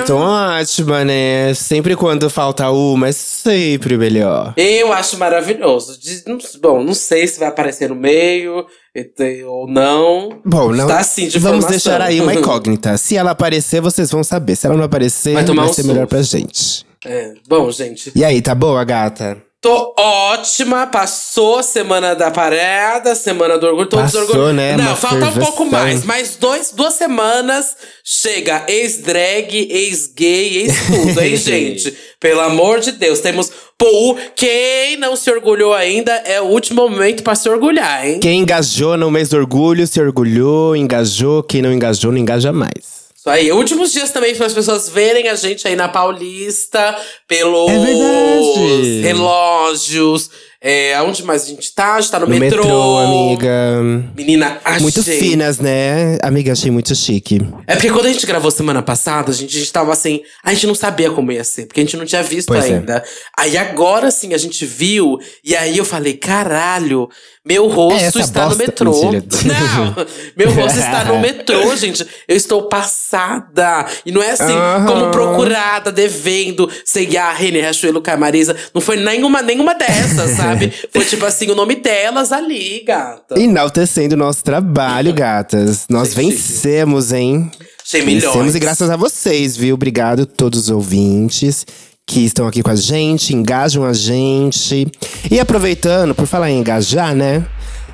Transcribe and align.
Ai, 0.00 0.06
tô 0.06 0.16
ótima, 0.16 1.04
né? 1.04 1.52
Sempre 1.54 1.96
quando 1.96 2.28
falta 2.30 2.70
uma, 2.70 3.08
é 3.08 3.12
sempre 3.12 3.96
melhor. 3.96 4.54
Eu 4.56 4.92
acho 4.92 5.16
maravilhoso. 5.18 5.98
De- 6.00 6.22
não- 6.26 6.38
bom, 6.60 6.82
não 6.82 6.94
sei 6.94 7.26
se 7.26 7.38
vai 7.38 7.48
aparecer 7.48 7.88
no 7.88 7.94
meio 7.94 8.66
e- 8.94 9.44
ou 9.44 9.66
não. 9.68 10.40
Bom, 10.44 10.72
não. 10.72 10.86
Tá 10.86 10.98
assim, 10.98 11.28
de 11.28 11.38
Vamos 11.38 11.64
formação. 11.64 11.70
deixar 11.70 12.00
aí 12.02 12.20
uma 12.20 12.32
incógnita. 12.34 12.96
Se 12.98 13.16
ela 13.16 13.32
aparecer, 13.32 13.80
vocês 13.80 14.10
vão 14.10 14.22
saber. 14.24 14.56
Se 14.56 14.66
ela 14.66 14.76
não 14.76 14.84
aparecer, 14.84 15.34
Vai 15.34 15.42
vai, 15.42 15.44
tomar 15.44 15.64
um 15.66 15.72
ser 15.72 15.82
melhor 15.84 16.00
susto. 16.02 16.08
pra 16.10 16.22
gente. 16.22 16.86
É, 17.06 17.34
bom, 17.48 17.70
gente. 17.70 18.10
E 18.14 18.24
aí, 18.24 18.40
tá 18.40 18.54
boa, 18.54 18.82
gata? 18.84 19.36
Tô 19.64 19.94
ótima, 19.96 20.86
passou 20.86 21.60
a 21.60 21.62
semana 21.62 22.14
da 22.14 22.30
parada, 22.30 23.14
semana 23.14 23.56
do 23.56 23.66
orgulho, 23.66 23.88
todos 23.88 24.12
Passou, 24.12 24.52
né? 24.52 24.76
Não, 24.76 24.94
falta 24.94 25.24
um 25.24 25.32
pouco 25.32 25.64
mais. 25.64 26.04
Mais 26.04 26.36
dois, 26.36 26.70
duas 26.70 26.92
semanas, 26.92 27.74
chega 28.04 28.66
ex-drag, 28.68 29.66
ex-gay, 29.70 30.58
ex-tudo, 30.58 31.18
hein, 31.18 31.36
gente? 31.40 31.96
Pelo 32.20 32.42
amor 32.42 32.80
de 32.80 32.92
Deus, 32.92 33.20
temos 33.20 33.50
Paul. 33.78 34.18
Quem 34.36 34.98
não 34.98 35.16
se 35.16 35.30
orgulhou 35.30 35.72
ainda, 35.72 36.12
é 36.12 36.42
o 36.42 36.44
último 36.44 36.86
momento 36.86 37.22
pra 37.22 37.34
se 37.34 37.48
orgulhar, 37.48 38.06
hein? 38.06 38.20
Quem 38.20 38.40
engajou 38.40 38.98
no 38.98 39.10
mês 39.10 39.30
do 39.30 39.38
orgulho, 39.38 39.86
se 39.86 39.98
orgulhou, 39.98 40.76
engajou. 40.76 41.42
Quem 41.42 41.62
não 41.62 41.72
engajou, 41.72 42.12
não 42.12 42.18
engaja 42.18 42.52
mais. 42.52 43.03
Isso 43.24 43.30
aí. 43.30 43.50
Últimos 43.50 43.90
dias 43.90 44.10
também 44.10 44.34
para 44.34 44.44
as 44.44 44.52
pessoas 44.52 44.86
verem 44.86 45.28
a 45.30 45.34
gente 45.34 45.66
aí 45.66 45.74
na 45.74 45.88
Paulista, 45.88 46.94
pelos 47.26 47.70
É 47.70 49.00
relógios. 49.00 50.28
É, 50.66 50.94
aonde 50.94 51.22
mais 51.22 51.42
a 51.42 51.46
gente 51.46 51.74
tá? 51.74 51.94
A 51.94 52.00
gente 52.00 52.10
tá 52.10 52.18
no, 52.20 52.26
No 52.26 52.38
metrô, 52.38 52.96
amiga. 52.98 53.82
Menina, 54.16 54.58
achei. 54.64 54.80
Muito 54.80 55.02
finas, 55.02 55.58
né? 55.58 56.16
Amiga, 56.22 56.52
achei 56.52 56.70
muito 56.70 56.94
chique. 56.94 57.38
É 57.66 57.74
porque 57.74 57.90
quando 57.90 58.06
a 58.06 58.12
gente 58.12 58.24
gravou 58.26 58.50
semana 58.50 58.82
passada, 58.82 59.30
a 59.30 59.34
gente, 59.34 59.54
a 59.54 59.58
gente 59.58 59.70
tava 59.70 59.92
assim, 59.92 60.22
a 60.42 60.54
gente 60.54 60.66
não 60.66 60.74
sabia 60.74 61.10
como 61.10 61.30
ia 61.30 61.44
ser, 61.44 61.66
porque 61.66 61.80
a 61.80 61.84
gente 61.84 61.98
não 61.98 62.06
tinha 62.06 62.22
visto 62.22 62.48
Pois 62.48 62.64
é. 62.64 62.74
ainda. 62.76 63.04
Aí 63.38 63.58
agora 63.58 64.10
sim 64.10 64.32
a 64.32 64.38
gente 64.38 64.64
viu, 64.64 65.18
e 65.44 65.54
aí 65.54 65.76
eu 65.76 65.84
falei, 65.84 66.14
caralho, 66.14 67.10
meu 67.46 67.68
rosto 67.68 68.18
É 68.18 68.22
está 68.22 68.48
no 68.48 68.56
metrô. 68.56 69.12
Não, 69.12 70.06
meu 70.34 70.50
rosto 70.50 70.78
está 70.78 71.04
no 71.04 71.20
metrô, 71.20 71.76
gente. 71.76 72.06
Eu 72.26 72.36
estou 72.36 72.62
passada. 72.70 73.84
E 74.06 74.10
não 74.10 74.22
é 74.22 74.30
assim, 74.30 74.44
Aham. 74.54 74.86
como 74.86 75.10
procurada, 75.10 75.92
devendo, 75.92 76.70
C&A, 76.86 77.32
Renner, 77.32 77.62
Riachuelo, 77.62 78.00
Camarisa. 78.00 78.56
Não 78.72 78.80
foi 78.80 78.96
nenhuma, 78.96 79.42
nenhuma 79.42 79.74
dessas, 79.74 80.30
sabe? 80.38 80.72
Foi 80.90 81.04
tipo 81.04 81.26
assim, 81.26 81.50
o 81.50 81.54
nome 81.54 81.76
delas 81.76 82.32
ali, 82.32 82.82
gata. 82.82 83.38
Enaltecendo 83.38 84.14
o 84.14 84.18
nosso 84.18 84.42
trabalho, 84.42 85.12
gatas. 85.12 85.84
Nós 85.90 86.14
vencemos, 86.14 87.12
hein? 87.12 87.50
Achei 87.84 88.00
milhões. 88.00 88.24
Vencemos 88.24 88.54
e 88.54 88.58
graças 88.58 88.88
a 88.88 88.96
vocês, 88.96 89.54
viu? 89.54 89.74
Obrigado 89.74 90.24
todos 90.24 90.60
os 90.60 90.70
ouvintes 90.70 91.66
que 92.06 92.20
estão 92.20 92.46
aqui 92.46 92.62
com 92.62 92.70
a 92.70 92.76
gente, 92.76 93.34
engajam 93.34 93.84
a 93.84 93.92
gente. 93.92 94.86
E 95.30 95.40
aproveitando, 95.40 96.14
por 96.14 96.26
falar 96.26 96.50
em 96.50 96.58
engajar, 96.58 97.14
né? 97.14 97.44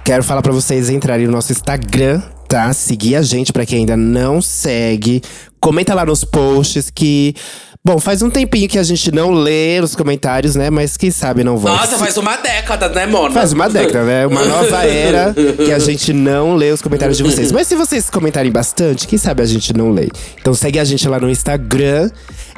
Quero 0.05 0.25
falar 0.25 0.43
pra 0.43 0.53
vocês 0.53 0.91
entrarem 0.91 1.27
no 1.27 1.33
nosso 1.33 1.53
Instagram, 1.53 2.21
tá? 2.49 2.73
Seguir 2.73 3.17
a 3.17 3.23
gente 3.23 3.53
pra 3.53 3.65
quem 3.65 3.81
ainda 3.81 3.97
não 3.97 4.43
segue. 4.43 5.23
Comenta 5.61 5.95
lá 5.95 6.05
nos 6.05 6.25
posts 6.25 6.91
que 6.91 7.35
Bom, 7.83 7.99
faz 7.99 8.21
um 8.21 8.29
tempinho 8.29 8.69
que 8.69 8.79
a 8.79 8.83
gente 8.83 9.11
não 9.11 9.31
lê 9.31 9.81
os 9.81 9.97
comentários, 9.97 10.55
né? 10.55 10.69
Mas 10.69 10.99
quem 10.99 11.11
sabe 11.11 11.43
não 11.43 11.57
volta. 11.57 11.81
Nossa, 11.81 11.97
faz 11.97 12.15
uma 12.19 12.37
década, 12.37 12.91
né, 12.91 13.07
Mona? 13.07 13.33
Faz 13.33 13.55
uma 13.55 13.71
década, 13.71 14.05
né? 14.05 14.27
Uma 14.27 14.45
nova 14.45 14.85
era 14.85 15.35
que 15.35 15.73
a 15.73 15.79
gente 15.79 16.13
não 16.13 16.57
lê 16.57 16.71
os 16.73 16.83
comentários 16.83 17.17
de 17.17 17.23
vocês. 17.23 17.51
Mas 17.51 17.67
se 17.67 17.75
vocês 17.75 18.11
comentarem 18.11 18.53
bastante, 18.53 19.07
quem 19.07 19.19
sabe 19.19 19.43
a 19.43 19.47
gente 19.47 19.73
não 19.73 19.91
lê. 19.91 20.09
Então 20.39 20.53
segue 20.53 20.79
a 20.79 20.85
gente 20.85 21.09
lá 21.09 21.19
no 21.19 21.31
Instagram 21.31 22.11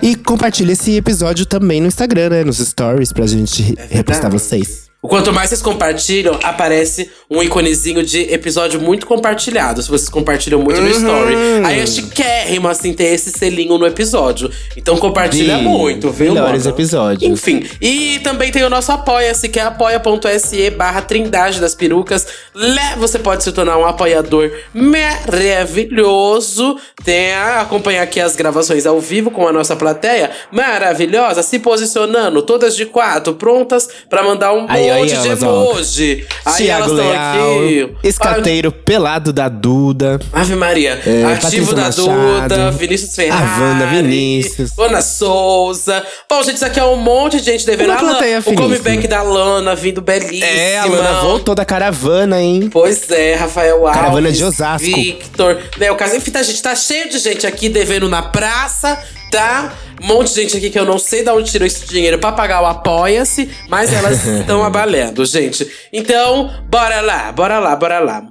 e 0.02 0.16
compartilha 0.16 0.72
esse 0.72 0.96
episódio 0.96 1.46
também 1.46 1.80
no 1.80 1.86
Instagram, 1.86 2.30
né? 2.30 2.44
Nos 2.44 2.58
stories 2.58 3.12
pra 3.12 3.24
gente 3.24 3.76
repostar 3.90 4.28
vocês. 4.28 4.91
O 5.04 5.08
Quanto 5.08 5.32
mais 5.32 5.48
vocês 5.48 5.60
compartilham, 5.60 6.38
aparece 6.44 7.10
um 7.28 7.42
iconezinho 7.42 8.04
de 8.04 8.20
episódio 8.32 8.80
muito 8.80 9.04
compartilhado. 9.04 9.82
Se 9.82 9.90
vocês 9.90 10.08
compartilham 10.08 10.60
muito 10.60 10.80
no 10.80 10.88
story. 10.88 11.34
Aí 11.64 11.80
é 11.80 11.86
chiquérrimo, 11.88 12.68
assim, 12.68 12.92
ter 12.92 13.06
esse 13.06 13.32
selinho 13.32 13.76
no 13.78 13.84
episódio. 13.84 14.48
Então 14.76 14.96
compartilha 14.96 15.58
Sim, 15.58 15.64
muito, 15.64 16.08
viu, 16.12 16.34
melhores 16.34 16.66
mano? 16.66 16.76
episódios. 16.76 17.28
Enfim. 17.28 17.68
E 17.80 18.20
também 18.20 18.52
tem 18.52 18.62
o 18.62 18.70
nosso 18.70 18.92
Apoia-se, 18.92 19.48
que 19.48 19.58
é 19.58 19.64
apoia.se 19.64 20.70
barra 20.70 21.02
Trindade 21.02 21.60
das 21.60 21.74
Perucas. 21.74 22.24
Lá 22.54 22.94
você 22.96 23.18
pode 23.18 23.42
se 23.42 23.50
tornar 23.50 23.78
um 23.78 23.84
apoiador 23.84 24.52
maravilhoso. 24.72 26.76
Tem 27.04 27.32
a 27.32 27.62
acompanhar 27.62 28.04
aqui 28.04 28.20
as 28.20 28.36
gravações 28.36 28.86
ao 28.86 29.00
vivo 29.00 29.32
com 29.32 29.48
a 29.48 29.52
nossa 29.52 29.74
plateia 29.74 30.30
maravilhosa, 30.52 31.42
se 31.42 31.58
posicionando, 31.58 32.40
todas 32.42 32.76
de 32.76 32.86
quatro, 32.86 33.34
prontas 33.34 33.88
pra 34.08 34.22
mandar 34.22 34.52
um 34.52 34.66
Aí, 34.68 34.91
aí 34.92 35.00
monte 35.00 35.08
de 35.20 35.28
elas, 35.28 35.42
ó. 35.42 35.72
emoji. 35.72 36.26
Aí 36.44 36.64
Tiago 36.64 36.84
elas 36.84 36.90
estão 36.92 37.10
Leal, 37.10 37.58
aqui. 37.58 38.08
escateiro 38.08 38.72
pelado 38.72 39.32
da 39.32 39.48
Duda. 39.48 40.18
Ave 40.32 40.54
Maria. 40.54 41.00
É, 41.06 41.24
Ativo 41.24 41.74
Patrícia 41.74 41.74
da 41.74 41.82
Machado, 41.82 42.48
Duda, 42.48 42.70
Vinícius 42.72 43.14
Ferrari. 43.14 43.42
a 43.42 43.62
Wanda 43.62 43.86
Vinícius. 43.86 44.78
Ana 44.78 45.00
Souza. 45.02 46.04
Bom, 46.28 46.42
gente, 46.42 46.56
isso 46.56 46.64
aqui 46.64 46.80
é 46.80 46.84
um 46.84 46.96
monte 46.96 47.38
de 47.38 47.44
gente 47.44 47.66
devendo. 47.66 47.90
Uma 47.90 47.98
plateia 47.98 48.40
o 48.44 48.54
comeback 48.54 49.06
da 49.06 49.22
Lana 49.22 49.74
vindo 49.74 50.00
belíssima. 50.00 50.46
É, 50.46 50.78
a 50.78 50.84
Lana 50.84 51.20
voltou 51.20 51.54
da 51.54 51.64
caravana, 51.64 52.40
hein? 52.40 52.68
Pois 52.72 53.10
é, 53.10 53.34
Rafael 53.34 53.86
Alves. 53.86 54.00
Caravana 54.00 54.32
de 54.32 54.44
Osasco. 54.44 54.86
Victor. 54.86 55.58
Né, 55.78 55.90
o 55.90 55.96
caso, 55.96 56.16
enfim, 56.16 56.30
tá, 56.30 56.42
gente, 56.42 56.62
tá 56.62 56.74
cheio 56.74 57.08
de 57.08 57.18
gente 57.18 57.46
aqui 57.46 57.68
devendo 57.68 58.08
na 58.08 58.22
praça, 58.22 58.98
tá? 59.30 59.72
Um 60.02 60.06
monte 60.06 60.28
de 60.34 60.42
gente 60.42 60.56
aqui 60.56 60.70
que 60.70 60.78
eu 60.78 60.84
não 60.84 60.98
sei 60.98 61.22
de 61.22 61.30
onde 61.30 61.50
tirou 61.50 61.66
esse 61.66 61.86
dinheiro 61.86 62.18
pra 62.18 62.32
pagar 62.32 62.60
o 62.62 62.66
Apoia-se, 62.66 63.48
mas 63.68 63.92
elas 63.92 64.24
estão 64.40 64.62
abalando, 64.64 65.24
gente. 65.24 65.66
Então, 65.92 66.50
bora 66.68 67.00
lá, 67.00 67.30
bora 67.32 67.58
lá, 67.58 67.76
bora 67.76 67.98
lá. 68.00 68.22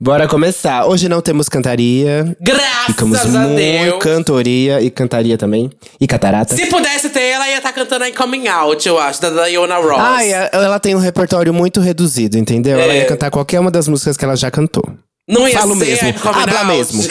Bora 0.00 0.28
começar. 0.28 0.86
Hoje 0.86 1.08
não 1.08 1.22
temos 1.22 1.48
cantaria. 1.48 2.36
Graças 2.40 2.86
Ficamos 2.86 3.18
a 3.18 3.26
muito 3.26 3.56
Deus. 3.56 4.02
cantoria 4.02 4.80
e 4.82 4.90
cantaria 4.90 5.38
também. 5.38 5.70
E 6.00 6.06
catarata. 6.06 6.54
Se 6.54 6.66
pudesse 6.66 7.08
ter, 7.10 7.22
ela 7.30 7.48
ia 7.48 7.56
estar 7.56 7.72
cantando 7.72 8.04
em 8.04 8.12
Coming 8.12 8.46
Out, 8.48 8.86
eu 8.86 8.98
acho, 8.98 9.22
da 9.22 9.30
Diana 9.46 9.76
Ross. 9.76 9.98
Ai, 9.98 10.32
a- 10.34 10.50
ela 10.52 10.78
tem 10.78 10.94
um 10.94 10.98
repertório 10.98 11.54
muito 11.54 11.80
reduzido, 11.80 12.36
entendeu? 12.36 12.78
Ela 12.78 12.92
É. 12.92 12.98
ia 12.98 13.04
cantar 13.06 13.30
qualquer 13.30 13.60
uma 13.60 13.70
das 13.70 13.88
músicas 13.88 14.16
que 14.16 14.24
ela 14.24 14.36
já 14.36 14.50
cantou. 14.50 14.84
Não 15.26 15.48
ia 15.48 15.58
Falo 15.58 15.74
ser 15.76 15.86
mesmo. 15.86 16.08
a 16.28 16.42
Habla 16.42 16.60
Out. 16.60 16.66
mesmo. 16.66 17.02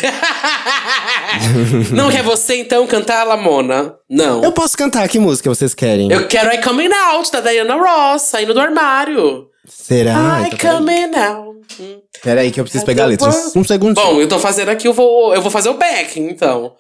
Não 1.94 2.12
quer 2.12 2.22
você, 2.22 2.58
então, 2.58 2.86
cantar 2.86 3.24
Lamona? 3.24 3.96
Não. 4.10 4.44
Eu 4.44 4.52
posso 4.52 4.78
cantar, 4.78 5.08
que 5.10 5.18
música 5.18 5.50
vocês 5.50 5.74
querem? 5.74 6.12
Eu 6.12 6.28
quero 6.28 6.54
I 6.54 6.62
Coming 6.62 6.94
Out, 6.94 7.32
da 7.32 7.42
Diana 7.42 7.76
Ross, 7.76 8.24
saindo 8.24 8.54
do 8.54 8.60
armário. 8.60 9.48
Será? 9.68 10.42
I 10.42 10.48
Então, 10.48 10.58
peraí. 10.58 10.78
Coming 10.78 11.16
Out. 11.18 11.54
Hum. 11.80 12.00
Peraí, 12.22 12.52
que 12.52 12.60
eu 12.60 12.64
preciso 12.64 12.86
pegar 12.86 13.04
a 13.04 13.08
letra. 13.08 13.30
Um 13.56 13.64
segundo. 13.64 13.96
Bom, 13.96 14.22
eu 14.22 14.28
tô 14.28 14.38
fazendo 14.38 14.70
aqui, 14.70 14.88
eu 14.88 14.94
vou, 14.94 15.34
eu 15.34 15.42
vou 15.42 15.50
fazer 15.50 15.70
o 15.70 15.74
back, 15.74 16.20
então. 16.20 16.74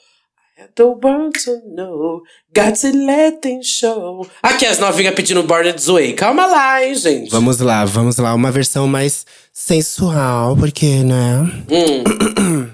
I 0.57 0.65
don't 0.75 0.99
want 1.03 1.33
to 1.43 1.51
know, 1.75 2.21
got 2.55 2.79
to 2.79 2.95
let 2.95 3.39
them 3.41 3.61
show. 3.63 4.25
Aqui 4.41 4.65
as 4.67 4.77
novinhas 4.77 5.15
pedindo 5.15 5.41
Born 5.43 5.73
Way. 5.77 6.13
Calma 6.13 6.45
lá, 6.45 6.85
hein, 6.85 6.93
gente. 6.93 7.31
Vamos 7.31 7.59
lá, 7.59 7.83
vamos 7.85 8.17
lá. 8.17 8.33
Uma 8.35 8.51
versão 8.51 8.87
mais 8.87 9.25
sensual, 9.53 10.55
porque, 10.57 11.03
né? 11.03 11.47
Hum. 11.69 12.03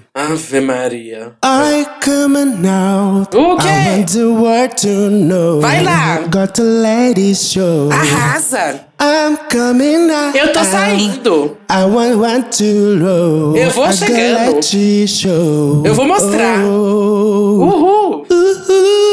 Ave 0.12 0.60
Maria. 0.60 1.32
I 1.44 1.86
coming 2.02 2.66
out. 2.66 3.36
O 3.36 3.56
quê? 3.58 3.68
I 3.68 3.98
want 3.98 4.12
the 4.12 4.26
world 4.26 4.76
to 4.78 5.10
know. 5.10 5.60
Vai 5.60 5.84
lá. 5.84 6.22
Got 6.30 6.54
to 6.54 6.62
let 6.62 7.16
it 7.18 7.36
show. 7.36 7.90
Arrasa! 7.92 8.80
I'm 8.98 9.36
coming 9.50 10.10
out. 10.10 10.36
Eu 10.36 10.52
tô 10.52 10.64
saindo. 10.64 11.56
I 11.70 11.84
want, 11.84 12.16
want 12.16 12.56
to 12.58 12.96
know. 12.96 13.56
Eu 13.56 13.70
vou 13.70 13.86
I 13.86 13.92
chegando. 13.92 15.06
show. 15.06 15.82
Eu 15.86 15.94
vou 15.94 16.06
mostrar. 16.06 16.64
Oh. 16.64 17.60
Uhul! 17.62 18.26
Uhul. 18.28 19.09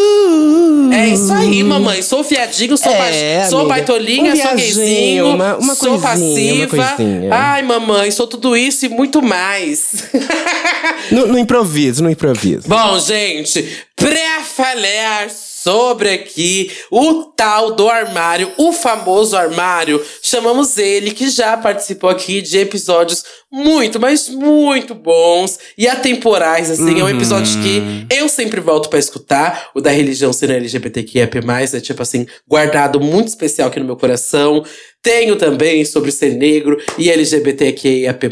É 1.08 1.14
isso 1.14 1.34
aí, 1.34 1.64
mamãe. 1.64 2.02
Sou 2.02 2.24
viadinho, 2.24 2.78
sou, 2.78 2.92
É, 2.92 3.42
ba- 3.44 3.50
sou 3.50 3.60
amiga. 3.60 3.74
baitolinha, 3.76 4.34
Um 4.34 4.36
sou 4.36 4.56
gayzinho, 4.56 5.28
uma- 5.30 5.58
uma 5.58 5.76
sou 5.76 6.00
coisinha, 6.00 6.66
uma 6.66 6.68
passiva. 6.68 6.96
coisinha. 6.98 7.30
Ai, 7.34 7.62
mamãe, 7.64 8.12
sou 8.12 8.28
tudo 8.28 8.56
isso 8.56 8.86
e 8.86 8.90
muito 8.90 9.22
mais. 9.22 9.92
No, 11.12 11.26
no 11.28 11.40
improviso, 11.40 12.04
no 12.04 12.10
improviso. 12.10 12.68
Bom, 12.68 13.00
gente, 13.00 13.64
pra 13.96 14.42
falar 14.44 15.30
sobre 15.30 16.10
aqui 16.10 16.70
o 16.92 17.24
tal 17.36 17.72
do 17.72 17.90
armário, 17.90 18.52
o 18.58 18.74
famoso 18.74 19.36
armário, 19.38 20.04
chamamos 20.22 20.78
ele 20.78 21.12
que 21.12 21.30
já 21.30 21.56
participou 21.56 22.10
aqui 22.10 22.42
de 22.42 22.58
episódios 22.58 23.24
muito, 23.52 24.00
mas 24.00 24.30
muito 24.30 24.94
bons 24.94 25.58
e 25.78 25.88
atemporais, 25.88 26.70
assim. 26.70 27.00
É 27.00 27.04
um 27.04 27.10
episódio 27.10 27.62
que 27.62 28.06
eu 28.14 28.28
sempre 28.28 28.60
volto 28.60 28.90
pra 28.90 29.00
escutar. 29.00 29.70
O 29.74 29.82
da 29.82 29.90
religião 29.90 30.34
sendo 30.34 30.54
LGBTQIA+, 30.54 31.30
é 31.74 31.80
tipo 31.80 32.02
assim, 32.02 32.28
guardado 32.48 33.00
muito 33.00 33.30
especial 33.30 33.70
aqui 33.70 33.80
no 33.80 33.86
meu 33.86 33.96
coração. 33.96 34.64
Tenho 35.02 35.38
também 35.38 35.86
sobre 35.86 36.12
ser 36.12 36.34
negro 36.34 36.78
e 36.98 37.10
LGBTQIAP+. 37.10 38.30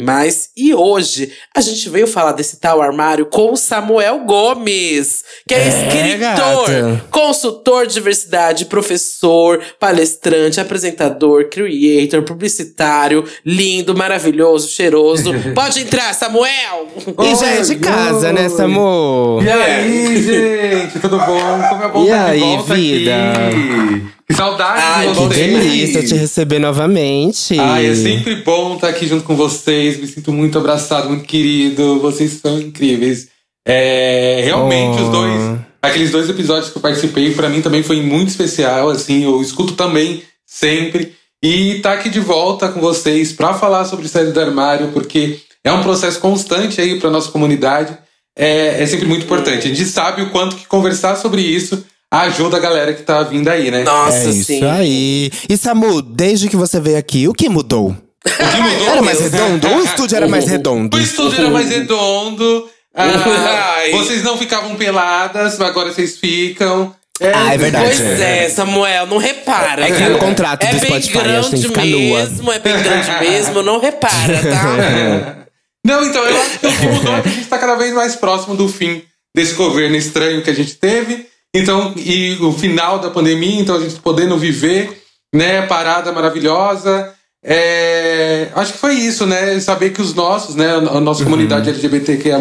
E 0.54 0.74
hoje 0.74 1.32
a 1.54 1.60
gente 1.62 1.88
veio 1.88 2.06
falar 2.06 2.32
desse 2.32 2.60
tal 2.60 2.82
armário 2.82 3.24
com 3.26 3.52
o 3.52 3.56
Samuel 3.56 4.24
Gomes, 4.26 5.24
que 5.48 5.54
é, 5.54 5.68
escritor, 5.68 6.18
gata. 6.18 7.04
consultor 7.10 7.86
de 7.86 7.94
diversidade, 7.94 8.66
professor, 8.66 9.62
palestrante, 9.80 10.60
apresentador, 10.60 11.48
creator, 11.48 12.22
publicitário, 12.24 13.24
lindo, 13.44 13.96
maravilhoso, 13.96 14.68
cheiroso. 14.68 15.05
Pode 15.54 15.80
entrar, 15.80 16.12
Samuel! 16.14 16.88
E 17.22 17.34
já 17.34 17.46
é 17.46 17.60
de 17.60 17.76
casa, 17.76 18.32
né, 18.32 18.48
Samu? 18.48 19.40
E 19.42 19.48
aí, 19.50 20.22
gente, 20.22 20.98
tudo 21.00 21.18
bom? 21.18 21.62
Como 21.68 21.82
é 21.82 21.88
bom 21.88 22.02
E 22.02 22.06
estar 22.06 22.26
aí, 22.26 22.40
de 22.40 22.46
volta 22.46 22.74
vida? 22.74 23.12
aqui. 23.14 24.06
Que 24.28 24.34
saudade 24.34 24.82
Ai, 24.84 25.08
de 25.08 25.14
bom 25.14 25.28
Que 25.28 25.34
vocês. 25.34 25.52
delícia 25.62 26.02
te 26.02 26.14
receber 26.14 26.58
novamente. 26.58 27.58
Ai, 27.60 27.86
é 27.86 27.94
sempre 27.94 28.36
bom 28.36 28.74
estar 28.74 28.88
aqui 28.88 29.06
junto 29.06 29.22
com 29.24 29.36
vocês. 29.36 30.00
Me 30.00 30.06
sinto 30.08 30.32
muito 30.32 30.58
abraçado, 30.58 31.08
muito 31.08 31.24
querido. 31.24 32.00
Vocês 32.00 32.32
são 32.42 32.58
incríveis. 32.60 33.28
É, 33.64 34.40
realmente, 34.44 34.98
Oh. 35.00 35.04
os 35.04 35.08
dois, 35.10 35.58
aqueles 35.82 36.10
dois 36.10 36.28
episódios 36.28 36.70
que 36.70 36.78
eu 36.78 36.82
participei, 36.82 37.32
pra 37.34 37.48
mim 37.48 37.60
também 37.60 37.82
foi 37.82 38.00
muito 38.02 38.28
especial. 38.28 38.90
Assim, 38.90 39.24
eu 39.24 39.40
escuto 39.40 39.74
também 39.74 40.22
sempre. 40.44 41.12
E 41.42 41.80
tá 41.80 41.92
aqui 41.92 42.08
de 42.08 42.20
volta 42.20 42.68
com 42.68 42.80
vocês 42.80 43.32
pra 43.32 43.54
falar 43.54 43.84
sobre 43.84 44.08
saída 44.08 44.32
do 44.32 44.40
armário, 44.40 44.88
porque 44.92 45.38
é 45.62 45.70
um 45.72 45.82
processo 45.82 46.18
constante 46.20 46.80
aí 46.80 46.98
pra 46.98 47.10
nossa 47.10 47.30
comunidade. 47.30 47.96
É, 48.36 48.82
é 48.82 48.86
sempre 48.86 49.06
muito 49.06 49.24
importante. 49.24 49.66
A 49.66 49.68
gente 49.68 49.84
sabe 49.86 50.22
o 50.22 50.30
quanto 50.30 50.56
que 50.56 50.66
conversar 50.66 51.16
sobre 51.16 51.42
isso 51.42 51.84
ajuda 52.10 52.56
a 52.56 52.60
galera 52.60 52.94
que 52.94 53.02
tá 53.02 53.22
vindo 53.22 53.48
aí, 53.48 53.70
né? 53.70 53.82
Nossa, 53.84 54.16
É 54.16 54.30
isso 54.30 54.44
sim. 54.44 54.64
aí. 54.64 55.30
E 55.48 55.56
Samu, 55.56 56.02
desde 56.02 56.48
que 56.48 56.56
você 56.56 56.80
veio 56.80 56.98
aqui, 56.98 57.28
o 57.28 57.32
que 57.32 57.48
mudou? 57.48 57.88
O 57.90 57.96
que 58.24 58.60
mudou? 58.60 58.88
Era 58.88 59.02
mais 59.02 59.20
redondo? 59.20 59.68
O 59.68 59.82
estúdio 59.82 60.16
era 60.16 60.28
mais 60.28 60.46
redondo? 60.46 60.96
O 60.96 61.00
estúdio 61.00 61.38
era 61.38 61.50
mais 61.50 61.68
redondo. 61.68 62.68
Ah, 62.94 63.82
vocês 63.92 64.22
não 64.22 64.38
ficavam 64.38 64.74
peladas, 64.74 65.60
agora 65.60 65.92
vocês 65.92 66.16
ficam. 66.16 66.94
É, 67.20 67.32
Ah, 67.34 67.54
é 67.54 67.58
verdade. 67.58 67.86
Pois 67.86 68.20
é, 68.20 68.48
Samuel, 68.48 69.06
não 69.06 69.18
repara. 69.18 69.88
É 69.88 69.92
que 69.92 70.08
no 70.08 70.18
contrato 70.18 70.64
é 70.64 70.72
do 70.72 70.80
bem 70.80 71.00
Spotify, 71.00 71.18
a 71.18 71.22
gente 71.22 71.24
grande 71.24 71.50
tem 71.50 71.60
que 71.60 71.68
ficar 71.68 71.84
nua. 71.84 71.98
mesmo, 71.98 72.52
é 72.52 72.58
bem 72.58 72.82
grande 72.82 73.10
mesmo, 73.20 73.62
não 73.62 73.80
repara, 73.80 74.42
tá? 74.42 75.36
Não, 75.86 76.04
então 76.04 76.20
eu 76.24 76.42
acho 76.42 76.58
que 76.58 76.66
o 76.66 76.76
que 76.76 76.86
mudou 76.88 77.16
é 77.16 77.22
que 77.22 77.28
a 77.28 77.30
gente 77.30 77.46
tá 77.46 77.58
cada 77.58 77.76
vez 77.76 77.94
mais 77.94 78.16
próximo 78.16 78.56
do 78.56 78.68
fim 78.68 79.04
desse 79.32 79.54
governo 79.54 79.94
estranho 79.94 80.42
que 80.42 80.50
a 80.50 80.54
gente 80.54 80.74
teve. 80.74 81.28
Então, 81.54 81.94
e 81.96 82.36
o 82.40 82.52
final 82.52 82.98
da 82.98 83.08
pandemia, 83.08 83.60
então 83.60 83.76
a 83.76 83.80
gente 83.80 83.94
podendo 84.00 84.36
viver, 84.36 85.00
né, 85.32 85.62
parada 85.62 86.10
maravilhosa. 86.10 87.14
É, 87.44 88.48
acho 88.56 88.72
que 88.72 88.78
foi 88.78 88.94
isso, 88.94 89.24
né? 89.26 89.60
Saber 89.60 89.90
que 89.90 90.02
os 90.02 90.12
nossos, 90.12 90.56
né, 90.56 90.74
a 90.74 91.00
nossa 91.00 91.22
comunidade 91.22 91.70
LGBTQIA, 91.70 92.40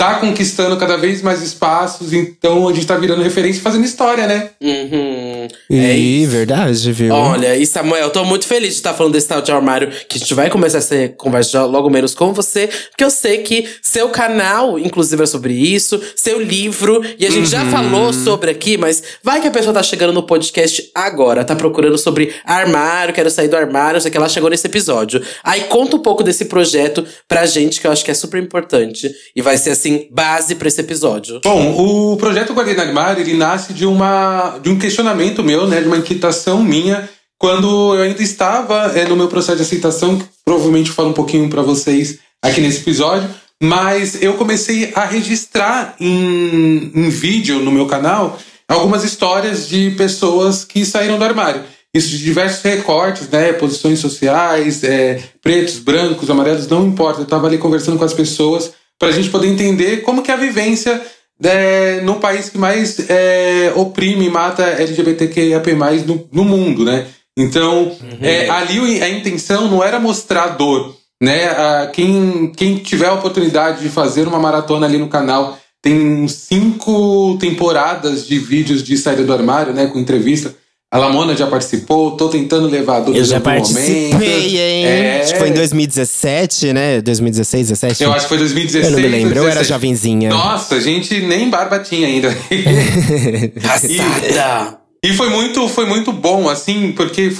tá 0.00 0.14
conquistando 0.14 0.78
cada 0.78 0.96
vez 0.96 1.20
mais 1.20 1.42
espaços, 1.42 2.14
então 2.14 2.66
a 2.66 2.72
gente 2.72 2.86
tá 2.86 2.96
virando 2.96 3.22
referência 3.22 3.60
e 3.60 3.62
fazendo 3.62 3.84
história, 3.84 4.26
né? 4.26 4.48
Uhum. 4.58 5.29
É 5.70 5.96
Ih, 5.96 6.22
isso. 6.22 6.30
verdade, 6.32 6.92
viu? 6.92 7.14
Olha, 7.14 7.56
e 7.56 7.66
Samuel, 7.66 8.04
eu 8.04 8.10
tô 8.10 8.24
muito 8.24 8.46
feliz 8.46 8.70
de 8.70 8.76
estar 8.76 8.94
falando 8.94 9.12
desse 9.12 9.28
tal 9.28 9.40
de 9.42 9.50
armário, 9.52 9.90
que 10.08 10.16
a 10.16 10.20
gente 10.20 10.34
vai 10.34 10.50
começar 10.50 10.78
essa 10.78 11.08
conversa 11.16 11.50
já 11.50 11.64
logo 11.64 11.88
menos 11.90 12.14
com 12.14 12.32
você, 12.32 12.68
porque 12.90 13.04
eu 13.04 13.10
sei 13.10 13.38
que 13.38 13.68
seu 13.82 14.08
canal, 14.08 14.78
inclusive, 14.78 15.22
é 15.22 15.26
sobre 15.26 15.52
isso, 15.54 16.00
seu 16.16 16.40
livro, 16.40 17.02
e 17.18 17.26
a 17.26 17.30
gente 17.30 17.48
já 17.48 17.62
Uhum. 17.64 17.70
falou 17.70 18.12
sobre 18.12 18.50
aqui, 18.50 18.76
mas 18.76 19.02
vai 19.22 19.40
que 19.40 19.46
a 19.48 19.50
pessoa 19.50 19.72
tá 19.74 19.82
chegando 19.82 20.12
no 20.12 20.22
podcast 20.22 20.90
agora, 20.94 21.44
tá 21.44 21.54
procurando 21.54 21.98
sobre 21.98 22.34
armário, 22.44 23.12
quero 23.14 23.30
sair 23.30 23.48
do 23.48 23.56
armário, 23.56 24.00
sei 24.00 24.10
que 24.10 24.16
ela 24.16 24.28
chegou 24.28 24.48
nesse 24.50 24.66
episódio. 24.66 25.22
Aí 25.44 25.62
conta 25.64 25.96
um 25.96 26.00
pouco 26.00 26.22
desse 26.22 26.46
projeto 26.46 27.04
pra 27.28 27.46
gente, 27.46 27.80
que 27.80 27.86
eu 27.86 27.92
acho 27.92 28.04
que 28.04 28.10
é 28.10 28.14
super 28.14 28.42
importante, 28.42 29.10
e 29.36 29.42
vai 29.42 29.56
ser, 29.58 29.70
assim, 29.70 30.08
base 30.10 30.54
pra 30.54 30.68
esse 30.68 30.80
episódio. 30.80 31.40
Bom, 31.44 32.12
o 32.12 32.16
projeto 32.16 32.52
Guardiã 32.52 32.80
Armário, 32.82 33.22
ele 33.22 33.34
nasce 33.34 33.72
de, 33.72 33.84
uma, 33.86 34.58
de 34.62 34.68
um 34.70 34.78
questionamento 34.78 35.29
meu, 35.38 35.66
né, 35.66 35.80
de 35.80 35.86
uma 35.86 35.96
inquietação 35.96 36.62
minha, 36.62 37.08
quando 37.38 37.94
eu 37.94 38.02
ainda 38.02 38.22
estava 38.22 38.92
é, 38.98 39.08
no 39.08 39.16
meu 39.16 39.28
processo 39.28 39.56
de 39.56 39.62
aceitação, 39.62 40.18
que 40.18 40.24
provavelmente 40.44 40.90
eu 40.90 40.94
falo 40.94 41.10
um 41.10 41.14
pouquinho 41.14 41.48
para 41.48 41.62
vocês 41.62 42.18
aqui 42.42 42.60
nesse 42.60 42.80
episódio, 42.80 43.28
mas 43.62 44.20
eu 44.22 44.34
comecei 44.34 44.92
a 44.94 45.04
registrar 45.04 45.94
em, 45.98 46.90
em 46.94 47.08
vídeo 47.08 47.60
no 47.60 47.70
meu 47.70 47.86
canal 47.86 48.38
algumas 48.68 49.04
histórias 49.04 49.68
de 49.68 49.90
pessoas 49.92 50.64
que 50.64 50.84
saíram 50.84 51.18
do 51.18 51.24
armário. 51.24 51.62
Isso 51.92 52.08
de 52.08 52.18
diversos 52.18 52.62
recortes, 52.62 53.28
né? 53.28 53.52
Posições 53.52 53.98
sociais, 53.98 54.84
é, 54.84 55.20
pretos, 55.42 55.78
brancos, 55.78 56.30
amarelos, 56.30 56.68
não 56.68 56.86
importa. 56.86 57.20
Eu 57.20 57.24
estava 57.24 57.48
ali 57.48 57.58
conversando 57.58 57.98
com 57.98 58.04
as 58.04 58.14
pessoas 58.14 58.72
para 58.98 59.08
a 59.08 59.12
gente 59.12 59.28
poder 59.28 59.48
entender 59.48 60.02
como 60.02 60.22
que 60.22 60.30
é 60.30 60.34
a 60.34 60.36
vivência 60.36 61.02
é, 61.42 62.00
no 62.02 62.16
país 62.16 62.48
que 62.48 62.58
mais 62.58 63.08
é, 63.08 63.72
oprime 63.74 64.26
e 64.26 64.30
mata 64.30 64.62
LGBTQIAP+, 64.62 65.72
no, 66.06 66.28
no 66.32 66.44
mundo, 66.44 66.84
né? 66.84 67.06
Então, 67.36 67.90
é, 68.20 68.50
ali 68.50 69.02
a 69.02 69.08
intenção 69.08 69.68
não 69.68 69.82
era 69.82 69.98
mostrar 69.98 70.48
dor, 70.48 70.94
né? 71.22 71.86
Quem, 71.92 72.52
quem 72.54 72.76
tiver 72.76 73.06
a 73.06 73.14
oportunidade 73.14 73.82
de 73.82 73.88
fazer 73.88 74.28
uma 74.28 74.38
maratona 74.38 74.86
ali 74.86 74.98
no 74.98 75.08
canal, 75.08 75.58
tem 75.80 76.28
cinco 76.28 77.38
temporadas 77.40 78.26
de 78.26 78.38
vídeos 78.38 78.82
de 78.82 78.96
saída 78.98 79.24
do 79.24 79.32
armário, 79.32 79.72
né? 79.72 79.86
Com 79.86 79.98
entrevista. 79.98 80.54
A 80.92 80.98
Lamona 80.98 81.36
já 81.36 81.46
participou, 81.46 82.16
tô 82.16 82.28
tentando 82.28 82.66
levar 82.66 82.96
a 82.96 83.00
Duda 83.00 83.16
Eu 83.16 83.24
já 83.24 83.38
participei, 83.38 84.12
momento. 84.12 84.24
hein? 84.24 84.86
É. 84.86 85.20
Acho 85.22 85.34
que 85.34 85.38
foi 85.38 85.48
em 85.50 85.52
2017, 85.52 86.72
né? 86.72 87.00
2016, 87.00 87.68
17? 87.68 88.02
Eu 88.02 88.12
acho 88.12 88.24
que 88.24 88.28
foi 88.28 88.38
2016. 88.38 88.84
Eu 88.86 88.90
não 88.90 88.98
me 88.98 89.08
lembro, 89.08 89.38
eu 89.38 89.44
era 89.44 89.62
2017. 89.62 89.68
jovenzinha. 89.68 90.30
Nossa, 90.30 90.74
a 90.74 90.80
gente 90.80 91.20
nem 91.20 91.48
barba 91.48 91.78
tinha 91.78 92.08
ainda. 92.08 92.28
Passada! 93.62 94.80
E 95.04 95.12
foi 95.12 95.30
muito, 95.30 95.68
foi 95.68 95.86
muito 95.86 96.12
bom, 96.12 96.48
assim, 96.48 96.90
porque 96.90 97.32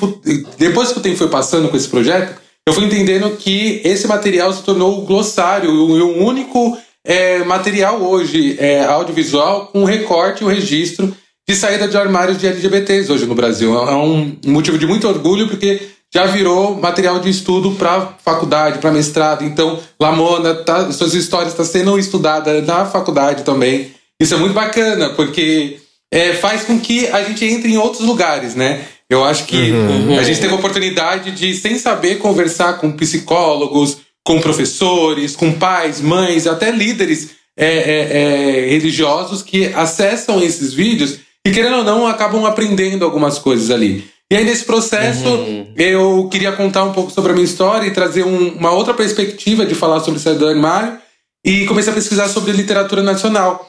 depois 0.56 0.92
que 0.92 1.00
o 1.00 1.02
tempo 1.02 1.16
foi 1.16 1.28
passando 1.28 1.68
com 1.68 1.76
esse 1.76 1.88
projeto, 1.88 2.40
eu 2.64 2.72
fui 2.72 2.84
entendendo 2.84 3.36
que 3.36 3.80
esse 3.84 4.06
material 4.06 4.52
se 4.52 4.62
tornou 4.62 4.98
o 4.98 5.04
glossário, 5.04 5.72
o, 5.72 5.90
o 5.90 6.24
único 6.24 6.78
é, 7.04 7.42
material 7.42 8.00
hoje 8.00 8.54
é, 8.60 8.84
audiovisual 8.84 9.66
com 9.72 9.84
recorte 9.84 10.42
e 10.42 10.46
o 10.46 10.48
registro 10.48 11.12
de 11.48 11.56
saída 11.56 11.88
de 11.88 11.96
armários 11.96 12.38
de 12.38 12.46
LGBTs 12.46 13.10
hoje 13.10 13.26
no 13.26 13.34
Brasil. 13.34 13.74
É 13.76 13.94
um 13.94 14.36
motivo 14.46 14.78
de 14.78 14.86
muito 14.86 15.08
orgulho, 15.08 15.48
porque 15.48 15.80
já 16.12 16.26
virou 16.26 16.76
material 16.76 17.20
de 17.20 17.30
estudo 17.30 17.72
para 17.72 18.14
faculdade, 18.24 18.78
para 18.78 18.90
mestrado. 18.90 19.44
Então, 19.44 19.78
Lamona, 20.00 20.54
tá, 20.54 20.90
suas 20.92 21.14
histórias 21.14 21.52
estão 21.52 21.64
sendo 21.64 21.98
estudadas 21.98 22.66
na 22.66 22.84
faculdade 22.84 23.44
também. 23.44 23.92
Isso 24.20 24.34
é 24.34 24.36
muito 24.36 24.52
bacana, 24.52 25.10
porque 25.10 25.78
é, 26.12 26.34
faz 26.34 26.64
com 26.64 26.78
que 26.78 27.06
a 27.08 27.22
gente 27.22 27.44
entre 27.44 27.72
em 27.72 27.78
outros 27.78 28.06
lugares, 28.06 28.54
né? 28.54 28.84
Eu 29.08 29.24
acho 29.24 29.46
que 29.46 29.72
a 30.18 30.22
gente 30.22 30.40
teve 30.40 30.52
a 30.52 30.56
oportunidade 30.56 31.32
de, 31.32 31.52
sem 31.54 31.76
saber, 31.78 32.18
conversar 32.18 32.74
com 32.74 32.92
psicólogos, 32.92 33.98
com 34.24 34.40
professores, 34.40 35.34
com 35.34 35.52
pais, 35.52 36.00
mães, 36.00 36.46
até 36.46 36.70
líderes 36.70 37.30
é, 37.56 37.66
é, 37.66 38.66
é, 38.66 38.68
religiosos 38.68 39.42
que 39.42 39.66
acessam 39.74 40.40
esses 40.40 40.72
vídeos 40.72 41.18
e, 41.46 41.50
querendo 41.50 41.78
ou 41.78 41.84
não, 41.84 42.06
acabam 42.06 42.44
aprendendo 42.44 43.04
algumas 43.04 43.38
coisas 43.38 43.70
ali. 43.70 44.04
E 44.32 44.36
aí, 44.36 44.44
nesse 44.44 44.64
processo, 44.64 45.24
eu 45.76 46.28
queria 46.30 46.52
contar 46.52 46.84
um 46.84 46.92
pouco 46.92 47.10
sobre 47.10 47.32
a 47.32 47.34
minha 47.34 47.44
história 47.44 47.86
e 47.86 47.90
trazer 47.90 48.22
um- 48.24 48.52
uma 48.56 48.70
outra 48.70 48.94
perspectiva 48.94 49.66
de 49.66 49.74
falar 49.74 50.00
sobre 50.00 50.20
sair 50.20 50.36
do 50.38 50.46
armário 50.46 50.98
e 51.44 51.66
comecei 51.66 51.90
a 51.90 51.94
pesquisar 51.96 52.28
sobre 52.28 52.52
literatura 52.52 53.02
nacional 53.02 53.66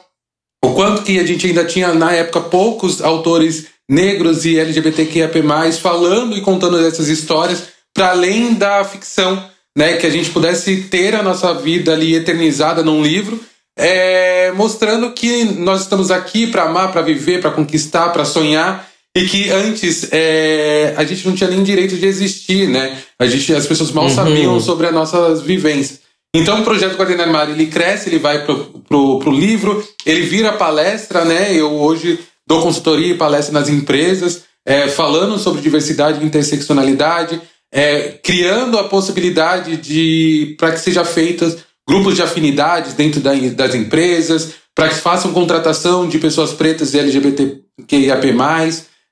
o 0.64 0.74
quanto 0.74 1.02
que 1.02 1.18
a 1.18 1.26
gente 1.26 1.46
ainda 1.48 1.64
tinha, 1.64 1.92
na 1.92 2.12
época, 2.12 2.40
poucos 2.42 3.02
autores 3.02 3.66
negros 3.90 4.44
e 4.44 4.58
LGBTQIAP+, 4.58 5.42
falando 5.80 6.36
e 6.36 6.40
contando 6.40 6.78
essas 6.86 7.08
histórias, 7.08 7.64
para 7.92 8.10
além 8.10 8.54
da 8.54 8.84
ficção, 8.84 9.44
né? 9.76 9.96
Que 9.96 10.06
a 10.06 10.10
gente 10.10 10.30
pudesse 10.30 10.84
ter 10.84 11.16
a 11.16 11.22
nossa 11.22 11.52
vida 11.52 11.92
ali 11.92 12.14
eternizada 12.14 12.82
num 12.84 13.02
livro, 13.02 13.40
é, 13.76 14.52
mostrando 14.52 15.12
que 15.12 15.44
nós 15.44 15.82
estamos 15.82 16.10
aqui 16.10 16.46
para 16.46 16.64
amar, 16.64 16.92
para 16.92 17.02
viver, 17.02 17.40
para 17.40 17.50
conquistar, 17.50 18.10
para 18.10 18.24
sonhar 18.24 18.88
e 19.16 19.26
que 19.26 19.50
antes 19.50 20.08
é, 20.10 20.94
a 20.96 21.04
gente 21.04 21.26
não 21.26 21.34
tinha 21.34 21.50
nem 21.50 21.62
direito 21.62 21.96
de 21.96 22.06
existir, 22.06 22.68
né? 22.68 22.98
A 23.18 23.26
gente, 23.26 23.52
as 23.54 23.66
pessoas 23.66 23.90
mal 23.92 24.08
sabiam 24.08 24.58
sobre 24.60 24.86
as 24.86 24.94
nossas 24.94 25.42
vivências. 25.42 26.00
Então 26.34 26.60
o 26.60 26.64
projeto 26.64 26.96
Guardiã 26.96 27.22
Armário 27.22 27.54
ele 27.54 27.66
cresce, 27.66 28.08
ele 28.08 28.18
vai 28.18 28.44
pro, 28.46 28.82
pro, 28.88 29.18
pro 29.18 29.30
livro, 29.30 29.86
ele 30.06 30.22
vira 30.22 30.52
palestra, 30.52 31.26
né? 31.26 31.54
Eu 31.54 31.72
hoje 31.72 32.18
dou 32.46 32.62
consultoria 32.62 33.12
e 33.12 33.18
palestra 33.18 33.52
nas 33.52 33.68
empresas, 33.68 34.44
é, 34.64 34.88
falando 34.88 35.38
sobre 35.38 35.60
diversidade 35.60 36.22
e 36.22 36.26
interseccionalidade, 36.26 37.40
é, 37.70 38.18
criando 38.22 38.78
a 38.78 38.84
possibilidade 38.84 39.76
de 39.76 40.56
para 40.58 40.72
que 40.72 40.80
seja 40.80 41.04
feitas 41.04 41.58
grupos 41.88 42.14
de 42.14 42.22
afinidades 42.22 42.94
dentro 42.94 43.20
da, 43.20 43.32
das 43.34 43.74
empresas, 43.74 44.54
para 44.74 44.88
que 44.88 44.94
façam 44.94 45.32
contratação 45.32 46.08
de 46.08 46.18
pessoas 46.18 46.52
pretas 46.52 46.94
e 46.94 46.98
LGBTQIAP+. 46.98 48.34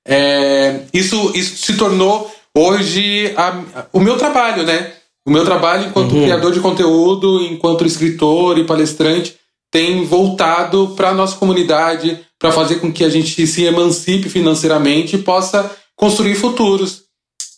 É, 0.07 0.81
isso, 0.93 1.33
isso 1.35 1.67
se 1.67 1.77
tornou 1.77 2.31
hoje 2.57 3.33
a, 3.37 3.87
o 3.93 4.01
meu 4.01 4.17
trabalho, 4.17 4.63
né? 4.63 4.93
O 5.27 5.31
meu 5.31 5.45
trabalho 5.45 5.89
enquanto 5.89 6.13
uhum. 6.13 6.23
criador 6.23 6.53
de 6.53 6.61
conteúdo, 6.61 7.43
enquanto 7.45 7.87
escritor 7.87 8.59
e 8.59 8.65
palestrante, 8.65 9.37
tem 9.71 10.05
voltado 10.05 10.95
para 10.97 11.11
a 11.11 11.15
nossa 11.15 11.37
comunidade, 11.37 12.19
para 12.39 12.51
fazer 12.51 12.77
com 12.77 12.93
que 12.93 13.05
a 13.05 13.09
gente 13.09 13.47
se 13.47 13.65
emancipe 13.65 14.29
financeiramente 14.29 15.17
e 15.17 15.23
possa 15.23 15.71
construir 15.95 16.35
futuros. 16.35 17.03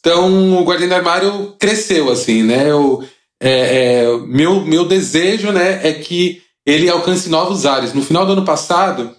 Então, 0.01 0.61
o 0.61 0.65
Guardião 0.65 0.89
do 0.89 0.95
Armário 0.97 1.55
cresceu, 1.59 2.11
assim, 2.11 2.43
né? 2.43 2.69
Eu, 2.69 3.05
é, 3.43 4.05
é, 4.05 4.19
meu, 4.19 4.61
meu 4.61 4.85
desejo 4.85 5.51
né, 5.51 5.81
é 5.83 5.93
que 5.93 6.41
ele 6.65 6.89
alcance 6.89 7.29
novos 7.29 7.67
ares. 7.67 7.93
No 7.93 8.01
final 8.01 8.25
do 8.25 8.33
ano 8.33 8.45
passado, 8.45 9.11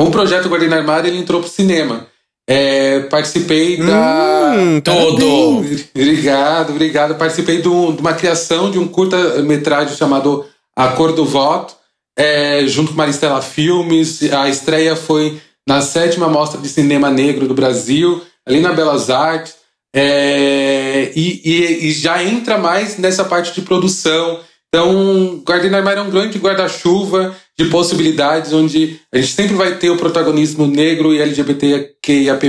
o 0.00 0.10
projeto 0.10 0.48
Guardiã 0.48 0.76
Armário 0.76 1.08
ele 1.08 1.18
entrou 1.18 1.40
para 1.40 1.46
o 1.46 1.50
cinema. 1.50 2.08
É, 2.48 3.00
participei 3.02 3.76
da. 3.76 4.56
Hum, 4.58 4.80
Todo! 4.80 5.58
Obrigado, 5.94 6.70
obrigado. 6.70 7.14
Participei 7.14 7.62
de, 7.62 7.68
um, 7.68 7.94
de 7.94 8.00
uma 8.00 8.12
criação 8.12 8.72
de 8.72 8.78
um 8.78 8.88
curta-metragem 8.88 9.96
chamado 9.96 10.44
A 10.74 10.88
Cor 10.88 11.12
do 11.12 11.24
Voto, 11.24 11.76
é, 12.18 12.66
junto 12.66 12.90
com 12.90 12.96
Maristela 12.96 13.40
Filmes. 13.40 14.20
A 14.32 14.48
estreia 14.48 14.96
foi 14.96 15.40
na 15.68 15.80
sétima 15.80 16.28
Mostra 16.28 16.60
de 16.60 16.68
Cinema 16.68 17.08
Negro 17.08 17.46
do 17.46 17.54
Brasil, 17.54 18.20
ali 18.44 18.58
na 18.60 18.72
Belas 18.72 19.10
Artes. 19.10 19.59
É, 19.94 21.10
e, 21.16 21.40
e, 21.44 21.88
e, 21.88 21.92
já 21.92 22.22
entra 22.22 22.56
mais 22.56 22.96
nessa 22.96 23.24
parte 23.24 23.52
de 23.52 23.62
produção. 23.62 24.38
Então, 24.68 25.42
Guardiã 25.44 25.76
Armário 25.76 26.00
é 26.00 26.02
um 26.02 26.10
grande 26.10 26.38
guarda-chuva 26.38 27.34
de 27.58 27.64
possibilidades, 27.66 28.52
onde 28.52 29.00
a 29.12 29.18
gente 29.18 29.32
sempre 29.32 29.56
vai 29.56 29.76
ter 29.76 29.90
o 29.90 29.96
protagonismo 29.96 30.66
negro 30.66 31.12
e 31.12 31.20
LGBTQIAP+, 31.20 32.46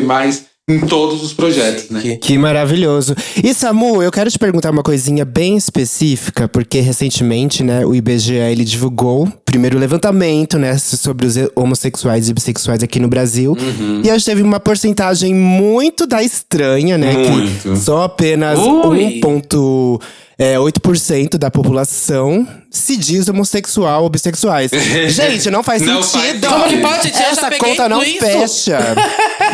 em 0.69 0.79
todos 0.81 1.24
os 1.24 1.33
projetos, 1.33 1.89
né? 1.89 2.00
Que, 2.01 2.17
que, 2.17 2.38
maravilhoso. 2.38 3.15
E 3.43 3.53
Samu, 3.53 4.01
eu 4.01 4.12
quero 4.12 4.29
te 4.29 4.38
perguntar 4.38 4.71
uma 4.71 4.83
coisinha 4.83 5.25
bem 5.25 5.57
específica, 5.57 6.48
porque 6.48 6.79
recentemente, 6.79 7.63
né, 7.63 7.86
o 7.86 7.93
IBGE 7.93 8.36
ele 8.36 8.63
divulgou 8.63 9.27
primeiro 9.51 9.77
levantamento, 9.77 10.58
né, 10.58 10.77
sobre 10.77 11.27
os 11.27 11.36
homossexuais 11.53 12.29
e 12.29 12.34
bissexuais 12.34 12.81
aqui 12.81 13.01
no 13.01 13.10
Brasil. 13.10 13.51
Uhum. 13.51 14.01
E 14.01 14.10
a 14.10 14.13
gente 14.13 14.25
teve 14.25 14.41
uma 14.41 14.62
porcentagem 14.62 15.36
muito 15.36 16.08
da 16.08 16.24
estranha, 16.24 16.98
né, 16.98 17.13
muito. 17.13 17.70
que 17.70 17.75
só 17.77 18.03
apenas 18.03 18.58
Ui. 18.58 19.20
1 19.24 20.00
é, 20.38 20.55
8% 20.55 21.38
da 21.38 21.51
população 21.51 22.48
se 22.72 22.96
diz 22.96 23.27
homossexual 23.27 24.03
ou 24.03 24.10
bissexuais. 24.10 24.72
Gente, 25.13 25.51
não 25.51 25.62
faz 25.62 25.81
não 25.81 26.01
sentido. 26.01 26.48
Faz. 26.48 26.53
Como 26.53 26.67
que 26.70 26.77
pode? 26.77 27.10
Essa 27.10 27.51
conta 27.51 27.89
não 27.89 28.01
isso. 28.01 28.20
fecha. 28.20 28.79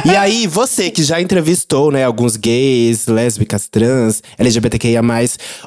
e 0.06 0.12
aí, 0.12 0.46
você 0.46 0.92
que 0.92 1.04
já 1.04 1.20
entrevistou, 1.20 1.92
né, 1.92 2.06
alguns 2.06 2.38
gays, 2.38 3.08
lésbicas, 3.08 3.68
trans, 3.68 4.22
LGBTQIA+, 4.38 5.02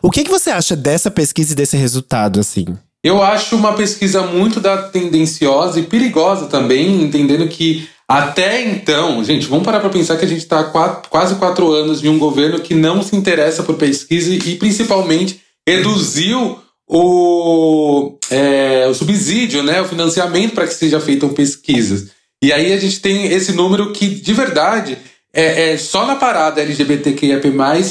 o 0.00 0.10
que, 0.10 0.22
que 0.22 0.30
você 0.30 0.50
acha 0.50 0.76
dessa 0.76 1.10
pesquisa 1.10 1.52
e 1.52 1.56
desse 1.56 1.76
resultado, 1.76 2.38
assim? 2.38 2.64
Eu 3.02 3.22
acho 3.22 3.56
uma 3.56 3.72
pesquisa 3.72 4.22
muito 4.22 4.60
da 4.60 4.76
tendenciosa 4.76 5.80
e 5.80 5.84
perigosa 5.84 6.46
também, 6.46 7.02
entendendo 7.02 7.48
que 7.48 7.88
até 8.06 8.60
então, 8.62 9.22
gente, 9.22 9.46
vamos 9.46 9.64
parar 9.64 9.78
para 9.78 9.88
pensar 9.88 10.16
que 10.16 10.24
a 10.24 10.28
gente 10.28 10.40
está 10.40 10.64
quase 10.64 11.36
quatro 11.36 11.72
anos 11.72 12.00
de 12.00 12.08
um 12.08 12.18
governo 12.18 12.60
que 12.60 12.74
não 12.74 13.02
se 13.02 13.14
interessa 13.14 13.62
por 13.62 13.76
pesquisa 13.76 14.34
e 14.34 14.56
principalmente 14.56 15.40
reduziu 15.66 16.58
o, 16.88 18.18
é, 18.30 18.88
o 18.88 18.94
subsídio, 18.94 19.62
né, 19.62 19.80
o 19.80 19.86
financiamento 19.86 20.54
para 20.54 20.66
que 20.66 20.74
sejam 20.74 21.00
feitas 21.00 21.32
pesquisas. 21.32 22.08
E 22.42 22.52
aí 22.52 22.72
a 22.72 22.78
gente 22.78 23.00
tem 23.00 23.26
esse 23.26 23.52
número 23.52 23.92
que, 23.92 24.08
de 24.08 24.32
verdade, 24.34 24.98
é, 25.32 25.70
é, 25.70 25.78
só 25.78 26.04
na 26.04 26.16
parada 26.16 26.60
LGBTQIAP+, 26.60 27.46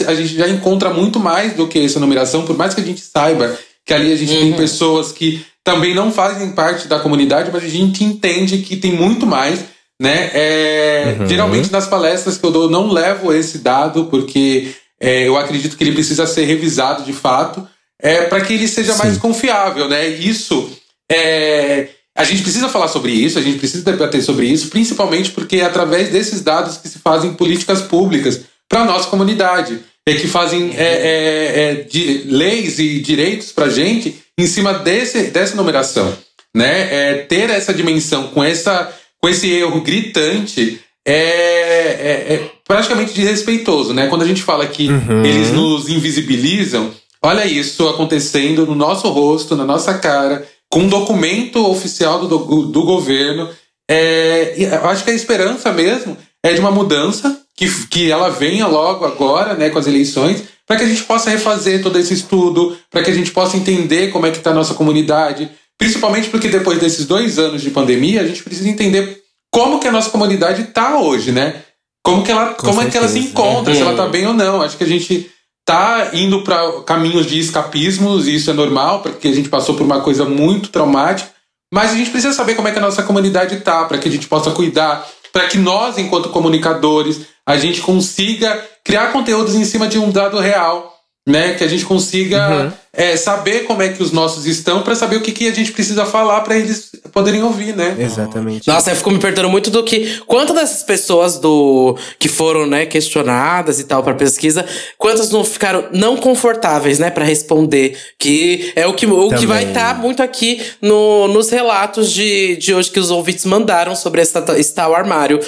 a 0.05 0.13
gente 0.15 0.35
já 0.35 0.49
encontra 0.49 0.93
muito 0.93 1.17
mais 1.17 1.53
do 1.53 1.65
que 1.65 1.79
essa 1.79 1.99
numeração, 1.99 2.45
por 2.45 2.57
mais 2.57 2.73
que 2.73 2.81
a 2.81 2.83
gente 2.83 2.99
saiba 2.99 3.57
que 3.89 3.93
ali 3.95 4.13
a 4.13 4.15
gente 4.15 4.31
uhum. 4.31 4.39
tem 4.41 4.53
pessoas 4.53 5.11
que 5.11 5.43
também 5.63 5.95
não 5.95 6.11
fazem 6.11 6.51
parte 6.51 6.87
da 6.87 6.99
comunidade, 6.99 7.49
mas 7.51 7.63
a 7.63 7.67
gente 7.67 8.03
entende 8.03 8.59
que 8.59 8.77
tem 8.77 8.91
muito 8.91 9.25
mais 9.25 9.65
né? 10.01 10.31
É, 10.33 11.17
uhum. 11.19 11.27
Geralmente 11.27 11.71
nas 11.71 11.87
palestras 11.87 12.37
que 12.37 12.45
eu 12.45 12.51
dou, 12.51 12.63
eu 12.63 12.69
não 12.69 12.89
levo 12.89 13.33
esse 13.33 13.57
dado, 13.57 14.05
porque 14.05 14.73
é, 14.99 15.27
eu 15.27 15.35
acredito 15.35 15.75
que 15.75 15.83
ele 15.83 15.91
precisa 15.91 16.25
ser 16.25 16.45
revisado 16.45 17.03
de 17.03 17.11
fato, 17.11 17.67
é, 18.01 18.21
para 18.21 18.39
que 18.39 18.53
ele 18.53 18.67
seja 18.67 18.93
Sim. 18.93 18.99
mais 18.99 19.17
confiável. 19.17 19.89
Né? 19.89 20.07
Isso 20.07 20.71
é, 21.11 21.89
a 22.15 22.23
gente 22.23 22.43
precisa 22.43 22.69
falar 22.69 22.87
sobre 22.87 23.11
isso, 23.11 23.37
a 23.37 23.41
gente 23.41 23.57
precisa 23.57 23.83
debater 23.83 24.23
sobre 24.23 24.45
isso, 24.45 24.69
principalmente 24.69 25.31
porque 25.31 25.57
é 25.57 25.65
através 25.65 26.09
desses 26.09 26.41
dados 26.41 26.77
que 26.77 26.87
se 26.87 26.99
fazem 26.99 27.33
políticas 27.33 27.81
públicas 27.81 28.41
para 28.69 28.83
a 28.83 28.85
nossa 28.85 29.09
comunidade, 29.09 29.81
é 30.09 30.15
que 30.15 30.27
fazem 30.27 30.71
é, 30.75 30.83
é, 30.83 31.71
é 31.71 31.73
de, 31.75 32.23
leis 32.25 32.79
e 32.79 32.99
direitos 32.99 33.51
para 33.51 33.65
a 33.65 33.69
gente 33.69 34.15
em 34.37 34.47
cima 34.47 34.73
desse, 34.73 35.23
dessa 35.31 35.55
numeração. 35.55 36.13
Né? 36.55 37.11
É, 37.11 37.13
ter 37.15 37.49
essa 37.49 37.73
dimensão 37.73 38.27
com 38.29 38.43
essa 38.43 38.93
com 39.21 39.27
esse 39.27 39.51
erro 39.51 39.81
gritante 39.81 40.79
é, 41.05 41.13
é, 41.13 42.33
é 42.33 42.51
praticamente 42.67 43.13
desrespeitoso, 43.13 43.93
né? 43.93 44.07
Quando 44.07 44.21
a 44.21 44.27
gente 44.27 44.43
fala 44.43 44.65
que 44.67 44.87
uhum. 44.89 45.25
eles 45.25 45.51
nos 45.51 45.89
invisibilizam, 45.89 46.91
olha 47.21 47.45
isso 47.45 47.87
acontecendo 47.87 48.65
no 48.65 48.75
nosso 48.75 49.09
rosto, 49.09 49.55
na 49.55 49.65
nossa 49.65 49.97
cara, 49.97 50.47
com 50.69 50.81
um 50.81 50.87
documento 50.87 51.65
oficial 51.67 52.19
do, 52.19 52.37
do, 52.37 52.65
do 52.67 52.83
governo. 52.83 53.49
É, 53.89 54.53
eu 54.57 54.87
acho 54.87 55.03
que 55.03 55.09
a 55.09 55.15
esperança 55.15 55.71
mesmo 55.73 56.15
é 56.43 56.53
de 56.53 56.59
uma 56.59 56.71
mudança, 56.71 57.41
que, 57.55 57.87
que 57.87 58.11
ela 58.11 58.29
venha 58.29 58.67
logo 58.67 59.05
agora, 59.05 59.53
né, 59.53 59.69
com 59.69 59.79
as 59.79 59.87
eleições, 59.87 60.43
para 60.65 60.77
que 60.77 60.83
a 60.83 60.87
gente 60.87 61.03
possa 61.03 61.29
refazer 61.29 61.81
todo 61.81 61.97
esse 61.97 62.13
estudo, 62.13 62.77
para 62.89 63.03
que 63.03 63.11
a 63.11 63.13
gente 63.13 63.31
possa 63.31 63.57
entender 63.57 64.11
como 64.11 64.25
é 64.25 64.31
que 64.31 64.37
está 64.37 64.51
a 64.51 64.53
nossa 64.53 64.73
comunidade, 64.73 65.49
Principalmente 65.79 66.29
porque 66.29 66.49
depois 66.49 66.77
desses 66.77 67.07
dois 67.07 67.39
anos 67.39 67.61
de 67.61 67.71
pandemia, 67.71 68.19
a 68.19 68.27
gente 68.27 68.43
precisa 68.43 68.67
entender 68.67 69.23
como 69.49 69.79
que 69.79 69.87
a 69.87 69.91
nossa 69.91 70.09
comunidade 70.09 70.63
está 70.63 70.99
hoje, 70.99 71.31
né? 71.31 71.63
Como, 72.03 72.21
que 72.21 72.31
ela, 72.31 72.53
como 72.53 72.81
é 72.81 72.89
que 72.89 72.97
ela 72.97 73.07
se 73.07 73.19
encontra, 73.19 73.73
se 73.73 73.81
ela 73.81 73.91
está 73.91 74.05
bem 74.05 74.27
ou 74.27 74.33
não. 74.33 74.61
Acho 74.61 74.77
que 74.77 74.83
a 74.83 74.87
gente 74.87 75.31
está 75.61 76.09
indo 76.13 76.43
para 76.43 76.81
caminhos 76.81 77.25
de 77.25 77.39
escapismos, 77.39 78.27
e 78.27 78.35
isso 78.35 78.49
é 78.49 78.53
normal, 78.53 79.01
porque 79.01 79.29
a 79.29 79.33
gente 79.33 79.47
passou 79.47 79.73
por 79.73 79.83
uma 79.83 80.01
coisa 80.01 80.25
muito 80.25 80.69
traumática. 80.69 81.31
Mas 81.73 81.91
a 81.91 81.95
gente 81.95 82.09
precisa 82.09 82.33
saber 82.33 82.55
como 82.55 82.67
é 82.67 82.71
que 82.71 82.79
a 82.79 82.81
nossa 82.81 83.03
comunidade 83.03 83.55
está, 83.55 83.85
para 83.85 83.97
que 83.97 84.09
a 84.09 84.11
gente 84.11 84.27
possa 84.27 84.51
cuidar, 84.51 85.07
para 85.31 85.47
que 85.47 85.57
nós, 85.57 85.97
enquanto 85.97 86.29
comunicadores, 86.29 87.21
a 87.45 87.57
gente 87.57 87.81
consiga 87.81 88.63
criar 88.83 89.11
conteúdos 89.11 89.55
em 89.55 89.65
cima 89.65 89.87
de 89.87 89.97
um 89.97 90.11
dado 90.11 90.39
real 90.39 90.98
né? 91.27 91.53
Que 91.53 91.63
a 91.63 91.67
gente 91.67 91.85
consiga 91.85 92.65
uhum. 92.65 92.71
é, 92.91 93.15
saber 93.15 93.65
como 93.65 93.81
é 93.81 93.89
que 93.89 94.01
os 94.01 94.11
nossos 94.11 94.45
estão 94.45 94.81
para 94.81 94.95
saber 94.95 95.17
o 95.17 95.21
que, 95.21 95.31
que 95.31 95.47
a 95.47 95.53
gente 95.53 95.71
precisa 95.71 96.05
falar 96.05 96.41
para 96.41 96.57
eles 96.57 96.91
poderem 97.11 97.43
ouvir, 97.43 97.75
né? 97.75 97.95
Exatamente. 97.99 98.67
Nossa, 98.67 98.91
eu 98.91 98.95
fico 98.95 99.11
me 99.11 99.19
perguntando 99.19 99.49
muito 99.49 99.69
do 99.69 99.83
que. 99.83 100.19
Quantas 100.25 100.55
dessas 100.55 100.83
pessoas 100.83 101.37
do 101.37 101.95
que 102.17 102.27
foram, 102.27 102.65
né, 102.65 102.85
questionadas 102.85 103.79
e 103.79 103.83
tal 103.83 104.03
para 104.03 104.13
pesquisa, 104.13 104.65
quantas 104.97 105.29
não 105.29 105.43
ficaram 105.43 105.85
não 105.91 106.17
confortáveis, 106.17 106.99
né, 106.99 107.09
para 107.09 107.25
responder? 107.25 107.97
Que 108.17 108.73
é 108.75 108.87
o 108.87 108.93
que, 108.93 109.05
o 109.05 109.29
que 109.29 109.45
vai 109.45 109.65
estar 109.65 109.93
tá 109.93 109.99
muito 109.99 110.23
aqui 110.23 110.61
no, 110.81 111.27
nos 111.27 111.49
relatos 111.49 112.11
de, 112.11 112.57
de 112.57 112.73
hoje 112.73 112.91
que 112.91 112.99
os 112.99 113.11
ouvintes 113.11 113.45
mandaram 113.45 113.95
sobre 113.95 114.21
esse, 114.21 114.37
esse 114.57 114.73
tal 114.73 114.95
armário. 114.95 115.39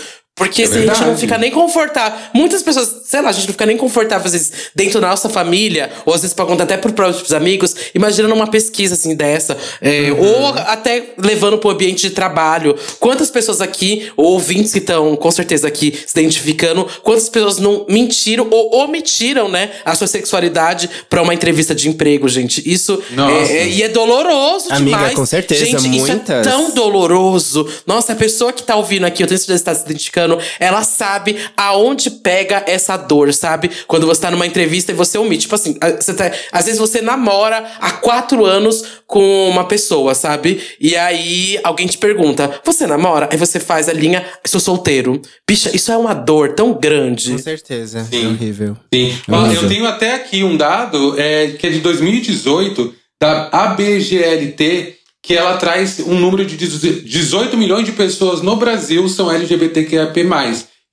Porque 0.44 0.64
É 0.64 0.68
se 0.68 0.78
a 0.78 0.82
gente 0.82 1.02
não 1.02 1.18
fica 1.18 1.38
nem 1.38 1.52
confortável. 1.52 2.18
Muitas 2.34 2.62
pessoas, 2.64 3.02
sei 3.06 3.22
lá, 3.22 3.30
a 3.30 3.32
gente 3.32 3.46
não 3.48 3.54
fica 3.54 3.66
nem 3.66 3.78
confortável, 3.78 4.26
às 4.26 4.32
vezes, 4.34 4.52
dentro 4.76 5.00
da 5.00 5.10
nossa 5.10 5.30
família, 5.30 5.90
ou 6.06 6.14
às 6.14 6.22
vezes 6.22 6.34
pra 6.34 6.46
contar 6.46 6.64
até 6.64 6.78
pros 6.78 6.94
próprios 6.94 7.34
amigos, 7.34 7.76
imaginando 7.94 8.34
uma 8.34 8.48
pesquisa 8.48 8.94
assim 8.96 9.16
dessa. 9.16 9.58
é, 9.82 10.12
Uhum. 10.12 10.20
Ou 10.22 10.48
até 10.48 11.14
levando 11.18 11.58
pro 11.58 11.70
ambiente 11.70 12.02
de 12.02 12.10
trabalho. 12.12 12.76
Quantas 13.00 13.30
pessoas 13.30 13.62
aqui, 13.62 14.12
ou 14.18 14.34
ouvintes 14.34 14.72
que 14.72 14.80
estão 14.80 15.16
com 15.16 15.32
certeza 15.32 15.68
aqui 15.68 15.94
se 16.06 16.20
identificando, 16.20 16.88
quantas 17.04 17.30
pessoas 17.30 17.58
não 17.58 17.86
mentiram 17.90 18.48
ou 18.50 18.76
omitiram, 18.84 19.48
né, 19.50 19.72
a 19.86 19.96
sua 19.96 20.08
sexualidade 20.08 20.90
pra 21.10 21.22
uma 21.22 21.34
entrevista 21.34 21.74
de 21.76 21.88
emprego, 21.90 22.28
gente? 22.28 22.62
Isso 22.70 23.02
Nossa. 23.12 23.52
é, 23.52 23.58
é- 23.58 23.68
e 23.70 23.84
é 23.84 23.90
doloroso 23.90 24.68
Amiga, 24.72 24.98
demais. 24.98 25.14
com 25.16 25.26
certeza, 25.26 25.66
gente, 25.66 25.78
isso 25.96 26.06
é 26.12 26.16
muitas. 26.16 26.48
tão 26.48 26.72
doloroso. 26.72 27.68
Nossa, 27.86 28.14
a 28.14 28.16
pessoa 28.16 28.52
que 28.54 28.64
tá 28.64 28.76
ouvindo 28.76 29.06
aqui, 29.06 29.24
eu 29.24 29.28
tenho 29.28 29.38
certeza 29.38 29.60
que 29.60 29.66
tá 29.66 29.76
se 29.76 29.84
identificando, 29.86 30.31
ela 30.60 30.84
sabe 30.84 31.38
aonde 31.58 32.10
pega 32.12 32.64
essa 32.68 32.98
dor, 32.98 33.34
sabe? 33.34 33.70
Quando 33.88 34.06
você 34.08 34.22
tá 34.22 34.32
numa 34.32 34.46
entrevista 34.48 34.92
e 34.92 34.96
você 34.96 35.18
omite. 35.18 35.42
Tipo 35.44 35.56
assim, 35.56 35.78
você 36.00 36.14
tá- 36.14 36.32
às 36.52 36.66
vezes 36.66 36.80
você 36.80 37.02
namora 37.02 37.66
há 37.80 37.92
quatro 37.94 38.46
anos 38.46 38.84
com 39.08 39.50
uma 39.50 39.66
pessoa, 39.66 40.14
sabe? 40.16 40.62
E 40.80 40.96
aí 40.96 41.60
alguém 41.64 41.88
te 41.88 41.98
pergunta: 41.98 42.62
Você 42.64 42.86
namora? 42.88 43.30
Aí 43.32 43.38
você 43.38 43.60
faz 43.60 43.90
a 43.90 43.94
linha, 43.94 44.26
sou 44.46 44.60
solteiro. 44.60 45.22
Bicha, 45.50 45.70
isso 45.76 45.92
é 45.92 45.98
uma 45.98 46.14
dor 46.14 46.54
tão 46.54 46.74
grande. 46.74 47.32
Com 47.32 47.38
certeza. 47.40 48.06
Sim. 48.10 48.26
É 48.26 48.28
horrível. 48.30 48.78
Sim. 48.94 49.16
É 49.28 49.34
horrível. 49.36 49.64
eu 49.64 49.70
tenho 49.70 49.86
até 49.88 50.16
aqui 50.16 50.44
um 50.44 50.56
dado 50.56 51.20
é, 51.20 51.48
que 51.48 51.68
é 51.68 51.70
de 51.70 51.80
2018, 51.80 52.94
da 53.22 53.50
ABGLT, 53.52 54.96
que 55.24 55.36
ela 55.36 55.58
traz 55.58 56.00
um 56.00 56.20
número 56.20 56.44
de 56.46 56.58
18 56.58 57.56
milhões 57.58 57.86
de 57.86 57.92
pessoas 57.92 58.42
no 58.42 58.56
Brasil 58.56 59.08
são 59.08 59.32
LGBTQIAP+. 59.32 60.20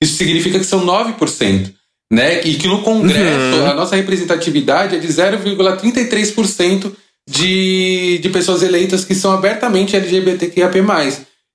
Isso 0.01 0.15
significa 0.15 0.59
que 0.59 0.65
são 0.65 0.85
9%. 0.85 1.73
Né? 2.11 2.41
E 2.43 2.55
que 2.55 2.67
no 2.67 2.81
Congresso 2.81 3.63
a 3.69 3.73
nossa 3.75 3.95
representatividade 3.95 4.95
é 4.95 4.99
de 4.99 5.07
0,33% 5.07 6.91
de, 7.29 8.17
de 8.19 8.29
pessoas 8.29 8.63
eleitas 8.63 9.05
que 9.05 9.13
são 9.13 9.31
abertamente 9.31 9.95
LGBTQIAP+. 9.95 10.77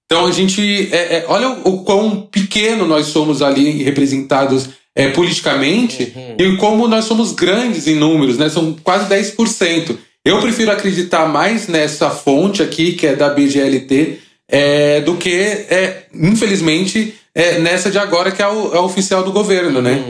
Então 0.06 0.26
a 0.26 0.30
gente. 0.30 0.88
é- 0.92 1.16
é- 1.16 1.24
olha 1.28 1.48
o, 1.48 1.74
o 1.74 1.84
quão 1.84 2.28
pequeno 2.30 2.86
nós 2.86 3.06
somos 3.06 3.42
ali 3.42 3.82
representados 3.82 4.68
é, 4.96 5.08
politicamente 5.08 6.12
e 6.38 6.56
como 6.56 6.86
nós 6.86 7.04
somos 7.06 7.32
grandes 7.32 7.88
em 7.88 7.96
números, 7.96 8.38
né? 8.38 8.48
São 8.48 8.76
quase 8.84 9.08
10%. 9.12 9.96
Eu 10.24 10.40
prefiro 10.40 10.70
acreditar 10.70 11.26
mais 11.28 11.68
nessa 11.68 12.08
fonte 12.10 12.62
aqui, 12.62 12.92
que 12.92 13.06
é 13.06 13.14
da 13.14 13.28
BGLT, 13.30 14.18
é, 14.48 15.00
do 15.02 15.16
que, 15.16 15.30
é, 15.34 16.06
infelizmente, 16.14 17.14
é, 17.34 17.58
nessa 17.58 17.90
de 17.90 17.98
agora, 17.98 18.30
que 18.32 18.40
é 18.40 18.48
o, 18.48 18.74
é 18.74 18.78
o 18.80 18.84
oficial 18.84 19.22
do 19.22 19.32
governo, 19.32 19.82
né? 19.82 20.02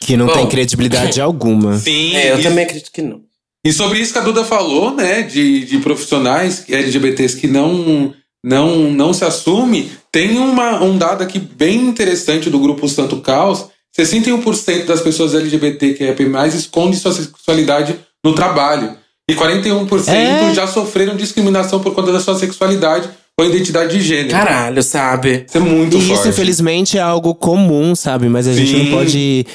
Que 0.00 0.16
não 0.16 0.26
Bom. 0.26 0.32
tem 0.34 0.46
credibilidade 0.46 1.18
alguma. 1.22 1.76
Sim, 1.78 2.14
É, 2.14 2.32
eu 2.32 2.38
e- 2.38 2.42
também 2.42 2.64
acredito 2.64 2.92
que 2.92 3.02
não. 3.02 3.20
e 3.64 3.72
sobre 3.72 3.98
isso 3.98 4.12
que 4.12 4.18
a 4.18 4.22
Duda 4.22 4.44
falou, 4.44 4.94
né, 4.94 5.22
de, 5.22 5.64
de 5.64 5.78
profissionais 5.78 6.64
LGBTs 6.68 7.36
que 7.36 7.48
não, 7.48 8.14
não, 8.44 8.90
não 8.92 9.12
se 9.12 9.24
assume, 9.24 9.90
tem 10.12 10.38
uma, 10.38 10.82
um 10.82 10.96
dado 10.96 11.22
aqui 11.22 11.38
bem 11.40 11.78
interessante 11.80 12.48
do 12.48 12.60
grupo 12.60 12.88
Santo 12.88 13.16
Caos. 13.20 13.66
61% 13.98 14.84
das 14.84 15.00
pessoas 15.00 15.34
LGBTQIAP+, 15.34 16.22
esconde 16.54 16.96
sua 16.96 17.12
sexualidade 17.12 17.98
no 18.24 18.34
trabalho. 18.34 18.96
E 19.28 19.34
41% 19.34 20.08
É? 20.08 20.54
já 20.54 20.66
sofreram 20.66 21.14
discriminação 21.16 21.80
por 21.80 21.94
conta 21.94 22.10
da 22.12 22.20
sua 22.20 22.34
sexualidade 22.38 23.08
ou 23.38 23.44
identidade 23.46 23.96
de 23.96 24.02
gênero. 24.02 24.30
Caralho, 24.30 24.82
sabe? 24.82 25.44
Isso 25.46 25.58
é 25.58 25.60
muito 25.60 25.96
E 25.96 26.00
isso, 26.00 26.08
forte. 26.14 26.28
infelizmente, 26.28 26.96
é 26.98 27.00
algo 27.00 27.34
comum, 27.34 27.94
sabe? 27.94 28.28
Mas 28.28 28.46
a 28.48 28.52
gente 28.54 28.70
Sim. 28.70 28.84
não 28.90 28.98
pode 28.98 29.46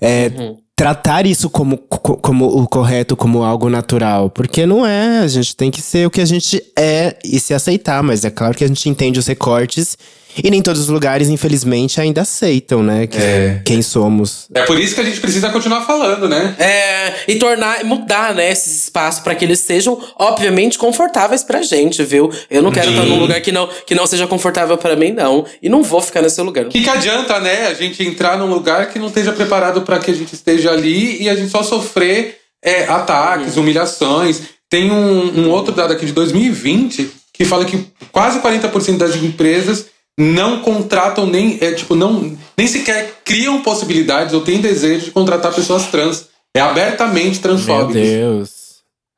é, 0.00 0.30
tratar 0.76 1.26
isso 1.26 1.50
como, 1.50 1.76
co- 1.76 2.16
como 2.18 2.46
o 2.46 2.66
correto, 2.68 3.16
como 3.16 3.42
algo 3.42 3.68
natural. 3.68 4.30
Porque 4.30 4.64
não 4.64 4.86
é. 4.86 5.18
A 5.20 5.26
gente 5.28 5.56
tem 5.56 5.70
que 5.70 5.82
ser 5.82 6.06
o 6.06 6.10
que 6.10 6.20
a 6.20 6.24
gente 6.24 6.62
é 6.78 7.16
e 7.24 7.40
se 7.40 7.52
aceitar. 7.52 8.02
Mas 8.02 8.24
é 8.24 8.30
claro 8.30 8.54
que 8.56 8.62
a 8.64 8.68
gente 8.68 8.88
entende 8.88 9.18
os 9.18 9.26
recortes. 9.26 9.98
E 10.42 10.50
nem 10.50 10.60
todos 10.62 10.82
os 10.82 10.88
lugares, 10.88 11.28
infelizmente, 11.28 12.00
ainda 12.00 12.22
aceitam, 12.22 12.82
né? 12.82 13.06
que- 13.06 13.16
É. 13.18 13.60
Quem 13.64 13.80
somos. 13.82 14.46
É 14.54 14.62
por 14.62 14.78
isso 14.78 14.94
que 14.94 15.00
a 15.00 15.04
gente 15.04 15.20
precisa 15.20 15.48
continuar 15.50 15.82
falando, 15.86 16.28
né? 16.28 16.54
É, 16.58 17.14
e 17.28 17.36
tornar, 17.36 17.84
mudar, 17.84 18.34
né, 18.34 18.50
esses 18.50 18.84
espaços 18.84 19.20
para 19.22 19.34
que 19.34 19.44
eles 19.44 19.60
sejam, 19.60 19.98
obviamente, 20.18 20.76
confortáveis 20.78 21.42
pra 21.42 21.62
gente, 21.62 22.02
viu? 22.04 22.30
Eu 22.50 22.62
não 22.62 22.70
quero 22.70 22.88
Sim. 22.88 22.94
estar 22.94 23.06
num 23.06 23.18
lugar 23.18 23.40
que 23.40 23.50
não, 23.52 23.68
que 23.86 23.94
não 23.94 24.06
seja 24.06 24.26
confortável 24.26 24.76
pra 24.76 24.94
mim, 24.96 25.12
não. 25.12 25.44
E 25.62 25.68
não 25.68 25.82
vou 25.82 26.00
ficar 26.00 26.22
nesse 26.22 26.40
lugar. 26.42 26.66
O 26.66 26.68
que, 26.68 26.82
que 26.82 26.90
adianta, 26.90 27.38
né? 27.40 27.66
A 27.66 27.74
gente 27.74 28.02
entrar 28.02 28.36
num 28.38 28.46
lugar 28.52 28.90
que 28.90 28.98
não 28.98 29.06
esteja 29.08 29.32
preparado 29.32 29.82
para 29.82 29.98
que 29.98 30.10
a 30.10 30.14
gente 30.14 30.34
esteja 30.34 30.70
ali 30.70 31.22
e 31.22 31.28
a 31.28 31.34
gente 31.34 31.50
só 31.50 31.62
sofrer 31.62 32.38
é, 32.62 32.84
ataques, 32.84 33.56
humilhações. 33.56 34.40
Tem 34.68 34.90
um, 34.90 35.40
um 35.46 35.50
outro 35.50 35.72
dado 35.72 35.92
aqui 35.92 36.04
de 36.06 36.12
2020 36.12 37.10
que 37.32 37.44
fala 37.44 37.64
que 37.64 37.86
quase 38.10 38.40
40% 38.40 38.96
das 38.96 39.14
empresas 39.16 39.86
não 40.18 40.60
contratam 40.60 41.26
nem, 41.26 41.58
é, 41.60 41.72
tipo, 41.72 41.94
não, 41.94 42.36
nem 42.56 42.66
sequer 42.66 43.20
criam 43.24 43.62
possibilidades 43.62 44.32
ou 44.32 44.40
têm 44.40 44.60
desejo 44.60 45.06
de 45.06 45.10
contratar 45.10 45.54
pessoas 45.54 45.86
trans. 45.86 46.26
É 46.56 46.60
abertamente 46.60 47.34
Meu 47.34 47.42
transfóbico. 47.42 47.92
Deus. 47.92 48.56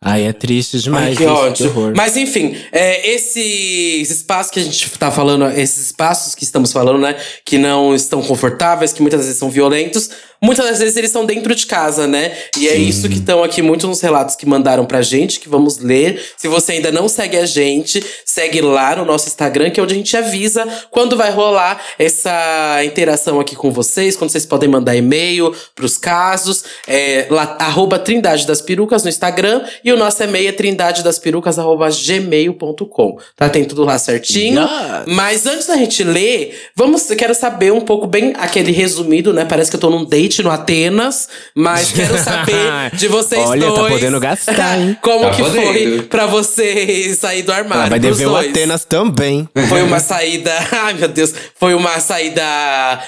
Ai, 0.01 0.27
é 0.27 0.33
triste 0.33 0.79
demais. 0.79 1.09
Ai, 1.09 1.17
que 1.17 1.25
isso, 1.25 1.33
ódio. 1.33 1.67
horror. 1.71 1.93
Mas 1.97 2.17
enfim, 2.17 2.57
é, 2.71 3.11
esses 3.11 4.11
espaços 4.11 4.53
que 4.53 4.61
a 4.61 4.63
gente 4.63 4.91
tá 4.97 5.11
falando, 5.11 5.47
esses 5.47 5.87
espaços 5.87 6.37
que 6.37 6.45
estamos 6.45 6.73
falando, 6.73 7.01
né? 7.01 7.17
Que 7.45 7.59
não 7.59 7.95
estão 7.95 8.23
confortáveis, 8.23 8.93
que 8.93 9.03
muitas 9.03 9.23
vezes 9.23 9.37
são 9.37 9.51
violentos, 9.51 10.11
muitas 10.41 10.67
das 10.67 10.79
vezes 10.79 10.97
eles 10.97 11.11
são 11.11 11.25
dentro 11.27 11.55
de 11.55 11.67
casa, 11.67 12.07
né? 12.07 12.37
E 12.57 12.69
é 12.69 12.77
isso 12.77 13.09
que 13.09 13.19
estão 13.19 13.43
aqui 13.43 13.63
muitos 13.63 13.89
nos 13.89 14.01
relatos 14.01 14.37
que 14.37 14.47
mandaram 14.47 14.85
pra 14.85 15.03
gente, 15.03 15.41
que 15.41 15.49
vamos 15.49 15.79
ler. 15.79 16.23
Se 16.37 16.49
você 16.49 16.73
ainda 16.73 16.91
não 16.93 17.09
segue 17.09 17.37
a 17.37 17.47
gente, 17.47 18.05
segue 18.25 18.61
lá 18.61 18.97
no 18.97 19.05
nosso 19.05 19.29
Instagram, 19.29 19.71
que 19.71 19.81
é 19.81 19.83
onde 19.83 19.95
a 19.95 19.97
gente 19.97 20.17
avisa 20.17 20.67
quando 20.91 21.17
vai 21.17 21.31
rolar 21.31 21.81
essa 21.99 22.83
interação 22.85 23.41
aqui 23.41 23.57
com 23.57 23.71
vocês, 23.71 24.17
quando 24.17 24.31
vocês 24.31 24.47
podem 24.47 24.69
mandar 24.69 24.97
e-mail 24.97 25.55
pros 25.75 25.97
casos. 25.97 26.65
É, 26.87 27.27
lá, 27.31 27.57
arroba 27.59 27.99
Trindade 27.99 28.47
das 28.47 28.61
Perucas 28.61 29.03
no 29.03 29.09
Instagram 29.09 29.63
e 29.85 29.93
o 29.93 29.97
nosso 29.97 30.23
e-mail 30.23 30.49
é 30.49 30.53
trindadedasperucas 30.53 31.59
arroba 31.59 31.89
gmail.com. 31.89 33.19
Tá? 33.37 33.49
Tem 33.49 33.65
tudo 33.65 33.85
lá 33.85 33.99
certinho. 33.99 34.63
Yes. 34.63 35.05
Mas 35.07 35.47
antes 35.47 35.67
da 35.67 35.77
gente 35.77 36.05
ler, 36.05 36.69
vamos, 36.75 37.07
quero 37.17 37.35
saber 37.35 37.73
um 37.73 37.81
pouco 37.81 38.07
bem 38.07 38.35
aquele 38.37 38.73
resumido, 38.73 39.33
né? 39.33 39.45
Parece 39.45 39.71
que 39.71 39.77
eu 39.77 39.81
tô 39.81 39.91
num 39.91 40.05
date 40.05 40.28
no 40.43 40.51
Atenas, 40.51 41.29
mas 41.55 41.91
quero 41.93 42.17
saber 42.19 42.91
de 42.95 43.09
vocês 43.09 43.47
Olha, 43.49 43.67
tá 43.69 43.75
dois. 43.75 43.93
podendo 43.95 44.21
gastar, 44.21 44.79
hein? 44.79 44.97
Como 45.03 45.25
Tá 45.25 45.31
que 45.31 45.43
foi 45.45 45.61
podendo. 45.67 46.03
pra 46.05 46.27
vocês 46.27 47.19
sair 47.19 47.43
do 47.43 47.53
armário? 47.53 47.81
Ela 47.83 47.91
vai 47.91 48.01
pros 48.01 48.17
dever 48.19 48.29
o 48.31 48.33
dois? 48.35 48.51
Atenas 48.51 48.85
também. 48.85 49.49
Foi 49.69 49.83
uma 49.83 49.99
saída. 50.01 50.53
Ai, 50.73 50.95
meu 50.95 51.09
Deus. 51.09 51.33
Foi 51.59 51.75
uma 51.75 51.99
saída 52.01 52.43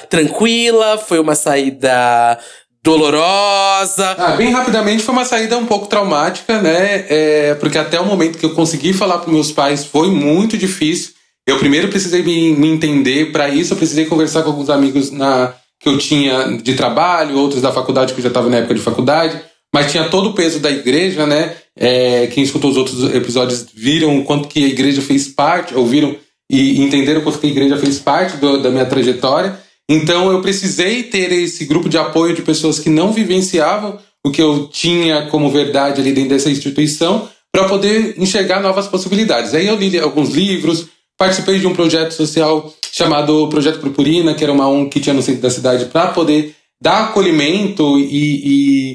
tranquila, 0.08 0.98
foi 0.98 1.18
uma 1.20 1.34
saída 1.34 2.38
dolorosa. 2.82 4.14
Ah, 4.18 4.36
bem 4.36 4.50
rapidamente 4.52 5.02
foi 5.02 5.12
uma 5.14 5.24
saída 5.24 5.56
um 5.58 5.66
pouco 5.66 5.86
traumática, 5.86 6.60
né? 6.60 7.04
É, 7.08 7.54
porque 7.60 7.78
até 7.78 8.00
o 8.00 8.06
momento 8.06 8.38
que 8.38 8.44
eu 8.46 8.54
consegui 8.54 8.92
falar 8.92 9.18
para 9.18 9.32
meus 9.32 9.52
pais 9.52 9.84
foi 9.84 10.08
muito 10.10 10.56
difícil. 10.56 11.12
Eu 11.46 11.58
primeiro 11.58 11.88
precisei 11.88 12.22
me, 12.22 12.52
me 12.54 12.68
entender, 12.68 13.32
para 13.32 13.48
isso 13.48 13.72
eu 13.72 13.76
precisei 13.76 14.04
conversar 14.06 14.42
com 14.42 14.50
alguns 14.50 14.70
amigos 14.70 15.10
na, 15.10 15.52
que 15.80 15.88
eu 15.88 15.96
tinha 15.98 16.58
de 16.62 16.74
trabalho, 16.74 17.38
outros 17.38 17.62
da 17.62 17.72
faculdade, 17.72 18.12
que 18.12 18.20
eu 18.20 18.22
já 18.22 18.28
estava 18.28 18.50
na 18.50 18.58
época 18.58 18.74
de 18.74 18.80
faculdade, 18.80 19.40
mas 19.74 19.90
tinha 19.90 20.04
todo 20.08 20.28
o 20.30 20.34
peso 20.34 20.58
da 20.60 20.70
igreja, 20.70 21.26
né? 21.26 21.54
É, 21.78 22.26
quem 22.26 22.44
escutou 22.44 22.70
os 22.70 22.76
outros 22.76 23.14
episódios 23.14 23.66
viram 23.74 24.18
o 24.18 24.24
quanto 24.24 24.48
que 24.48 24.62
a 24.64 24.68
igreja 24.68 25.00
fez 25.00 25.28
parte, 25.28 25.74
ouviram 25.74 26.14
e 26.50 26.82
entenderam 26.82 27.20
o 27.20 27.24
quanto 27.24 27.38
que 27.38 27.46
a 27.46 27.50
igreja 27.50 27.76
fez 27.78 27.98
parte 27.98 28.36
do- 28.36 28.60
da 28.60 28.70
minha 28.70 28.84
trajetória. 28.84 29.58
Então 29.88 30.30
eu 30.30 30.42
precisei 30.42 31.04
ter 31.04 31.32
esse 31.32 31.64
grupo 31.64 31.88
de 31.88 31.96
apoio 31.96 32.34
de 32.34 32.42
pessoas 32.42 32.78
que 32.78 32.90
não 32.90 33.12
vivenciavam 33.12 33.98
o 34.24 34.30
que 34.30 34.42
eu 34.42 34.68
tinha 34.68 35.26
como 35.26 35.50
verdade 35.50 36.00
ali 36.00 36.12
dentro 36.12 36.30
dessa 36.30 36.50
instituição 36.50 37.28
para 37.52 37.64
poder 37.68 38.14
enxergar 38.18 38.60
novas 38.60 38.86
possibilidades. 38.86 39.54
Aí 39.54 39.66
eu 39.66 39.76
li 39.76 39.98
alguns 39.98 40.30
livros, 40.30 40.86
participei 41.16 41.58
de 41.58 41.66
um 41.66 41.74
projeto 41.74 42.12
social 42.12 42.72
chamado 42.92 43.48
Projeto 43.48 43.80
Purpurina, 43.80 44.34
que 44.34 44.42
era 44.44 44.52
uma 44.52 44.68
ONG 44.68 44.90
que 44.90 45.00
tinha 45.00 45.14
no 45.14 45.22
centro 45.22 45.42
da 45.42 45.50
cidade 45.50 45.86
para 45.86 46.08
poder 46.08 46.54
dar 46.82 47.04
acolhimento 47.04 47.98
e, 47.98 48.04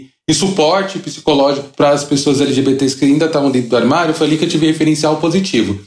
e- 0.01 0.05
e 0.27 0.33
suporte 0.33 0.97
psicológico 0.99 1.67
para 1.75 1.91
as 1.91 2.03
pessoas 2.03 2.41
LGBTs 2.41 2.95
que 2.97 3.05
ainda 3.05 3.25
estavam 3.25 3.51
dentro 3.51 3.69
do 3.69 3.77
armário. 3.77 4.13
Foi 4.13 4.25
ali 4.25 4.37
que 4.37 4.45
eu 4.45 4.49
tive 4.49 4.65
referencial 4.65 5.17
positivo. 5.17 5.79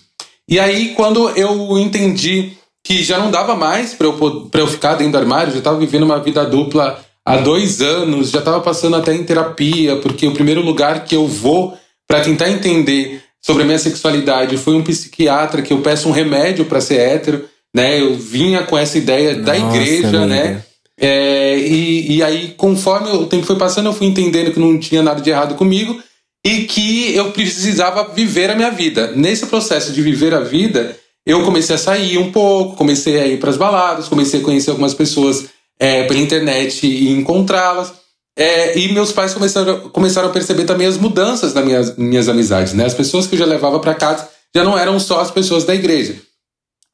E 0.48 0.58
aí, 0.60 0.94
quando 0.94 1.28
eu 1.30 1.76
entendi 1.78 2.52
que 2.84 3.02
já 3.02 3.18
não 3.18 3.30
dava 3.30 3.54
mais 3.56 3.92
para 3.94 4.06
eu, 4.06 4.48
eu 4.54 4.66
ficar 4.66 4.94
dentro 4.94 5.12
do 5.12 5.18
armário, 5.18 5.52
já 5.52 5.58
estava 5.58 5.76
vivendo 5.78 6.04
uma 6.04 6.20
vida 6.20 6.44
dupla 6.46 7.04
há 7.26 7.36
dois 7.38 7.82
anos, 7.82 8.30
já 8.30 8.38
estava 8.38 8.60
passando 8.60 8.96
até 8.96 9.12
em 9.14 9.24
terapia, 9.24 9.96
porque 9.96 10.26
o 10.26 10.32
primeiro 10.32 10.62
lugar 10.62 11.04
que 11.04 11.14
eu 11.16 11.26
vou 11.26 11.76
para 12.06 12.20
tentar 12.20 12.48
entender 12.48 13.20
sobre 13.44 13.64
a 13.64 13.66
minha 13.66 13.78
sexualidade 13.78 14.56
foi 14.56 14.74
um 14.74 14.82
psiquiatra 14.82 15.60
que 15.60 15.72
eu 15.72 15.80
peço 15.82 16.08
um 16.08 16.12
remédio 16.12 16.64
para 16.64 16.80
ser 16.80 16.98
hétero, 17.00 17.44
né? 17.78 18.00
Eu 18.00 18.14
vinha 18.16 18.64
com 18.64 18.76
essa 18.76 18.98
ideia 18.98 19.36
da 19.36 19.56
Nossa, 19.56 19.76
igreja, 19.76 20.08
amiga. 20.08 20.26
né? 20.26 20.62
É, 21.00 21.56
e, 21.56 22.16
e 22.16 22.22
aí, 22.22 22.54
conforme 22.56 23.10
o 23.10 23.26
tempo 23.26 23.46
foi 23.46 23.56
passando, 23.56 23.86
eu 23.86 23.92
fui 23.92 24.08
entendendo 24.08 24.52
que 24.52 24.58
não 24.58 24.78
tinha 24.78 25.02
nada 25.02 25.20
de 25.20 25.30
errado 25.30 25.54
comigo 25.54 25.96
e 26.44 26.64
que 26.64 27.14
eu 27.14 27.30
precisava 27.30 28.12
viver 28.12 28.50
a 28.50 28.56
minha 28.56 28.70
vida. 28.70 29.12
Nesse 29.14 29.46
processo 29.46 29.92
de 29.92 30.02
viver 30.02 30.34
a 30.34 30.40
vida, 30.40 30.96
eu 31.24 31.44
comecei 31.44 31.76
a 31.76 31.78
sair 31.78 32.18
um 32.18 32.32
pouco, 32.32 32.76
comecei 32.76 33.20
a 33.20 33.26
ir 33.26 33.38
para 33.38 33.50
as 33.50 33.56
baladas, 33.56 34.08
comecei 34.08 34.40
a 34.40 34.42
conhecer 34.42 34.70
algumas 34.70 34.94
pessoas 34.94 35.46
é, 35.78 36.02
pela 36.04 36.18
internet 36.18 36.84
e 36.84 37.10
encontrá-las. 37.10 37.92
É, 38.36 38.78
e 38.78 38.92
meus 38.92 39.12
pais 39.12 39.34
começaram, 39.34 39.90
começaram 39.90 40.28
a 40.28 40.32
perceber 40.32 40.64
também 40.64 40.86
as 40.86 40.96
mudanças 40.96 41.52
das 41.52 41.64
minhas, 41.64 41.96
minhas 41.96 42.28
amizades. 42.28 42.72
Né? 42.72 42.84
As 42.84 42.94
pessoas 42.94 43.26
que 43.26 43.34
eu 43.34 43.38
já 43.38 43.44
levava 43.44 43.78
para 43.78 43.94
casa 43.94 44.28
já 44.54 44.64
não 44.64 44.76
eram 44.78 44.98
só 44.98 45.20
as 45.20 45.30
pessoas 45.30 45.64
da 45.64 45.74
igreja. 45.74 46.16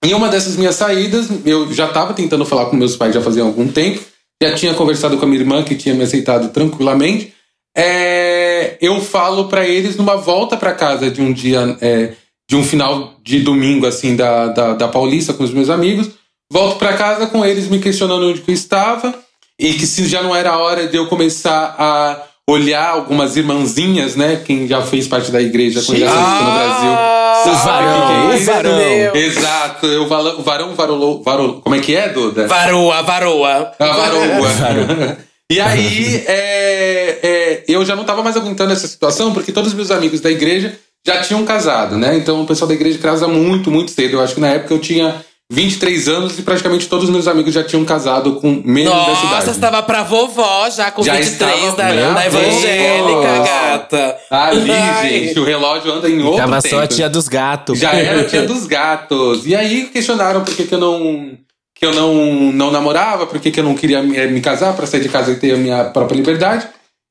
Em 0.04 0.12
uma 0.12 0.28
dessas 0.28 0.56
minhas 0.56 0.74
saídas, 0.74 1.28
eu 1.46 1.72
já 1.72 1.86
estava 1.86 2.12
tentando 2.12 2.44
falar 2.44 2.66
com 2.66 2.76
meus 2.76 2.94
pais 2.94 3.14
já 3.14 3.22
fazia 3.22 3.42
algum 3.42 3.66
tempo, 3.66 4.00
já 4.42 4.54
tinha 4.54 4.74
conversado 4.74 5.16
com 5.16 5.24
a 5.24 5.28
minha 5.28 5.40
irmã, 5.40 5.62
que 5.62 5.74
tinha 5.74 5.94
me 5.94 6.04
aceitado 6.04 6.52
tranquilamente. 6.52 7.32
É, 7.74 8.76
eu 8.82 9.00
falo 9.00 9.48
para 9.48 9.66
eles 9.66 9.96
numa 9.96 10.14
volta 10.14 10.58
para 10.58 10.74
casa 10.74 11.10
de 11.10 11.22
um 11.22 11.32
dia, 11.32 11.78
é, 11.80 12.12
de 12.46 12.54
um 12.54 12.62
final 12.62 13.14
de 13.22 13.40
domingo, 13.40 13.86
assim, 13.86 14.14
da, 14.14 14.48
da, 14.48 14.74
da 14.74 14.88
Paulista 14.88 15.32
com 15.32 15.42
os 15.42 15.54
meus 15.54 15.70
amigos. 15.70 16.10
Volto 16.52 16.78
para 16.78 16.98
casa 16.98 17.26
com 17.26 17.42
eles 17.42 17.68
me 17.68 17.78
questionando 17.78 18.28
onde 18.28 18.42
que 18.42 18.50
eu 18.50 18.54
estava 18.54 19.14
e 19.58 19.72
que 19.72 19.86
se 19.86 20.06
já 20.06 20.22
não 20.22 20.36
era 20.36 20.58
hora 20.58 20.86
de 20.86 20.98
eu 20.98 21.06
começar 21.06 21.74
a 21.78 22.22
olhar 22.48 22.90
algumas 22.90 23.36
irmãzinhas, 23.36 24.16
né? 24.16 24.40
Quem 24.44 24.66
já 24.68 24.82
fez 24.82 25.08
parte 25.08 25.30
da 25.30 25.40
igreja 25.40 25.82
quando 25.82 25.98
já 25.98 26.06
no 26.06 26.52
Brasil. 26.52 26.90
Ah, 26.92 27.42
sabe 27.62 27.84
o 27.86 27.90
que 27.90 28.06
que 28.06 28.12
é 28.12 28.26
o 28.26 28.34
isso? 28.34 28.46
varão. 28.52 29.16
Exato, 29.16 29.86
o 29.86 30.06
vala- 30.06 30.34
o 30.36 30.42
varão 30.42 30.74
varolou. 30.74 31.22
Como 31.62 31.74
é 31.74 31.80
que 31.80 31.94
é, 31.94 32.08
Duda? 32.08 32.46
Varoa, 32.46 33.02
varoa. 33.02 33.72
A 33.78 33.86
varoa. 33.86 35.18
e 35.50 35.60
aí, 35.60 36.22
é, 36.26 37.18
é, 37.22 37.64
eu 37.68 37.84
já 37.84 37.96
não 37.96 38.04
tava 38.04 38.22
mais 38.22 38.36
aguentando 38.36 38.72
essa 38.72 38.86
situação, 38.86 39.32
porque 39.32 39.52
todos 39.52 39.70
os 39.70 39.74
meus 39.76 39.90
amigos 39.90 40.20
da 40.20 40.30
igreja 40.30 40.78
já 41.06 41.20
tinham 41.20 41.44
casado, 41.44 41.96
né? 41.98 42.16
Então 42.16 42.42
o 42.42 42.46
pessoal 42.46 42.68
da 42.68 42.74
igreja 42.74 42.98
casa 42.98 43.28
muito, 43.28 43.70
muito 43.70 43.90
cedo. 43.90 44.14
Eu 44.14 44.20
acho 44.22 44.34
que 44.34 44.40
na 44.40 44.48
época 44.48 44.72
eu 44.74 44.78
tinha 44.78 45.14
23 45.52 46.08
anos 46.08 46.38
e 46.38 46.42
praticamente 46.42 46.88
todos 46.88 47.04
os 47.04 47.10
meus 47.10 47.28
amigos 47.28 47.52
já 47.52 47.62
tinham 47.62 47.84
casado 47.84 48.36
com 48.36 48.62
menos 48.64 48.92
dessa 48.92 49.08
Nossa, 49.10 49.26
idade. 49.26 49.44
você 49.44 49.60
tava 49.60 49.82
pra 49.82 50.02
vovó 50.02 50.70
já 50.70 50.90
com 50.90 51.02
Já 51.02 51.14
23 51.16 51.64
estava 51.64 51.94
da, 51.94 52.12
da 52.14 52.26
evangélica, 52.26 53.12
vovó. 53.12 53.44
gata. 53.44 54.16
Ali, 54.30 54.70
Ai. 54.70 55.08
gente, 55.08 55.38
o 55.38 55.44
relógio 55.44 55.92
anda 55.92 56.08
em 56.08 56.22
outro 56.22 56.38
Tava 56.38 56.62
tempo. 56.62 56.74
só 56.74 56.82
a 56.82 56.86
tia 56.86 57.10
dos 57.10 57.28
gatos. 57.28 57.78
Já 57.78 57.92
era 57.92 58.22
a 58.22 58.24
tia 58.24 58.42
dos 58.42 58.66
gatos. 58.66 59.46
E 59.46 59.54
aí 59.54 59.84
questionaram 59.92 60.42
por 60.42 60.54
que, 60.54 60.64
que 60.64 60.74
eu 60.74 60.78
não 60.80 61.38
que 61.76 61.84
eu 61.84 61.92
não, 61.92 62.14
não 62.52 62.70
namorava, 62.70 63.26
por 63.26 63.38
que, 63.40 63.50
que 63.50 63.58
eu 63.58 63.64
não 63.64 63.74
queria 63.74 64.00
me, 64.00 64.26
me 64.28 64.40
casar 64.40 64.74
para 64.74 64.86
sair 64.86 65.00
de 65.00 65.08
casa 65.08 65.32
e 65.32 65.36
ter 65.36 65.52
a 65.52 65.56
minha 65.56 65.84
própria 65.86 66.16
liberdade. 66.16 66.68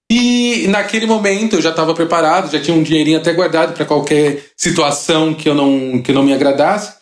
E 0.10 0.66
naquele 0.70 1.06
momento 1.06 1.58
eu 1.58 1.62
já 1.62 1.70
estava 1.70 1.94
preparado, 1.94 2.50
já 2.52 2.60
tinha 2.60 2.76
um 2.76 2.82
dinheirinho 2.82 3.18
até 3.18 3.34
guardado 3.34 3.74
para 3.74 3.86
qualquer 3.86 4.42
situação 4.58 5.34
que 5.34 5.48
eu 5.50 5.54
não 5.54 6.02
que 6.02 6.12
não 6.14 6.24
me 6.24 6.34
agradasse. 6.34 6.94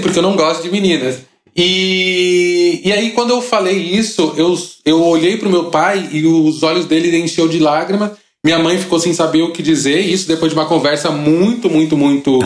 Porque 0.00 0.18
eu 0.18 0.22
não 0.22 0.36
gosto 0.36 0.62
de 0.62 0.70
meninas. 0.70 1.20
E, 1.56 2.80
e 2.84 2.92
aí, 2.92 3.10
quando 3.10 3.30
eu 3.30 3.42
falei 3.42 3.76
isso, 3.76 4.32
eu, 4.36 4.56
eu 4.84 5.02
olhei 5.04 5.36
pro 5.36 5.50
meu 5.50 5.66
pai 5.66 6.08
e 6.12 6.24
os 6.24 6.62
olhos 6.62 6.86
dele 6.86 7.16
encheu 7.18 7.48
de 7.48 7.58
lágrimas. 7.58 8.12
Minha 8.44 8.60
mãe 8.60 8.78
ficou 8.78 9.00
sem 9.00 9.12
saber 9.12 9.42
o 9.42 9.50
que 9.50 9.62
dizer. 9.62 9.98
Isso 10.00 10.28
depois 10.28 10.52
de 10.52 10.58
uma 10.58 10.66
conversa 10.66 11.10
muito, 11.10 11.68
muito, 11.68 11.96
muito 11.96 12.38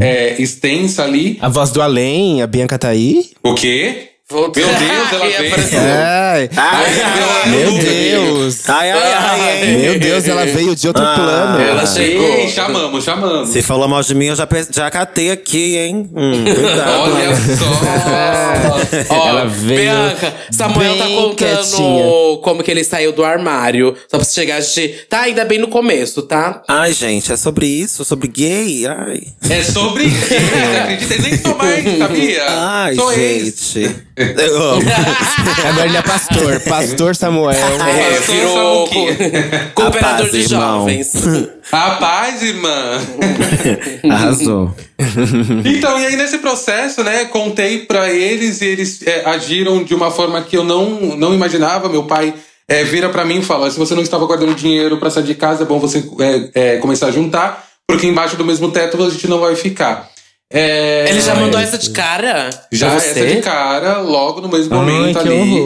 é, 0.00 0.40
extensa 0.40 1.02
ali. 1.02 1.36
A 1.40 1.48
voz 1.48 1.72
do 1.72 1.82
além, 1.82 2.42
a 2.42 2.46
Bianca 2.46 2.78
tá 2.78 2.88
aí? 2.88 3.30
O 3.42 3.54
quê? 3.54 4.09
Meu 4.30 4.48
Deus, 4.50 4.68
ela 5.12 5.26
veio. 5.26 5.46
aparecer. 5.52 5.78
Ai, 5.78 6.50
Ai, 6.56 7.48
meu 7.50 7.72
Deus. 7.72 8.68
Ai, 8.68 8.90
ai, 8.92 9.12
ai? 9.12 9.76
Meu 9.76 9.98
Deus, 9.98 10.28
ela 10.28 10.46
veio 10.46 10.76
de 10.76 10.86
outro 10.86 11.02
Ah, 11.04 11.14
plano. 11.14 11.60
Ela 11.60 11.86
chegou. 11.86 12.24
Ei, 12.26 12.48
chamamos, 12.48 13.04
chamamos. 13.04 13.48
Se 13.50 13.60
falou 13.62 13.88
mal 13.88 14.02
de 14.02 14.14
mim, 14.14 14.26
eu 14.26 14.36
já, 14.36 14.46
já 14.70 14.90
catei 14.90 15.30
aqui, 15.32 15.76
hein? 15.76 16.08
Hum, 16.14 16.44
cuidado. 16.54 17.12
Olha 17.12 17.36
só. 17.36 19.10
Ó, 19.14 19.28
Ela 19.28 19.44
veio 19.46 19.80
Bianca, 19.80 20.34
Samuel 20.50 20.96
tá 20.96 21.04
contando 21.06 21.34
quietinha. 21.36 22.04
como 22.42 22.62
que 22.62 22.70
ele 22.70 22.84
saiu 22.84 23.12
do 23.12 23.24
armário. 23.24 23.94
Só 24.08 24.16
pra 24.16 24.24
você 24.24 24.40
chegar 24.40 24.56
a 24.56 24.60
gente. 24.60 25.06
Tá 25.08 25.22
ainda 25.22 25.44
bem 25.44 25.58
no 25.58 25.68
começo, 25.68 26.22
tá? 26.22 26.62
Ai, 26.68 26.92
gente, 26.92 27.32
é 27.32 27.36
sobre 27.36 27.66
isso? 27.66 28.04
Sobre 28.04 28.28
gay? 28.28 28.86
Ai. 28.86 29.22
É 29.48 29.62
sobre 29.62 30.04
isso. 30.04 30.20
Você 30.26 30.34
acredita? 30.36 31.14
Eu 31.14 31.22
nem 31.22 31.38
sou 31.38 31.56
mais, 31.56 31.98
sabia? 31.98 32.44
Ai, 32.48 32.94
sou 32.94 33.14
gente. 33.14 33.96
Agora 35.68 35.86
ele 35.86 35.96
é 35.96 36.02
pastor. 36.02 36.60
Pastor 36.60 37.16
Samuel. 37.16 37.50
É, 37.50 38.16
Pastor 38.16 38.34
virou 38.34 38.86
co 38.86 39.06
cooperador 39.74 40.26
A 40.26 40.28
paz, 40.28 40.30
de 40.30 40.38
irmão. 40.40 40.78
jovens. 40.78 41.12
Rapaz, 41.72 42.42
irmã. 42.42 43.00
Arrasou. 44.10 44.74
Então, 45.64 45.98
e 46.00 46.06
aí 46.06 46.16
nesse 46.16 46.38
processo, 46.38 47.02
né, 47.02 47.24
contei 47.26 47.80
pra 47.86 48.10
eles 48.10 48.60
e 48.60 48.66
eles 48.66 49.06
é, 49.06 49.22
agiram 49.24 49.82
de 49.82 49.94
uma 49.94 50.10
forma 50.10 50.42
que 50.42 50.56
eu 50.56 50.64
não, 50.64 51.16
não 51.16 51.32
imaginava. 51.34 51.88
Meu 51.88 52.04
pai 52.04 52.34
é, 52.68 52.84
vira 52.84 53.08
pra 53.08 53.24
mim 53.24 53.38
e 53.38 53.44
fala: 53.44 53.70
se 53.70 53.78
você 53.78 53.94
não 53.94 54.02
estava 54.02 54.26
guardando 54.26 54.54
dinheiro 54.54 54.96
pra 54.96 55.10
sair 55.10 55.24
de 55.24 55.34
casa, 55.34 55.62
é 55.62 55.66
bom 55.66 55.78
você 55.78 56.04
é, 56.20 56.74
é, 56.74 56.76
começar 56.78 57.06
a 57.06 57.10
juntar, 57.12 57.66
porque 57.86 58.06
embaixo 58.06 58.36
do 58.36 58.44
mesmo 58.44 58.70
teto 58.70 59.02
a 59.02 59.10
gente 59.10 59.28
não 59.28 59.40
vai 59.40 59.56
ficar. 59.56 60.09
É, 60.52 61.08
Ele 61.08 61.20
já 61.20 61.34
mandou 61.36 61.60
essa 61.60 61.78
de 61.78 61.90
cara? 61.90 62.50
já 62.72 62.94
essa 62.94 63.24
de 63.24 63.40
cara, 63.40 63.98
logo 63.98 64.40
no 64.40 64.48
mesmo 64.48 64.74
Ai, 64.74 64.80
momento 64.80 65.20
que 65.20 65.28
ali. 65.28 65.62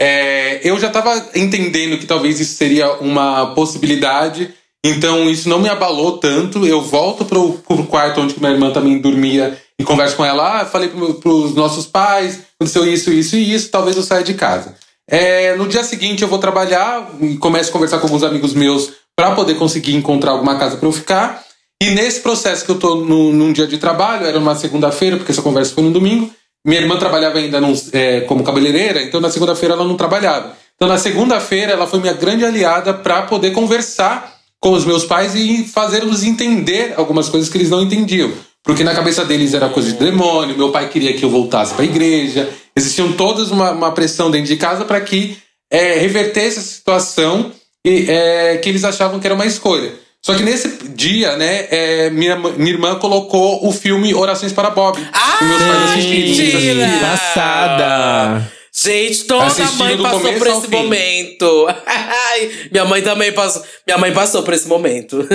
É, 0.00 0.60
eu 0.68 0.78
já 0.78 0.88
estava 0.88 1.30
entendendo 1.36 1.98
que 1.98 2.06
talvez 2.06 2.40
isso 2.40 2.56
seria 2.56 2.94
uma 2.94 3.54
possibilidade, 3.54 4.52
então 4.84 5.30
isso 5.30 5.48
não 5.48 5.60
me 5.60 5.68
abalou 5.68 6.18
tanto. 6.18 6.66
Eu 6.66 6.82
volto 6.82 7.24
pro, 7.24 7.52
pro 7.52 7.84
quarto 7.84 8.20
onde 8.20 8.38
minha 8.40 8.52
irmã 8.52 8.72
também 8.72 8.98
dormia 8.98 9.56
e 9.78 9.84
converso 9.84 10.16
com 10.16 10.24
ela. 10.24 10.62
Ah, 10.62 10.66
falei 10.66 10.88
pro, 10.88 11.14
pros 11.14 11.54
nossos 11.54 11.86
pais, 11.86 12.40
aconteceu 12.58 12.86
isso, 12.92 13.12
isso 13.12 13.36
e 13.36 13.54
isso, 13.54 13.70
talvez 13.70 13.96
eu 13.96 14.02
saia 14.02 14.24
de 14.24 14.34
casa. 14.34 14.74
É, 15.08 15.54
no 15.54 15.68
dia 15.68 15.84
seguinte 15.84 16.22
eu 16.22 16.28
vou 16.28 16.38
trabalhar 16.38 17.08
e 17.20 17.36
começo 17.36 17.70
a 17.70 17.72
conversar 17.72 17.98
com 17.98 18.06
alguns 18.06 18.22
amigos 18.24 18.52
meus 18.52 18.90
para 19.14 19.32
poder 19.32 19.54
conseguir 19.54 19.94
encontrar 19.94 20.32
alguma 20.32 20.58
casa 20.58 20.76
para 20.76 20.88
eu 20.88 20.92
ficar. 20.92 21.43
E 21.84 21.90
nesse 21.90 22.20
processo 22.20 22.64
que 22.64 22.70
eu 22.70 22.78
tô 22.78 22.94
no, 22.94 23.30
num 23.30 23.52
dia 23.52 23.66
de 23.66 23.76
trabalho, 23.76 24.24
era 24.24 24.38
uma 24.38 24.54
segunda-feira, 24.54 25.18
porque 25.18 25.32
essa 25.32 25.42
conversa 25.42 25.74
foi 25.74 25.84
no 25.84 25.90
domingo. 25.90 26.30
Minha 26.66 26.80
irmã 26.80 26.96
trabalhava 26.96 27.36
ainda 27.36 27.60
num, 27.60 27.74
é, 27.92 28.22
como 28.22 28.42
cabeleireira, 28.42 29.02
então 29.02 29.20
na 29.20 29.30
segunda-feira 29.30 29.74
ela 29.74 29.84
não 29.84 29.94
trabalhava. 29.94 30.56
Então 30.74 30.88
na 30.88 30.96
segunda-feira 30.96 31.72
ela 31.72 31.86
foi 31.86 32.00
minha 32.00 32.14
grande 32.14 32.42
aliada 32.42 32.94
para 32.94 33.24
poder 33.24 33.50
conversar 33.50 34.34
com 34.58 34.72
os 34.72 34.86
meus 34.86 35.04
pais 35.04 35.34
e 35.34 35.62
fazê-los 35.64 36.24
entender 36.24 36.94
algumas 36.96 37.28
coisas 37.28 37.50
que 37.50 37.58
eles 37.58 37.68
não 37.68 37.82
entendiam. 37.82 38.32
Porque 38.62 38.82
na 38.82 38.94
cabeça 38.94 39.22
deles 39.22 39.52
era 39.52 39.68
coisa 39.68 39.92
de 39.92 39.98
demônio, 39.98 40.56
meu 40.56 40.70
pai 40.70 40.88
queria 40.88 41.12
que 41.12 41.22
eu 41.22 41.28
voltasse 41.28 41.74
para 41.74 41.82
a 41.82 41.86
igreja. 41.86 42.48
Existiam 42.74 43.12
todas 43.12 43.50
uma, 43.50 43.72
uma 43.72 43.92
pressão 43.92 44.30
dentro 44.30 44.46
de 44.46 44.56
casa 44.56 44.86
para 44.86 45.02
que 45.02 45.36
é, 45.70 45.98
revertesse 45.98 46.60
essa 46.60 46.76
situação 46.76 47.52
e 47.84 48.10
é, 48.10 48.56
que 48.56 48.70
eles 48.70 48.84
achavam 48.84 49.20
que 49.20 49.26
era 49.26 49.34
uma 49.34 49.44
escolha. 49.44 50.02
Só 50.24 50.34
que 50.34 50.42
nesse 50.42 50.68
dia, 50.88 51.36
né, 51.36 51.66
é, 51.70 52.08
minha, 52.08 52.34
minha 52.36 52.70
irmã 52.70 52.94
colocou 52.94 53.68
o 53.68 53.70
filme 53.70 54.14
Orações 54.14 54.54
para 54.54 54.70
Bob. 54.70 54.98
Ah, 55.12 55.36
que 55.38 55.44
meus 55.44 55.62
pais 55.62 55.82
assistiram. 55.90 57.00
Passada. 57.00 58.50
Gente, 58.74 59.24
toda 59.24 59.44
Assistindo 59.44 59.78
mãe 59.78 59.98
passou 59.98 60.32
por 60.32 60.46
esse 60.46 60.60
fim. 60.62 60.76
momento. 60.76 61.66
Ai, 61.86 62.50
minha 62.72 62.86
mãe 62.86 63.02
também 63.02 63.32
passou. 63.32 63.62
Minha 63.86 63.98
mãe 63.98 64.12
passou 64.14 64.42
por 64.42 64.54
esse 64.54 64.66
momento. 64.66 65.28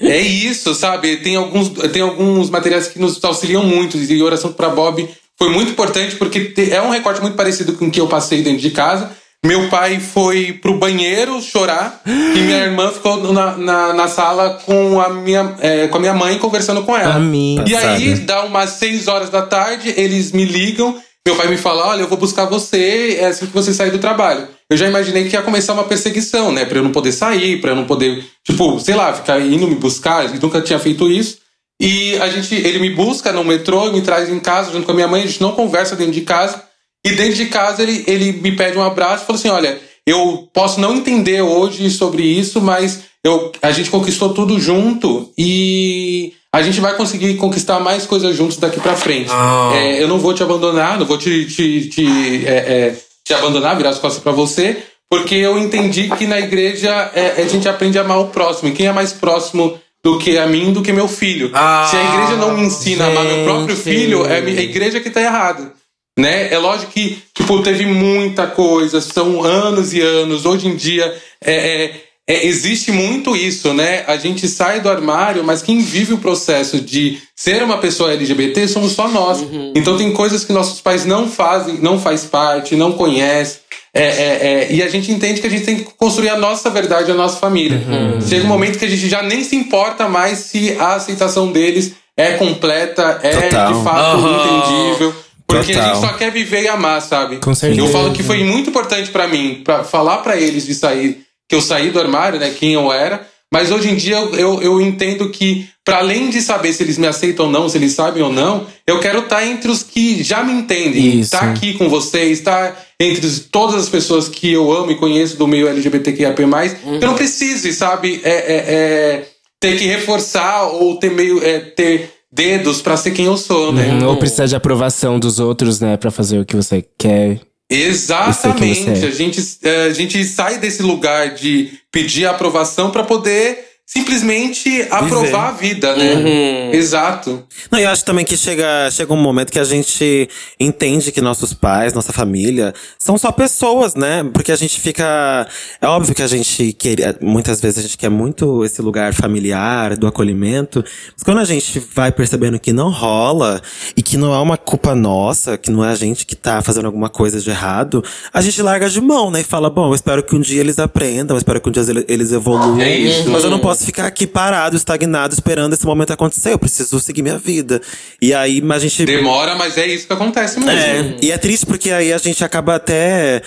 É 0.00 0.18
isso, 0.18 0.74
sabe? 0.74 1.18
Tem 1.18 1.36
alguns, 1.36 1.68
tem 1.92 2.02
alguns 2.02 2.50
materiais 2.50 2.88
que 2.88 2.98
nos 2.98 3.22
auxiliam 3.22 3.62
muito. 3.62 3.96
E 3.96 4.22
Oração 4.22 4.52
para 4.52 4.68
Bob 4.68 5.08
foi 5.38 5.50
muito 5.50 5.70
importante 5.70 6.16
porque 6.16 6.52
é 6.72 6.82
um 6.82 6.90
recorte 6.90 7.20
muito 7.20 7.36
parecido 7.36 7.74
com 7.74 7.86
o 7.86 7.90
que 7.90 8.00
eu 8.00 8.08
passei 8.08 8.42
dentro 8.42 8.60
de 8.60 8.70
casa. 8.72 9.16
Meu 9.44 9.68
pai 9.68 9.98
foi 9.98 10.52
pro 10.52 10.78
banheiro 10.78 11.42
chorar 11.42 12.00
e 12.06 12.38
minha 12.38 12.58
irmã 12.58 12.92
ficou 12.92 13.32
na, 13.32 13.56
na, 13.56 13.92
na 13.92 14.06
sala 14.06 14.60
com 14.64 15.00
a, 15.00 15.08
minha, 15.08 15.56
é, 15.58 15.88
com 15.88 15.96
a 15.96 16.00
minha 16.00 16.14
mãe 16.14 16.38
conversando 16.38 16.84
com 16.84 16.96
ela. 16.96 17.16
A 17.16 17.18
minha. 17.18 17.64
E 17.66 17.74
aí, 17.74 18.14
dá 18.20 18.44
umas 18.44 18.70
6 18.70 19.08
horas 19.08 19.30
da 19.30 19.42
tarde, 19.42 19.92
eles 19.96 20.30
me 20.30 20.44
ligam. 20.44 20.96
Meu 21.26 21.36
pai 21.36 21.48
me 21.48 21.56
fala: 21.56 21.88
Olha, 21.88 22.02
eu 22.02 22.08
vou 22.08 22.18
buscar 22.18 22.44
você 22.44 23.16
é 23.18 23.26
assim 23.26 23.46
que 23.46 23.52
você 23.52 23.74
sair 23.74 23.90
do 23.90 23.98
trabalho. 23.98 24.46
Eu 24.70 24.76
já 24.76 24.88
imaginei 24.88 25.28
que 25.28 25.34
ia 25.34 25.42
começar 25.42 25.72
uma 25.72 25.84
perseguição, 25.84 26.52
né? 26.52 26.64
Pra 26.64 26.78
eu 26.78 26.82
não 26.82 26.92
poder 26.92 27.12
sair, 27.12 27.60
pra 27.60 27.72
eu 27.72 27.76
não 27.76 27.84
poder, 27.84 28.24
tipo, 28.44 28.78
sei 28.80 28.94
lá, 28.94 29.12
ficar 29.12 29.40
indo 29.40 29.66
me 29.66 29.74
buscar. 29.74 30.24
Eu 30.24 30.40
nunca 30.40 30.60
tinha 30.60 30.78
feito 30.78 31.10
isso. 31.10 31.38
E 31.80 32.16
a 32.18 32.28
gente, 32.28 32.54
ele 32.54 32.78
me 32.78 32.90
busca 32.90 33.32
no 33.32 33.42
metrô 33.42 33.90
me 33.90 34.02
traz 34.02 34.28
em 34.28 34.38
casa 34.38 34.70
junto 34.70 34.86
com 34.86 34.92
a 34.92 34.94
minha 34.94 35.08
mãe. 35.08 35.22
A 35.22 35.26
gente 35.26 35.40
não 35.40 35.52
conversa 35.52 35.96
dentro 35.96 36.12
de 36.12 36.20
casa. 36.20 36.62
E 37.04 37.10
dentro 37.12 37.34
de 37.34 37.46
casa 37.46 37.82
ele, 37.82 38.04
ele 38.06 38.32
me 38.32 38.52
pede 38.52 38.78
um 38.78 38.82
abraço 38.82 39.24
e 39.24 39.26
falou 39.26 39.38
assim: 39.38 39.48
Olha, 39.48 39.78
eu 40.06 40.48
posso 40.52 40.80
não 40.80 40.96
entender 40.96 41.42
hoje 41.42 41.90
sobre 41.90 42.22
isso, 42.22 42.60
mas 42.60 43.00
eu, 43.24 43.52
a 43.60 43.70
gente 43.70 43.90
conquistou 43.90 44.32
tudo 44.34 44.58
junto 44.60 45.30
e 45.38 46.32
a 46.52 46.60
gente 46.62 46.80
vai 46.80 46.94
conseguir 46.96 47.34
conquistar 47.36 47.80
mais 47.80 48.04
coisas 48.06 48.36
juntos 48.36 48.56
daqui 48.56 48.80
pra 48.80 48.96
frente. 48.96 49.30
Ah. 49.30 49.72
É, 49.74 50.02
eu 50.02 50.08
não 50.08 50.18
vou 50.18 50.34
te 50.34 50.42
abandonar, 50.42 50.98
não 50.98 51.06
vou 51.06 51.16
te, 51.18 51.46
te, 51.46 51.88
te, 51.88 52.06
é, 52.46 52.50
é, 52.50 52.96
te 53.24 53.32
abandonar, 53.32 53.76
virar 53.76 53.90
as 53.90 53.98
costas 53.98 54.22
pra 54.22 54.32
você, 54.32 54.76
porque 55.08 55.34
eu 55.34 55.58
entendi 55.58 56.08
que 56.10 56.26
na 56.26 56.38
igreja 56.38 57.10
é, 57.14 57.42
a 57.42 57.48
gente 57.48 57.68
aprende 57.68 57.98
a 57.98 58.02
amar 58.02 58.18
o 58.20 58.26
próximo. 58.28 58.68
E 58.68 58.72
quem 58.72 58.86
é 58.86 58.92
mais 58.92 59.12
próximo 59.12 59.78
do 60.04 60.18
que 60.18 60.36
a 60.36 60.46
mim, 60.46 60.72
do 60.72 60.82
que 60.82 60.92
meu 60.92 61.06
filho? 61.08 61.50
Ah, 61.54 61.86
Se 61.88 61.96
a 61.96 62.04
igreja 62.04 62.36
não 62.36 62.54
me 62.56 62.62
ensina 62.62 63.04
a 63.04 63.08
amar 63.08 63.24
meu 63.24 63.44
próprio 63.44 63.76
gente. 63.76 63.84
filho, 63.84 64.26
é 64.26 64.36
a 64.38 64.62
igreja 64.62 65.00
que 65.00 65.10
tá 65.10 65.20
errada. 65.22 65.72
Né? 66.18 66.52
É 66.52 66.58
lógico 66.58 66.92
que 66.92 67.22
tipo, 67.34 67.62
teve 67.62 67.86
muita 67.86 68.46
coisa, 68.46 69.00
são 69.00 69.42
anos 69.42 69.92
e 69.94 70.00
anos. 70.00 70.44
Hoje 70.44 70.68
em 70.68 70.76
dia 70.76 71.14
é, 71.40 71.54
é, 71.54 72.00
é, 72.28 72.46
existe 72.46 72.92
muito 72.92 73.34
isso, 73.34 73.72
né? 73.72 74.04
A 74.06 74.16
gente 74.16 74.46
sai 74.46 74.80
do 74.80 74.88
armário, 74.88 75.42
mas 75.42 75.62
quem 75.62 75.80
vive 75.80 76.14
o 76.14 76.18
processo 76.18 76.80
de 76.80 77.18
ser 77.34 77.62
uma 77.62 77.78
pessoa 77.78 78.12
LGBT 78.12 78.68
somos 78.68 78.92
só 78.92 79.08
nós. 79.08 79.44
Então 79.74 79.96
tem 79.96 80.12
coisas 80.12 80.44
que 80.44 80.52
nossos 80.52 80.80
pais 80.80 81.04
não 81.04 81.28
fazem, 81.28 81.78
não 81.80 81.98
faz 81.98 82.24
parte, 82.24 82.76
não 82.76 82.92
conhece. 82.92 83.60
É, 83.94 84.04
é, 84.04 84.06
é, 84.06 84.72
e 84.72 84.82
a 84.82 84.88
gente 84.88 85.10
entende 85.12 85.40
que 85.40 85.46
a 85.46 85.50
gente 85.50 85.64
tem 85.64 85.76
que 85.78 85.84
construir 85.96 86.30
a 86.30 86.36
nossa 86.36 86.70
verdade, 86.70 87.10
a 87.10 87.14
nossa 87.14 87.38
família. 87.38 87.82
Chega 88.26 88.44
um 88.44 88.48
momento 88.48 88.78
que 88.78 88.84
a 88.84 88.88
gente 88.88 89.08
já 89.08 89.22
nem 89.22 89.42
se 89.44 89.56
importa 89.56 90.08
mais 90.08 90.38
se 90.38 90.76
a 90.78 90.94
aceitação 90.94 91.50
deles 91.52 91.92
é 92.16 92.32
completa, 92.34 93.18
é 93.22 93.48
Total. 93.48 93.72
de 93.72 93.84
fato 93.84 94.16
Aham. 94.16 94.62
entendível. 94.62 95.14
Porque 95.58 95.72
a 95.72 95.76
Total. 95.76 95.94
gente 95.94 96.06
só 96.10 96.16
quer 96.16 96.30
viver 96.32 96.62
e 96.62 96.68
amar, 96.68 97.00
sabe? 97.02 97.36
Com 97.36 97.54
certeza. 97.54 97.80
Eu 97.80 97.88
falo 97.88 98.12
que 98.12 98.22
foi 98.22 98.42
muito 98.44 98.70
importante 98.70 99.10
pra 99.10 99.26
mim, 99.28 99.60
pra 99.64 99.84
falar 99.84 100.18
pra 100.18 100.36
eles 100.36 100.66
de 100.66 100.74
sair, 100.74 101.20
que 101.48 101.54
eu 101.54 101.60
saí 101.60 101.90
do 101.90 102.00
armário, 102.00 102.38
né, 102.38 102.50
quem 102.58 102.72
eu 102.74 102.92
era. 102.92 103.26
Mas 103.52 103.70
hoje 103.70 103.90
em 103.90 103.96
dia 103.96 104.16
eu, 104.16 104.34
eu, 104.34 104.62
eu 104.62 104.80
entendo 104.80 105.28
que, 105.28 105.68
para 105.84 105.98
além 105.98 106.30
de 106.30 106.40
saber 106.40 106.72
se 106.72 106.82
eles 106.82 106.96
me 106.96 107.06
aceitam 107.06 107.44
ou 107.46 107.52
não, 107.52 107.68
se 107.68 107.76
eles 107.76 107.92
sabem 107.92 108.22
ou 108.22 108.32
não, 108.32 108.66
eu 108.86 108.98
quero 108.98 109.18
estar 109.20 109.46
entre 109.46 109.70
os 109.70 109.82
que 109.82 110.22
já 110.22 110.42
me 110.42 110.54
entendem. 110.54 111.20
Estar 111.20 111.50
aqui 111.50 111.74
com 111.74 111.86
vocês, 111.90 112.38
estar 112.38 112.82
entre 112.98 113.26
os- 113.26 113.40
todas 113.40 113.74
as 113.76 113.90
pessoas 113.90 114.26
que 114.26 114.50
eu 114.50 114.72
amo 114.72 114.90
e 114.92 114.94
conheço 114.96 115.36
do 115.36 115.46
meio 115.46 115.68
LGBTQIAP+. 115.68 116.40
Eu 116.42 117.00
não 117.08 117.14
precise, 117.14 117.74
sabe, 117.74 118.22
é, 118.24 118.30
é, 118.30 118.56
é, 118.56 119.26
ter 119.60 119.76
que 119.78 119.84
reforçar 119.84 120.62
ou 120.68 120.96
ter 120.96 121.10
meio 121.10 121.44
é, 121.44 121.58
ter 121.60 122.10
dedos 122.32 122.80
pra 122.80 122.96
ser 122.96 123.10
quem 123.10 123.26
eu 123.26 123.36
sou, 123.36 123.72
né? 123.72 123.92
Uhum, 123.92 124.08
Ou 124.08 124.16
precisar 124.16 124.46
de 124.46 124.56
aprovação 124.56 125.18
dos 125.18 125.38
outros, 125.38 125.80
né? 125.80 125.96
Pra 125.96 126.10
fazer 126.10 126.38
o 126.38 126.44
que 126.44 126.56
você 126.56 126.84
quer. 126.98 127.40
Exatamente. 127.70 128.84
Você 128.84 129.06
é. 129.06 129.08
A 129.08 129.10
gente, 129.10 129.58
eh, 129.62 129.86
a 129.86 129.92
gente 129.92 130.24
sai 130.24 130.58
desse 130.58 130.82
lugar 130.82 131.34
de 131.34 131.72
pedir 131.90 132.26
aprovação 132.26 132.90
para 132.90 133.04
poder 133.04 133.71
simplesmente 133.84 134.86
aprovar 134.90 135.48
a 135.48 135.52
vida, 135.52 135.94
né? 135.96 136.14
Uhum. 136.14 136.72
Exato. 136.74 137.44
Não, 137.70 137.78
eu 137.78 137.90
acho 137.90 138.04
também 138.04 138.24
que 138.24 138.36
chega, 138.36 138.90
chega 138.90 139.12
um 139.12 139.20
momento 139.20 139.50
que 139.52 139.58
a 139.58 139.64
gente 139.64 140.28
entende 140.58 141.12
que 141.12 141.20
nossos 141.20 141.52
pais, 141.52 141.92
nossa 141.92 142.12
família, 142.12 142.72
são 142.98 143.18
só 143.18 143.30
pessoas, 143.30 143.94
né? 143.94 144.24
Porque 144.32 144.50
a 144.50 144.56
gente 144.56 144.80
fica. 144.80 145.46
É 145.80 145.86
óbvio 145.86 146.14
que 146.14 146.22
a 146.22 146.26
gente 146.26 146.72
quer. 146.72 147.18
Muitas 147.20 147.60
vezes 147.60 147.78
a 147.78 147.82
gente 147.82 147.98
quer 147.98 148.08
muito 148.08 148.64
esse 148.64 148.80
lugar 148.80 149.12
familiar, 149.12 149.96
do 149.96 150.06
acolhimento. 150.06 150.82
Mas 151.14 151.22
quando 151.22 151.38
a 151.38 151.44
gente 151.44 151.78
vai 151.94 152.10
percebendo 152.10 152.58
que 152.58 152.72
não 152.72 152.90
rola 152.90 153.60
e 153.96 154.02
que 154.02 154.16
não 154.16 154.32
é 154.32 154.38
uma 154.38 154.56
culpa 154.56 154.94
nossa, 154.94 155.58
que 155.58 155.70
não 155.70 155.84
é 155.84 155.90
a 155.90 155.94
gente 155.96 156.24
que 156.24 156.34
tá 156.34 156.62
fazendo 156.62 156.86
alguma 156.86 157.10
coisa 157.10 157.40
de 157.40 157.50
errado, 157.50 158.02
a 158.32 158.40
gente 158.40 158.62
larga 158.62 158.88
de 158.88 159.00
mão, 159.02 159.30
né? 159.30 159.40
E 159.40 159.44
fala, 159.44 159.68
bom, 159.68 159.90
eu 159.90 159.94
espero 159.94 160.22
que 160.22 160.34
um 160.34 160.40
dia 160.40 160.60
eles 160.60 160.78
aprendam, 160.78 161.36
eu 161.36 161.38
espero 161.38 161.60
que 161.60 161.68
um 161.68 161.72
dia 161.72 161.82
ele- 161.82 162.04
eles 162.08 162.32
evoluam. 162.32 162.80
É 162.80 162.96
isso. 162.96 163.28
Mas 163.28 163.44
eu 163.44 163.50
não 163.50 163.58
posso 163.58 163.81
ficar 163.84 164.06
aqui 164.06 164.26
parado, 164.26 164.76
estagnado, 164.76 165.34
esperando 165.34 165.72
esse 165.72 165.84
momento 165.84 166.12
acontecer. 166.12 166.52
Eu 166.52 166.58
preciso 166.58 166.98
seguir 167.00 167.22
minha 167.22 167.38
vida. 167.38 167.80
E 168.20 168.32
aí, 168.32 168.60
mas 168.60 168.78
a 168.78 168.86
gente. 168.86 169.04
Demora, 169.04 169.54
mas 169.54 169.76
é 169.76 169.86
isso 169.86 170.06
que 170.06 170.12
acontece 170.12 170.58
mesmo. 170.58 170.70
É, 170.72 171.16
e 171.20 171.30
é 171.30 171.38
triste 171.38 171.66
porque 171.66 171.90
aí 171.90 172.12
a 172.12 172.18
gente 172.18 172.44
acaba 172.44 172.76
até. 172.76 173.42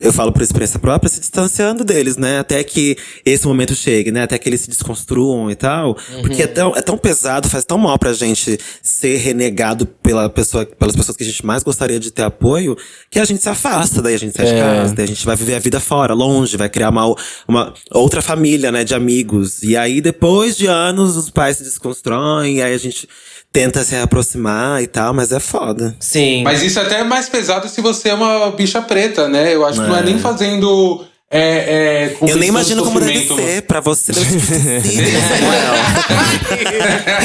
Eu 0.00 0.12
falo 0.12 0.30
por 0.30 0.42
experiência 0.42 0.78
própria, 0.78 1.10
se 1.10 1.18
distanciando 1.18 1.82
deles, 1.84 2.16
né? 2.16 2.38
Até 2.38 2.62
que 2.62 2.96
esse 3.26 3.44
momento 3.48 3.74
chegue, 3.74 4.12
né? 4.12 4.22
Até 4.22 4.38
que 4.38 4.48
eles 4.48 4.60
se 4.60 4.68
desconstruam 4.68 5.50
e 5.50 5.56
tal. 5.56 5.96
Porque 6.20 6.40
é 6.40 6.46
tão, 6.46 6.72
é 6.76 6.80
tão 6.80 6.96
pesado, 6.96 7.48
faz 7.48 7.64
tão 7.64 7.76
mal 7.78 7.98
pra 7.98 8.12
gente 8.12 8.60
ser 8.80 9.16
renegado 9.16 9.86
pela 9.86 10.30
pessoa, 10.30 10.64
pelas 10.64 10.94
pessoas 10.94 11.16
que 11.16 11.24
a 11.24 11.26
gente 11.26 11.44
mais 11.44 11.64
gostaria 11.64 11.98
de 11.98 12.12
ter 12.12 12.22
apoio, 12.22 12.76
que 13.10 13.18
a 13.18 13.24
gente 13.24 13.42
se 13.42 13.48
afasta, 13.48 14.00
daí 14.00 14.14
a 14.14 14.18
gente 14.18 14.36
sai 14.36 14.46
de 14.46 14.52
É. 14.52 14.60
casa, 14.60 14.94
daí 14.94 15.04
a 15.04 15.08
gente 15.08 15.26
vai 15.26 15.34
viver 15.34 15.56
a 15.56 15.58
vida 15.58 15.80
fora, 15.80 16.14
longe, 16.14 16.56
vai 16.56 16.68
criar 16.68 16.90
uma, 16.90 17.12
uma 17.48 17.74
outra 17.90 18.22
família, 18.22 18.70
né? 18.70 18.84
De 18.84 18.94
amigos. 18.94 19.64
E 19.64 19.76
aí, 19.76 20.00
depois 20.00 20.56
de 20.56 20.68
anos, 20.68 21.16
os 21.16 21.28
pais 21.28 21.56
se 21.56 21.64
desconstroem, 21.64 22.58
e 22.58 22.62
aí 22.62 22.72
a 22.72 22.78
gente 22.78 23.08
tenta 23.52 23.82
se 23.82 23.96
aproximar 23.96 24.82
e 24.82 24.86
tal, 24.86 25.12
mas 25.14 25.32
é 25.32 25.40
foda. 25.40 25.96
Sim. 26.00 26.42
Mas 26.42 26.62
isso 26.62 26.78
é 26.78 26.82
até 26.82 27.02
mais 27.04 27.28
pesado 27.28 27.68
se 27.68 27.80
você 27.80 28.10
é 28.10 28.14
uma 28.14 28.50
bicha 28.52 28.80
preta, 28.80 29.28
né? 29.28 29.54
Eu 29.54 29.66
acho 29.66 29.80
que 29.80 29.86
não 29.86 29.96
é 29.96 30.02
nem 30.02 30.18
fazendo. 30.18 31.04
É, 31.30 31.40
é, 31.40 32.16
Eu 32.22 32.36
nem 32.38 32.48
imagino 32.48 32.82
como 32.82 32.98
deve 33.00 33.26
ser. 33.26 33.60
Pra 33.62 33.80
você? 33.80 34.14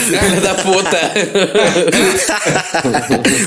Filha 0.04 0.42
da 0.42 0.56
puta. 0.56 1.00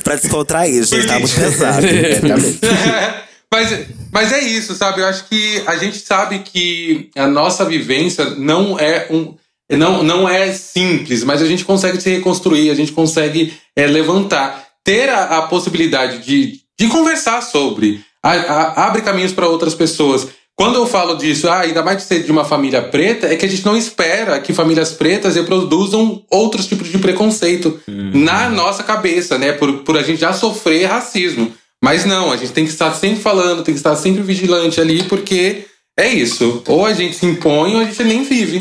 pra 0.02 0.16
descontrair, 0.16 0.82
gente. 0.82 1.06
Tá 1.06 1.18
muito 1.18 1.34
pesado. 1.34 1.86
mas, 3.52 3.86
mas 4.10 4.32
é 4.32 4.40
isso, 4.40 4.74
sabe? 4.74 5.02
Eu 5.02 5.06
acho 5.06 5.24
que 5.24 5.62
a 5.66 5.76
gente 5.76 5.98
sabe 5.98 6.38
que 6.38 7.10
a 7.14 7.26
nossa 7.26 7.64
vivência 7.66 8.30
não 8.30 8.78
é 8.78 9.08
um. 9.10 9.34
Não, 9.70 10.02
não 10.02 10.28
é 10.28 10.52
simples, 10.52 11.24
mas 11.24 11.42
a 11.42 11.46
gente 11.46 11.64
consegue 11.64 12.00
se 12.00 12.08
reconstruir, 12.10 12.70
a 12.70 12.74
gente 12.74 12.92
consegue 12.92 13.52
é, 13.74 13.86
levantar. 13.86 14.64
Ter 14.84 15.08
a, 15.08 15.38
a 15.38 15.42
possibilidade 15.42 16.18
de, 16.24 16.60
de 16.78 16.86
conversar 16.88 17.42
sobre, 17.42 18.00
a- 18.22 18.30
a- 18.32 18.86
abre 18.86 19.02
caminhos 19.02 19.32
para 19.32 19.48
outras 19.48 19.74
pessoas. 19.74 20.28
Quando 20.56 20.76
eu 20.76 20.86
falo 20.86 21.16
disso, 21.16 21.48
ah, 21.50 21.60
ainda 21.62 21.82
mais 21.82 21.98
de 21.98 22.04
ser 22.04 22.22
de 22.22 22.30
uma 22.30 22.44
família 22.44 22.80
preta, 22.80 23.26
é 23.26 23.34
que 23.36 23.44
a 23.44 23.48
gente 23.48 23.66
não 23.66 23.76
espera 23.76 24.40
que 24.40 24.54
famílias 24.54 24.92
pretas 24.92 25.34
reproduzam 25.34 26.22
outros 26.30 26.66
tipos 26.66 26.88
de 26.88 26.98
preconceito 26.98 27.78
na 27.86 28.48
nossa 28.48 28.82
cabeça, 28.84 29.36
né? 29.36 29.52
Por, 29.52 29.80
por 29.80 29.98
a 29.98 30.02
gente 30.02 30.20
já 30.20 30.32
sofrer 30.32 30.86
racismo. 30.86 31.52
Mas 31.82 32.06
não, 32.06 32.32
a 32.32 32.36
gente 32.38 32.52
tem 32.52 32.64
que 32.64 32.70
estar 32.70 32.94
sempre 32.94 33.20
falando, 33.20 33.62
tem 33.64 33.74
que 33.74 33.80
estar 33.80 33.94
sempre 33.96 34.22
vigilante 34.22 34.80
ali, 34.80 35.02
porque 35.02 35.66
é 35.98 36.08
isso. 36.08 36.62
Ou 36.68 36.84
a 36.84 36.92
gente 36.92 37.16
se 37.16 37.24
impõe 37.24 37.74
ou 37.74 37.80
a 37.80 37.84
gente 37.84 38.04
nem 38.04 38.22
vive. 38.22 38.60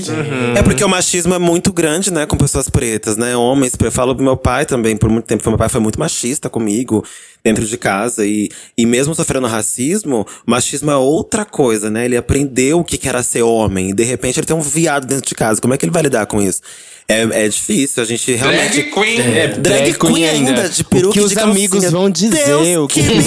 É 0.56 0.64
porque 0.64 0.84
o 0.84 0.88
machismo 0.88 1.34
é 1.34 1.40
muito 1.40 1.74
grande, 1.74 2.12
né, 2.12 2.26
com 2.26 2.38
pessoas 2.38 2.70
pretas, 2.70 3.18
né? 3.18 3.36
Homens, 3.36 3.74
eu 3.78 3.92
falo 3.92 4.14
do 4.14 4.24
meu 4.24 4.38
pai 4.38 4.66
também, 4.66 4.96
por 4.96 5.10
muito 5.10 5.26
tempo, 5.26 5.48
meu 5.50 5.58
pai 5.58 5.68
foi 5.68 5.82
muito 5.82 6.00
machista 6.00 6.50
comigo, 6.50 7.04
dentro 7.44 7.66
de 7.66 7.78
casa. 7.78 8.26
E, 8.26 8.50
e 8.78 8.86
mesmo 8.86 9.14
sofrendo 9.14 9.48
racismo, 9.48 10.26
machismo 10.46 10.90
é 10.92 10.96
outra 10.96 11.44
coisa, 11.44 11.90
né? 11.90 12.06
Ele 12.06 12.16
aprendeu 12.16 12.80
o 12.80 12.86
que 12.86 13.06
era 13.06 13.22
ser 13.22 13.42
homem. 13.42 13.90
E 13.90 13.94
de 13.94 14.04
repente 14.04 14.40
ele 14.40 14.48
tem 14.48 14.56
um 14.56 14.62
viado 14.62 15.06
dentro 15.06 15.28
de 15.28 15.36
casa. 15.36 15.60
Como 15.60 15.74
é 15.74 15.78
que 15.78 15.84
ele 15.84 15.92
vai 15.92 16.04
lidar 16.04 16.26
com 16.28 16.42
isso? 16.42 16.62
É, 17.08 17.46
é 17.46 17.48
difícil, 17.48 18.02
a 18.02 18.06
gente 18.06 18.32
realmente. 18.34 18.82
Drag 18.82 18.92
queen. 18.92 19.38
É, 19.38 19.48
Drag 19.50 19.94
queen 19.94 20.28
ainda, 20.28 20.68
de 20.68 20.84
peruca 20.84 21.10
O 21.10 21.14
que 21.14 21.20
os 21.20 21.32
de 21.32 21.40
amigos 21.40 21.82
calcinha. 21.82 21.92
vão 21.92 22.10
dizer, 22.10 22.46
Deus 22.46 22.78
o 22.86 22.88
que, 22.88 23.04
que 23.04 23.14
os 23.14 23.26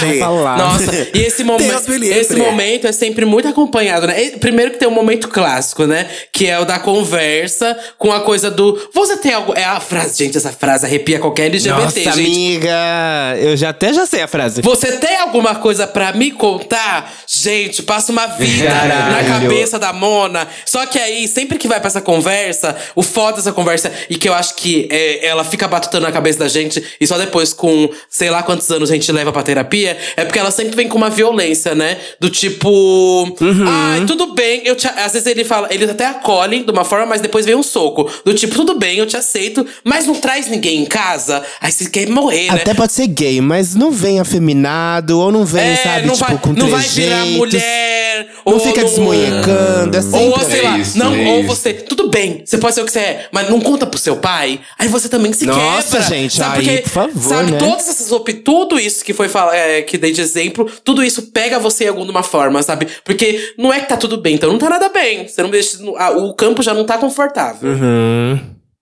vão 0.00 0.18
falar. 0.20 0.56
Nossa, 0.56 1.08
e 1.12 1.18
esse, 1.22 1.42
momen 1.42 1.68
esse 2.04 2.36
momento 2.36 2.86
é 2.86 2.92
sempre 2.92 3.24
muito 3.24 3.48
acompanhado, 3.48 4.06
né? 4.06 4.30
Primeiro 4.38 4.70
que 4.70 4.78
tem 4.78 4.86
um 4.86 4.92
momento 4.92 5.26
clássico, 5.26 5.84
né? 5.84 6.06
Que 6.32 6.46
é 6.46 6.60
o 6.60 6.64
da 6.64 6.78
conversa 6.78 7.76
com 7.98 8.12
a 8.12 8.20
coisa 8.20 8.52
do. 8.52 8.88
Você 8.94 9.16
tem 9.16 9.32
algo. 9.32 9.52
É 9.52 9.64
a 9.64 9.80
frase, 9.80 10.24
gente, 10.24 10.38
essa 10.38 10.52
frase 10.52 10.86
arrepia 10.86 11.18
qualquer 11.18 11.46
LGBT, 11.46 11.82
Nossa, 11.82 11.98
gente. 11.98 12.08
amiga! 12.10 13.36
Eu 13.40 13.56
já 13.56 13.70
até 13.70 13.92
já 13.92 14.06
sei 14.06 14.22
a 14.22 14.28
frase. 14.28 14.62
Você 14.62 14.92
tem 14.98 15.16
alguma 15.16 15.56
coisa 15.56 15.88
pra 15.88 16.12
me 16.12 16.30
contar? 16.30 17.12
Gente, 17.26 17.82
passa 17.82 18.12
uma 18.12 18.28
vida 18.28 18.66
Caralho. 18.70 19.12
na 19.12 19.24
cabeça 19.40 19.76
da 19.76 19.92
Mona. 19.92 20.46
Só 20.64 20.86
que 20.86 21.00
aí, 21.00 21.26
sempre 21.26 21.58
que 21.58 21.66
vai 21.66 21.80
pra 21.80 21.88
essa 21.88 22.00
conversa, 22.00 22.76
o 22.94 23.07
foda 23.08 23.38
dessa 23.38 23.52
conversa, 23.52 23.90
e 24.08 24.16
que 24.16 24.28
eu 24.28 24.34
acho 24.34 24.54
que 24.54 24.88
é, 24.90 25.26
ela 25.26 25.42
fica 25.44 25.66
batutando 25.66 26.04
na 26.06 26.12
cabeça 26.12 26.38
da 26.38 26.48
gente, 26.48 26.82
e 27.00 27.06
só 27.06 27.18
depois, 27.18 27.52
com 27.52 27.88
sei 28.08 28.30
lá 28.30 28.42
quantos 28.42 28.70
anos 28.70 28.90
a 28.90 28.94
gente 28.94 29.10
leva 29.10 29.32
pra 29.32 29.42
terapia, 29.42 29.96
é 30.16 30.24
porque 30.24 30.38
ela 30.38 30.50
sempre 30.50 30.76
vem 30.76 30.88
com 30.88 30.96
uma 30.98 31.10
violência, 31.10 31.74
né? 31.74 31.98
Do 32.20 32.30
tipo. 32.30 33.36
Ai, 33.66 34.04
tudo 34.06 34.34
bem. 34.34 34.62
Eu 34.64 34.76
te, 34.76 34.86
às 34.86 35.12
vezes 35.12 35.26
ele 35.26 35.44
fala, 35.44 35.68
eles 35.70 35.88
até 35.90 36.06
acolhem 36.06 36.62
de 36.64 36.70
uma 36.70 36.84
forma, 36.84 37.06
mas 37.06 37.20
depois 37.20 37.44
vem 37.46 37.54
um 37.54 37.62
soco. 37.62 38.10
Do 38.24 38.34
tipo, 38.34 38.54
tudo 38.54 38.78
bem, 38.78 38.98
eu 38.98 39.06
te 39.06 39.16
aceito, 39.16 39.66
mas 39.84 40.06
não 40.06 40.14
traz 40.14 40.48
ninguém 40.48 40.82
em 40.82 40.86
casa. 40.86 41.42
Aí 41.60 41.72
você 41.72 41.88
quer 41.88 42.08
morrer, 42.08 42.46
né? 42.52 42.60
Até 42.60 42.74
pode 42.74 42.92
ser 42.92 43.06
gay, 43.06 43.40
mas 43.40 43.74
não 43.74 43.90
vem 43.90 44.20
afeminado, 44.20 45.18
ou 45.18 45.32
não 45.32 45.44
vem, 45.44 45.62
É, 45.64 45.76
sabe, 45.76 46.06
não 46.06 46.14
tipo, 46.14 46.26
vai, 46.26 46.38
com 46.38 46.52
não 46.52 46.68
vai 46.68 46.82
virar 46.82 47.24
mulher. 47.26 48.28
Não 48.44 48.54
ou 48.54 48.60
fica 48.60 48.82
desmonhecando, 48.82 49.96
é 49.96 50.02
sempre 50.02 50.18
Ou 50.20 50.38
sei 50.40 50.58
É 50.60 50.62
lá, 50.62 50.78
isso, 50.78 50.98
não, 50.98 51.14
é 51.14 51.28
ou 51.28 51.38
isso. 51.40 51.48
você, 51.48 51.72
tudo 51.72 52.08
bem, 52.08 52.42
você 52.44 52.58
pode 52.58 52.74
ser 52.74 52.80
o 52.80 52.84
que 52.84 52.90
você 52.92 52.97
é, 52.98 53.28
mas 53.32 53.48
não 53.48 53.60
conta 53.60 53.86
pro 53.86 53.98
seu 53.98 54.16
pai. 54.16 54.60
Aí 54.78 54.88
você 54.88 55.08
também 55.08 55.32
se 55.32 55.46
Nossa, 55.46 55.98
quebra. 55.98 56.08
gente, 56.08 56.36
sabe? 56.36 56.58
aí, 56.58 56.64
Porque, 56.64 56.82
por 56.82 56.90
favor, 56.90 57.22
sabe, 57.22 57.52
né? 57.52 57.58
todas 57.58 57.88
essas 57.88 58.10
tudo 58.44 58.78
isso 58.78 59.04
que 59.04 59.12
foi 59.14 59.30
é, 59.52 59.82
que 59.82 59.96
dei 59.96 60.12
de 60.12 60.20
exemplo, 60.20 60.70
tudo 60.84 61.02
isso 61.02 61.30
pega 61.32 61.58
você 61.58 61.84
em 61.84 61.88
alguma 61.88 62.22
forma, 62.22 62.62
sabe? 62.62 62.88
Porque 63.04 63.54
não 63.56 63.72
é 63.72 63.80
que 63.80 63.88
tá 63.88 63.96
tudo 63.96 64.18
bem, 64.18 64.34
então 64.34 64.50
não 64.50 64.58
tá 64.58 64.68
nada 64.68 64.88
bem. 64.88 65.26
Você 65.26 65.42
não 65.42 65.50
deixa, 65.50 65.78
o 66.16 66.34
campo 66.34 66.62
já 66.62 66.74
não 66.74 66.84
tá 66.84 66.98
confortável. 66.98 67.70
Uhum. 67.70 68.40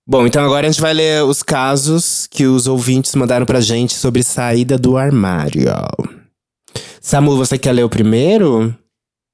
Bom, 0.09 0.25
então 0.27 0.45
agora 0.45 0.67
a 0.67 0.71
gente 0.71 0.81
vai 0.81 0.95
ler 0.95 1.25
os 1.25 1.43
casos 1.43 2.29
que 2.31 2.47
os 2.47 2.69
ouvintes 2.69 3.15
mandaram 3.17 3.45
pra 3.45 3.61
gente 3.61 3.95
sobre 3.95 4.23
saída 4.23 4.79
do 4.79 4.97
armário. 4.97 5.65
Samu, 7.01 7.37
você 7.37 7.59
quer 7.59 7.73
ler 7.73 7.85
o 7.85 7.89
primeiro? 7.89 8.75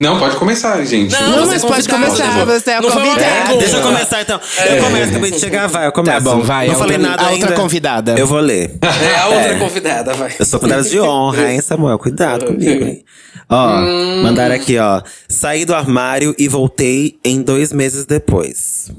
Não, 0.02 0.18
pode 0.18 0.36
começar, 0.36 0.84
gente. 0.84 1.12
Não, 1.12 1.30
Não, 1.30 1.46
mas 1.46 1.62
é 1.62 1.66
pode 1.68 1.88
começar, 1.88 2.44
você 2.44 2.70
é 2.70 2.76
a 2.76 2.82
convidada. 2.82 3.14
pergunta. 3.14 3.58
Deixa 3.58 3.76
eu 3.76 3.82
começar 3.82 4.20
então. 4.22 4.40
Eu 4.68 4.82
começo, 4.84 5.10
acabei 5.10 5.30
de 5.30 5.38
chegar, 5.38 5.68
vai, 5.68 5.86
eu 5.86 5.92
começo. 5.92 6.16
Tá 6.16 6.20
bom, 6.20 6.40
vai. 6.40 6.66
Não 6.66 6.74
falei 6.74 6.96
outra, 6.96 7.10
nada 7.10 7.22
a 7.22 7.28
ainda. 7.28 7.46
outra 7.46 7.56
convidada. 7.62 8.18
Eu 8.18 8.26
vou 8.26 8.40
ler. 8.40 8.76
É 8.82 9.16
a 9.16 9.28
outra 9.28 9.58
convidada, 9.58 10.12
vai. 10.14 10.34
Eu 10.36 10.44
sou 10.44 10.58
convidada 10.58 10.88
de 10.88 11.00
honra, 11.00 11.52
hein, 11.52 11.60
Samuel? 11.60 11.98
Cuidado 12.00 12.46
comigo, 12.46 12.84
hein? 12.84 13.04
Ó, 13.48 13.80
mandaram 14.24 14.54
aqui, 14.56 14.76
ó. 14.76 15.02
Saí 15.28 15.64
do 15.64 15.74
armário 15.74 16.34
e 16.36 16.48
voltei 16.48 17.16
em 17.24 17.40
dois 17.40 17.72
meses 17.72 18.04
depois. 18.04 18.90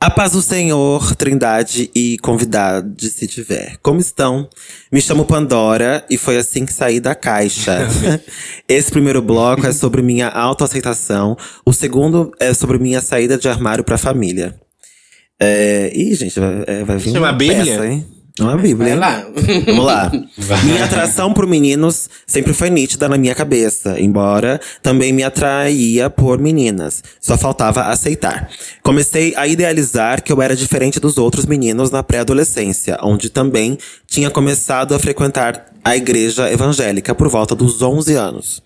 A 0.00 0.08
paz 0.10 0.30
do 0.30 0.40
Senhor, 0.40 1.16
Trindade 1.16 1.90
e 1.92 2.18
convidados, 2.18 3.12
se 3.12 3.26
tiver. 3.26 3.78
Como 3.82 3.98
estão? 3.98 4.48
Me 4.92 5.00
chamo 5.00 5.24
Pandora 5.24 6.04
e 6.08 6.16
foi 6.16 6.36
assim 6.36 6.64
que 6.64 6.72
saí 6.72 7.00
da 7.00 7.16
caixa. 7.16 7.80
Esse 8.68 8.92
primeiro 8.92 9.20
bloco 9.20 9.66
é 9.66 9.72
sobre 9.72 10.00
minha 10.00 10.28
autoaceitação. 10.28 11.36
O 11.66 11.72
segundo 11.72 12.30
é 12.38 12.54
sobre 12.54 12.78
minha 12.78 13.00
saída 13.00 13.36
de 13.36 13.48
armário 13.48 13.82
pra 13.82 13.98
família. 13.98 14.54
É... 15.40 15.90
Ih, 15.92 16.14
gente, 16.14 16.38
vai, 16.38 16.64
é, 16.68 16.84
vai 16.84 16.96
vir 16.96 17.08
Isso 17.08 17.16
é 17.16 17.20
uma 17.20 17.32
Bíblia? 17.32 17.64
peça, 17.64 17.86
hein? 17.86 18.06
É 18.40 18.42
uma 18.44 18.56
Bíblia, 18.56 18.96
Vai 18.96 18.98
lá. 18.98 19.26
Vamos 19.66 19.84
lá. 19.84 20.10
Minha 20.64 20.84
atração 20.84 21.32
por 21.32 21.46
meninos 21.46 22.08
sempre 22.26 22.52
foi 22.52 22.70
nítida 22.70 23.08
na 23.08 23.16
minha 23.16 23.34
cabeça, 23.34 24.00
embora 24.00 24.60
também 24.82 25.12
me 25.12 25.22
atraía 25.22 26.08
por 26.08 26.38
meninas. 26.38 27.02
Só 27.20 27.36
faltava 27.36 27.82
aceitar. 27.82 28.48
Comecei 28.82 29.34
a 29.36 29.46
idealizar 29.46 30.22
que 30.22 30.32
eu 30.32 30.40
era 30.40 30.54
diferente 30.54 31.00
dos 31.00 31.18
outros 31.18 31.46
meninos 31.46 31.90
na 31.90 32.02
pré-adolescência, 32.02 32.98
onde 33.02 33.30
também 33.30 33.78
tinha 34.06 34.30
começado 34.30 34.94
a 34.94 34.98
frequentar 34.98 35.66
a 35.84 35.96
igreja 35.96 36.50
evangélica 36.50 37.14
por 37.14 37.28
volta 37.28 37.54
dos 37.54 37.80
11 37.82 38.14
anos. 38.14 38.62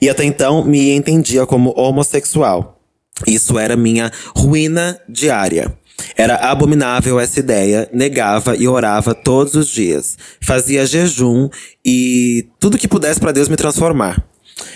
E 0.00 0.08
até 0.08 0.24
então 0.24 0.64
me 0.64 0.90
entendia 0.90 1.46
como 1.46 1.72
homossexual. 1.76 2.80
Isso 3.26 3.58
era 3.58 3.76
minha 3.76 4.12
ruína 4.34 4.98
diária. 5.08 5.72
Era 6.16 6.36
abominável 6.36 7.18
essa 7.18 7.40
ideia, 7.40 7.88
negava 7.92 8.56
e 8.56 8.68
orava 8.68 9.14
todos 9.14 9.54
os 9.54 9.68
dias. 9.68 10.16
Fazia 10.40 10.86
jejum 10.86 11.48
e 11.84 12.46
tudo 12.58 12.78
que 12.78 12.88
pudesse 12.88 13.20
para 13.20 13.32
Deus 13.32 13.48
me 13.48 13.56
transformar. 13.56 14.22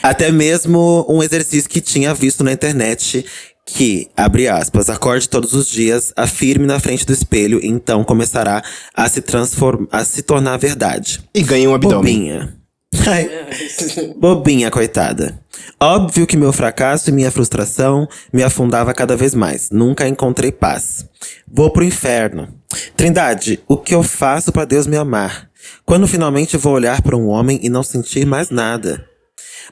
Até 0.02 0.30
mesmo 0.30 1.06
um 1.08 1.22
exercício 1.22 1.68
que 1.68 1.80
tinha 1.80 2.12
visto 2.12 2.44
na 2.44 2.52
internet 2.52 3.24
que, 3.66 4.08
abre 4.16 4.48
aspas, 4.48 4.90
acorde 4.90 5.28
todos 5.28 5.52
os 5.52 5.68
dias, 5.68 6.12
afirme 6.16 6.66
na 6.66 6.80
frente 6.80 7.06
do 7.06 7.12
espelho, 7.12 7.60
então 7.62 8.02
começará 8.02 8.62
a 8.94 9.08
se 9.08 9.20
transformar, 9.20 9.86
a 9.92 10.04
se 10.04 10.22
tornar 10.22 10.56
verdade. 10.56 11.20
E 11.34 11.42
ganha 11.42 11.70
um 11.70 11.74
abdômen. 11.74 12.14
Bobinha. 12.14 12.59
Ai, 13.06 13.30
bobinha, 14.18 14.70
coitada. 14.70 15.38
Óbvio 15.78 16.26
que 16.26 16.36
meu 16.36 16.52
fracasso 16.52 17.10
e 17.10 17.12
minha 17.12 17.30
frustração 17.30 18.08
me 18.32 18.42
afundava 18.42 18.92
cada 18.92 19.16
vez 19.16 19.34
mais. 19.34 19.70
Nunca 19.70 20.08
encontrei 20.08 20.52
paz. 20.52 21.06
Vou 21.50 21.70
pro 21.70 21.84
inferno. 21.84 22.48
Trindade, 22.96 23.60
o 23.66 23.76
que 23.76 23.94
eu 23.94 24.02
faço 24.02 24.52
pra 24.52 24.64
Deus 24.64 24.86
me 24.86 24.96
amar? 24.96 25.48
Quando 25.84 26.06
finalmente 26.06 26.56
vou 26.56 26.72
olhar 26.72 27.02
para 27.02 27.16
um 27.16 27.28
homem 27.28 27.60
e 27.62 27.68
não 27.68 27.82
sentir 27.82 28.26
mais 28.26 28.50
nada? 28.50 29.04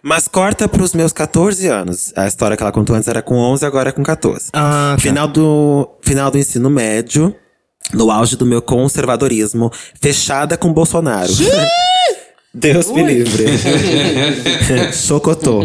Mas 0.02 0.28
corta 0.28 0.68
pros 0.68 0.94
meus 0.94 1.12
14 1.12 1.66
anos. 1.66 2.12
A 2.14 2.26
história 2.26 2.56
que 2.56 2.62
ela 2.62 2.72
contou 2.72 2.94
antes 2.94 3.08
era 3.08 3.22
com 3.22 3.36
11, 3.36 3.66
agora 3.66 3.88
é 3.88 3.92
com 3.92 4.02
14. 4.02 4.50
Ah, 4.52 4.94
tá. 4.96 5.02
Final 5.02 5.28
do, 5.28 5.88
final 6.02 6.30
do 6.30 6.38
ensino 6.38 6.70
médio, 6.70 7.34
no 7.92 8.10
auge 8.10 8.36
do 8.36 8.46
meu 8.46 8.62
conservadorismo, 8.62 9.72
fechada 10.00 10.56
com 10.56 10.72
Bolsonaro. 10.72 11.32
Deus 12.58 12.90
me 12.90 13.02
livre. 13.04 13.44
Chocotô. 14.92 15.62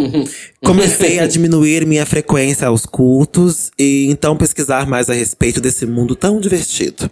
Comecei 0.63 1.19
a 1.19 1.27
diminuir 1.27 1.85
minha 1.85 2.05
frequência 2.05 2.67
aos 2.67 2.85
cultos 2.85 3.71
e 3.77 4.07
então 4.09 4.37
pesquisar 4.37 4.87
mais 4.87 5.09
a 5.09 5.13
respeito 5.13 5.59
desse 5.59 5.85
mundo 5.85 6.15
tão 6.15 6.39
divertido. 6.39 7.09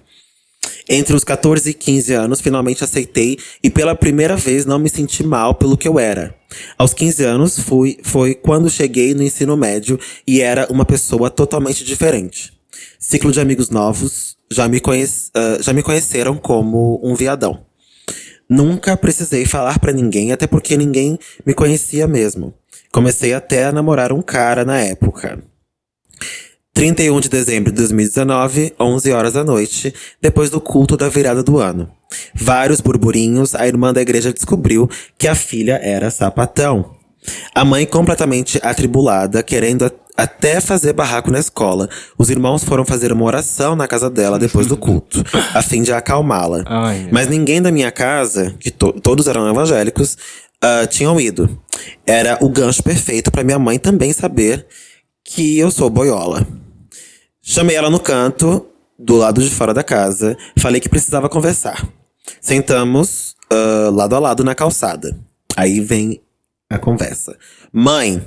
Entre 0.87 1.15
os 1.15 1.23
14 1.23 1.69
e 1.69 1.73
15 1.73 2.13
anos, 2.13 2.41
finalmente 2.41 2.83
aceitei 2.83 3.37
e 3.63 3.69
pela 3.69 3.95
primeira 3.95 4.35
vez 4.35 4.65
não 4.65 4.77
me 4.77 4.89
senti 4.89 5.23
mal 5.23 5.55
pelo 5.55 5.77
que 5.77 5.87
eu 5.87 5.97
era. 5.97 6.35
Aos 6.77 6.93
15 6.93 7.23
anos 7.23 7.59
fui, 7.59 7.97
foi 8.03 8.35
quando 8.35 8.69
cheguei 8.69 9.13
no 9.13 9.23
ensino 9.23 9.57
médio 9.57 9.99
e 10.27 10.41
era 10.41 10.67
uma 10.69 10.85
pessoa 10.85 11.29
totalmente 11.29 11.83
diferente. 11.83 12.53
Ciclo 12.99 13.31
de 13.31 13.39
amigos 13.39 13.69
novos 13.69 14.35
já 14.51 14.67
me, 14.67 14.79
conhec 14.79 15.09
ah, 15.33 15.57
já 15.61 15.73
me 15.73 15.81
conheceram 15.81 16.37
como 16.37 16.99
um 17.03 17.15
viadão. 17.15 17.70
Nunca 18.51 18.97
precisei 18.97 19.45
falar 19.45 19.79
pra 19.79 19.93
ninguém, 19.93 20.33
até 20.33 20.45
porque 20.45 20.75
ninguém 20.75 21.17
me 21.45 21.53
conhecia 21.53 22.05
mesmo. 22.05 22.53
Comecei 22.91 23.33
até 23.33 23.63
a 23.63 23.71
namorar 23.71 24.11
um 24.11 24.21
cara 24.21 24.65
na 24.65 24.77
época. 24.77 25.41
31 26.73 27.21
de 27.21 27.29
dezembro 27.29 27.71
de 27.71 27.77
2019, 27.77 28.73
11 28.77 29.11
horas 29.13 29.33
da 29.35 29.43
noite, 29.45 29.93
depois 30.21 30.49
do 30.49 30.59
culto 30.59 30.97
da 30.97 31.07
virada 31.07 31.41
do 31.41 31.59
ano. 31.59 31.89
Vários 32.35 32.81
burburinhos, 32.81 33.55
a 33.55 33.65
irmã 33.65 33.93
da 33.93 34.01
igreja 34.01 34.33
descobriu 34.33 34.89
que 35.17 35.29
a 35.29 35.35
filha 35.35 35.79
era 35.81 36.11
sapatão. 36.11 36.97
A 37.53 37.63
mãe 37.63 37.85
completamente 37.85 38.59
atribulada, 38.63 39.43
querendo 39.43 39.91
até 40.17 40.59
fazer 40.59 40.93
barraco 40.93 41.31
na 41.31 41.39
escola. 41.39 41.87
Os 42.17 42.29
irmãos 42.29 42.63
foram 42.63 42.83
fazer 42.85 43.11
uma 43.11 43.23
oração 43.25 43.75
na 43.75 43.87
casa 43.87 44.09
dela 44.09 44.37
depois 44.39 44.67
do 44.67 44.75
culto, 44.77 45.23
a 45.53 45.61
fim 45.61 45.81
de 45.83 45.91
acalmá-la. 45.93 46.63
Mas 47.11 47.27
ninguém 47.27 47.61
da 47.61 47.71
minha 47.71 47.91
casa, 47.91 48.55
que 48.59 48.69
to- 48.71 48.93
todos 49.01 49.27
eram 49.27 49.47
evangélicos, 49.49 50.17
ah, 50.61 50.85
tinham 50.87 51.19
ido. 51.19 51.49
Era 52.05 52.37
o 52.41 52.49
gancho 52.49 52.83
perfeito 52.83 53.31
para 53.31 53.43
minha 53.43 53.57
mãe 53.59 53.79
também 53.79 54.11
saber 54.13 54.65
que 55.23 55.57
eu 55.57 55.71
sou 55.71 55.89
boiola. 55.89 56.45
Chamei 57.41 57.75
ela 57.75 57.89
no 57.89 57.99
canto, 57.99 58.65
do 58.99 59.15
lado 59.15 59.41
de 59.41 59.49
fora 59.49 59.73
da 59.73 59.83
casa, 59.83 60.37
falei 60.57 60.79
que 60.81 60.89
precisava 60.89 61.27
conversar. 61.29 61.87
Sentamos 62.39 63.35
ah, 63.51 63.89
lado 63.91 64.15
a 64.15 64.19
lado 64.19 64.43
na 64.43 64.53
calçada. 64.55 65.17
Aí 65.55 65.79
vem 65.79 66.21
a 66.75 66.79
conversa. 66.79 67.37
Mãe, 67.71 68.25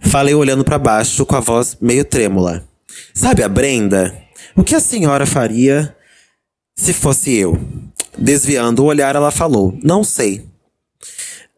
falei 0.00 0.34
olhando 0.34 0.64
pra 0.64 0.78
baixo 0.78 1.26
com 1.26 1.36
a 1.36 1.40
voz 1.40 1.76
meio 1.80 2.04
trêmula. 2.04 2.64
Sabe 3.14 3.42
a 3.42 3.48
Brenda? 3.48 4.16
O 4.56 4.64
que 4.64 4.74
a 4.74 4.80
senhora 4.80 5.26
faria 5.26 5.94
se 6.74 6.92
fosse 6.92 7.34
eu? 7.34 7.58
Desviando 8.16 8.82
o 8.82 8.86
olhar, 8.86 9.14
ela 9.16 9.30
falou: 9.30 9.78
Não 9.82 10.02
sei. 10.04 10.46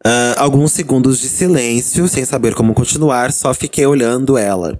Ah, 0.03 0.35
alguns 0.37 0.71
segundos 0.71 1.19
de 1.19 1.27
silêncio, 1.27 2.07
sem 2.07 2.23
saber 2.25 2.53
como 2.53 2.73
continuar, 2.73 3.31
só 3.31 3.53
fiquei 3.53 3.85
olhando 3.85 4.37
ela. 4.37 4.79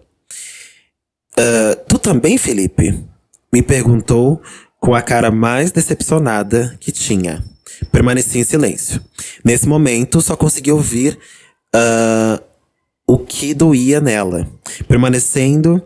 "Ah, 1.38 1.76
tu 1.88 1.98
também, 1.98 2.38
Felipe? 2.38 3.04
Me 3.52 3.62
perguntou 3.62 4.42
com 4.80 4.94
a 4.94 5.02
cara 5.02 5.32
mais 5.32 5.72
decepcionada 5.72 6.78
que 6.80 6.92
tinha. 6.92 7.44
Permaneci 7.92 8.38
em 8.40 8.44
silêncio. 8.44 9.02
Nesse 9.44 9.68
momento, 9.68 10.22
só 10.22 10.36
consegui 10.36 10.72
ouvir 10.72 11.18
ah, 11.78 12.42
o 13.06 13.18
que 13.18 13.54
doía 13.54 14.00
nela, 14.00 14.48
permanecendo 14.88 15.84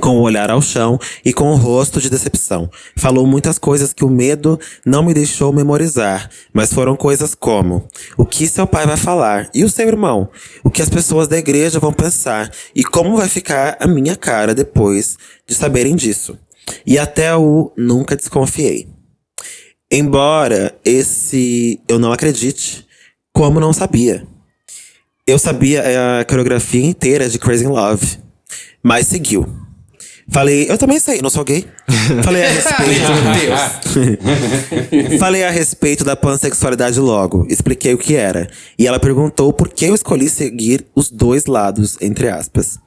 com 0.00 0.18
o 0.18 0.22
olhar 0.22 0.50
ao 0.50 0.60
chão 0.60 0.98
e 1.24 1.32
com 1.32 1.50
o 1.50 1.56
rosto 1.56 2.00
de 2.00 2.10
decepção. 2.10 2.68
Falou 2.96 3.26
muitas 3.26 3.58
coisas 3.58 3.92
que 3.92 4.04
o 4.04 4.10
medo 4.10 4.58
não 4.84 5.04
me 5.04 5.14
deixou 5.14 5.52
memorizar, 5.52 6.28
mas 6.52 6.72
foram 6.72 6.96
coisas 6.96 7.34
como: 7.34 7.88
o 8.16 8.26
que 8.26 8.48
seu 8.48 8.66
pai 8.66 8.86
vai 8.86 8.96
falar 8.96 9.48
e 9.54 9.64
o 9.64 9.70
seu 9.70 9.86
irmão, 9.86 10.28
o 10.64 10.70
que 10.70 10.82
as 10.82 10.90
pessoas 10.90 11.28
da 11.28 11.38
igreja 11.38 11.78
vão 11.78 11.92
pensar 11.92 12.50
e 12.74 12.82
como 12.84 13.16
vai 13.16 13.28
ficar 13.28 13.76
a 13.80 13.86
minha 13.86 14.16
cara 14.16 14.54
depois 14.54 15.16
de 15.46 15.54
saberem 15.54 15.94
disso. 15.94 16.36
E 16.84 16.98
até 16.98 17.34
o 17.36 17.72
nunca 17.76 18.16
desconfiei. 18.16 18.88
Embora 19.90 20.76
esse 20.84 21.80
eu 21.88 21.98
não 21.98 22.12
acredite, 22.12 22.86
como 23.32 23.58
não 23.58 23.72
sabia. 23.72 24.24
Eu 25.26 25.38
sabia 25.38 25.82
a 26.20 26.24
coreografia 26.24 26.84
inteira 26.84 27.28
de 27.28 27.38
Crazy 27.38 27.64
in 27.64 27.68
Love, 27.68 28.18
mas 28.82 29.06
seguiu. 29.06 29.46
Falei, 30.28 30.70
eu 30.70 30.78
também 30.78 31.00
sei, 31.00 31.20
não 31.20 31.28
sou 31.28 31.44
gay. 31.44 31.66
Falei 32.22 32.44
a 32.44 32.48
respeito. 32.48 33.10
Meu 33.12 34.18
Deus. 35.08 35.18
Falei 35.18 35.44
a 35.44 35.50
respeito 35.50 36.04
da 36.04 36.14
pansexualidade 36.14 37.00
logo, 37.00 37.46
expliquei 37.48 37.92
o 37.94 37.98
que 37.98 38.14
era. 38.14 38.48
E 38.78 38.86
ela 38.86 39.00
perguntou 39.00 39.52
por 39.52 39.68
que 39.68 39.86
eu 39.86 39.94
escolhi 39.94 40.28
seguir 40.28 40.86
os 40.94 41.10
dois 41.10 41.46
lados, 41.46 41.96
entre 42.00 42.28
aspas. 42.28 42.78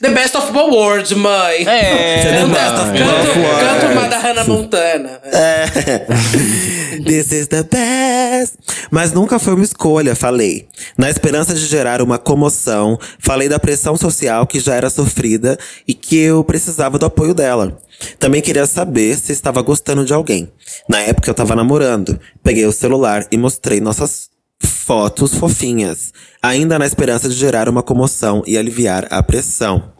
The 0.00 0.10
best 0.10 0.36
of 0.36 0.52
both 0.52 0.72
worlds, 0.74 1.12
mãe. 1.12 1.66
É, 1.66 2.22
The 2.22 2.46
best 2.46 2.74
of 2.74 2.90
mãe. 2.90 3.02
both 3.02 3.34
Canto, 3.34 3.80
canto 3.80 3.92
uma 3.92 4.08
da 4.08 4.18
Hannah 4.18 4.44
Montana. 4.44 5.20
This 7.04 7.32
is 7.32 7.46
the 7.48 7.62
best. 7.62 8.56
Mas 8.90 9.12
nunca 9.12 9.38
foi 9.38 9.54
uma 9.54 9.64
escolha, 9.64 10.14
falei. 10.14 10.68
Na 10.98 11.08
esperança 11.10 11.54
de 11.54 11.64
gerar 11.66 12.02
uma 12.02 12.18
comoção, 12.18 12.98
falei 13.18 13.48
da 13.48 13.58
pressão 13.58 13.96
social 13.96 14.46
que 14.46 14.60
já 14.60 14.74
era 14.74 14.90
sofrida 14.90 15.58
e 15.88 15.94
que 15.94 16.16
eu 16.16 16.44
precisava 16.44 16.98
do 16.98 17.06
apoio 17.06 17.34
dela. 17.34 17.78
Também 18.18 18.42
queria 18.42 18.66
saber 18.66 19.16
se 19.16 19.32
estava 19.32 19.62
gostando 19.62 20.04
de 20.04 20.12
alguém. 20.12 20.52
Na 20.88 21.00
época 21.00 21.28
eu 21.28 21.32
estava 21.32 21.56
namorando. 21.56 22.18
Peguei 22.42 22.66
o 22.66 22.72
celular 22.72 23.26
e 23.30 23.38
mostrei 23.38 23.80
nossas 23.80 24.28
fotos 24.60 25.34
fofinhas, 25.34 26.12
ainda 26.42 26.78
na 26.78 26.86
esperança 26.86 27.28
de 27.28 27.34
gerar 27.34 27.68
uma 27.68 27.82
comoção 27.82 28.42
e 28.46 28.56
aliviar 28.56 29.06
a 29.10 29.22
pressão. 29.22 29.92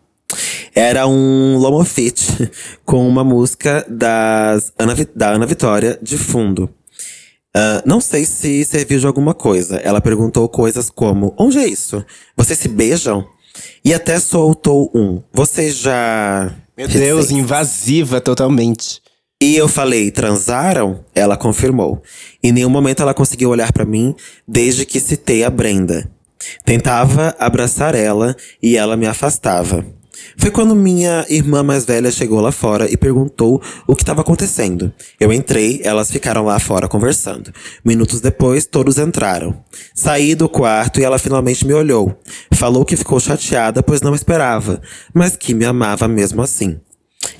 Era 0.74 1.07
um 1.07 1.57
Lomofit 1.57 2.50
com 2.84 3.09
uma 3.09 3.24
música 3.24 3.84
das 3.88 4.72
Ana, 4.78 4.94
da 5.14 5.30
Ana 5.30 5.46
Vitória 5.46 5.98
de 6.02 6.18
fundo. 6.18 6.70
Ah, 7.59 7.82
não 7.86 8.02
sei 8.02 8.26
se 8.26 8.66
serviu 8.66 9.00
de 9.00 9.07
alguma 9.07 9.32
coisa. 9.32 9.76
Ela 9.76 9.98
perguntou 9.98 10.46
coisas 10.46 10.90
como: 10.90 11.34
Onde 11.38 11.57
é 11.57 11.66
isso? 11.66 12.04
Vocês 12.36 12.59
se 12.59 12.68
beijam? 12.68 13.26
E 13.82 13.94
até 13.94 14.20
soltou 14.20 14.90
um. 14.94 15.22
Vocês 15.32 15.74
já. 15.74 16.54
Meu 16.76 16.86
Deus, 16.86 17.30
invasiva 17.30 18.20
totalmente. 18.20 19.00
E 19.39 19.55
eu 19.55 19.68
falei, 19.68 20.11
transaram? 20.11 21.05
Ela 21.14 21.37
confirmou. 21.37 22.03
Em 22.43 22.53
nenhum 22.53 22.70
momento 22.70 23.03
ela 23.03 23.12
conseguiu 23.12 23.51
olhar 23.51 23.70
pra 23.70 23.84
mim 23.84 24.14
desde 24.49 24.87
que 24.87 24.99
citei 24.99 25.45
a 25.45 25.51
Brenda. 25.51 26.11
Tentava 26.64 27.37
abraçar 27.39 27.95
ela 27.95 28.34
e 28.62 28.78
ela 28.78 28.97
me 28.97 29.07
afastava. 29.07 29.84
Foi 30.39 30.51
quando 30.51 30.74
minha 30.74 31.26
irmã 31.28 31.62
mais 31.62 31.84
velha 31.84 32.11
chegou 32.11 32.41
lá 32.41 32.51
fora 32.51 32.91
e 32.91 32.97
perguntou 32.97 33.62
o 33.87 33.95
que 33.95 34.03
estava 34.03 34.22
acontecendo. 34.22 34.91
Eu 35.20 35.30
entrei, 35.30 35.82
elas 35.84 36.11
ficaram 36.11 36.47
lá 36.47 36.59
fora 36.59 36.89
conversando. 36.89 37.53
Minutos 37.84 38.22
depois, 38.22 38.64
todos 38.64 38.97
entraram. 38.97 39.62
Saí 39.95 40.34
do 40.34 40.49
quarto 40.49 40.99
e 40.99 41.05
ela 41.05 41.18
finalmente 41.18 41.66
me 41.66 41.74
olhou. 41.74 42.18
Falou 42.55 42.87
que 42.87 42.97
ficou 42.97 43.20
chateada, 43.20 43.82
pois 43.82 44.01
não 44.01 44.14
esperava, 44.14 44.80
mas 45.12 45.37
que 45.37 45.53
me 45.53 45.66
amava 45.66 46.09
mesmo 46.09 46.41
assim 46.41 46.80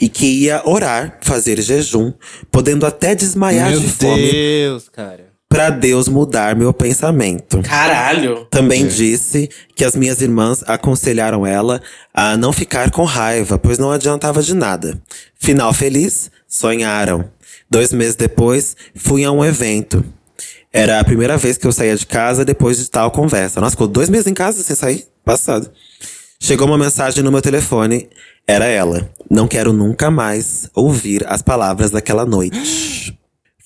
e 0.01 0.09
que 0.09 0.27
ia 0.27 0.63
orar, 0.65 1.19
fazer 1.23 1.61
jejum, 1.61 2.13
podendo 2.51 2.87
até 2.87 3.15
desmaiar 3.15 3.71
Meu 3.71 3.81
de 3.81 3.89
fome 3.89 4.33
Deus, 4.33 4.89
cara. 4.89 5.27
pra 5.49 5.71
Deus 5.71 6.09
mudar 6.09 6.55
meu 6.57 6.73
pensamento. 6.73 7.61
Caralho. 7.63 8.47
Também 8.51 8.87
disse 8.87 9.49
que 9.75 9.85
as 9.85 9.95
minhas 9.97 10.21
irmãs 10.21 10.63
aconselharam 10.67 11.47
ela 11.47 11.81
a 12.13 12.37
não 12.37 12.53
ficar 12.53 12.91
com 12.91 13.05
raiva, 13.05 13.59
pois 13.59 13.79
não 13.79 13.91
adiantava 13.91 14.43
de 14.43 14.55
nada. 14.55 15.01
Final 15.35 15.73
feliz? 15.73 16.31
Sonharam. 16.49 17.31
Dois 17.69 17.93
meses 17.93 18.15
depois, 18.15 18.77
fui 18.95 19.25
a 19.25 19.33
um 19.33 19.45
evento. 19.45 20.05
Era 20.73 21.01
a 21.01 21.05
primeira 21.05 21.37
vez 21.39 21.57
que 21.57 21.67
eu 21.67 21.73
saía 21.73 21.97
de 21.97 22.07
casa 22.07 22.45
depois 22.45 22.77
de 22.77 22.89
tal 22.91 23.11
conversa. 23.11 23.61
Nossa, 23.61 23.71
ficou 23.73 23.89
dois 23.89 24.11
meses 24.11 24.27
em 24.27 24.35
casa 24.35 24.63
sem 24.63 24.77
sair? 24.77 25.07
Passado. 25.25 25.71
Chegou 26.39 26.67
uma 26.67 26.77
mensagem 26.77 27.25
no 27.25 27.33
meu 27.33 27.41
telefone. 27.41 28.09
Era 28.49 28.67
ela. 28.67 29.11
Não 29.29 29.49
quero 29.49 29.73
nunca 29.73 30.09
mais 30.09 30.71
ouvir 30.73 31.27
as 31.27 31.43
palavras 31.43 31.91
daquela 31.91 32.25
noite. 32.25 33.19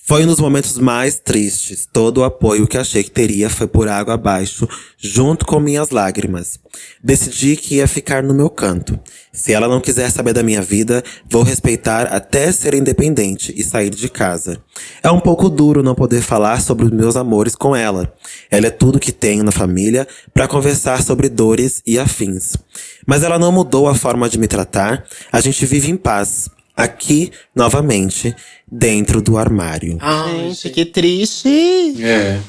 Foi 0.03 0.23
um 0.23 0.27
dos 0.27 0.39
momentos 0.39 0.77
mais 0.79 1.19
tristes. 1.19 1.87
Todo 1.89 2.17
o 2.17 2.23
apoio 2.23 2.67
que 2.67 2.77
achei 2.77 3.03
que 3.03 3.11
teria 3.11 3.49
foi 3.49 3.67
por 3.67 3.87
água 3.87 4.15
abaixo, 4.15 4.67
junto 4.97 5.45
com 5.45 5.59
minhas 5.59 5.91
lágrimas. 5.91 6.59
Decidi 7.01 7.55
que 7.55 7.75
ia 7.75 7.87
ficar 7.87 8.23
no 8.23 8.33
meu 8.33 8.49
canto. 8.49 8.99
Se 9.31 9.53
ela 9.53 9.67
não 9.67 9.79
quiser 9.79 10.09
saber 10.09 10.33
da 10.33 10.43
minha 10.43 10.61
vida, 10.61 11.03
vou 11.29 11.43
respeitar 11.43 12.07
até 12.07 12.51
ser 12.51 12.73
independente 12.73 13.53
e 13.55 13.63
sair 13.63 13.91
de 13.91 14.09
casa. 14.09 14.61
É 15.01 15.09
um 15.11 15.19
pouco 15.19 15.47
duro 15.47 15.83
não 15.83 15.95
poder 15.95 16.21
falar 16.21 16.59
sobre 16.59 16.83
os 16.83 16.91
meus 16.91 17.15
amores 17.15 17.55
com 17.55 17.75
ela. 17.75 18.13
Ela 18.49 18.67
é 18.67 18.71
tudo 18.71 18.99
que 18.99 19.11
tenho 19.11 19.43
na 19.43 19.51
família 19.51 20.07
para 20.33 20.47
conversar 20.47 21.03
sobre 21.03 21.29
dores 21.29 21.81
e 21.85 21.97
afins. 21.97 22.57
Mas 23.05 23.23
ela 23.23 23.37
não 23.39 23.51
mudou 23.51 23.87
a 23.87 23.95
forma 23.95 24.29
de 24.29 24.37
me 24.37 24.47
tratar. 24.47 25.03
A 25.31 25.39
gente 25.41 25.65
vive 25.65 25.89
em 25.89 25.97
paz. 25.97 26.49
Aqui, 26.75 27.31
novamente, 27.55 28.33
dentro 28.71 29.21
do 29.21 29.37
armário. 29.37 29.97
Ai, 29.99 30.49
Gente, 30.49 30.69
que 30.69 30.85
triste. 30.85 31.95
É. 32.03 32.39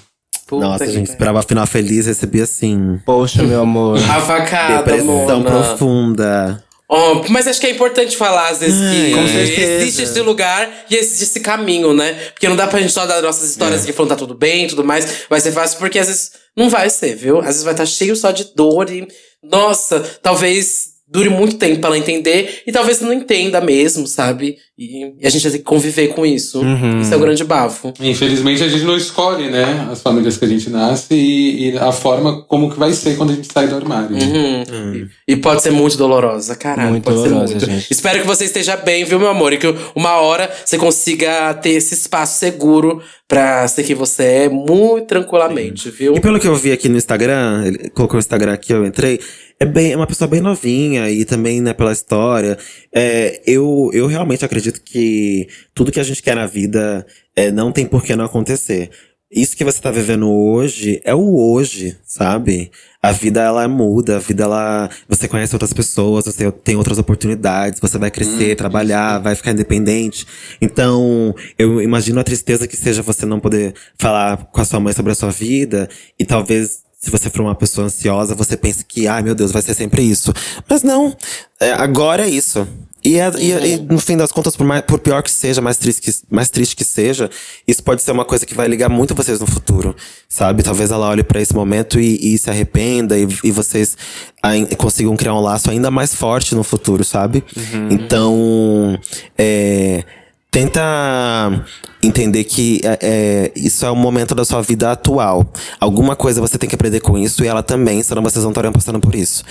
puta 0.47 0.65
Nossa, 0.67 0.87
gente, 0.87 0.95
pariu. 0.95 1.13
esperava 1.13 1.43
final 1.43 1.67
feliz, 1.67 2.07
recebi 2.07 2.41
assim. 2.41 3.01
Poxa, 3.05 3.43
meu 3.43 3.63
amor. 3.63 3.99
A 3.99 4.21
facada, 4.21 4.77
depressão 4.79 5.41
Mona. 5.41 5.45
profunda. 5.45 6.65
Oh, 6.95 7.25
mas 7.31 7.47
acho 7.47 7.59
que 7.59 7.67
é 7.67 7.71
importante 7.71 8.15
falar, 8.19 8.51
às 8.51 8.59
vezes, 8.59 8.79
que 8.79 9.15
com 9.15 9.27
certeza. 9.27 9.83
existe 9.83 10.03
esse 10.03 10.21
lugar 10.21 10.85
e 10.91 10.95
existe 10.95 11.23
esse 11.23 11.41
caminho, 11.41 11.95
né? 11.95 12.13
Porque 12.35 12.47
não 12.47 12.55
dá 12.55 12.67
pra 12.67 12.81
gente 12.81 12.93
só 12.93 13.07
dar 13.07 13.23
nossas 13.23 13.49
histórias 13.49 13.83
aqui 13.83 13.95
falando 13.95 14.11
tá 14.11 14.17
tudo 14.17 14.35
bem 14.35 14.67
e 14.67 14.69
tudo 14.69 14.85
mais. 14.85 15.25
Vai 15.31 15.41
ser 15.41 15.53
fácil, 15.53 15.79
porque 15.79 15.99
às 15.99 16.09
vezes 16.09 16.33
não 16.55 16.69
vai 16.69 16.91
ser, 16.91 17.17
viu? 17.17 17.39
Às 17.39 17.47
vezes 17.47 17.63
vai 17.63 17.73
estar 17.73 17.87
cheio 17.87 18.15
só 18.15 18.31
de 18.31 18.53
dor 18.55 18.91
e. 18.91 19.09
Nossa, 19.43 20.01
talvez 20.23 20.92
dure 21.13 21.29
muito 21.29 21.57
tempo 21.57 21.79
pra 21.79 21.91
ela 21.91 21.99
entender 21.99 22.63
e 22.67 22.73
talvez 22.73 23.01
não 23.03 23.13
entenda 23.13 23.61
mesmo, 23.61 24.07
sabe? 24.07 24.57
E, 24.79 25.13
e 25.21 25.27
a 25.27 25.31
gente 25.31 25.43
vai 25.43 25.53
ter 25.53 25.59
que 25.59 25.65
conviver 25.65 26.09
com 26.09 26.25
isso. 26.25 26.63
Isso 27.01 27.13
é 27.13 27.17
o 27.17 27.21
grande 27.21 27.45
bafo. 27.45 27.93
Infelizmente 28.01 28.65
a 28.65 28.69
gente 28.69 28.85
não 28.85 28.97
escolhe, 28.97 29.51
né? 29.51 29.89
As 29.93 30.01
famílias 30.01 30.39
que 30.39 30.45
a 30.47 30.49
gente 30.49 30.71
nasce 30.71 31.15
e, 31.15 31.71
e 31.71 31.79
a 31.79 31.93
forma 31.93 32.43
como 32.45 32.71
que 32.71 32.79
vai 32.79 32.93
ser 32.95 33.17
quando 33.17 33.31
a 33.31 33.35
gente 33.35 33.53
sai 33.53 33.69
do 33.69 33.77
armário. 33.77 34.17
Uhum. 34.17 35.07
E 35.29 35.37
pode 35.37 35.63
ser 35.63 35.71
muito 35.71 35.99
dolorosa, 35.99 36.57
caralho. 36.57 36.91
Muito 36.91 37.05
pode 37.05 37.17
dolorosa, 37.17 37.47
ser 37.47 37.67
muito. 37.67 37.67
gente. 37.67 37.93
Espero 37.93 38.21
que 38.21 38.27
você 38.27 38.47
esteja 38.47 38.77
bem, 38.77 39.05
viu, 39.05 39.19
meu 39.19 39.29
amor? 39.29 39.53
E 39.53 39.59
que 39.59 39.67
uma 39.95 40.17
hora 40.17 40.51
você 40.65 40.79
consiga 40.79 41.53
ter 41.55 41.73
esse 41.73 41.93
espaço 41.93 42.39
seguro 42.39 43.03
pra 43.29 43.67
ser 43.67 43.83
quem 43.83 43.97
você 43.97 44.23
é, 44.23 44.49
muito 44.49 45.07
tranquilamente, 45.07 45.91
viu? 45.91 46.15
E 46.15 46.21
pelo 46.21 46.39
que 46.39 46.47
eu 46.47 46.55
vi 46.55 46.71
aqui 46.71 46.89
no 46.89 46.99
Instagram, 46.99 47.65
ele 47.67 47.91
colocou 47.91 48.17
o 48.17 48.21
Instagram 48.21 48.53
aqui, 48.53 48.73
eu 48.73 48.85
entrei. 48.85 49.21
É, 49.63 49.65
bem, 49.65 49.93
é 49.93 49.97
uma 49.97 50.09
pessoa 50.09 50.27
bem 50.27 50.41
novinha 50.41 51.09
e 51.09 51.25
também, 51.25 51.61
né, 51.61 51.73
pela 51.73 51.93
história. 51.93 52.59
É, 52.93 53.41
eu, 53.47 53.91
eu 53.93 54.09
realmente 54.09 54.45
acredito 54.45 54.83
que 54.83 55.47
tudo 55.73 55.93
que 55.93 56.01
a 56.01 56.03
gente 56.03 56.21
quer 56.21 56.35
na 56.35 56.49
vida 56.49 57.07
é, 57.37 57.53
não 57.53 57.71
tem 57.71 57.87
por 57.87 58.03
que 58.03 58.17
não 58.17 58.25
acontecer. 58.25 58.91
Isso 59.31 59.57
que 59.57 59.63
você 59.63 59.81
tá 59.81 59.93
vivendo 59.93 60.29
hoje 60.29 61.01
é 61.05 61.15
o 61.15 61.37
hoje, 61.37 61.97
sabe? 62.05 62.73
A 63.01 63.13
vida 63.13 63.41
ela 63.41 63.69
muda, 63.69 64.17
a 64.17 64.19
vida 64.19 64.43
ela. 64.43 64.91
Você 65.09 65.29
conhece 65.29 65.55
outras 65.55 65.73
pessoas, 65.73 66.25
você 66.25 66.51
tem 66.51 66.75
outras 66.75 66.99
oportunidades, 66.99 67.79
você 67.79 67.99
vai 67.99 68.11
crescer, 68.11 68.57
trabalhar, 68.57 69.21
vai 69.21 69.37
ficar 69.37 69.53
independente. 69.53 70.27
Então, 70.61 71.33
eu 71.57 71.81
imagino 71.81 72.19
a 72.19 72.25
tristeza 72.25 72.67
que 72.67 72.77
seja 72.77 73.01
você 73.01 73.25
não 73.25 73.39
poder 73.39 73.75
falar 73.97 74.39
com 74.47 74.61
a 74.61 74.65
sua 74.65 74.81
mãe 74.81 74.93
sobre 74.93 75.13
a 75.13 75.15
sua 75.15 75.31
vida 75.31 75.89
e 76.19 76.25
talvez. 76.25 76.83
Se 77.05 77.11
você 77.11 77.29
for 77.29 77.43
uma 77.43 77.55
pessoa 77.57 77.89
ansiosa, 77.89 78.33
você 78.35 78.57
pense 78.57 78.85
que, 78.85 79.09
ai 79.09 79.23
meu 79.23 79.35
Deus, 79.35 79.51
vai 79.51 79.61
ser 79.61 79.75
sempre 79.75 80.03
isso. 80.03 80.33
Mas 80.71 80.85
não, 80.85 81.17
é, 81.59 81.73
agora 81.73 82.25
é 82.25 82.31
isso. 82.31 82.67
E, 83.05 83.19
é- 83.19 83.33
e 83.41 83.51
é- 83.53 83.67
e 83.67 83.77
no 83.81 83.99
fim 83.99 84.17
das 84.17 84.31
contas, 84.31 84.55
por, 84.55 84.65
mais, 84.65 84.83
por 84.83 85.01
pior 85.01 85.21
que 85.25 85.31
seja, 85.33 85.61
mais 85.61 85.77
triste 85.77 86.01
que, 86.01 86.13
mais 86.31 86.49
triste 86.49 86.77
que 86.77 86.85
seja, 86.85 87.29
isso 87.67 87.83
pode 87.83 88.01
ser 88.03 88.13
uma 88.13 88.25
coisa 88.25 88.47
que 88.47 88.55
vai 88.55 88.69
ligar 88.69 88.89
muito 88.89 89.17
vocês 89.17 89.41
no 89.41 89.47
futuro, 89.49 89.97
sabe? 90.29 90.63
Talvez 90.63 90.93
ela 90.93 91.09
olhe 91.09 91.25
pra 91.25 91.41
esse 91.43 91.53
momento 91.53 91.99
e, 91.99 92.35
e 92.35 92.39
se 92.39 92.49
arrependa 92.49 93.19
e, 93.19 93.27
e 93.43 93.51
vocês 93.51 93.97
ai- 94.41 94.67
consigam 94.79 95.17
criar 95.17 95.35
um 95.35 95.41
laço 95.41 95.69
ainda 95.73 95.91
mais 95.91 96.15
forte 96.15 96.55
no 96.55 96.63
futuro, 96.63 97.03
sabe? 97.03 97.43
Então, 97.91 98.97
é, 99.37 100.05
tenta 100.53 101.65
entender 102.05 102.45
que 102.45 102.81
é, 102.85 102.99
é, 103.01 103.53
isso 103.57 103.87
é 103.87 103.91
o 103.91 103.97
momento 103.97 104.35
da 104.35 104.45
sua 104.45 104.61
vida 104.61 104.91
atual. 104.91 105.47
Alguma 105.81 106.15
coisa 106.15 106.41
você 106.43 106.59
tem 106.59 106.69
que 106.69 106.75
aprender 106.75 107.01
com 107.01 107.17
isso 107.17 107.43
e 107.43 107.47
ela 107.47 107.63
também, 107.63 108.03
senão 108.03 108.23
vocês 108.23 108.43
não 108.45 108.51
estariam 108.51 108.73
passando 108.73 109.01
por 109.01 109.15
isso. 109.15 109.43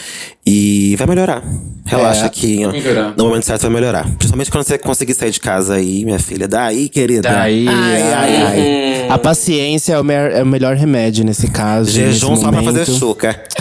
E 0.46 0.96
vai 0.98 1.08
melhorar. 1.08 1.42
Relaxa 1.86 2.26
É, 2.26 2.30
que 2.30 2.64
vai 2.66 2.74
melhorar. 2.74 3.14
no 3.18 3.24
momento 3.26 3.46
certo 3.46 3.64
vai 3.64 3.72
melhorar. 3.72 4.04
Principalmente 4.18 4.52
quando 4.52 4.64
você 4.64 4.78
conseguir 4.78 5.14
sair 5.16 5.32
de 5.32 5.40
casa 5.40 5.74
aí, 5.76 6.06
minha 6.06 6.20
filha. 6.20 6.48
Daí, 6.48 6.88
querida. 6.88 7.30
Daí, 7.30 7.68
ai, 7.68 8.02
ai, 8.14 8.36
ai. 8.44 9.08
A 9.10 9.18
paciência 9.18 9.94
é 9.94 10.00
o, 10.00 10.12
é 10.12 10.44
o 10.44 10.46
melhor 10.46 10.76
remédio 10.76 11.26
nesse 11.26 11.50
caso. 11.50 11.90
Jejum 11.90 12.32
nesse 12.32 12.42
só 12.44 12.52
pra 12.52 12.62
fazer 12.62 12.80
momento. 12.86 13.00
chuca. 13.00 13.44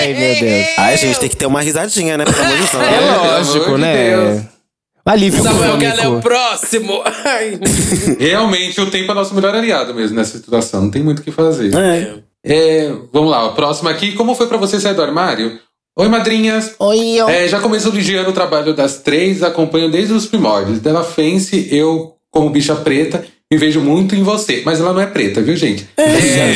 Ai, 0.00 0.14
meu 0.14 0.40
Deus. 0.40 0.66
Ai, 0.78 0.96
gente, 0.96 1.18
tem 1.20 1.28
que 1.28 1.36
ter 1.36 1.46
uma 1.46 1.60
risadinha, 1.60 2.16
né? 2.16 2.24
Pelo 2.24 2.38
amor 2.40 2.56
de 2.56 2.62
Deus. 2.62 2.74
É 2.74 3.00
lógico, 3.00 3.76
né? 3.78 4.10
Deus. 4.10 4.53
Alívio 5.04 5.42
Samuel 5.42 5.76
Gala 5.76 6.02
é 6.02 6.08
o 6.08 6.20
próximo. 6.20 7.02
Ai. 7.24 7.58
Realmente 8.18 8.80
o 8.80 8.90
tempo 8.90 9.12
é 9.12 9.14
nosso 9.14 9.34
melhor 9.34 9.54
aliado 9.54 9.94
mesmo 9.94 10.16
nessa 10.16 10.38
situação. 10.38 10.82
Não 10.82 10.90
tem 10.90 11.02
muito 11.02 11.18
o 11.18 11.22
que 11.22 11.30
fazer. 11.30 11.74
É. 11.74 12.14
É, 12.46 12.92
vamos 13.12 13.30
lá, 13.30 13.46
o 13.46 13.54
próximo 13.54 13.88
aqui. 13.88 14.12
Como 14.12 14.34
foi 14.34 14.46
pra 14.46 14.56
você 14.56 14.80
sair 14.80 14.94
do 14.94 15.02
armário? 15.02 15.58
Oi, 15.96 16.08
madrinhas. 16.08 16.74
Oi, 16.78 17.20
ó. 17.20 17.28
É, 17.28 17.46
já 17.48 17.60
começou 17.60 17.92
o 17.92 18.32
trabalho 18.32 18.74
das 18.74 18.98
três, 18.98 19.42
acompanho 19.42 19.90
desde 19.90 20.12
os 20.12 20.26
primórdios. 20.26 20.80
Dela 20.80 21.04
Fence, 21.04 21.68
eu, 21.70 22.16
como 22.30 22.50
bicha 22.50 22.74
preta, 22.74 23.24
me 23.50 23.56
vejo 23.56 23.80
muito 23.80 24.14
em 24.14 24.22
você. 24.22 24.62
Mas 24.64 24.80
ela 24.80 24.92
não 24.92 25.00
é 25.00 25.06
preta, 25.06 25.40
viu, 25.40 25.54
gente? 25.54 25.88
É, 25.96 26.04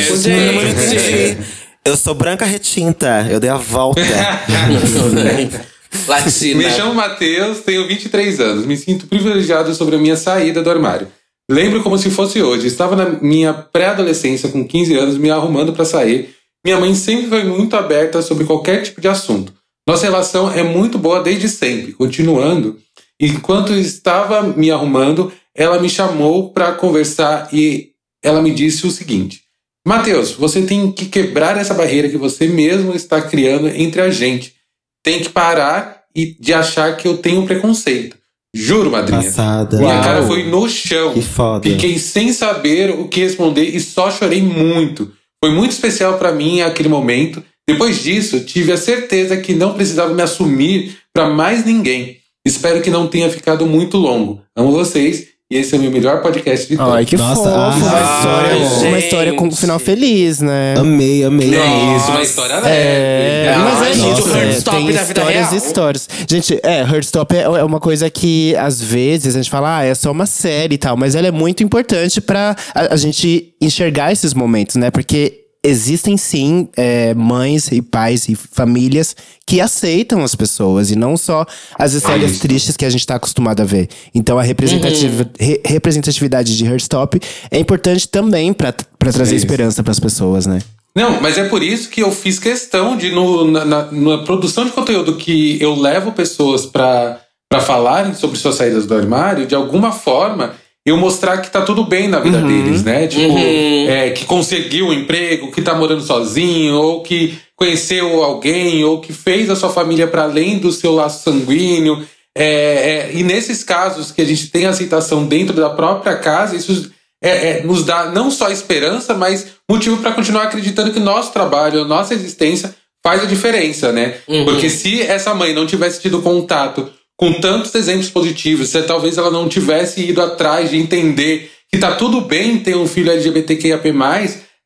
Continua 0.09 0.39
gente. 0.39 0.53
bonitinha. 0.53 1.37
Eu 1.85 1.95
sou 1.95 2.13
branca 2.13 2.45
retinta, 2.45 3.27
eu 3.31 3.39
dei 3.39 3.49
a 3.49 3.57
volta. 3.57 4.01
Latina. 6.07 6.63
Me 6.63 6.69
chamo 6.69 6.93
Matheus, 6.93 7.59
tenho 7.59 7.87
23 7.87 8.39
anos. 8.39 8.65
Me 8.65 8.77
sinto 8.77 9.07
privilegiado 9.07 9.73
sobre 9.73 9.95
a 9.95 9.99
minha 9.99 10.15
saída 10.15 10.61
do 10.61 10.69
armário. 10.69 11.07
Lembro 11.49 11.81
como 11.81 11.97
se 11.97 12.09
fosse 12.09 12.41
hoje. 12.41 12.67
Estava 12.67 12.95
na 12.95 13.05
minha 13.21 13.53
pré-adolescência, 13.53 14.49
com 14.49 14.67
15 14.67 14.95
anos, 14.95 15.17
me 15.17 15.31
arrumando 15.31 15.73
para 15.73 15.85
sair. 15.85 16.35
Minha 16.63 16.79
mãe 16.79 16.93
sempre 16.93 17.27
foi 17.27 17.43
muito 17.43 17.75
aberta 17.75 18.21
sobre 18.21 18.45
qualquer 18.45 18.83
tipo 18.83 19.01
de 19.01 19.07
assunto. 19.07 19.53
Nossa 19.87 20.03
relação 20.03 20.51
é 20.51 20.61
muito 20.61 20.99
boa 20.99 21.23
desde 21.23 21.49
sempre. 21.49 21.93
Continuando, 21.93 22.77
enquanto 23.19 23.73
estava 23.73 24.43
me 24.43 24.69
arrumando, 24.69 25.31
ela 25.55 25.79
me 25.79 25.89
chamou 25.89 26.51
para 26.51 26.73
conversar 26.73 27.49
e 27.51 27.91
ela 28.23 28.41
me 28.41 28.51
disse 28.51 28.85
o 28.85 28.91
seguinte: 28.91 29.41
Mateus, 29.87 30.31
você 30.31 30.61
tem 30.61 30.91
que 30.91 31.07
quebrar 31.07 31.57
essa 31.57 31.73
barreira 31.73 32.09
que 32.09 32.17
você 32.17 32.47
mesmo 32.47 32.93
está 32.93 33.21
criando 33.21 33.67
entre 33.69 34.01
a 34.01 34.11
gente. 34.11 34.58
Tem 35.03 35.19
que 35.21 35.29
parar 35.29 36.03
e 36.15 36.35
de 36.39 36.53
achar 36.53 36.95
que 36.97 37.07
eu 37.07 37.17
tenho 37.17 37.45
preconceito. 37.45 38.17
Juro, 38.53 38.91
madrinha. 38.91 39.23
Passada. 39.23 39.77
Minha 39.77 39.95
Uau. 39.95 40.03
cara 40.03 40.23
foi 40.25 40.43
no 40.43 40.67
chão. 40.67 41.13
Que 41.13 41.21
foda. 41.21 41.69
Fiquei 41.69 41.99
sem 41.99 42.33
saber 42.33 42.89
o 42.91 43.07
que 43.07 43.21
responder 43.21 43.63
e 43.63 43.79
só 43.79 44.09
chorei 44.09 44.41
muito. 44.41 45.11
Foi 45.43 45.53
muito 45.53 45.71
especial 45.71 46.17
pra 46.17 46.31
mim 46.31 46.61
aquele 46.61 46.89
momento. 46.89 47.43
Depois 47.67 48.01
disso, 48.01 48.39
tive 48.41 48.71
a 48.71 48.77
certeza 48.77 49.37
que 49.37 49.53
não 49.53 49.73
precisava 49.73 50.13
me 50.13 50.21
assumir 50.21 50.97
pra 51.13 51.29
mais 51.29 51.63
ninguém. 51.63 52.17
Espero 52.45 52.81
que 52.81 52.89
não 52.89 53.07
tenha 53.07 53.29
ficado 53.29 53.65
muito 53.65 53.97
longo. 53.97 54.41
Amo 54.55 54.71
vocês 54.71 55.27
e 55.51 55.57
esse 55.57 55.73
é 55.73 55.79
o 55.79 55.81
meu 55.81 55.89
melhor 55.89 56.21
podcast 56.21 56.67
de 56.67 56.77
todos. 56.77 56.93
Ai, 56.93 57.05
que 57.05 57.17
Nossa, 57.17 57.41
fofo. 57.41 57.49
ah, 57.49 57.73
uma, 57.75 58.03
história, 58.03 58.87
uma 58.89 58.99
história 58.99 59.33
com 59.33 59.47
um 59.47 59.51
final 59.51 59.79
feliz, 59.79 60.41
né? 60.41 60.75
Amei, 60.77 61.23
amei. 61.23 61.55
É 61.55 61.95
isso, 61.95 62.11
uma 62.11 62.21
história 62.21 62.53
É, 62.67 63.55
leve. 63.55 63.63
mas 63.63 63.81
é 63.81 63.91
isso, 63.91 63.99
gente, 63.99 64.21
o 64.21 64.35
é, 64.35 64.43
Heartstop 64.45 64.77
tem 64.77 64.85
da 64.93 65.01
vida 65.01 65.19
histórias 65.21 65.51
e 65.51 65.55
histórias. 65.55 66.09
Gente, 66.29 66.59
é, 66.61 66.81
Heartstop 66.81 67.35
é, 67.35 67.41
é 67.41 67.63
uma 67.63 67.79
coisa 67.79 68.07
que, 68.11 68.55
às 68.57 68.79
vezes, 68.79 69.35
a 69.35 69.39
gente 69.39 69.49
fala, 69.49 69.79
ah, 69.79 69.83
é 69.83 69.95
só 69.95 70.11
uma 70.11 70.27
série 70.27 70.75
e 70.75 70.77
tal, 70.77 70.95
mas 70.95 71.15
ela 71.15 71.25
é 71.25 71.31
muito 71.31 71.63
importante 71.63 72.21
pra 72.21 72.55
a, 72.75 72.93
a 72.93 72.95
gente 72.95 73.51
enxergar 73.59 74.11
esses 74.11 74.35
momentos, 74.35 74.75
né? 74.75 74.91
Porque 74.91 75.38
existem 75.63 76.15
sim 76.17 76.69
é, 76.77 77.13
mães 77.13 77.69
e 77.71 77.81
pais 77.81 78.29
e 78.29 78.35
famílias 78.35 79.15
que 79.45 79.59
aceitam 79.59 80.23
as 80.23 80.33
pessoas 80.35 80.89
e 80.91 80.95
não 80.95 81.17
só 81.17 81.45
as 81.77 81.93
histórias 81.93 82.31
isso. 82.31 82.39
tristes 82.41 82.77
que 82.77 82.85
a 82.85 82.89
gente 82.89 83.05
tá 83.05 83.15
acostumado 83.15 83.61
a 83.61 83.65
ver. 83.65 83.89
Então 84.15 84.39
a 84.39 84.43
representativa- 84.43 85.23
Uhum. 85.23 85.29
re- 85.39 85.61
representatividade 85.65 86.57
de 86.57 86.65
Heartstop 86.65 87.19
é 87.51 87.59
importante 87.59 88.07
também 88.07 88.53
pra 88.53 88.73
trazer 89.11 89.33
É 89.33 89.37
esperança 89.37 89.83
pras 89.83 89.99
pessoas, 89.99 90.45
né? 90.45 90.59
Não, 90.95 91.21
mas 91.21 91.37
é 91.37 91.47
por 91.47 91.61
isso 91.61 91.89
que 91.89 92.01
eu 92.01 92.11
fiz 92.11 92.39
questão 92.39 92.97
de, 92.97 93.11
no, 93.11 93.49
na, 93.49 93.63
na- 93.65 93.91
na 93.91 94.17
produção 94.19 94.65
de 94.65 94.71
conteúdo 94.71 95.15
que 95.17 95.61
eu 95.61 95.75
levo 95.75 96.11
pessoas 96.13 96.65
para 96.65 97.19
falarem 97.61 98.13
sobre 98.13 98.37
suas 98.39 98.55
saídas 98.55 98.85
do 98.85 98.95
armário, 98.95 99.45
de 99.45 99.55
alguma 99.55 99.91
forma 99.91 100.53
eu 100.89 100.97
mostrar 100.97 101.37
que 101.37 101.49
tá 101.49 101.61
tudo 101.61 101.83
bem 101.83 102.07
na 102.07 102.19
vida 102.19 102.41
deles, 102.41 102.83
né? 102.83 103.07
Tipo, 103.07 103.37
é, 103.37 104.09
que 104.11 104.25
conseguiu 104.25 104.87
um 104.87 104.93
emprego, 104.93 105.51
que 105.51 105.61
tá 105.61 105.73
morando 105.73 106.01
sozinho, 106.01 106.75
ou 106.75 107.01
que 107.01 107.37
conheceu 107.55 108.23
alguém, 108.23 108.83
ou 108.83 108.99
que 108.99 109.11
fez 109.11 109.49
a 109.49 109.55
sua 109.55 109.69
família 109.69 110.07
para 110.07 110.23
além 110.23 110.57
do 110.57 110.71
seu 110.71 110.93
laço 110.93 111.23
sanguíneo. 111.23 112.05
É, 112.37 112.43
é, 112.43 113.11
e 113.13 113.23
nesses 113.23 113.63
casos 113.63 114.11
que 114.11 114.21
a 114.21 114.25
gente 114.25 114.47
tem 114.47 114.65
aceitação 114.65 115.25
dentro 115.25 115.55
da 115.55 115.69
própria 115.69 116.15
casa, 116.15 116.55
isso 116.55 116.91
é, 117.21 117.29
é, 117.29 117.63
nos 117.63 117.83
dá 117.83 118.11
não 118.11 118.31
só 118.31 118.49
esperança, 118.49 119.13
mas 119.13 119.47
motivo 119.69 119.97
para 119.97 120.13
continuar 120.13 120.43
acreditando 120.43 120.91
que 120.91 120.99
nosso 120.99 121.33
trabalho, 121.33 121.85
nossa 121.85 122.13
existência 122.13 122.73
faz 123.03 123.23
a 123.23 123.25
diferença, 123.25 123.91
né? 123.91 124.15
Porque 124.45 124.69
se 124.69 125.01
essa 125.01 125.33
mãe 125.33 125.53
não 125.53 125.65
tivesse 125.65 126.01
tido 126.01 126.21
contato 126.21 126.89
com 127.19 127.33
tantos 127.33 127.75
exemplos 127.75 128.09
positivos, 128.09 128.69
se 128.69 128.81
talvez 128.83 129.17
ela 129.17 129.29
não 129.29 129.49
tivesse 129.49 129.99
ido 129.99 130.21
atrás 130.21 130.69
de 130.69 130.77
entender 130.77 131.51
que 131.69 131.77
tá 131.77 131.91
tudo 131.91 132.21
bem 132.21 132.59
ter 132.59 132.77
um 132.77 132.87
filho 132.87 133.11
LGBTQIAP+, 133.11 133.93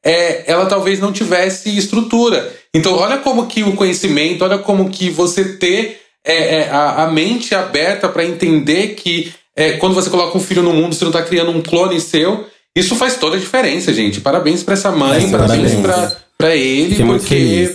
é, 0.05 0.43
ela 0.45 0.67
talvez 0.67 0.99
não 0.99 1.11
tivesse 1.11 1.75
estrutura. 1.75 2.53
Então, 2.71 2.93
olha 2.93 3.17
como 3.17 3.47
que 3.47 3.63
o 3.63 3.71
conhecimento, 3.73 4.43
olha 4.43 4.59
como 4.59 4.91
que 4.91 5.09
você 5.09 5.57
ter 5.57 5.99
é, 6.23 6.57
é, 6.57 6.69
a, 6.69 7.05
a 7.05 7.11
mente 7.11 7.55
aberta 7.55 8.07
para 8.07 8.23
entender 8.23 8.89
que 8.89 9.33
é, 9.55 9.73
quando 9.73 9.95
você 9.95 10.11
coloca 10.11 10.37
um 10.37 10.41
filho 10.41 10.61
no 10.61 10.73
mundo, 10.73 10.93
você 10.93 11.03
não 11.03 11.11
está 11.11 11.23
criando 11.23 11.49
um 11.49 11.61
clone 11.61 11.99
seu. 11.99 12.45
Isso 12.75 12.95
faz 12.95 13.17
toda 13.17 13.35
a 13.35 13.39
diferença, 13.39 13.91
gente. 13.91 14.21
Parabéns 14.21 14.61
para 14.61 14.75
essa 14.75 14.91
mãe, 14.91 15.31
parabéns 15.31 15.73
parabéns. 15.73 16.17
para 16.37 16.55
ele, 16.55 16.89
Fiquei 16.89 17.05
porque 17.05 17.73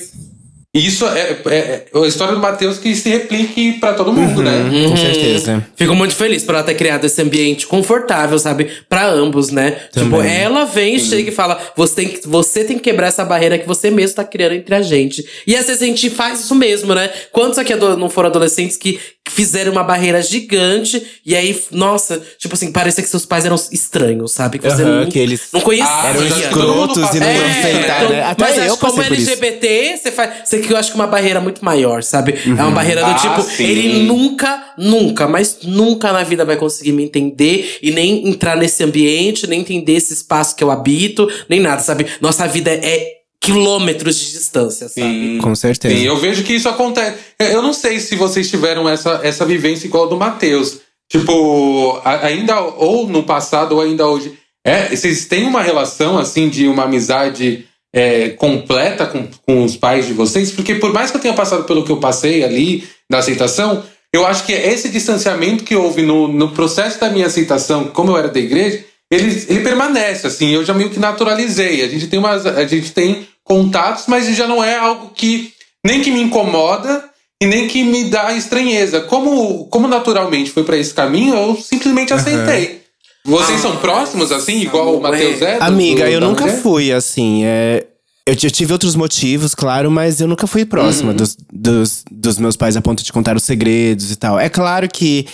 isso 0.75 1.07
é, 1.07 1.39
é- 1.47 1.87
é 1.93 1.99
a 1.99 2.07
história 2.07 2.35
do 2.35 2.41
Matheus 2.41 2.77
que 2.79 2.95
se 2.95 3.09
replique 3.09 3.73
para 3.81 3.95
todo 3.95 4.13
mundo, 4.13 4.43
né? 4.43 4.53
Com 4.89 4.97
certeza. 4.97 5.67
Fico 5.75 5.95
muito 5.95 6.15
feliz 6.15 6.45
por 6.45 6.55
ela 6.55 6.63
ter 6.63 6.75
criado 6.75 7.05
esse 7.07 7.21
ambiente 7.23 7.67
confortável, 7.67 8.39
sabe? 8.39 8.69
Pra 8.89 9.09
ambos, 9.09 9.51
né? 9.51 9.71
Tipo, 9.93 10.11
Também. 10.19 10.31
ela 10.31 10.67
vem 10.67 10.97
e 10.97 11.01
chega 11.01 11.31
e 11.31 11.35
fala: 11.35 11.59
você 11.75 11.95
tem, 11.95 12.09
que, 12.09 12.29
você 12.29 12.65
tem 12.65 12.77
que 12.77 12.83
quebrar 12.85 13.07
essa 13.07 13.25
barreira 13.25 13.59
que 13.59 13.67
você 13.67 13.91
mesmo 13.91 14.17
tá 14.17 14.25
criando 14.25 14.55
entre 14.57 14.75
a 14.75 14.83
gente. 14.83 15.25
E 15.47 15.57
às 15.57 15.67
vezes 15.67 15.83
a 15.83 15.87
gente 15.87 16.11
faz 16.11 16.41
isso 16.41 16.55
mesmo, 16.55 16.95
né? 16.95 17.11
Quantos 17.33 17.59
aqui 17.59 17.75
não 17.75 18.11
foram 18.11 18.29
adolescentes 18.29 18.77
que 18.77 19.01
fizeram 19.31 19.73
uma 19.73 19.85
barreira 19.85 20.21
gigante 20.23 21.05
e 21.25 21.35
aí, 21.35 21.59
nossa, 21.71 22.21
tipo 22.39 22.55
assim, 22.55 22.73
parecia 22.73 23.03
que 23.03 23.09
seus 23.09 23.27
pais 23.27 23.45
eram 23.45 23.57
estranhos, 23.71 24.33
sabe? 24.33 24.59
Que 24.59 24.69
você 24.71 24.83
Aham, 24.83 25.01
não, 25.03 25.09
que 25.11 25.19
eles 25.19 25.49
não 25.53 25.61
conhecia. 25.61 25.89
Ah, 25.89 26.09
eram 26.09 26.29
todo 26.29 26.41
escrotos 26.41 27.15
e 27.15 27.21
não 27.21 27.27
É, 27.27 27.61
aceitar, 27.61 27.97
então, 27.99 28.09
né? 28.11 28.23
Até 28.25 28.45
mas 28.45 28.57
eu 28.57 28.63
acho 28.65 28.75
que 28.75 28.81
como. 28.81 29.03
LGBT, 29.03 29.97
você 29.97 30.11
faz. 30.13 30.31
Você 30.45 30.59
que 30.61 30.73
eu 30.73 30.77
acho 30.77 30.91
que 30.91 30.97
uma 30.97 31.07
barreira 31.07 31.41
muito 31.41 31.65
maior, 31.65 32.03
sabe? 32.03 32.35
É 32.47 32.51
uma 32.63 32.71
barreira 32.71 33.03
do 33.05 33.11
Ah, 33.11 33.15
tipo, 33.15 33.43
sim. 33.43 33.65
ele 33.65 34.03
nunca, 34.07 34.73
nunca, 34.79 35.27
mas 35.29 35.59
nunca 35.63 36.13
na 36.13 36.23
vida 36.23 36.45
vai 36.45 36.57
conseguir 36.57 36.93
me 36.93 37.03
entender 37.05 37.79
e 37.83 37.91
nem 37.91 38.29
entrar 38.29 38.57
nesse 38.57 38.83
ambiente, 38.83 39.47
nem 39.47 39.61
entender 39.61 39.93
esse 39.95 40.13
espaço 40.13 40.55
que 40.57 40.63
eu 40.65 40.71
habito, 40.71 41.29
nem 41.49 41.61
nada, 41.61 41.81
sabe? 41.83 42.07
Nossa 42.21 42.47
vida 42.47 42.71
é 42.71 43.18
quilômetros 43.41 44.17
de 44.17 44.33
distância, 44.33 44.89
sabe? 44.89 45.07
Sim. 45.07 45.39
Com 45.41 45.55
certeza. 45.55 45.95
Sim, 45.95 46.03
eu 46.03 46.17
vejo 46.17 46.43
que 46.43 46.55
isso 46.55 46.69
acontece. 46.69 47.19
Eu 47.39 47.63
não 47.63 47.73
sei 47.73 48.01
se 48.01 48.17
vocês 48.17 48.51
tiveram 48.51 48.89
essa, 48.89 49.21
essa 49.23 49.45
vivência 49.45 49.87
igual 49.87 50.07
a 50.07 50.09
do 50.09 50.17
Matheus. 50.17 50.79
Tipo, 51.11 52.01
ainda 52.05 52.61
ou 52.61 53.09
no 53.09 53.23
passado 53.23 53.73
ou 53.73 53.81
ainda 53.81 54.07
hoje. 54.07 54.35
É, 54.65 54.95
vocês 54.95 55.27
têm 55.27 55.47
uma 55.47 55.63
relação 55.63 56.19
assim 56.19 56.49
de 56.49 56.69
uma 56.69 56.85
amizade 56.85 57.67
é, 57.95 58.31
completa 58.31 59.07
com, 59.07 59.27
com 59.47 59.65
os 59.65 59.77
pais 59.77 60.07
de 60.07 60.13
vocês? 60.13 60.51
Porque 60.51 60.75
por 60.75 60.93
mais 60.93 61.11
que 61.11 61.17
eu 61.17 61.21
tenha 61.21 61.33
passado 61.33 61.65
pelo 61.65 61.85
que 61.85 61.93
eu 61.93 61.97
passei 61.97 62.45
ali, 62.45 62.87
da 63.11 63.19
aceitação, 63.19 63.83
eu 64.13 64.27
acho 64.27 64.45
que 64.45 64.53
esse 64.53 64.89
distanciamento 64.89 65.65
que 65.65 65.75
houve 65.75 66.03
no, 66.03 66.29
no 66.29 66.51
processo 66.51 67.01
da 67.01 67.09
minha 67.09 67.27
aceitação, 67.27 67.85
como 67.85 68.13
eu 68.13 68.19
era 68.19 68.29
da 68.29 68.41
igreja, 68.41 68.85
ele, 69.11 69.47
ele 69.49 69.61
permanece, 69.61 70.27
assim, 70.27 70.51
eu 70.51 70.65
já 70.65 70.75
meio 70.75 70.91
que 70.91 70.99
naturalizei. 70.99 71.83
A 71.85 71.89
gente 71.89 72.07
tem 72.07 72.19
umas, 72.19 72.45
a 72.47 72.67
gente 72.67 72.93
tem 72.93 73.27
contatos, 73.45 74.05
mas 74.07 74.27
já 74.37 74.47
não 74.47 74.63
é 74.63 74.77
algo 74.77 75.11
que 75.15 75.53
nem 75.85 76.03
que 76.03 76.11
me 76.11 76.21
incomoda 76.21 77.05
e 77.43 77.47
nem 77.47 77.67
que 77.69 77.83
me 77.83 78.05
dá 78.05 78.33
estranheza. 78.35 79.01
Como, 79.03 79.67
como 79.69 79.89
naturalmente 79.89 80.51
foi 80.51 80.65
para 80.65 80.77
esse 80.77 80.93
caminho, 80.93 81.35
eu 81.35 81.57
simplesmente 81.57 82.13
aceitei. 82.13 82.83
Vocês 83.25 83.61
são 83.61 83.77
próximos, 83.77 84.33
assim, 84.33 84.61
igual 84.63 84.97
o 84.97 85.01
Matheus 85.03 85.43
é? 85.43 85.59
Amiga, 85.61 86.05
do- 86.05 86.11
eu 86.11 86.21
nunca 86.21 86.43
mulher? 86.47 86.61
fui 86.63 86.93
assim. 86.93 87.43
É, 87.45 87.85
eu, 88.29 88.37
eu 88.43 88.51
tive 88.51 88.73
outros 88.73 88.95
motivos, 88.95 89.55
claro, 89.55 89.91
mas 89.91 90.21
eu 90.21 90.29
nunca 90.29 90.47
fui 90.47 90.65
próxima 90.65 91.13
dos, 91.15 91.37
dos, 91.53 92.05
dos 92.11 92.39
meus 92.39 92.57
pais 92.57 92.77
a 92.77 92.81
ponto 92.81 93.03
de 93.03 93.13
contar 93.13 93.37
os 93.37 93.43
segredos 93.43 94.11
e 94.11 94.17
tal. 94.17 94.39
É 94.39 94.49
claro 94.49 94.89
que 94.89 95.27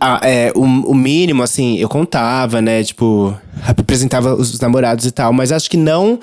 a- 0.00 0.20
é, 0.22 0.52
o, 0.54 0.62
o 0.62 0.94
mínimo, 0.94 1.42
assim, 1.42 1.78
eu 1.78 1.88
contava, 1.88 2.60
né? 2.62 2.82
Tipo, 2.84 3.36
apresentava 3.66 4.34
os 4.34 4.58
namorados 4.60 5.04
e 5.06 5.10
tal, 5.10 5.32
mas 5.32 5.52
acho 5.52 5.68
que 5.70 5.76
não 5.76 6.18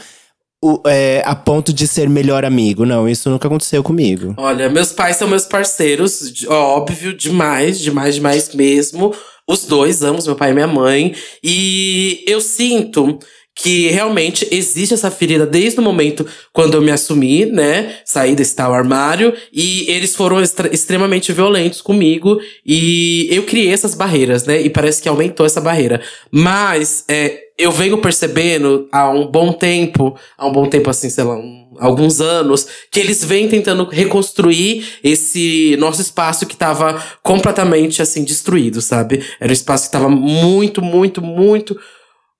o- 0.63 0.81
é, 0.87 1.21
a 1.25 1.35
ponto 1.35 1.71
de 1.73 1.87
ser 1.87 2.09
melhor 2.09 2.43
amigo. 2.43 2.85
Não, 2.85 3.07
isso 3.07 3.29
nunca 3.29 3.47
aconteceu 3.47 3.83
comigo. 3.83 4.33
Olha, 4.37 4.67
meus 4.69 4.91
pais 4.91 5.17
são 5.17 5.27
meus 5.27 5.45
parceiros, 5.45 6.33
óbvio, 6.47 7.15
demais, 7.15 7.79
demais, 7.79 8.15
demais 8.15 8.53
mesmo. 8.55 9.13
Os 9.47 9.65
dois, 9.65 10.01
ambos, 10.01 10.25
meu 10.25 10.35
pai 10.35 10.49
e 10.51 10.53
minha 10.55 10.65
mãe. 10.67 11.13
E 11.43 12.23
eu 12.27 12.41
sinto 12.41 13.19
que 13.57 13.87
realmente 13.87 14.45
existe 14.51 14.93
essa 14.93 15.09
ferida 15.09 15.45
desde 15.45 15.79
o 15.79 15.83
momento 15.83 16.25
quando 16.51 16.73
eu 16.73 16.81
me 16.81 16.91
assumi, 16.91 17.45
né? 17.45 17.95
Saí 18.03 18.35
desse 18.35 18.53
tal 18.53 18.73
armário. 18.73 19.33
E 19.51 19.89
eles 19.89 20.13
foram 20.13 20.41
extremamente 20.41 21.31
violentos 21.31 21.81
comigo. 21.81 22.37
E 22.65 23.27
eu 23.31 23.43
criei 23.43 23.71
essas 23.71 23.95
barreiras, 23.95 24.43
né? 24.45 24.61
E 24.61 24.69
parece 24.69 25.01
que 25.01 25.07
aumentou 25.07 25.45
essa 25.45 25.61
barreira. 25.61 26.01
Mas 26.29 27.05
é, 27.07 27.43
eu 27.57 27.71
venho 27.71 27.97
percebendo 27.99 28.89
há 28.91 29.09
um 29.09 29.25
bom 29.25 29.53
tempo, 29.53 30.17
há 30.37 30.45
um 30.45 30.51
bom 30.51 30.67
tempo 30.67 30.89
assim, 30.89 31.09
sei 31.09 31.23
lá, 31.23 31.37
um- 31.37 31.63
alguns 31.79 32.19
anos, 32.19 32.67
que 32.91 32.99
eles 32.99 33.23
vêm 33.23 33.47
tentando 33.47 33.85
reconstruir 33.85 34.85
esse 35.01 35.75
nosso 35.79 36.01
espaço 36.01 36.45
que 36.45 36.57
tava 36.57 37.01
completamente 37.23 38.01
assim 38.01 38.23
destruído, 38.25 38.81
sabe? 38.81 39.23
Era 39.39 39.49
um 39.49 39.53
espaço 39.53 39.85
que 39.85 39.91
tava 39.93 40.09
muito, 40.09 40.81
muito, 40.81 41.21
muito 41.21 41.77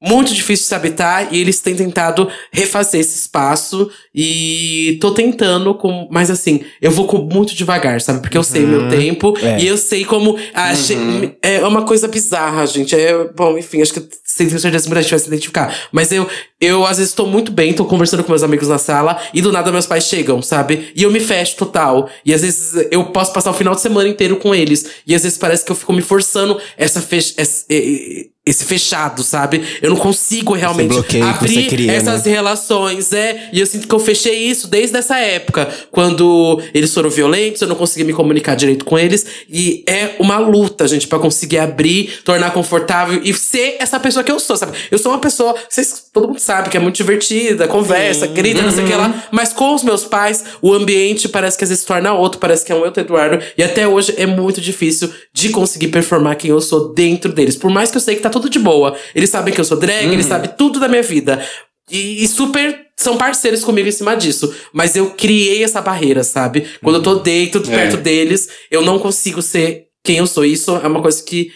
muito 0.08 0.34
difícil 0.34 0.64
de 0.64 0.68
se 0.70 0.76
habitar 0.76 1.34
e 1.34 1.40
eles 1.40 1.60
têm 1.60 1.76
tentado 1.76 2.28
refazer 2.52 3.02
esse 3.02 3.18
espaço 3.18 3.90
e 4.14 4.98
tô 5.02 5.12
tentando 5.12 5.74
com, 5.76 6.08
mas 6.12 6.30
assim, 6.30 6.62
eu 6.82 6.92
vou 6.92 7.06
com 7.08 7.18
muito 7.18 7.54
devagar, 7.56 8.00
sabe? 8.02 8.22
Porque 8.22 8.38
eu 8.38 8.44
sei 8.44 8.64
o 8.64 8.68
meu 8.68 8.90
tempo 8.90 9.38
É. 9.42 9.60
e 9.60 9.68
eu 9.68 9.78
sei 9.78 10.06
como 10.06 10.38
a 10.54 10.74
gen- 10.74 11.36
é 11.42 11.66
uma 11.66 11.84
coisa 11.84 12.08
bizarra, 12.08 12.66
gente. 12.66 12.96
É, 12.96 13.28
bom, 13.36 13.58
enfim, 13.58 13.82
acho 13.82 13.94
que 13.94 14.08
sem 14.36 14.50
ter 14.50 14.60
certeza 14.60 14.84
que 14.84 14.90
muita 14.90 15.02
gente 15.02 15.12
vai 15.12 15.20
se 15.20 15.28
identificar, 15.28 15.74
mas 15.94 16.12
eu 16.12 16.28
eu 16.60 16.86
às 16.86 16.98
vezes 16.98 17.14
tô 17.14 17.26
muito 17.26 17.52
bem, 17.52 17.74
tô 17.74 17.86
conversando 17.86 18.22
com 18.22 18.32
meus 18.32 18.44
amigos 18.44 18.68
na 18.68 18.78
sala 18.78 19.18
e 19.34 19.42
do 19.42 19.52
nada 19.52 19.72
meus 19.72 19.88
pais 19.88 20.06
chegam, 20.06 20.42
sabe? 20.42 20.92
E 20.94 21.04
eu 21.04 21.12
me 21.12 21.20
fecho 21.22 21.56
total. 21.56 22.10
E 22.26 22.34
às 22.34 22.42
vezes 22.42 22.88
eu 22.92 23.06
posso 23.06 23.32
passar 23.32 23.52
o 23.52 23.54
final 23.54 23.74
de 23.74 23.82
semana 23.82 24.10
inteiro 24.10 24.36
com 24.36 24.54
eles 24.54 24.86
e 25.08 25.16
às 25.16 25.24
vezes 25.24 25.38
parece 25.38 25.64
que 25.64 25.72
eu 25.72 25.76
fico 25.76 25.94
me 25.94 26.02
forçando 26.02 26.60
essa 26.78 27.02
fech 27.02 27.34
esse, 27.38 28.32
esse 28.46 28.64
fechado, 28.64 29.24
sabe? 29.24 29.64
Eu 29.82 29.90
não 29.90 29.98
consigo 29.98 30.54
realmente 30.54 30.96
abrir 31.20 31.68
cria, 31.68 31.92
essas 31.92 32.26
né? 32.26 32.32
relações, 32.32 33.12
é. 33.12 33.50
E 33.52 33.60
eu 33.60 33.66
sinto 33.66 33.88
que 33.88 33.96
eu 33.96 34.00
fechei 34.00 34.36
isso 34.36 34.68
desde 34.68 34.96
essa 34.96 35.18
época. 35.18 35.68
Quando 35.90 36.62
eles 36.72 36.94
foram 36.94 37.10
violentos, 37.10 37.62
eu 37.62 37.68
não 37.68 37.76
conseguia 37.76 38.06
me 38.06 38.14
comunicar 38.14 38.54
direito 38.54 38.86
com 38.86 39.00
eles. 39.00 39.26
E 39.50 39.84
é 39.88 40.12
uma 40.20 40.38
luta, 40.38 40.88
gente, 40.88 41.08
pra 41.08 41.18
conseguir 41.18 41.58
abrir, 41.58 42.20
tornar 42.24 42.52
confortável 42.52 43.20
e 43.24 43.34
ser 43.34 43.78
essa 43.80 44.00
pessoa 44.00 44.24
que 44.26 44.32
eu 44.32 44.40
sou, 44.40 44.58
sabe? 44.58 44.78
Eu 44.92 44.98
sou 44.98 45.12
uma 45.12 45.20
pessoa, 45.20 45.56
vocês, 45.70 46.06
todo 46.12 46.28
mundo 46.28 46.40
sabe 46.40 46.70
que 46.70 46.76
é 46.76 46.80
muito 46.80 46.96
divertida, 46.96 47.68
conversa, 47.68 48.28
grita, 48.28 48.62
não 48.62 48.72
sei 48.72 48.84
o 48.84 48.88
que 48.88 48.94
lá. 48.94 49.28
Mas 49.32 49.54
com 49.54 49.74
os 49.74 49.84
meus 49.84 50.04
pais, 50.04 50.44
o 50.62 50.74
ambiente 50.74 51.30
parece 51.30 51.58
que 51.58 51.64
às 51.64 51.70
vezes 51.70 51.82
se 51.82 51.88
torna 51.88 52.14
outro, 52.14 52.40
parece 52.40 52.66
que 52.66 52.72
é 52.72 52.76
um 52.76 52.80
outro 52.80 53.02
Eduardo. 53.02 53.44
E 53.58 53.64
até 53.64 53.88
hoje 53.88 54.14
é 54.18 54.26
muito 54.26 54.60
difícil 54.60 55.10
de 55.32 55.50
conseguir 55.50 55.88
performar 55.90 56.36
quem 56.36 56.50
eu 56.50 56.60
sou 56.60 56.94
dentro 56.94 57.32
deles. 57.32 57.56
Por 57.56 57.72
mais 57.72 57.92
que 57.92 57.98
eu 57.98 58.02
sei 58.02 58.16
que 58.16 58.22
tá 58.22 58.30
tudo 58.30 58.50
de 58.50 58.60
boa. 58.60 58.98
Eles 59.14 59.30
sabem 59.30 59.54
que 59.54 59.62
eu 59.62 59.66
sou 59.66 59.78
drag, 59.78 60.12
eles 60.12 60.26
sabem 60.26 60.50
tudo 60.58 60.80
da 60.80 60.88
minha 60.88 61.04
vida. 61.04 61.46
E, 61.90 62.24
e 62.24 62.28
super 62.28 62.86
são 62.98 63.18
parceiros 63.18 63.64
comigo 63.64 63.88
em 63.88 63.92
cima 63.92 64.16
disso. 64.16 64.54
Mas 64.74 64.96
eu 64.96 65.12
criei 65.12 65.64
essa 65.64 65.82
barreira, 65.82 66.24
sabe? 66.24 66.66
Quando 66.82 66.96
eu 66.96 67.04
tô 67.04 67.16
dentro, 67.16 67.62
perto 67.62 67.98
deles, 67.98 68.50
eu 68.72 68.82
não 68.82 68.98
consigo 68.98 69.42
ser 69.42 69.86
quem 70.04 70.18
eu 70.18 70.28
sou. 70.28 70.46
Isso 70.46 70.76
é 70.78 70.88
uma 70.88 71.02
coisa 71.02 71.22
que 71.24 71.52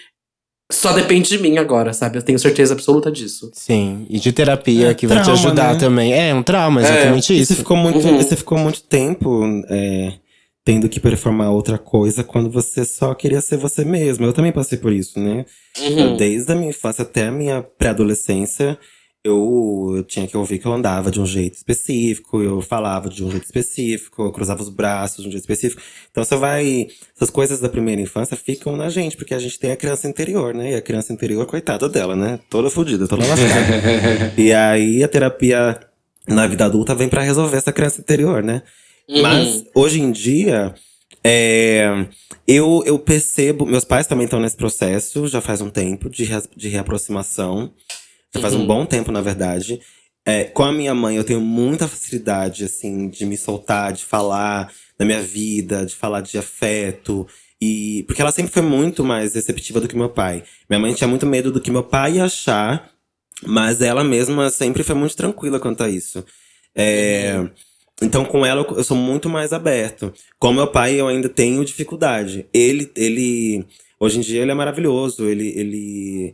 só 0.72 0.94
depende 0.94 1.30
de 1.30 1.38
mim 1.40 1.58
agora, 1.58 1.94
sabe? 1.94 2.18
Eu 2.18 2.22
tenho 2.22 2.38
certeza 2.40 2.74
absoluta 2.74 3.12
disso. 3.12 3.50
Sim, 3.54 4.06
e 4.10 4.20
de 4.20 4.32
terapia 4.32 4.92
É 4.92 4.94
que 4.94 5.08
vai 5.08 5.18
te 5.20 5.24
trauma, 5.24 5.40
ajudar 5.42 5.74
né? 5.74 5.80
também. 5.80 6.14
É, 6.14 6.34
um 6.34 6.44
trauma, 6.44 6.82
exatamente 6.82 7.34
E 7.34 7.40
isso. 7.42 7.54
você 7.54 7.60
ficou 7.60 7.76
muito, 7.78 8.00
Uhum. 8.08 8.18
você 8.18 8.36
ficou 8.36 8.58
muito 8.58 8.82
tempo 8.84 9.42
é, 9.70 10.14
tendo 10.64 10.88
que 10.88 11.00
performar 11.00 11.50
outra 11.52 11.78
coisa 11.80 12.24
quando 12.24 12.50
você 12.52 12.86
só 12.86 13.14
queria 13.16 13.42
ser 13.42 13.58
você 13.58 13.84
mesmo. 13.84 14.26
Eu 14.26 14.34
também 14.34 14.52
passei 14.52 14.78
por 14.78 14.94
isso, 14.94 15.20
né? 15.20 15.46
Uhum. 15.80 16.16
Desde 16.18 16.52
a 16.52 16.56
minha 16.56 16.70
infância 16.70 17.02
até 17.02 17.28
a 17.28 17.32
minha 17.32 17.64
pré-adolescência, 17.64 18.78
eu, 19.24 19.96
eu 19.98 20.04
tinha 20.04 20.26
que 20.26 20.38
ouvir 20.38 20.60
que 20.60 20.66
eu 20.66 20.72
andava 20.72 21.12
de 21.12 21.20
um 21.20 21.26
jeito 21.26 21.56
específico, 21.56 22.42
eu 22.42 22.62
falava 22.62 23.10
de 23.10 23.24
um 23.24 23.30
jeito 23.30 23.44
específico, 23.44 24.24
eu 24.24 24.32
cruzava 24.32 24.62
os 24.62 24.70
braços 24.70 25.22
de 25.22 25.28
um 25.28 25.32
jeito 25.32 25.44
específico. 25.44 25.82
Então 26.10 26.24
você 26.24 26.36
vai. 26.38 26.88
Essas 27.16 27.30
coisas 27.30 27.60
da 27.60 27.68
primeira 27.68 28.02
infância 28.02 28.38
ficam 28.38 28.78
na 28.78 28.90
gente, 28.90 29.18
porque 29.18 29.34
a 29.34 29.40
gente 29.40 29.60
tem 29.60 29.72
a 29.72 29.76
criança 29.76 30.08
interior, 30.08 30.54
né? 30.54 30.72
E 30.72 30.76
a 30.76 30.82
criança 30.82 31.12
interior, 31.12 31.46
coitada 31.46 31.90
dela, 31.90 32.16
né? 32.16 32.40
Toda 32.50 32.70
fodida, 32.70 33.08
toda 33.08 33.26
lascada. 33.26 34.34
e 34.38 34.54
aí 34.54 35.04
a 35.04 35.08
terapia 35.08 35.80
na 36.26 36.48
vida 36.48 36.66
adulta 36.66 36.96
vem 36.96 37.10
pra 37.10 37.22
resolver 37.22 37.58
essa 37.58 37.74
criança 37.74 38.00
interior, 38.00 38.42
né? 38.42 38.62
Uhum. 39.10 39.22
Mas 39.22 39.66
hoje 39.76 40.00
em 40.00 40.12
dia, 40.12 40.74
é, 41.22 42.08
eu, 42.48 42.84
eu 42.86 42.98
percebo. 42.98 43.66
Meus 43.66 43.84
pais 43.84 44.08
também 44.08 44.26
estão 44.26 44.40
nesse 44.40 44.56
processo, 44.56 45.28
já 45.28 45.42
faz 45.42 45.60
um 45.60 45.70
tempo 45.70 46.10
de, 46.10 46.26
de 46.56 46.70
reaproximação. 46.70 47.74
Já 48.34 48.42
faz 48.42 48.54
um 48.54 48.66
bom 48.66 48.86
tempo, 48.86 49.12
na 49.12 49.22
verdade. 49.22 49.80
É, 50.26 50.44
com 50.44 50.64
a 50.64 50.72
minha 50.72 50.94
mãe, 50.94 51.16
eu 51.16 51.24
tenho 51.24 51.42
muita 51.42 51.88
facilidade, 51.88 52.64
assim, 52.64 53.10
de 53.10 53.26
me 53.26 53.36
soltar, 53.38 53.92
de 53.94 54.06
falar 54.06 54.72
da 54.98 55.06
minha 55.06 55.22
vida, 55.22 55.86
de 55.86 55.96
falar 55.96 56.22
de 56.22 56.38
afeto. 56.38 57.26
E, 57.62 58.04
porque 58.08 58.22
ela 58.22 58.32
sempre 58.32 58.52
foi 58.52 58.62
muito 58.62 59.04
mais 59.04 59.34
receptiva 59.34 59.82
do 59.82 59.88
que 59.88 59.96
meu 59.96 60.10
pai. 60.10 60.44
Minha 60.70 60.80
mãe 60.80 60.94
tinha 60.94 61.08
muito 61.08 61.26
medo 61.26 61.52
do 61.52 61.60
que 61.60 61.72
meu 61.72 61.84
pai 61.84 62.14
ia 62.16 62.26
achar, 62.26 62.92
mas 63.46 63.82
ela 63.82 64.04
mesma 64.04 64.50
sempre 64.50 64.84
foi 64.84 64.96
muito 64.96 65.16
tranquila 65.16 65.60
quanto 65.60 65.84
a 65.84 65.90
isso. 65.90 66.24
É, 66.76 67.50
Então, 68.02 68.24
com 68.24 68.46
ela, 68.46 68.62
eu- 68.62 68.78
eu 68.78 68.84
sou 68.84 68.96
muito 68.96 69.28
mais 69.28 69.52
aberto. 69.52 70.14
Com 70.40 70.54
meu 70.54 70.68
pai, 70.68 70.96
eu 70.96 71.08
ainda 71.10 71.28
tenho 71.28 71.66
dificuldade. 71.66 72.46
Ele, 72.54 72.90
ele 72.96 73.66
hoje 74.00 74.20
em 74.20 74.22
dia, 74.22 74.42
ele 74.42 74.52
é 74.52 74.54
maravilhoso. 74.54 75.28
Ele, 75.28 75.50
ele 75.50 76.34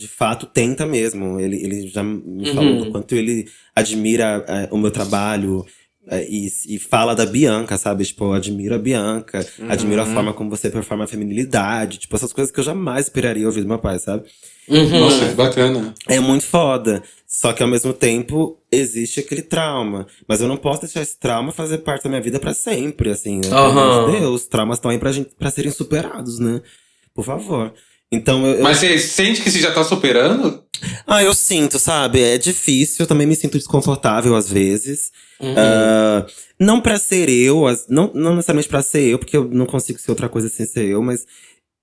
de 0.00 0.08
fato, 0.08 0.46
tenta 0.46 0.86
mesmo. 0.86 1.38
Ele, 1.38 1.62
ele 1.62 1.86
já 1.88 2.02
me 2.02 2.46
falou 2.54 2.78
do 2.78 2.90
quanto 2.90 3.14
ele 3.14 3.46
admira 3.76 4.42
é, 4.48 4.68
o 4.70 4.78
meu 4.78 4.90
trabalho. 4.90 5.66
é, 6.08 6.26
e, 6.26 6.48
e 6.68 6.78
fala 6.78 7.14
da 7.14 7.26
Bianca, 7.26 7.76
sabe? 7.76 8.02
Tipo, 8.06 8.24
eu 8.24 8.32
admiro 8.32 8.74
a 8.74 8.78
Bianca, 8.78 9.46
admiro 9.68 10.00
a 10.00 10.06
forma 10.06 10.32
como 10.32 10.48
você 10.48 10.70
performa 10.70 11.04
a 11.04 11.06
feminilidade. 11.06 11.98
Tipo, 11.98 12.16
essas 12.16 12.32
coisas 12.32 12.50
que 12.50 12.58
eu 12.58 12.64
jamais 12.64 13.06
esperaria 13.06 13.44
ouvir 13.46 13.60
do 13.60 13.68
meu 13.68 13.78
pai, 13.78 13.98
sabe? 13.98 14.24
Uhum. 14.66 15.00
Nossa, 15.00 15.28
que 15.28 15.34
bacana. 15.34 15.94
É 16.08 16.18
muito 16.18 16.44
foda. 16.46 17.02
Só 17.26 17.52
que 17.52 17.62
ao 17.62 17.68
mesmo 17.68 17.92
tempo 17.92 18.58
existe 18.72 19.20
aquele 19.20 19.42
trauma. 19.42 20.06
Mas 20.26 20.40
eu 20.40 20.48
não 20.48 20.56
posso 20.56 20.80
deixar 20.80 21.02
esse 21.02 21.18
trauma 21.18 21.52
fazer 21.52 21.78
parte 21.78 22.04
da 22.04 22.08
minha 22.08 22.22
vida 22.22 22.40
pra 22.40 22.54
sempre, 22.54 23.10
assim, 23.10 23.36
né? 23.36 23.50
Pelo 23.50 23.60
Aham. 23.66 23.80
amor 23.82 24.12
de 24.12 24.18
Deus, 24.20 24.46
traumas 24.46 24.78
estão 24.78 24.90
aí 24.90 24.98
pra, 24.98 25.12
gente, 25.12 25.30
pra 25.38 25.50
serem 25.50 25.70
superados, 25.70 26.38
né? 26.38 26.62
Por 27.14 27.24
favor. 27.24 27.74
Então 28.12 28.44
eu. 28.46 28.62
Mas 28.62 28.78
você 28.78 28.98
sente 28.98 29.40
que 29.40 29.50
você 29.50 29.60
já 29.60 29.72
tá 29.72 29.84
superando? 29.84 30.62
Ah, 31.06 31.22
eu 31.22 31.32
sinto, 31.34 31.78
sabe? 31.78 32.20
É 32.20 32.38
difícil, 32.38 33.04
eu 33.04 33.06
também 33.06 33.26
me 33.26 33.36
sinto 33.36 33.58
desconfortável 33.58 34.34
às 34.34 34.50
vezes. 34.50 35.12
Ah, 35.40 36.26
não 36.58 36.80
pra 36.80 36.98
ser 36.98 37.28
eu, 37.28 37.64
não, 37.88 38.10
não 38.14 38.34
necessariamente 38.34 38.68
pra 38.68 38.82
ser 38.82 39.02
eu, 39.02 39.18
porque 39.18 39.36
eu 39.36 39.48
não 39.48 39.66
consigo 39.66 39.98
ser 39.98 40.10
outra 40.10 40.28
coisa 40.28 40.48
sem 40.48 40.66
ser 40.66 40.86
eu, 40.86 41.02
mas 41.02 41.24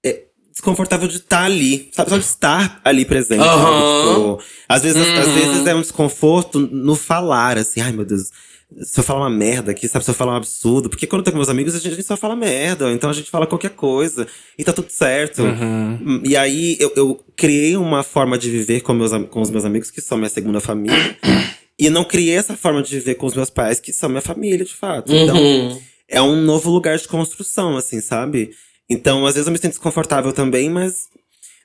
é 0.06 0.24
desconfortável 0.52 1.08
de 1.08 1.18
estar 1.18 1.44
ali, 1.44 1.90
sabe? 1.94 2.10
Só 2.10 2.18
de 2.18 2.24
estar 2.26 2.82
ali 2.84 3.06
presente. 3.06 3.44
sabe? 3.44 3.50
Aham. 3.50 4.38
Tipo, 4.38 4.44
às, 4.68 4.84
vezes, 4.84 5.02
às 5.02 5.28
vezes 5.30 5.68
é 5.68 5.76
um 5.76 5.82
desconforto 5.82 6.60
no 6.60 6.96
falar, 6.96 7.58
assim, 7.58 7.80
ai 7.82 7.92
meu 7.92 8.06
Deus. 8.06 8.32
Se 8.82 9.00
eu 9.00 9.04
falar 9.04 9.22
uma 9.22 9.30
merda 9.30 9.72
aqui, 9.72 9.88
sabe? 9.88 10.04
Se 10.04 10.12
eu 10.12 10.16
falar 10.16 10.34
um 10.34 10.38
absurdo. 10.38 10.90
Porque 10.90 11.08
quando 11.08 11.22
eu 11.22 11.26
tô 11.26 11.32
com 11.32 11.38
meus 11.38 11.50
amigos, 11.50 11.74
a 11.74 11.78
gente, 11.78 11.88
a 11.88 11.96
gente 11.96 12.06
só 12.06 12.18
fala 12.18 12.36
merda. 12.36 12.92
Então 12.92 13.10
a 13.10 13.14
gente 13.14 13.32
fala 13.32 13.48
qualquer 13.48 13.72
coisa. 13.72 14.28
E 14.58 14.64
tá 14.64 14.74
tudo 14.74 14.90
certo. 14.90 15.42
Uhum. 15.42 16.22
E 16.24 16.36
aí 16.36 16.76
eu, 16.80 16.92
eu 16.96 17.24
criei 17.36 17.78
uma 17.78 18.04
forma 18.04 18.38
de 18.38 18.50
viver 18.50 18.82
com, 18.82 18.94
meus, 18.94 19.12
com 19.30 19.42
os 19.42 19.50
meus 19.50 19.64
amigos, 19.64 19.90
que 19.90 20.02
são 20.02 20.18
minha 20.18 20.30
segunda 20.30 20.60
família. 20.60 21.18
e 21.80 21.90
não 21.90 22.04
criei 22.04 22.36
essa 22.36 22.58
forma 22.58 22.84
de 22.84 22.92
viver 22.98 23.16
com 23.16 23.26
os 23.26 23.36
meus 23.36 23.50
pais, 23.50 23.80
que 23.80 23.94
são 23.94 24.10
minha 24.10 24.22
família, 24.22 24.66
de 24.66 24.76
fato. 24.76 25.14
Então, 25.16 25.38
Uhum. 25.38 25.82
é 26.10 26.22
um 26.22 26.36
novo 26.42 26.70
lugar 26.70 26.98
de 26.98 27.08
construção, 27.08 27.78
assim, 27.78 28.02
sabe? 28.02 28.52
Então, 28.90 29.26
às 29.26 29.36
vezes 29.36 29.48
eu 29.48 29.52
me 29.54 29.58
sinto 29.60 29.72
desconfortável 29.72 30.34
também, 30.34 30.70
mas 30.70 31.08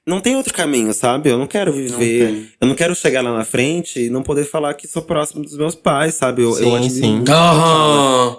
não 0.06 0.20
tem 0.20 0.36
outro 0.36 0.52
caminho, 0.52 0.92
sabe? 0.92 1.30
Eu 1.30 1.38
não 1.38 1.46
quero 1.46 1.72
viver. 1.72 2.26
tem. 2.26 2.48
eu 2.60 2.66
não 2.68 2.74
quero 2.74 2.94
chegar 2.94 3.22
lá 3.22 3.36
na 3.36 3.44
frente 3.44 4.00
e 4.06 4.10
não 4.10 4.22
poder 4.22 4.44
falar 4.44 4.74
que 4.74 4.86
sou 4.88 5.02
próximo 5.02 5.42
dos 5.44 5.56
meus 5.56 5.74
pais, 5.74 6.14
sabe? 6.14 6.42
Eu, 6.42 6.50
eu 6.50 6.54
Sim, 6.56 6.76
admiro 6.76 6.90
sim. 7.06 7.24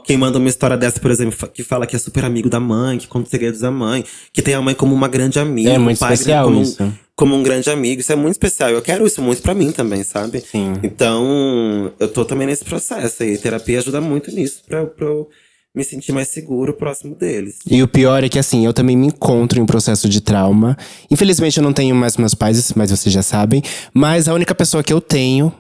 quem 0.06 0.18
manda 0.18 0.38
uma 0.38 0.50
história 0.50 0.76
dessa, 0.78 1.00
por 1.00 1.12
exemplo, 1.12 1.48
que 1.50 1.64
fala 1.64 1.86
que 1.88 1.96
é 1.96 2.00
super 2.00 2.26
amigo 2.26 2.50
da 2.50 2.60
mãe, 2.60 2.98
que 2.98 3.08
conta 3.08 3.26
os 3.26 3.32
segredos 3.32 3.62
da 3.62 3.72
mãe, 3.72 4.04
que 4.32 4.42
tem 4.42 4.54
a 4.54 4.62
mãe 4.62 4.76
como 4.76 4.94
uma 4.94 5.08
grande 5.08 5.40
amiga. 5.40 5.70
É 5.72 5.78
muito 5.78 6.00
pai 6.00 6.14
especial 6.14 6.46
como 6.46 6.60
um- 6.60 6.62
isso. 6.62 6.94
como 7.16 7.36
um 7.36 7.44
grande 7.44 7.70
amigo. 7.70 8.02
Isso 8.02 8.12
é 8.12 8.16
muito 8.16 8.34
especial. 8.34 8.70
Eu 8.70 8.82
quero 8.82 9.06
isso 9.06 9.22
muito 9.22 9.42
pra 9.42 9.54
mim 9.54 9.72
também, 9.72 10.04
sabe? 10.04 10.42
Sim. 10.42 10.74
Então, 10.84 11.92
eu 12.00 12.08
tô 12.08 12.26
também 12.26 12.48
nesse 12.48 12.66
processo 12.66 13.24
aí. 13.24 13.38
Terapia 13.38 13.80
ajuda 13.80 14.02
muito 14.02 14.32
nisso, 14.32 14.62
pra, 14.68 14.80
eu- 14.80 14.88
pra 14.88 15.06
eu 15.06 15.30
me 15.76 15.84
sentir 15.84 16.12
mais 16.12 16.28
seguro 16.28 16.74
próximo 16.74 17.16
deles. 17.16 17.58
E 17.70 17.82
o 17.82 17.88
pior 17.88 18.24
é 18.24 18.30
que, 18.30 18.38
assim, 18.38 18.66
eu 18.66 18.74
também 18.74 18.96
me 18.96 19.08
encontro 19.08 19.60
em 19.60 19.64
um 19.64 19.66
processo 19.66 20.08
de 20.08 20.22
trauma. 20.22 20.78
Infelizmente, 21.10 21.58
eu 21.58 21.64
não 21.64 21.74
tenho 21.74 21.96
mais 21.96 22.16
meus 22.16 22.36
pais, 22.36 22.74
mas 22.76 22.92
vocês 22.92 23.12
já 23.12 23.24
sabem. 23.24 23.64
Mas 23.94 24.28
a 24.28 24.34
única 24.34 24.54
pessoa 24.54 24.84
que 24.84 24.94
eu 24.94 25.02
tenho, 25.02 25.52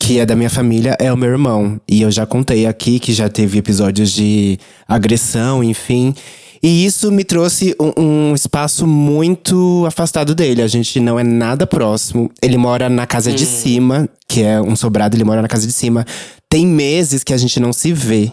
que 0.00 0.18
é 0.18 0.26
da 0.26 0.36
minha 0.36 0.50
família, 0.50 0.96
é 1.00 1.10
o 1.10 1.16
meu 1.16 1.30
irmão. 1.30 1.80
E 1.88 2.02
eu 2.02 2.10
já 2.10 2.26
contei 2.26 2.66
aqui 2.66 2.98
que 2.98 3.12
já 3.14 3.28
teve 3.28 3.58
episódios 3.58 4.12
de 4.12 4.58
agressão, 4.86 5.64
enfim. 5.64 6.14
E 6.62 6.84
isso 6.84 7.10
me 7.10 7.24
trouxe 7.24 7.74
um, 7.80 8.30
um 8.30 8.34
espaço 8.34 8.86
muito 8.86 9.84
afastado 9.86 10.34
dele. 10.34 10.60
A 10.60 10.66
gente 10.66 11.00
não 11.00 11.18
é 11.18 11.22
nada 11.22 11.66
próximo. 11.66 12.30
Ele 12.42 12.58
mora 12.58 12.90
na 12.90 13.06
casa 13.06 13.32
de 13.32 13.46
cima, 13.46 14.08
que 14.26 14.42
é 14.42 14.60
um 14.60 14.76
sobrado, 14.76 15.16
ele 15.16 15.24
mora 15.24 15.40
na 15.40 15.48
casa 15.48 15.66
de 15.66 15.72
cima. 15.72 16.04
Tem 16.50 16.66
meses 16.66 17.24
que 17.24 17.32
a 17.32 17.36
gente 17.38 17.58
não 17.58 17.72
se 17.72 17.92
vê. 17.92 18.32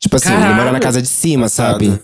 Tipo 0.00 0.16
assim, 0.16 0.28
ele 0.28 0.38
mora 0.38 0.54
na 0.54 0.62
Caralho. 0.64 0.82
casa 0.82 1.02
de 1.02 1.08
cima, 1.08 1.48
sabe? 1.48 1.98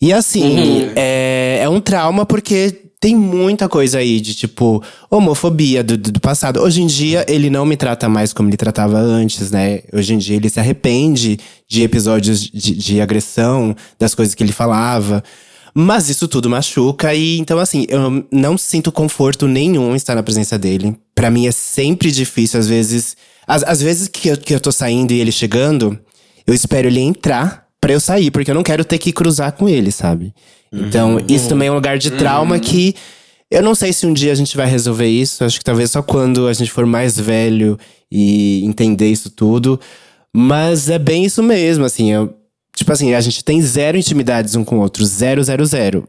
E 0.00 0.12
assim, 0.12 0.42
Uhum. 0.58 0.92
é, 0.96 1.60
é 1.62 1.68
um 1.68 1.80
trauma 1.80 2.26
porque 2.26 2.82
tem 2.98 3.14
muita 3.14 3.68
coisa 3.68 3.98
aí 3.98 4.20
de 4.20 4.34
tipo 4.34 4.82
homofobia 5.10 5.84
do, 5.84 5.96
do 5.96 6.12
do 6.12 6.20
passado. 6.20 6.60
Hoje 6.60 6.82
em 6.82 6.86
dia 6.86 7.24
ele 7.28 7.48
não 7.50 7.64
me 7.64 7.76
trata 7.76 8.08
mais 8.08 8.32
como 8.32 8.48
ele 8.48 8.56
tratava 8.56 8.98
antes, 8.98 9.50
né? 9.50 9.80
Hoje 9.92 10.14
em 10.14 10.18
dia 10.18 10.36
ele 10.36 10.48
se 10.48 10.58
arrepende 10.60 11.38
de 11.68 11.82
episódios 11.82 12.40
de, 12.40 12.74
de 12.74 13.00
agressão, 13.00 13.74
das 13.98 14.14
coisas 14.14 14.34
que 14.34 14.42
ele 14.42 14.52
falava. 14.52 15.22
Mas 15.74 16.08
isso 16.08 16.26
tudo 16.26 16.48
machuca 16.48 17.14
e 17.14 17.38
então 17.38 17.58
assim, 17.58 17.84
eu 17.90 18.24
não 18.32 18.56
sinto 18.56 18.90
conforto 18.90 19.46
nenhum 19.46 19.92
em 19.92 19.96
estar 19.96 20.14
na 20.14 20.22
presença 20.22 20.58
dele. 20.58 20.96
Pra 21.14 21.30
mim 21.30 21.46
é 21.46 21.52
sempre 21.52 22.10
difícil, 22.10 22.58
às 22.58 22.66
vezes. 22.66 23.14
Às, 23.46 23.62
às 23.62 23.80
vezes 23.80 24.08
que 24.08 24.28
eu, 24.28 24.36
que 24.38 24.54
eu 24.54 24.58
tô 24.60 24.72
saindo 24.72 25.12
e 25.12 25.20
ele 25.20 25.30
chegando, 25.30 25.96
eu 26.46 26.54
espero 26.54 26.88
ele 26.88 27.00
entrar 27.00 27.66
pra 27.80 27.92
eu 27.92 28.00
sair, 28.00 28.30
porque 28.30 28.50
eu 28.50 28.54
não 28.54 28.62
quero 28.62 28.84
ter 28.84 28.98
que 28.98 29.12
cruzar 29.12 29.52
com 29.52 29.68
ele, 29.68 29.90
sabe? 29.90 30.32
Então, 30.72 31.18
isso 31.28 31.48
também 31.48 31.68
é 31.68 31.70
um 31.70 31.74
lugar 31.76 31.98
de 31.98 32.10
trauma 32.10 32.58
que. 32.58 32.94
Eu 33.50 33.62
não 33.62 33.74
sei 33.74 33.92
se 33.92 34.04
um 34.06 34.12
dia 34.12 34.32
a 34.32 34.34
gente 34.34 34.56
vai 34.56 34.66
resolver 34.66 35.06
isso. 35.06 35.44
Acho 35.44 35.58
que 35.58 35.64
talvez 35.64 35.92
só 35.92 36.02
quando 36.02 36.48
a 36.48 36.52
gente 36.52 36.70
for 36.70 36.84
mais 36.84 37.18
velho 37.18 37.78
e 38.10 38.64
entender 38.64 39.08
isso 39.08 39.30
tudo. 39.30 39.80
Mas 40.34 40.90
é 40.90 40.98
bem 40.98 41.24
isso 41.24 41.42
mesmo, 41.42 41.84
assim. 41.84 42.12
Eu, 42.12 42.34
tipo 42.74 42.92
assim, 42.92 43.14
a 43.14 43.20
gente 43.20 43.44
tem 43.44 43.62
zero 43.62 43.96
intimidades 43.96 44.56
um 44.56 44.64
com 44.64 44.78
o 44.78 44.80
outro. 44.80 45.04
Zero, 45.04 45.42
zero, 45.42 45.64
zero. 45.64 46.08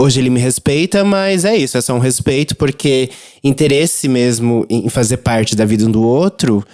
Hoje 0.00 0.18
ele 0.18 0.30
me 0.30 0.40
respeita, 0.40 1.04
mas 1.04 1.44
é 1.44 1.54
isso, 1.54 1.76
é 1.76 1.80
só 1.82 1.92
um 1.92 1.98
respeito, 1.98 2.56
porque 2.56 3.10
interesse 3.44 4.08
mesmo 4.08 4.64
em 4.70 4.88
fazer 4.88 5.18
parte 5.18 5.54
da 5.54 5.66
vida 5.66 5.84
um 5.84 5.90
do 5.90 6.02
outro, 6.02 6.64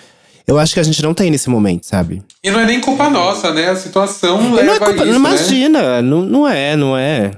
eu 0.46 0.58
acho 0.58 0.74
que 0.74 0.80
a 0.80 0.82
gente 0.82 1.02
não 1.02 1.12
tem 1.14 1.30
nesse 1.30 1.48
momento, 1.50 1.84
sabe? 1.86 2.22
E 2.42 2.50
não 2.50 2.60
é 2.60 2.64
nem 2.66 2.80
culpa 2.80 3.10
nossa, 3.10 3.52
né? 3.52 3.68
A 3.70 3.76
situação 3.76 4.40
não 4.42 4.52
leva 4.54 4.72
é 4.72 4.78
culpa, 4.78 4.92
isso, 4.94 5.04
não 5.06 5.12
né? 5.12 5.16
imagina, 5.18 6.02
não, 6.02 6.22
não 6.22 6.48
é, 6.48 6.76
não 6.76 6.96
é. 6.96 7.32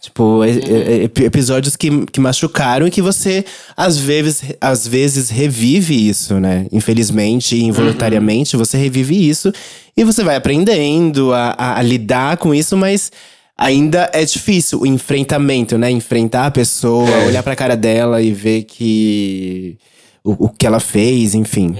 Tipo, 0.00 0.42
é- 0.42 0.50
é- 0.50 0.92
é 0.98 1.02
ep- 1.04 1.20
episódios 1.20 1.76
que, 1.76 2.04
que 2.06 2.18
machucaram 2.20 2.86
e 2.86 2.90
que 2.90 3.00
você, 3.00 3.44
às 3.76 3.96
vezes, 3.98 4.42
às 4.60 4.84
vezes, 4.86 5.30
revive 5.30 6.08
isso, 6.08 6.40
né? 6.40 6.66
Infelizmente 6.72 7.54
e 7.56 7.62
involuntariamente, 7.62 8.56
você 8.56 8.76
revive 8.76 9.28
isso 9.28 9.52
e 9.96 10.02
você 10.02 10.24
vai 10.24 10.34
aprendendo 10.34 11.32
a, 11.32 11.54
a- 11.56 11.78
a 11.78 11.82
lidar 11.82 12.36
com 12.38 12.52
isso, 12.52 12.76
mas 12.76 13.12
ainda 13.56 14.10
é 14.12 14.24
difícil 14.24 14.80
o 14.80 14.86
enfrentamento, 14.86 15.78
né? 15.78 15.88
Enfrentar 15.88 16.46
a 16.46 16.50
pessoa, 16.50 17.08
olhar 17.26 17.42
pra 17.44 17.54
cara 17.54 17.76
dela 17.76 18.20
e 18.20 18.32
ver 18.32 18.64
que. 18.64 19.78
O, 20.24 20.44
o 20.46 20.48
que 20.48 20.64
ela 20.68 20.78
fez, 20.78 21.34
enfim. 21.34 21.74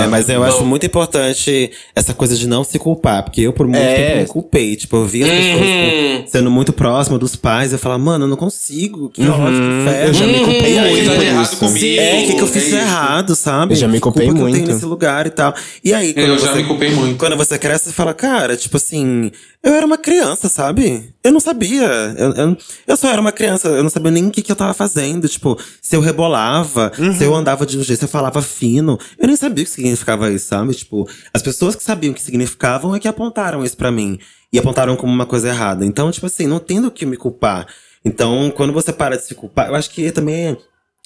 É, 0.00 0.06
mas 0.06 0.28
eu 0.28 0.44
acho 0.44 0.64
muito 0.64 0.86
importante 0.86 1.72
essa 1.92 2.14
coisa 2.14 2.36
de 2.36 2.46
não 2.46 2.62
se 2.62 2.78
culpar. 2.78 3.24
Porque 3.24 3.40
eu, 3.40 3.52
por 3.52 3.66
muito 3.66 3.80
É. 3.82 3.96
tempo, 4.10 4.18
me 4.20 4.26
culpei. 4.28 4.76
Tipo, 4.76 4.98
eu 4.98 5.06
via 5.06 5.24
as 5.26 5.32
pessoas 5.32 6.16
tipo, 6.18 6.30
sendo 6.30 6.50
muito 6.52 6.72
próximas 6.72 7.18
dos 7.18 7.34
pais. 7.34 7.72
Eu 7.72 7.80
falava, 7.80 8.00
mano, 8.00 8.26
eu 8.26 8.28
não 8.28 8.36
consigo. 8.36 9.10
Que 9.10 9.22
ódio, 9.28 9.58
que 9.60 9.90
ferro. 9.90 10.06
Eu 10.06 10.14
já 10.14 10.24
me 10.26 10.38
culpei 10.38 10.72
E 10.74 10.78
aí, 10.78 10.92
muito 10.92 11.08
tá 11.10 11.16
por 11.16 11.24
errado 11.24 11.44
isso. 11.46 11.56
comigo. 11.56 12.00
É, 12.00 12.14
o 12.22 12.26
que, 12.28 12.34
que 12.34 12.40
eu 12.40 12.46
É 12.46 12.50
fiz 12.50 12.66
isso. 12.68 12.76
errado, 12.76 13.34
sabe? 13.34 13.72
Eu 13.72 13.76
já 13.78 13.88
me 13.88 13.98
culpei 13.98 14.26
culpa 14.26 14.38
que 14.38 14.40
eu 14.44 14.48
muito. 14.48 14.62
tenho 14.64 14.72
nesse 14.72 14.86
lugar 14.86 15.26
e 15.26 15.30
tal. 15.30 15.52
E 15.82 15.92
aí, 15.92 16.14
quando 16.14 16.26
Eu 16.28 16.38
você, 16.38 16.46
já 16.46 16.54
me 16.54 16.62
culpei 16.64 16.90
muito. 16.90 17.18
Quando 17.18 17.36
você 17.36 17.58
cresce, 17.58 17.86
você 17.86 17.92
fala, 17.92 18.14
cara, 18.14 18.56
tipo 18.56 18.76
assim, 18.76 19.32
eu 19.62 19.74
era 19.74 19.84
uma 19.84 19.98
criança, 19.98 20.48
sabe? 20.48 21.14
Eu 21.22 21.32
não 21.32 21.40
sabia. 21.40 21.86
Eu, 22.16 22.32
eu, 22.32 22.56
eu 22.86 22.96
só 22.96 23.08
era 23.10 23.20
uma 23.20 23.30
criança, 23.30 23.68
eu 23.68 23.82
não 23.82 23.90
sabia 23.90 24.10
nem 24.10 24.26
o 24.26 24.30
que, 24.30 24.40
que 24.40 24.50
eu 24.50 24.56
tava 24.56 24.72
fazendo. 24.72 25.28
Tipo, 25.28 25.58
se 25.82 25.94
eu 25.94 26.00
rebolava, 26.00 26.90
se 27.16 27.24
eu 27.24 27.34
andava 27.34 27.66
de 27.66 27.78
um 27.78 27.82
jeito, 27.82 27.98
se 27.98 28.04
eu 28.06 28.08
falava 28.08 28.40
fino. 28.40 28.98
Eu 29.18 29.26
nem 29.26 29.36
sabia 29.36 29.62
o 29.62 29.66
que 29.66 29.72
significava 29.72 30.30
isso, 30.30 30.46
sabe? 30.46 30.74
Tipo, 30.74 31.06
as 31.32 31.42
pessoas 31.42 31.76
que 31.76 31.82
sabiam 31.82 32.12
o 32.12 32.14
que 32.14 32.22
significavam 32.22 32.94
é 32.94 33.00
que 33.00 33.06
apontaram 33.06 33.62
isso 33.62 33.76
pra 33.76 33.90
mim. 33.90 34.18
E 34.50 34.58
apontaram 34.58 34.96
como 34.96 35.12
uma 35.12 35.26
coisa 35.26 35.48
errada. 35.48 35.84
Então, 35.84 36.10
tipo 36.10 36.24
assim, 36.24 36.46
não 36.46 36.58
tendo 36.58 36.88
o 36.88 36.90
que 36.90 37.04
me 37.04 37.18
culpar. 37.18 37.66
Então, 38.02 38.50
quando 38.56 38.72
você 38.72 38.94
para 38.94 39.16
de 39.18 39.24
se 39.24 39.34
culpar, 39.34 39.68
eu 39.68 39.74
acho 39.74 39.90
que 39.90 40.10
também 40.10 40.56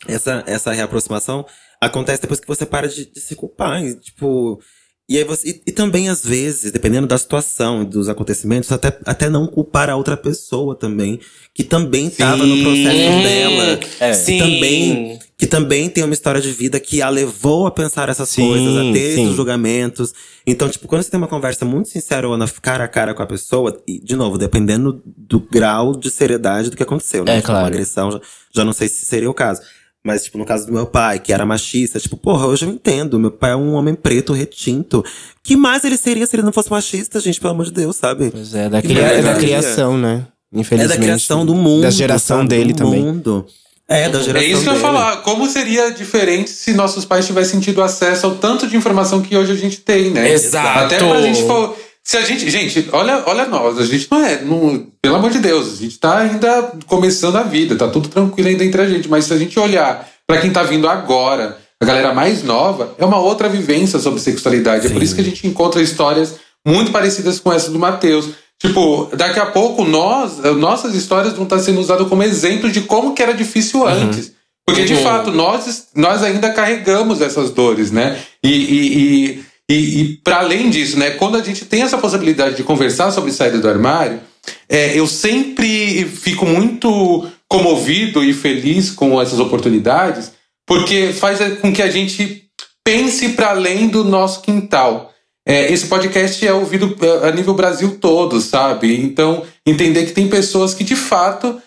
essa, 0.06 0.44
essa 0.46 0.72
reaproximação 0.72 1.44
acontece 1.80 2.22
depois 2.22 2.38
que 2.38 2.46
você 2.46 2.64
para 2.64 2.88
de, 2.88 3.04
de 3.06 3.20
se 3.20 3.34
culpar. 3.34 3.84
E, 3.84 3.96
tipo. 3.96 4.60
E, 5.06 5.18
aí 5.18 5.24
você, 5.24 5.50
e, 5.50 5.62
e 5.66 5.72
também, 5.72 6.08
às 6.08 6.24
vezes, 6.24 6.72
dependendo 6.72 7.06
da 7.06 7.18
situação 7.18 7.82
e 7.82 7.84
dos 7.84 8.08
acontecimentos, 8.08 8.72
até, 8.72 8.98
até 9.04 9.28
não 9.28 9.46
culpar 9.46 9.90
a 9.90 9.96
outra 9.96 10.16
pessoa 10.16 10.74
também, 10.74 11.20
que 11.52 11.62
também 11.62 12.06
estava 12.06 12.46
no 12.46 12.62
processo 12.62 13.22
dela. 13.22 13.80
É. 14.00 14.10
Que 14.10 14.16
Sim. 14.16 14.38
também, 14.38 15.18
que 15.36 15.46
também 15.46 15.90
tem 15.90 16.02
uma 16.02 16.14
história 16.14 16.40
de 16.40 16.50
vida 16.50 16.80
que 16.80 17.02
a 17.02 17.10
levou 17.10 17.66
a 17.66 17.70
pensar 17.70 18.08
essas 18.08 18.30
Sim, 18.30 18.48
coisas, 18.48 18.76
a 18.78 18.80
ter 18.94 19.14
sim. 19.14 19.24
esses 19.24 19.36
julgamentos. 19.36 20.14
Então, 20.46 20.70
tipo, 20.70 20.88
quando 20.88 21.02
você 21.02 21.10
tem 21.10 21.18
uma 21.18 21.28
conversa 21.28 21.66
muito 21.66 21.90
sincerona, 21.90 22.48
cara 22.62 22.84
a 22.84 22.88
cara 22.88 23.12
com 23.12 23.22
a 23.22 23.26
pessoa, 23.26 23.78
e, 23.86 23.98
de 23.98 24.16
novo, 24.16 24.38
dependendo 24.38 25.02
do 25.04 25.38
grau 25.38 25.94
de 25.94 26.10
seriedade 26.10 26.70
do 26.70 26.76
que 26.78 26.82
aconteceu, 26.82 27.26
né? 27.26 27.32
É, 27.32 27.40
Tipo, 27.40 27.50
Uma 27.50 27.58
claro. 27.58 27.74
agressão, 27.74 28.10
já, 28.10 28.20
já 28.54 28.64
não 28.64 28.72
sei 28.72 28.88
se 28.88 29.04
seria 29.04 29.28
o 29.28 29.34
caso. 29.34 29.60
Mas, 30.06 30.24
tipo, 30.24 30.36
no 30.36 30.44
caso 30.44 30.66
do 30.66 30.72
meu 30.72 30.84
pai, 30.86 31.18
que 31.18 31.32
era 31.32 31.46
machista, 31.46 31.98
tipo, 31.98 32.16
porra, 32.16 32.46
hoje 32.46 32.66
eu 32.66 32.70
entendo. 32.70 33.18
Meu 33.18 33.30
pai 33.30 33.52
é 33.52 33.56
um 33.56 33.72
homem 33.72 33.94
preto, 33.94 34.34
retinto. 34.34 35.02
Que 35.42 35.56
mais 35.56 35.82
ele 35.82 35.96
seria 35.96 36.26
se 36.26 36.36
ele 36.36 36.42
não 36.42 36.52
fosse 36.52 36.70
machista, 36.70 37.18
gente, 37.20 37.40
pelo 37.40 37.54
amor 37.54 37.64
de 37.64 37.72
Deus, 37.72 37.96
sabe? 37.96 38.30
Pois 38.30 38.54
é, 38.54 38.68
da, 38.68 38.82
cria- 38.82 39.00
é 39.00 39.22
da 39.22 39.34
criação, 39.34 39.96
né? 39.96 40.26
É 40.54 40.60
Infelizmente. 40.60 40.98
da 40.98 41.02
criação 41.04 41.46
do 41.46 41.54
mundo. 41.54 41.82
Da 41.82 41.90
geração 41.90 42.38
sabe? 42.38 42.50
dele 42.50 42.72
do 42.74 42.76
também. 42.84 43.02
Mundo. 43.02 43.46
É, 43.88 44.08
da 44.10 44.20
geração 44.20 44.40
É 44.42 44.44
isso 44.52 44.62
que 44.62 44.68
eu 44.68 44.72
ia 44.74 44.78
dele. 44.78 44.92
falar. 44.92 45.16
Como 45.22 45.48
seria 45.48 45.90
diferente 45.90 46.50
se 46.50 46.74
nossos 46.74 47.04
pais 47.06 47.26
tivessem 47.26 47.58
tido 47.60 47.82
acesso 47.82 48.26
ao 48.26 48.34
tanto 48.36 48.66
de 48.66 48.76
informação 48.76 49.22
que 49.22 49.34
hoje 49.36 49.52
a 49.52 49.56
gente 49.56 49.80
tem, 49.80 50.10
né? 50.10 50.30
Exato. 50.32 50.80
Até 50.94 50.98
pra 50.98 51.22
gente 51.22 51.42
for. 51.46 51.76
Se 52.04 52.16
a 52.18 52.20
gente. 52.20 52.50
Gente, 52.50 52.88
olha, 52.92 53.22
olha 53.26 53.46
nós. 53.46 53.78
A 53.78 53.84
gente 53.86 54.06
não 54.10 54.24
é. 54.24 54.42
Não, 54.42 54.86
pelo 55.00 55.16
amor 55.16 55.30
de 55.30 55.38
Deus, 55.38 55.72
a 55.72 55.76
gente 55.82 55.98
tá 55.98 56.18
ainda 56.18 56.72
começando 56.86 57.36
a 57.36 57.42
vida, 57.42 57.74
tá 57.76 57.88
tudo 57.88 58.08
tranquilo 58.08 58.48
ainda 58.50 58.64
entre 58.64 58.82
a 58.82 58.88
gente. 58.88 59.08
Mas 59.08 59.24
se 59.24 59.32
a 59.32 59.38
gente 59.38 59.58
olhar 59.58 60.06
pra 60.26 60.38
quem 60.38 60.50
tá 60.50 60.62
vindo 60.62 60.86
agora, 60.88 61.56
a 61.80 61.84
galera 61.86 62.12
mais 62.12 62.42
nova, 62.42 62.94
é 62.98 63.04
uma 63.04 63.18
outra 63.18 63.48
vivência 63.48 63.98
sobre 63.98 64.20
sexualidade. 64.20 64.86
É 64.86 64.90
por 64.90 65.02
isso 65.02 65.14
que 65.14 65.20
a 65.22 65.24
gente 65.24 65.46
encontra 65.46 65.80
histórias 65.80 66.34
muito 66.66 66.90
parecidas 66.92 67.40
com 67.40 67.50
essa 67.52 67.70
do 67.70 67.78
Matheus. 67.78 68.28
Tipo, 68.58 69.10
daqui 69.16 69.38
a 69.40 69.46
pouco 69.46 69.84
nós, 69.84 70.38
nossas 70.56 70.94
histórias 70.94 71.32
vão 71.34 71.44
estar 71.44 71.58
sendo 71.58 71.80
usadas 71.80 72.06
como 72.08 72.22
exemplo 72.22 72.70
de 72.70 72.82
como 72.82 73.12
que 73.14 73.22
era 73.22 73.32
difícil 73.34 73.86
antes. 73.86 74.32
Porque, 74.66 74.84
de 74.84 74.94
Uhum. 74.94 75.02
fato, 75.02 75.30
nós, 75.30 75.88
nós 75.94 76.22
ainda 76.22 76.50
carregamos 76.50 77.20
essas 77.20 77.50
dores, 77.50 77.90
né? 77.90 78.18
E, 78.42 78.48
e, 78.48 78.98
e, 78.98 79.44
e, 79.70 80.00
e 80.00 80.16
para 80.18 80.38
além 80.38 80.70
disso, 80.70 80.98
né? 80.98 81.10
Quando 81.10 81.36
a 81.36 81.42
gente 81.42 81.64
tem 81.64 81.82
essa 81.82 81.98
possibilidade 81.98 82.56
de 82.56 82.62
conversar 82.62 83.10
sobre 83.10 83.32
saída 83.32 83.58
do 83.58 83.68
armário, 83.68 84.20
é, 84.68 84.98
eu 84.98 85.06
sempre 85.06 86.04
fico 86.04 86.44
muito 86.44 87.26
comovido 87.48 88.22
e 88.22 88.32
feliz 88.32 88.90
com 88.90 89.20
essas 89.20 89.38
oportunidades, 89.38 90.32
porque 90.66 91.12
faz 91.12 91.38
com 91.60 91.72
que 91.72 91.82
a 91.82 91.90
gente 91.90 92.44
pense 92.84 93.30
para 93.30 93.50
além 93.50 93.88
do 93.88 94.04
nosso 94.04 94.42
quintal. 94.42 95.10
É, 95.46 95.70
esse 95.72 95.86
podcast 95.86 96.46
é 96.46 96.52
ouvido 96.52 96.96
é, 97.00 97.28
a 97.28 97.32
nível 97.32 97.54
Brasil 97.54 97.98
todo, 97.98 98.40
sabe? 98.40 98.98
Então, 99.00 99.42
entender 99.66 100.06
que 100.06 100.12
tem 100.12 100.28
pessoas 100.28 100.74
que 100.74 100.84
de 100.84 100.96
fato 100.96 101.60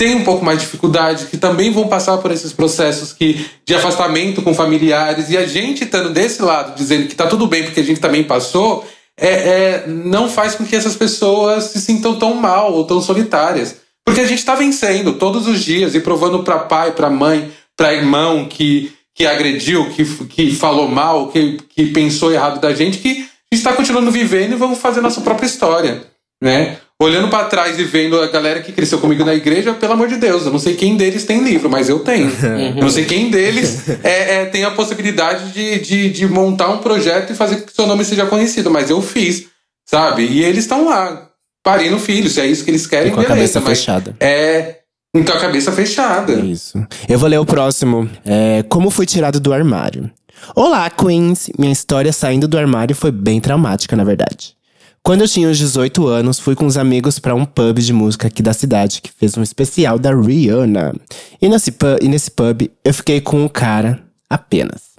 têm 0.00 0.14
um 0.14 0.24
pouco 0.24 0.42
mais 0.42 0.58
de 0.58 0.64
dificuldade, 0.64 1.26
que 1.26 1.36
também 1.36 1.70
vão 1.70 1.86
passar 1.86 2.16
por 2.16 2.30
esses 2.30 2.54
processos 2.54 3.12
que, 3.12 3.44
de 3.66 3.74
afastamento 3.74 4.40
com 4.40 4.54
familiares, 4.54 5.28
e 5.28 5.36
a 5.36 5.46
gente 5.46 5.84
estando 5.84 6.08
desse 6.08 6.40
lado, 6.40 6.74
dizendo 6.74 7.06
que 7.06 7.14
tá 7.14 7.26
tudo 7.26 7.46
bem 7.46 7.64
porque 7.64 7.80
a 7.80 7.84
gente 7.84 8.00
também 8.00 8.24
passou, 8.24 8.88
é, 9.14 9.28
é, 9.28 9.84
não 9.86 10.26
faz 10.26 10.54
com 10.54 10.64
que 10.64 10.74
essas 10.74 10.96
pessoas 10.96 11.64
se 11.64 11.82
sintam 11.82 12.18
tão 12.18 12.32
mal 12.32 12.72
ou 12.72 12.86
tão 12.86 13.02
solitárias. 13.02 13.76
Porque 14.02 14.22
a 14.22 14.26
gente 14.26 14.38
está 14.38 14.54
vencendo 14.54 15.18
todos 15.18 15.46
os 15.46 15.62
dias 15.62 15.94
e 15.94 16.00
provando 16.00 16.42
para 16.42 16.60
pai, 16.60 16.92
para 16.92 17.10
mãe, 17.10 17.52
para 17.76 17.92
irmão 17.92 18.46
que, 18.46 18.90
que 19.14 19.26
agrediu, 19.26 19.90
que, 19.90 20.02
que 20.28 20.56
falou 20.56 20.88
mal, 20.88 21.28
que, 21.28 21.58
que 21.68 21.88
pensou 21.88 22.32
errado 22.32 22.58
da 22.58 22.72
gente, 22.72 22.96
que 22.96 23.28
está 23.52 23.74
continuando 23.74 24.10
vivendo 24.10 24.52
e 24.52 24.56
vamos 24.56 24.78
fazer 24.78 25.02
nossa 25.02 25.20
própria 25.20 25.46
história, 25.46 26.06
né? 26.42 26.78
Olhando 27.02 27.28
para 27.28 27.46
trás 27.46 27.78
e 27.78 27.84
vendo 27.84 28.20
a 28.20 28.26
galera 28.26 28.60
que 28.60 28.72
cresceu 28.72 28.98
comigo 28.98 29.24
na 29.24 29.34
igreja, 29.34 29.72
pelo 29.72 29.94
amor 29.94 30.06
de 30.06 30.16
Deus, 30.16 30.44
eu 30.44 30.52
não 30.52 30.58
sei 30.58 30.74
quem 30.74 30.98
deles 30.98 31.24
tem 31.24 31.42
livro, 31.42 31.70
mas 31.70 31.88
eu 31.88 32.00
tenho. 32.00 32.30
Eu 32.76 32.82
não 32.82 32.90
sei 32.90 33.06
quem 33.06 33.30
deles 33.30 33.88
é, 34.04 34.42
é, 34.42 34.44
tem 34.46 34.64
a 34.64 34.70
possibilidade 34.70 35.50
de, 35.50 35.78
de, 35.78 36.10
de 36.10 36.28
montar 36.28 36.68
um 36.68 36.78
projeto 36.78 37.32
e 37.32 37.34
fazer 37.34 37.62
que 37.62 37.72
seu 37.72 37.86
nome 37.86 38.04
seja 38.04 38.26
conhecido, 38.26 38.70
mas 38.70 38.90
eu 38.90 39.00
fiz, 39.00 39.46
sabe? 39.86 40.26
E 40.26 40.44
eles 40.44 40.64
estão 40.64 40.84
lá, 40.84 41.28
parindo 41.62 41.98
filhos, 41.98 42.32
se 42.32 42.40
é 42.40 42.46
isso 42.46 42.64
que 42.64 42.70
eles 42.70 42.86
querem, 42.86 43.12
E 43.12 43.14
com 43.14 43.20
a 43.20 43.24
beleza, 43.24 43.54
cabeça 43.54 43.60
fechada. 43.62 44.16
É, 44.20 44.80
com 45.12 45.20
a 45.20 45.40
cabeça 45.40 45.72
fechada. 45.72 46.32
É 46.34 46.44
isso. 46.44 46.86
Eu 47.08 47.18
vou 47.18 47.28
ler 47.28 47.38
o 47.38 47.46
próximo. 47.46 48.10
É, 48.26 48.62
como 48.68 48.90
fui 48.90 49.06
tirado 49.06 49.40
do 49.40 49.54
armário? 49.54 50.10
Olá, 50.54 50.88
Queens! 50.90 51.50
Minha 51.58 51.72
história 51.72 52.12
saindo 52.12 52.46
do 52.46 52.58
armário 52.58 52.94
foi 52.94 53.10
bem 53.10 53.40
traumática, 53.40 53.96
na 53.96 54.04
verdade. 54.04 54.59
Quando 55.02 55.22
eu 55.22 55.28
tinha 55.28 55.48
uns 55.48 55.58
18 55.58 56.06
anos, 56.06 56.38
fui 56.38 56.54
com 56.54 56.66
uns 56.66 56.76
amigos 56.76 57.18
pra 57.18 57.34
um 57.34 57.44
pub 57.44 57.78
de 57.78 57.92
música 57.92 58.28
aqui 58.28 58.42
da 58.42 58.52
cidade 58.52 59.00
que 59.00 59.10
fez 59.10 59.36
um 59.36 59.42
especial 59.42 59.98
da 59.98 60.14
Rihanna. 60.14 60.92
E 61.40 61.48
nesse 61.48 61.72
pub, 61.72 61.98
e 62.02 62.08
nesse 62.08 62.30
pub 62.30 62.68
eu 62.84 62.94
fiquei 62.94 63.20
com 63.20 63.42
um 63.42 63.48
cara 63.48 64.00
apenas. 64.28 64.90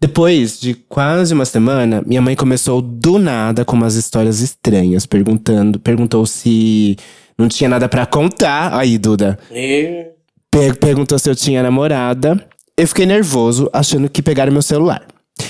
Depois 0.00 0.58
de 0.58 0.74
quase 0.74 1.32
uma 1.32 1.44
semana, 1.44 2.02
minha 2.04 2.20
mãe 2.20 2.34
começou 2.34 2.80
do 2.82 3.18
nada 3.18 3.64
com 3.64 3.76
umas 3.76 3.94
histórias 3.94 4.40
estranhas, 4.40 5.06
perguntando, 5.06 5.78
perguntou 5.78 6.26
se 6.26 6.96
não 7.38 7.46
tinha 7.48 7.68
nada 7.70 7.88
pra 7.88 8.04
contar. 8.06 8.74
Aí, 8.74 8.98
Duda. 8.98 9.38
E- 9.50 10.06
Per- 10.50 10.76
perguntou 10.76 11.18
se 11.18 11.30
eu 11.30 11.36
tinha 11.36 11.62
namorada. 11.62 12.42
Eu 12.76 12.88
fiquei 12.88 13.06
nervoso, 13.06 13.70
achando 13.72 14.08
que 14.08 14.20
pegaram 14.22 14.50
meu 14.52 14.60
celular. 14.62 15.02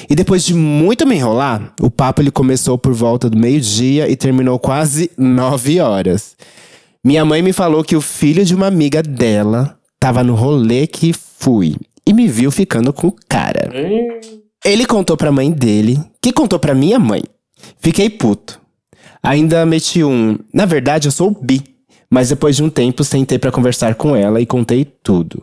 E 0.08 0.14
depois 0.14 0.44
de 0.44 0.54
muito 0.54 1.06
me 1.06 1.16
enrolar, 1.16 1.74
o 1.80 1.90
papo 1.90 2.20
ele 2.22 2.30
começou 2.30 2.76
por 2.78 2.92
volta 2.92 3.28
do 3.28 3.38
meio-dia 3.38 4.08
e 4.10 4.16
terminou 4.16 4.58
quase 4.58 5.10
nove 5.16 5.80
horas. 5.80 6.36
Minha 7.04 7.24
mãe 7.24 7.42
me 7.42 7.52
falou 7.52 7.82
que 7.82 7.96
o 7.96 8.00
filho 8.00 8.44
de 8.44 8.54
uma 8.54 8.66
amiga 8.66 9.02
dela 9.02 9.76
tava 9.98 10.22
no 10.22 10.34
rolê 10.34 10.86
que 10.86 11.12
fui. 11.12 11.76
e 12.06 12.12
me 12.12 12.28
viu 12.28 12.50
ficando 12.50 12.92
com 12.92 13.08
o 13.08 13.16
cara. 13.28 13.70
Ele 14.64 14.84
contou 14.86 15.16
pra 15.16 15.32
mãe 15.32 15.50
dele, 15.50 15.98
que 16.20 16.32
contou 16.32 16.58
pra 16.58 16.74
minha 16.74 16.98
mãe. 16.98 17.22
Fiquei 17.80 18.10
puto. 18.10 18.60
Ainda 19.22 19.64
meti 19.64 20.02
um. 20.02 20.38
Na 20.52 20.66
verdade, 20.66 21.08
eu 21.08 21.12
sou 21.12 21.30
bi. 21.30 21.62
Mas 22.10 22.28
depois 22.28 22.56
de 22.56 22.62
um 22.62 22.68
tempo, 22.68 23.02
sentei 23.04 23.38
pra 23.38 23.50
conversar 23.52 23.94
com 23.94 24.14
ela 24.14 24.40
e 24.40 24.46
contei 24.46 24.84
tudo. 24.84 25.42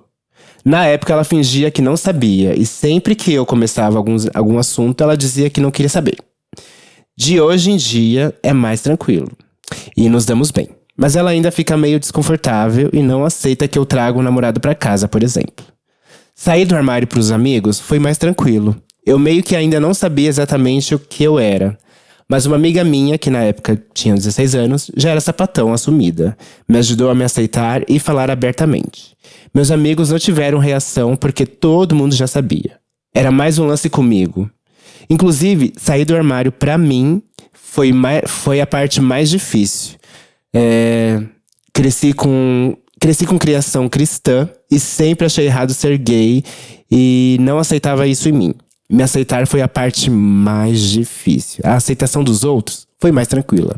Na 0.70 0.86
época, 0.86 1.12
ela 1.14 1.24
fingia 1.24 1.72
que 1.72 1.82
não 1.82 1.98
sabia, 1.98 2.54
e 2.56 2.64
sempre 2.64 3.16
que 3.16 3.34
eu 3.34 3.44
começava 3.44 3.98
alguns, 3.98 4.28
algum 4.36 4.60
assunto, 4.60 5.02
ela 5.02 5.18
dizia 5.18 5.50
que 5.50 5.60
não 5.60 5.72
queria 5.72 5.90
saber. 5.90 6.20
De 7.18 7.42
hoje 7.42 7.72
em 7.72 7.76
dia, 7.76 8.36
é 8.44 8.54
mais 8.54 8.80
tranquilo. 8.80 9.32
E 9.98 10.08
nos 10.08 10.26
damos 10.26 10.52
bem. 10.52 10.70
Mas 10.96 11.16
ela 11.16 11.32
ainda 11.32 11.50
fica 11.50 11.76
meio 11.76 12.00
desconfortável 12.00 12.88
e 12.94 13.02
não 13.02 13.26
aceita 13.26 13.68
que 13.68 13.80
eu 13.80 13.86
traga 13.86 14.20
o 14.20 14.22
namorado 14.22 14.60
pra 14.60 14.76
casa, 14.76 15.08
por 15.08 15.24
exemplo. 15.24 15.66
Sair 16.36 16.66
do 16.66 16.76
armário 16.76 17.08
pros 17.08 17.32
amigos 17.32 17.80
foi 17.80 17.98
mais 17.98 18.20
tranquilo. 18.20 18.76
Eu 19.04 19.18
meio 19.18 19.42
que 19.42 19.56
ainda 19.56 19.80
não 19.80 19.96
sabia 19.96 20.30
exatamente 20.30 20.94
o 20.94 21.00
que 21.00 21.24
eu 21.24 21.40
era. 21.40 21.76
Mas 22.30 22.46
uma 22.46 22.56
amiga 22.56 22.84
minha, 22.84 23.18
que 23.18 23.32
na 23.32 23.44
época 23.44 23.82
tinha 23.92 24.14
16 24.14 24.54
anos, 24.54 24.92
já 24.96 25.10
era 25.10 25.20
sapatão 25.20 25.74
assumida. 25.74 26.38
Me 26.68 26.78
ajudou 26.78 27.10
a 27.10 27.16
me 27.16 27.24
aceitar 27.24 27.82
e 27.90 27.98
falar 27.98 28.30
abertamente. 28.30 29.18
Meus 29.54 29.72
amigos 29.72 30.12
não 30.12 30.20
tiveram 30.20 30.60
reação 30.60 31.16
porque 31.16 31.44
todo 31.46 31.96
mundo 31.96 32.14
já 32.14 32.28
sabia. 32.28 32.78
Era 33.16 33.32
mais 33.32 33.58
um 33.58 33.66
lance 33.66 33.90
comigo. 33.90 34.48
Inclusive, 35.10 35.74
sair 35.76 36.06
do 36.06 36.16
armário 36.16 36.52
pra 36.52 36.78
mim 36.78 37.24
foi, 37.52 37.92
foi 38.28 38.62
a 38.62 38.68
parte 38.68 39.02
mais 39.02 39.28
difícil. 39.30 39.98
É, 40.54 41.24
cresci 41.74 42.14
com 42.14 42.78
cresci 43.00 43.26
com 43.26 43.40
criação 43.40 43.88
cristã 43.88 44.48
e 44.70 44.78
sempre 44.80 45.26
achei 45.26 45.46
errado 45.46 45.74
ser 45.74 45.98
gay 45.98 46.44
e 46.92 47.38
não 47.40 47.58
aceitava 47.58 48.06
isso 48.06 48.28
em 48.28 48.34
mim. 48.34 48.54
Me 48.92 49.04
aceitar 49.04 49.46
foi 49.46 49.62
a 49.62 49.68
parte 49.68 50.10
mais 50.10 50.82
difícil. 50.82 51.62
A 51.64 51.76
aceitação 51.76 52.24
dos 52.24 52.44
outros 52.44 52.88
foi 53.00 53.12
mais 53.12 53.28
tranquila. 53.28 53.76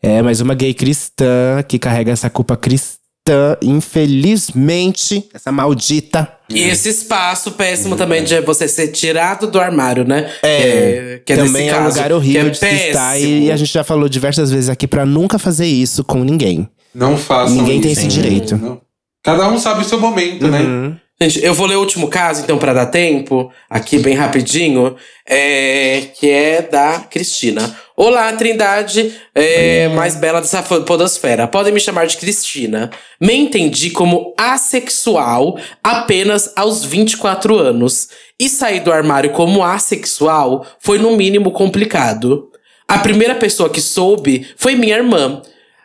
É, 0.00 0.22
mas 0.22 0.40
uma 0.40 0.54
gay 0.54 0.72
cristã 0.72 1.62
que 1.66 1.78
carrega 1.78 2.12
essa 2.12 2.30
culpa 2.30 2.56
cristã, 2.56 3.56
infelizmente, 3.60 5.28
essa 5.34 5.50
maldita. 5.50 6.32
E 6.48 6.60
esse 6.60 6.88
espaço 6.88 7.52
péssimo 7.52 7.96
também 7.96 8.22
de 8.22 8.40
você 8.42 8.68
ser 8.68 8.88
tirado 8.88 9.50
do 9.50 9.58
armário, 9.58 10.04
né? 10.06 10.30
É, 10.44 11.20
que 11.26 11.34
também 11.34 11.64
nesse 11.64 11.68
é 11.68 11.74
um 11.74 11.82
caso, 11.82 11.96
lugar 11.96 12.12
horrível 12.12 12.42
que 12.42 12.46
é 12.46 12.50
de 12.50 12.58
se 12.58 12.86
estar 12.86 13.20
e 13.20 13.50
a 13.50 13.56
gente 13.56 13.72
já 13.72 13.82
falou 13.82 14.08
diversas 14.08 14.52
vezes 14.52 14.70
aqui 14.70 14.86
pra 14.86 15.04
nunca 15.04 15.38
fazer 15.38 15.66
isso 15.66 16.04
com 16.04 16.22
ninguém. 16.22 16.68
Não 16.94 17.16
façam 17.16 17.56
Ninguém 17.56 17.80
tem 17.80 17.90
esse 17.90 18.06
direito. 18.06 18.56
Não. 18.56 18.80
Cada 19.24 19.48
um 19.48 19.58
sabe 19.58 19.82
o 19.82 19.84
seu 19.84 19.98
momento, 19.98 20.46
né? 20.46 20.96
Gente, 21.18 21.42
eu 21.42 21.54
vou 21.54 21.66
ler 21.66 21.76
o 21.76 21.80
último 21.80 22.08
caso, 22.08 22.42
então, 22.42 22.58
pra 22.58 22.74
dar 22.74 22.86
tempo, 22.86 23.50
aqui 23.70 23.98
bem 23.98 24.14
rapidinho, 24.14 24.96
é, 25.26 26.08
que 26.14 26.28
é 26.30 26.60
da 26.60 27.00
Cristina. 27.10 27.74
Olá, 27.96 28.30
Trindade, 28.34 29.14
é, 29.34 29.88
mais 29.88 30.14
bela 30.14 30.42
dessa 30.42 30.62
podosfera. 30.62 31.48
Podem 31.48 31.72
me 31.72 31.80
chamar 31.80 32.06
de 32.06 32.18
Cristina. 32.18 32.90
Me 33.18 33.34
entendi 33.34 33.88
como 33.88 34.34
assexual 34.36 35.58
apenas 35.82 36.52
aos 36.54 36.84
24 36.84 37.58
anos. 37.58 38.10
E 38.38 38.46
sair 38.50 38.80
do 38.80 38.92
armário 38.92 39.30
como 39.30 39.64
assexual 39.64 40.66
foi, 40.78 40.98
no 40.98 41.16
mínimo, 41.16 41.50
complicado. 41.50 42.50
A 42.86 42.98
primeira 42.98 43.34
pessoa 43.34 43.70
que 43.70 43.80
soube 43.80 44.46
foi 44.58 44.74
minha 44.74 44.96
irmã 44.96 45.40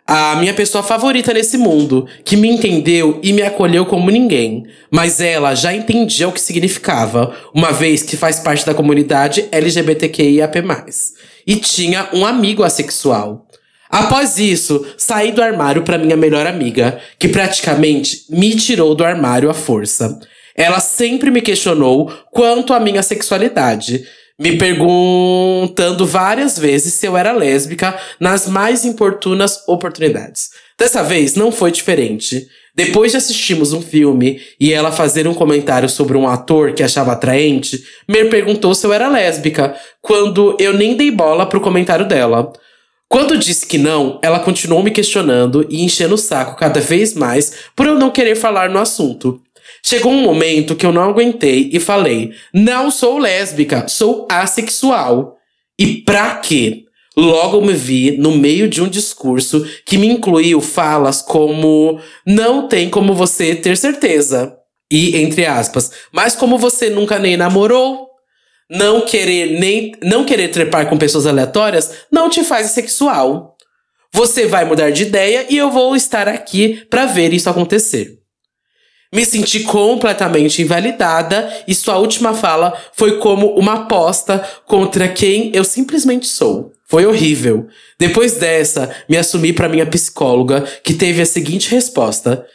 a 0.06 0.36
minha 0.36 0.54
pessoa 0.54 0.84
favorita 0.84 1.34
nesse 1.34 1.58
mundo, 1.58 2.08
que 2.26 2.36
me 2.36 2.50
entendeu 2.50 3.20
e 3.24 3.32
me 3.32 3.42
acolheu 3.42 3.86
como 3.86 4.10
ninguém. 4.10 4.66
Mas 4.90 5.22
ela 5.22 5.56
já 5.56 5.74
entendia 5.74 6.28
o 6.28 6.32
que 6.32 6.42
significava, 6.42 7.36
uma 7.54 7.72
vez 7.72 8.04
que 8.04 8.18
faz 8.18 8.40
parte 8.40 8.66
da 8.66 8.74
comunidade 8.74 9.48
LGBTQIAP+. 9.52 10.64
E 11.48 11.56
tinha 11.56 12.10
um 12.14 12.26
amigo 12.26 12.64
assexual. 12.64 13.48
Após 13.90 14.38
isso, 14.38 14.86
saí 14.98 15.32
do 15.32 15.44
armário 15.44 15.84
para 15.84 15.98
minha 15.98 16.16
melhor 16.16 16.48
amiga, 16.48 17.00
que 17.20 17.28
praticamente 17.28 18.26
me 18.30 18.56
tirou 18.56 18.96
do 18.96 19.04
armário 19.04 19.50
à 19.50 19.54
força. 19.54 20.18
Ela 20.56 20.80
sempre 20.80 21.30
me 21.30 21.42
questionou 21.42 22.12
quanto 22.32 22.74
à 22.74 22.80
minha 22.80 23.04
sexualidade, 23.04 24.06
me 24.42 24.58
perguntando 24.58 26.04
várias 26.04 26.58
vezes 26.58 26.96
se 26.96 27.06
eu 27.06 27.16
era 27.16 27.32
lésbica 27.32 27.96
nas 28.20 28.48
mais 28.48 28.84
importunas 28.84 29.64
oportunidades. 29.68 30.50
Dessa 30.80 31.04
vez 31.04 31.36
não 31.36 31.52
foi 31.52 31.72
diferente. 31.72 32.48
Depois 32.74 33.12
de 33.12 33.18
assistirmos 33.18 33.72
um 33.72 33.82
filme 33.82 34.42
e 34.60 34.74
ela 34.74 34.92
fazer 34.92 35.28
um 35.28 35.34
comentário 35.36 35.88
sobre 35.88 36.18
um 36.18 36.28
ator 36.28 36.74
que 36.74 36.82
achava 36.82 37.12
atraente, 37.12 37.84
me 38.10 38.26
perguntou 38.26 38.74
se 38.74 38.84
eu 38.84 38.92
era 38.92 39.08
lésbica, 39.08 39.76
quando 40.02 40.58
eu 40.60 40.74
nem 40.74 40.98
dei 40.98 41.12
bola 41.12 41.46
pro 41.46 41.62
comentário 41.62 42.08
dela. 42.08 42.52
Quando 43.08 43.38
disse 43.38 43.68
que 43.68 43.78
não, 43.78 44.20
ela 44.24 44.40
continuou 44.40 44.82
me 44.82 44.90
questionando 44.90 45.68
e 45.70 45.84
enchendo 45.84 46.16
o 46.16 46.18
saco 46.18 46.58
cada 46.58 46.80
vez 46.80 47.14
mais 47.14 47.54
por 47.76 47.86
eu 47.86 48.00
não 48.00 48.10
querer 48.10 48.36
falar 48.36 48.70
no 48.72 48.80
assunto. 48.80 49.40
Chegou 49.84 50.12
um 50.12 50.22
momento 50.22 50.76
que 50.76 50.86
eu 50.86 50.92
não 50.92 51.10
aguentei 51.10 51.70
e 51.74 51.80
falei: 51.80 52.32
Não 52.54 52.92
sou 52.92 53.18
lésbica, 53.18 53.88
sou 53.88 54.28
assexual. 54.30 55.38
E 55.78 56.02
pra 56.04 56.36
quê? 56.36 56.86
Logo 57.18 57.62
me 57.62 57.74
vi 57.74 58.18
no 58.18 58.32
meio 58.32 58.70
de 58.70 58.82
um 58.82 58.88
discurso 58.88 59.66
que 59.86 59.98
me 59.98 60.08
incluiu 60.08 60.62
falas 60.62 61.22
como: 61.22 62.00
Não 62.26 62.68
tem 62.68 62.90
como 62.90 63.14
você 63.14 63.56
ter 63.56 63.76
certeza. 63.76 64.56
E, 64.90 65.18
entre 65.18 65.46
aspas, 65.46 65.92
mas 66.12 66.36
como 66.36 66.58
você 66.58 66.90
nunca 66.90 67.18
nem 67.18 67.38
namorou, 67.38 68.10
não 68.70 69.02
querer 69.02 69.60
nem 69.60 69.94
não 70.02 70.26
querer 70.26 70.50
trepar 70.50 70.88
com 70.88 70.98
pessoas 70.98 71.26
aleatórias 71.26 71.92
não 72.12 72.30
te 72.30 72.44
faz 72.44 72.68
sexual. 72.72 73.56
Você 74.14 74.46
vai 74.46 74.66
mudar 74.66 74.90
de 74.90 75.04
ideia 75.04 75.46
e 75.50 75.58
eu 75.58 75.72
vou 75.72 75.96
estar 75.96 76.28
aqui 76.28 76.86
pra 76.90 77.06
ver 77.06 77.34
isso 77.34 77.50
acontecer. 77.50 78.21
Me 79.14 79.26
senti 79.26 79.62
completamente 79.64 80.62
invalidada 80.62 81.64
e 81.68 81.76
sua 81.76 81.98
última 81.98 82.34
fala 82.34 82.80
foi 82.94 83.18
como 83.20 83.56
uma 83.56 83.82
aposta 83.82 84.40
contra 84.66 85.10
quem 85.10 85.52
eu 85.54 85.66
simplesmente 85.66 86.28
sou. 86.28 86.72
Foi 86.88 87.06
horrível. 87.06 87.68
Depois 88.00 88.34
dessa, 88.34 88.94
me 89.10 89.18
assumi 89.18 89.52
para 89.52 89.68
minha 89.68 89.86
psicóloga, 89.86 90.62
que 90.84 90.94
teve 90.94 91.22
a 91.22 91.26
seguinte 91.26 91.70
resposta: 91.72 92.46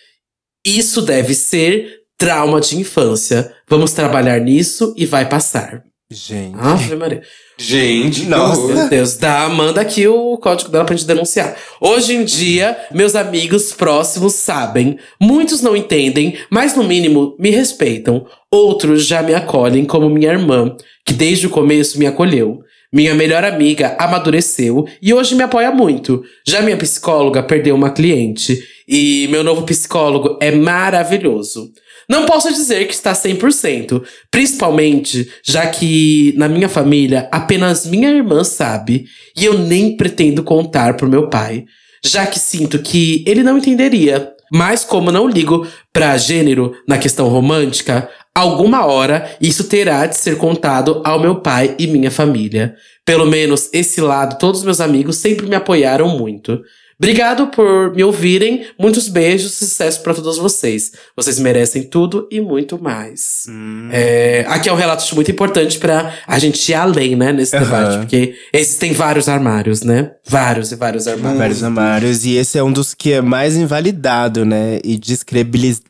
Isso 0.64 1.02
deve 1.02 1.34
ser 1.34 2.00
trauma 2.16 2.60
de 2.60 2.78
infância. 2.78 3.54
Vamos 3.68 3.92
trabalhar 3.92 4.40
nisso 4.40 4.94
e 4.96 5.04
vai 5.04 5.28
passar. 5.28 5.84
Gente. 6.08 6.56
Ave 6.56 6.94
Maria. 6.94 7.22
Gente, 7.58 8.20
que 8.20 8.26
Nossa. 8.26 8.74
Meu 8.74 8.88
Deus, 8.88 9.16
dá, 9.16 9.48
manda 9.48 9.80
aqui 9.80 10.06
o 10.06 10.38
código 10.38 10.70
dela 10.70 10.84
pra 10.84 10.94
gente 10.94 11.06
denunciar. 11.06 11.56
Hoje 11.80 12.14
em 12.14 12.24
dia, 12.24 12.78
meus 12.92 13.16
amigos 13.16 13.72
próximos 13.72 14.34
sabem. 14.34 14.98
Muitos 15.20 15.62
não 15.62 15.76
entendem, 15.76 16.38
mas 16.48 16.76
no 16.76 16.84
mínimo 16.84 17.34
me 17.40 17.50
respeitam. 17.50 18.24
Outros 18.48 19.04
já 19.04 19.20
me 19.20 19.34
acolhem 19.34 19.84
como 19.84 20.08
minha 20.08 20.30
irmã, 20.30 20.76
que 21.04 21.12
desde 21.12 21.48
o 21.48 21.50
começo 21.50 21.98
me 21.98 22.06
acolheu. 22.06 22.60
Minha 22.92 23.14
melhor 23.14 23.42
amiga 23.42 23.96
amadureceu 23.98 24.86
e 25.02 25.12
hoje 25.12 25.34
me 25.34 25.42
apoia 25.42 25.72
muito. 25.72 26.22
Já 26.46 26.62
minha 26.62 26.76
psicóloga 26.76 27.42
perdeu 27.42 27.74
uma 27.74 27.90
cliente 27.90 28.62
e 28.86 29.26
meu 29.28 29.42
novo 29.42 29.62
psicólogo 29.62 30.38
é 30.40 30.52
maravilhoso. 30.52 31.72
Não 32.08 32.24
posso 32.24 32.52
dizer 32.52 32.86
que 32.86 32.94
está 32.94 33.12
100%, 33.12 34.02
principalmente 34.30 35.28
já 35.42 35.66
que 35.66 36.32
na 36.36 36.48
minha 36.48 36.68
família 36.68 37.28
apenas 37.32 37.84
minha 37.84 38.08
irmã 38.10 38.44
sabe 38.44 39.06
e 39.36 39.44
eu 39.44 39.58
nem 39.58 39.96
pretendo 39.96 40.44
contar 40.44 40.96
pro 40.96 41.08
meu 41.08 41.28
pai, 41.28 41.64
já 42.04 42.24
que 42.26 42.38
sinto 42.38 42.78
que 42.78 43.24
ele 43.26 43.42
não 43.42 43.58
entenderia. 43.58 44.32
Mas 44.52 44.84
como 44.84 45.10
não 45.10 45.28
ligo 45.28 45.66
pra 45.92 46.16
gênero 46.16 46.76
na 46.86 46.96
questão 46.96 47.28
romântica, 47.28 48.08
alguma 48.32 48.86
hora 48.86 49.28
isso 49.40 49.64
terá 49.64 50.06
de 50.06 50.16
ser 50.16 50.36
contado 50.36 51.02
ao 51.04 51.18
meu 51.18 51.40
pai 51.40 51.74
e 51.78 51.88
minha 51.88 52.12
família. 52.12 52.76
Pelo 53.04 53.26
menos 53.26 53.68
esse 53.72 54.00
lado, 54.00 54.38
todos 54.38 54.62
meus 54.62 54.80
amigos 54.80 55.16
sempre 55.16 55.46
me 55.46 55.56
apoiaram 55.56 56.08
muito. 56.16 56.60
Obrigado 56.98 57.48
por 57.48 57.94
me 57.94 58.02
ouvirem. 58.02 58.66
Muitos 58.78 59.06
beijos, 59.08 59.52
sucesso 59.52 60.00
pra 60.02 60.14
todos 60.14 60.38
vocês. 60.38 60.92
Vocês 61.14 61.38
merecem 61.38 61.82
tudo 61.82 62.26
e 62.30 62.40
muito 62.40 62.82
mais. 62.82 63.44
É, 63.92 64.44
aqui 64.48 64.68
é 64.68 64.72
um 64.72 64.76
relato 64.76 65.14
muito 65.14 65.30
importante 65.30 65.78
pra 65.78 66.14
a 66.26 66.38
gente 66.38 66.70
ir 66.70 66.74
além, 66.74 67.14
né, 67.14 67.32
nesse 67.32 67.54
Aham. 67.54 67.64
debate, 67.64 67.98
porque 67.98 68.34
existem 68.52 68.92
vários 68.92 69.28
armários, 69.28 69.82
né? 69.82 70.12
Vários 70.26 70.72
e 70.72 70.76
vários 70.76 71.06
armários. 71.06 71.38
Vários 71.38 71.62
armários. 71.62 72.24
E 72.24 72.36
esse 72.36 72.56
é 72.58 72.62
um 72.62 72.72
dos 72.72 72.94
que 72.94 73.12
é 73.12 73.20
mais 73.20 73.56
invalidado, 73.56 74.44
né? 74.46 74.78
E 74.82 74.98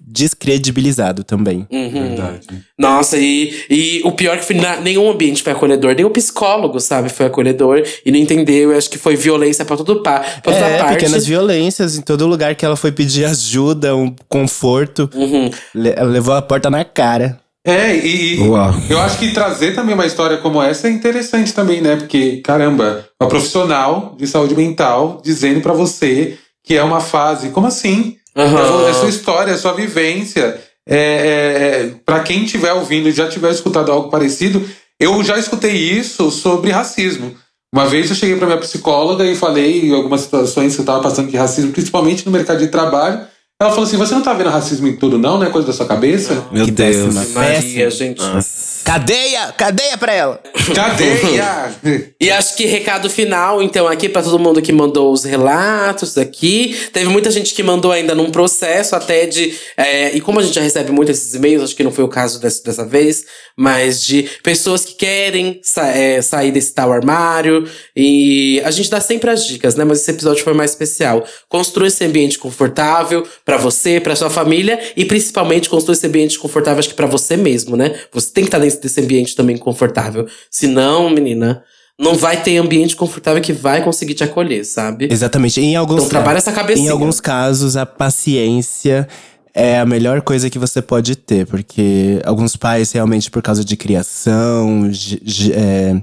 descredibilizado 0.09 1.23
também. 1.25 1.67
Verdade. 1.71 2.47
Nossa, 2.79 3.17
e, 3.17 3.55
e 3.71 4.01
o 4.05 4.13
pior 4.13 4.35
é 4.35 4.39
que 4.39 4.45
foi, 4.45 4.57
na- 4.57 4.81
nenhum 4.81 5.11
ambiente 5.11 5.43
foi 5.43 5.53
acolhedor, 5.53 5.95
nem 5.95 6.05
o 6.05 6.11
psicólogo, 6.11 6.79
sabe, 6.81 7.09
foi 7.09 7.27
acolhedor 7.27 7.83
e 8.05 8.11
não 8.11 8.19
entendeu. 8.19 8.73
Eu 8.73 8.79
acho 8.79 8.91
que 8.91 8.99
foi 8.99 9.17
violência 9.17 9.65
pra, 9.65 9.77
todo 9.77 10.03
pa, 10.03 10.21
pra 10.43 10.53
toda 10.53 10.57
É, 10.67 10.79
parte. 10.79 10.96
Pequenas 10.99 11.27
violências 11.27 11.97
em 11.97 12.03
todo 12.03 12.27
lugar 12.27 12.55
que 12.55 12.65
ela 12.65 12.77
foi 12.77 12.93
pedir 12.93 13.25
ajuda, 13.25 13.95
um 13.97 14.15
conforto. 14.29 15.09
Uhum. 15.15 15.51
Le- 15.75 15.95
ela 15.97 16.11
levou 16.11 16.35
a 16.35 16.43
porta 16.43 16.69
na 16.71 16.85
cara. 16.85 17.39
É, 17.67 17.97
e, 17.97 18.37
e 18.37 18.49
Uau. 18.49 18.73
eu 18.89 19.01
acho 19.01 19.19
que 19.19 19.33
trazer 19.33 19.75
também 19.75 19.95
uma 19.95 20.07
história 20.07 20.37
como 20.37 20.63
essa 20.63 20.87
é 20.87 20.91
interessante 20.91 21.53
também, 21.53 21.81
né? 21.81 21.97
Porque, 21.97 22.37
caramba, 22.37 23.05
uma 23.21 23.29
profissional 23.29 24.15
de 24.17 24.27
saúde 24.27 24.55
mental 24.55 25.21
dizendo 25.25 25.61
pra 25.61 25.73
você 25.73 26.39
que 26.65 26.77
é 26.77 26.83
uma 26.85 27.01
fase. 27.01 27.49
Como 27.49 27.67
assim? 27.67 28.17
Aham. 28.37 28.89
É 28.89 28.93
sua 28.93 29.09
história, 29.09 29.51
é 29.53 29.57
sua 29.57 29.73
vivência. 29.73 30.61
É, 30.89 30.97
é, 30.97 31.91
para 32.05 32.21
quem 32.21 32.45
estiver 32.45 32.73
ouvindo 32.73 33.09
e 33.09 33.13
já 33.13 33.29
tiver 33.29 33.51
escutado 33.51 33.91
algo 33.91 34.11
parecido, 34.11 34.65
eu 35.01 35.23
já 35.25 35.37
escutei 35.37 35.73
isso 35.75 36.31
sobre 36.31 36.71
racismo. 36.71 37.35
Uma 37.77 37.85
vez 37.85 38.09
eu 38.09 38.17
cheguei 38.17 38.37
para 38.37 38.47
minha 38.47 38.59
psicóloga 38.59 39.23
e 39.23 39.37
falei 39.37 39.93
algumas 39.93 40.23
situações 40.23 40.75
que 40.75 40.81
eu 40.81 40.83
estava 40.83 41.03
passando 41.03 41.31
de 41.31 41.37
racismo, 41.37 41.73
principalmente 41.73 42.25
no 42.25 42.33
mercado 42.33 42.59
de 42.59 42.69
trabalho. 42.69 43.21
Ela 43.59 43.71
falou 43.71 43.85
assim: 43.87 43.97
Você 43.97 44.15
não 44.15 44.23
tá 44.23 44.35
vendo 44.35 44.51
racismo 44.51 44.87
em 44.87 44.97
tudo, 44.97 45.17
não? 45.17 45.39
Não 45.39 45.47
é 45.47 45.51
coisa 45.51 45.67
da 45.67 45.73
sua 45.73 45.87
cabeça? 45.87 46.47
Meu 46.53 46.67
Que 46.67 46.71
Deus. 46.71 47.15
Maria, 47.33 47.91
gente. 47.91 48.19
Nossa. 48.21 48.67
Cadeia! 48.85 49.51
Cadeia 49.57 49.97
pra 49.99 50.13
ela! 50.13 50.41
Cadeia! 50.75 51.75
E 52.21 52.31
acho 52.31 52.57
que 52.57 52.67
recado 52.67 53.09
final, 53.11 53.63
então, 53.63 53.87
aqui 53.87 54.09
pra 54.09 54.23
todo 54.23 54.39
mundo 54.39 54.61
que 54.63 54.73
mandou 54.73 55.13
os 55.13 55.25
relatos 55.25 56.17
aqui. 56.19 56.77
Teve 56.93 57.09
muita 57.09 57.31
gente 57.31 57.53
que 57.55 57.63
mandou 57.63 57.93
ainda 57.93 58.15
num 58.15 58.31
processo 58.31 58.95
até 58.97 59.27
de. 59.27 59.55
é, 59.77 60.15
e 60.17 60.21
como 60.21 60.39
a 60.39 60.43
gente 60.43 60.55
já 60.55 60.61
recebe 60.63 60.93
muito 60.93 61.11
esses 61.11 61.35
e-mails, 61.35 61.63
acho 61.65 61.77
que 61.77 61.83
não 61.85 61.91
foi 61.93 62.05
o 62.05 62.09
caso 62.09 62.41
dessa, 62.41 62.63
dessa 62.63 62.85
vez, 62.85 63.25
mas 63.57 64.03
de 64.03 64.25
pessoas 64.43 64.85
que 64.85 64.95
querem 64.95 65.61
sa- 65.63 65.89
é, 65.89 66.21
sair 66.23 66.53
desse 66.53 66.73
tal 66.75 66.93
armário. 66.93 67.69
E 67.95 68.61
a 68.65 68.71
gente 68.71 68.91
dá 68.91 69.01
sempre 69.01 69.31
as 69.31 69.45
dicas, 69.47 69.75
né? 69.77 69.85
Mas 69.85 70.01
esse 70.01 70.11
episódio 70.11 70.43
foi 70.45 70.55
mais 70.55 70.71
especial. 70.73 71.25
Construa 71.49 71.87
esse 71.89 72.05
ambiente 72.05 72.39
confortável 72.39 73.27
pra 73.47 73.57
você, 73.57 74.01
pra 74.01 74.17
sua 74.17 74.29
família 74.29 74.79
e 74.97 75.05
principalmente 75.05 75.71
construa 75.71 75.95
esse 75.95 76.05
ambiente 76.05 76.37
confortável, 76.37 76.81
acho 76.81 76.89
que 76.89 76.95
pra 76.97 77.07
você 77.07 77.37
mesmo, 77.37 77.77
né? 77.77 77.95
Você 78.13 78.33
tem 78.33 78.43
que 78.43 78.49
estar 78.49 78.59
dentro 78.59 78.81
desse 78.81 79.01
ambiente 79.01 79.37
também 79.37 79.57
confortável. 79.57 80.27
Senão, 80.51 81.09
menina, 81.09 81.63
não 81.97 82.17
vai 82.17 82.43
ter 82.43 82.57
ambiente 82.59 82.97
confortável 82.97 83.41
que 83.41 83.53
vai 83.53 83.85
conseguir 83.85 84.15
te 84.15 84.25
acolher, 84.25 84.65
sabe? 84.65 85.07
Exatamente. 85.11 85.61
Em 85.61 85.77
alguns, 85.77 85.99
Então 85.99 86.09
trabalha 86.09 86.39
essa 86.39 86.51
cabecinha. 86.53 86.89
em 86.89 86.91
alguns 86.91 87.21
casos, 87.21 87.77
a 87.77 87.87
paciência 87.87 89.07
é 89.55 89.79
a 89.79 89.87
melhor 89.87 90.21
coisa 90.23 90.51
que 90.51 90.59
você 90.59 90.83
pode 90.83 91.15
ter. 91.15 91.47
Porque 91.47 92.21
alguns 92.25 92.57
pais, 92.57 92.91
realmente, 92.91 93.31
por 93.31 93.41
causa 93.43 93.65
de 93.65 93.77
criação, 93.77 94.91
de. 94.91 95.21
de, 95.21 95.53
é, 95.53 96.03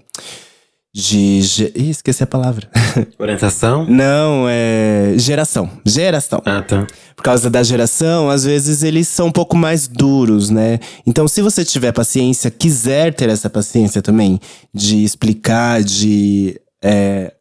de 0.93 1.41
ge- 1.41 1.71
Ih, 1.75 1.89
esqueci 1.89 2.21
a 2.23 2.27
palavra. 2.27 2.69
Orientação? 3.17 3.85
Não, 3.89 4.45
é. 4.47 5.13
Geração. 5.17 5.69
Geração. 5.85 6.39
Ah, 6.45 6.61
tá. 6.61 6.85
Por 7.15 7.23
causa 7.23 7.49
da 7.49 7.63
geração, 7.63 8.29
às 8.29 8.43
vezes 8.43 8.83
eles 8.83 9.07
são 9.07 9.27
um 9.27 9.31
pouco 9.31 9.57
mais 9.57 9.87
duros, 9.87 10.49
né? 10.51 10.79
Então, 11.07 11.27
se 11.27 11.41
você 11.41 11.65
tiver 11.65 11.91
paciência, 11.91 12.51
quiser 12.51 13.13
ter 13.13 13.29
essa 13.29 13.49
paciência 13.49 14.01
também, 14.03 14.39
de 14.73 15.03
explicar, 15.03 15.81
de 15.81 16.59
é, 16.83 17.33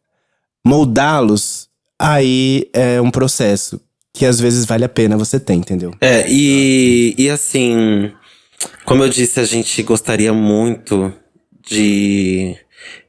moldá-los, 0.64 1.68
aí 1.98 2.68
é 2.72 3.00
um 3.00 3.10
processo 3.10 3.80
que 4.14 4.24
às 4.26 4.40
vezes 4.40 4.64
vale 4.64 4.84
a 4.84 4.88
pena 4.88 5.16
você 5.16 5.38
ter, 5.40 5.54
entendeu? 5.54 5.92
É, 6.00 6.24
e, 6.28 7.14
e 7.18 7.28
assim, 7.30 8.12
como 8.84 9.02
eu 9.04 9.08
disse, 9.08 9.40
a 9.40 9.44
gente 9.44 9.82
gostaria 9.82 10.32
muito 10.32 11.12
de 11.68 12.56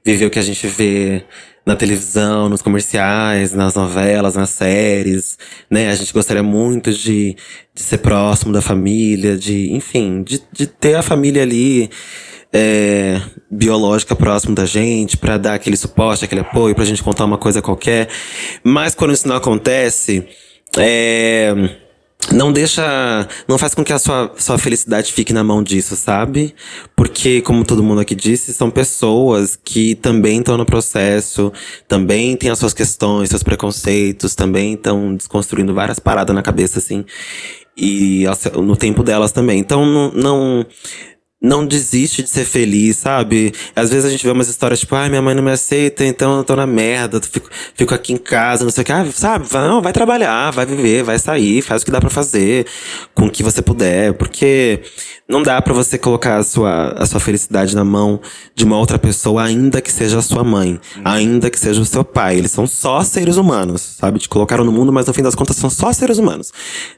viver 0.04 0.26
o 0.26 0.30
que 0.30 0.40
a 0.40 0.44
gente 0.44 0.68
vê 0.68 1.24
na 1.66 1.76
televisão, 1.76 2.50
nos 2.50 2.62
comerciais, 2.62 3.54
nas 3.54 3.74
novelas, 3.74 4.36
nas 4.36 4.50
séries, 4.50 5.38
né? 5.70 5.90
A 5.90 5.96
gente 5.96 6.12
gostaria 6.12 6.44
muito 6.44 6.92
de, 6.92 7.38
de 7.74 7.82
ser 7.82 8.00
próximo 8.00 8.52
da 8.52 8.62
família, 8.62 9.38
de, 9.38 9.72
enfim, 9.72 10.24
de, 10.24 10.42
de 10.52 10.68
ter 10.68 10.96
a 10.96 11.02
família 11.02 11.42
ali 11.42 11.90
é, 12.52 13.22
biológica 13.50 14.16
próximo 14.16 14.54
da 14.54 14.66
gente, 14.66 15.18
pra 15.18 15.38
dar 15.38 15.54
aquele 15.54 15.78
suporte, 15.78 16.26
aquele 16.26 16.42
apoio, 16.42 16.76
pra 16.76 16.86
gente 16.86 17.02
contar 17.02 17.26
uma 17.26 17.38
coisa 17.38 17.62
qualquer. 17.62 18.10
Mas 18.64 18.94
quando 18.94 19.14
isso 19.14 19.28
não 19.28 19.38
acontece, 19.38 20.28
é, 20.78 21.54
não 22.32 22.52
deixa. 22.52 23.28
Não 23.48 23.58
faz 23.58 23.74
com 23.74 23.84
que 23.84 23.92
a 23.92 24.00
sua, 24.00 24.32
sua 24.38 24.58
felicidade 24.58 25.12
fique 25.12 25.34
na 25.34 25.44
mão 25.44 25.62
disso, 25.62 25.96
sabe? 25.96 26.56
Porque, 26.96 27.42
como 27.42 27.66
todo 27.66 27.84
mundo 27.84 28.02
aqui 28.02 28.16
disse, 28.16 28.54
são 28.54 28.70
pessoas 28.70 29.56
que 29.56 29.96
também 29.96 30.40
estão 30.40 30.58
no 30.58 30.66
processo, 30.66 31.52
também 31.88 32.36
têm 32.38 32.50
as 32.50 32.60
suas 32.60 32.74
questões, 32.74 33.30
seus 33.30 33.44
preconceitos, 33.44 34.36
também 34.36 34.74
estão 34.74 35.16
desconstruindo 35.16 35.74
várias 35.74 36.00
paradas 36.00 36.36
na 36.36 36.42
cabeça, 36.42 36.80
assim. 36.80 37.06
E 37.76 38.26
no 38.56 38.78
tempo 38.78 39.04
delas 39.04 39.32
também. 39.32 39.60
Então, 39.60 39.86
não. 39.86 40.12
não 40.12 40.66
não 41.44 41.66
desiste 41.66 42.24
de 42.24 42.30
ser 42.30 42.46
feliz, 42.46 42.96
sabe? 42.96 43.54
Às 43.76 43.90
vezes 43.90 44.06
a 44.06 44.10
gente 44.10 44.26
vê 44.26 44.32
umas 44.32 44.48
histórias 44.48 44.80
tipo, 44.80 44.96
ai, 44.96 45.10
minha 45.10 45.22
mãe 45.22 45.36
não 45.36 45.44
me 45.44 45.52
aceita, 45.52 46.06
então 46.06 46.38
eu 46.38 46.44
tô 46.46 46.56
na 46.56 46.66
merda, 46.66 47.20
fico, 47.22 47.50
fico 47.76 47.94
aqui 47.94 48.14
em 48.14 48.18
casa, 48.18 48.64
não 48.64 48.72
sei 48.72 48.82
o 48.82 48.86
que. 48.86 48.92
Ah, 48.94 49.06
sabe? 49.12 49.46
Não, 49.52 49.82
vai 49.82 49.92
trabalhar, 49.92 50.52
vai 50.52 50.66
viver, 50.66 51.04
vai 51.04 51.20
sair, 51.20 51.62
faz 51.62 51.82
o 51.82 51.86
que 51.86 51.92
dá 51.92 52.00
pra 52.00 52.10
fazer, 52.10 52.66
com 53.14 53.26
o 53.26 53.30
que 53.30 53.44
você 53.44 53.62
puder, 53.62 54.14
porque 54.14 54.82
não 55.34 55.42
dá 55.42 55.60
pra 55.60 55.74
você 55.74 55.98
colocar 55.98 56.38
a 56.38 56.44
sua, 56.44 56.90
a 56.90 57.08
sua 57.08 57.20
felicidade 57.20 57.76
na 57.76 57.84
mão 57.84 58.20
de 58.54 58.64
uma 58.64 58.78
outra 58.78 59.00
pessoa, 59.00 59.44
ainda 59.44 59.82
que 59.82 59.92
seja 59.92 60.20
a 60.20 60.22
sua 60.22 60.44
mãe, 60.44 60.80
ainda 61.04 61.50
que 61.50 61.60
seja 61.60 61.82
o 61.82 61.86
seu 61.86 62.04
pai. 62.04 62.38
Eles 62.38 62.52
são 62.52 62.68
só 62.68 63.04
seres 63.04 63.36
humanos, 63.36 63.82
sabe? 63.82 64.20
Te 64.20 64.30
colocaram 64.30 64.64
no 64.64 64.72
mundo, 64.72 64.94
mas 64.94 65.08
no 65.08 65.14
fim 65.14 65.24
das 65.24 65.34
contas 65.34 65.56
são 65.56 65.72
só 65.72 65.92
seres 65.92 66.20
humanos. 66.20 66.54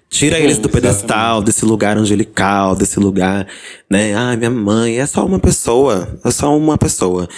Tira 0.09 0.38
eles 0.38 0.57
do 0.57 0.67
pedestal, 0.67 1.41
desse 1.41 1.63
lugar 1.63 1.97
angelical, 1.97 2.75
desse 2.75 2.99
lugar, 2.99 3.47
né? 3.89 4.13
Ai, 4.13 4.36
minha 4.36 4.51
mãe 4.51 4.99
é 4.99 5.05
só 5.05 5.25
uma 5.25 5.39
pessoa, 5.39 6.19
é 6.23 6.29
só 6.29 6.55
uma 6.57 6.77
pessoa. 6.77 7.29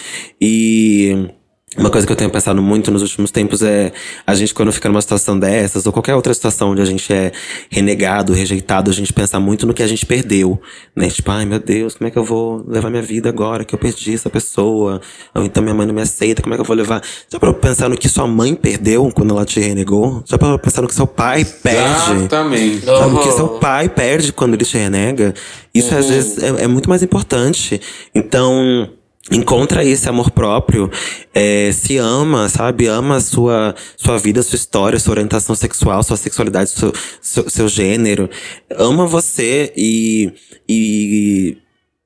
E 0.42 1.30
uma 1.78 1.90
coisa 1.92 2.08
que 2.08 2.12
eu 2.12 2.16
tenho 2.18 2.30
pensado 2.30 2.62
muito 2.62 2.90
nos 2.92 3.02
últimos 3.04 3.30
tempos 3.32 3.62
é 3.62 3.92
a 4.26 4.34
gente, 4.34 4.54
quando 4.54 4.72
fica 4.72 4.90
numa 4.90 5.02
situação 5.02 5.38
dessas, 5.38 5.86
ou 5.86 5.94
qualquer 5.94 6.16
outra 6.16 6.34
situação 6.34 6.72
onde 6.72 6.82
a 6.82 6.86
gente 6.86 7.12
é 7.14 7.32
renegado, 7.70 8.34
rejeitado, 8.34 8.90
a 8.90 8.94
gente 8.94 9.14
pensa 9.14 9.40
muito 9.40 9.68
no 9.68 9.74
que 9.74 9.84
a 9.84 9.88
gente 9.88 10.06
perdeu, 10.06 10.60
né? 10.96 11.08
Tipo, 11.10 11.32
ai 11.32 11.46
meu 11.46 11.60
Deus, 11.60 11.96
como 11.96 12.08
é 12.08 12.12
que 12.12 12.18
eu 12.18 12.24
vou 12.24 12.66
levar 12.68 12.90
minha 12.90 13.02
vida 13.04 13.30
agora 13.30 13.64
que 13.64 13.76
eu 13.76 13.80
perdi 13.80 14.14
essa 14.14 14.30
pessoa? 14.30 15.00
Ou 15.36 15.44
então 15.44 15.62
minha 15.62 15.76
mãe 15.76 15.86
não 15.86 15.94
me 15.94 16.02
aceita, 16.02 16.42
como 16.42 16.54
é 16.54 16.58
que 16.58 16.62
eu 16.62 16.66
vou 16.66 16.76
levar? 16.76 17.02
Já 17.32 17.40
pra 17.40 17.54
pensar 17.54 17.90
no 17.90 17.98
que 17.98 18.10
sua 18.10 18.28
mãe 18.28 18.56
perdeu 18.56 19.12
quando 19.14 19.32
ela 19.34 19.46
te 19.46 19.60
renegou? 19.60 20.24
Já 20.26 20.38
pra 20.38 20.58
pensar 20.58 20.82
no 20.82 20.88
que 20.88 20.96
seu 20.96 21.08
pai 21.08 21.46
perde? 21.46 22.12
Exatamente. 22.14 22.86
Sabe? 22.86 23.16
O 23.16 23.20
que 23.22 23.28
Uhum. 23.30 23.36
seu 23.36 23.48
pai 23.60 23.88
perde 23.90 24.34
quando 24.34 24.54
ele 24.56 24.66
te 24.66 24.78
renega, 24.78 25.34
isso 25.74 25.94
às 25.96 26.08
vezes 26.10 26.42
é, 26.42 26.64
é 26.64 26.68
muito 26.68 26.90
mais 26.90 27.04
importante. 27.04 27.80
Então, 28.16 28.90
encontra 29.32 29.84
esse 29.84 30.08
amor 30.08 30.32
próprio, 30.32 30.90
é, 31.34 31.72
se 31.72 31.98
ama, 31.98 32.48
sabe? 32.50 32.88
Ama 32.88 33.18
a 33.18 33.22
sua, 33.22 33.76
sua 33.96 34.18
vida, 34.18 34.42
sua 34.42 34.56
história, 34.56 35.00
sua 35.00 35.12
orientação 35.12 35.56
sexual, 35.56 36.02
sua 36.04 36.18
sexualidade, 36.18 36.70
seu, 36.70 36.94
seu, 37.22 37.50
seu 37.50 37.68
gênero. 37.68 38.30
Ama 38.78 39.06
você 39.06 39.74
e, 39.76 40.32
e 40.68 41.58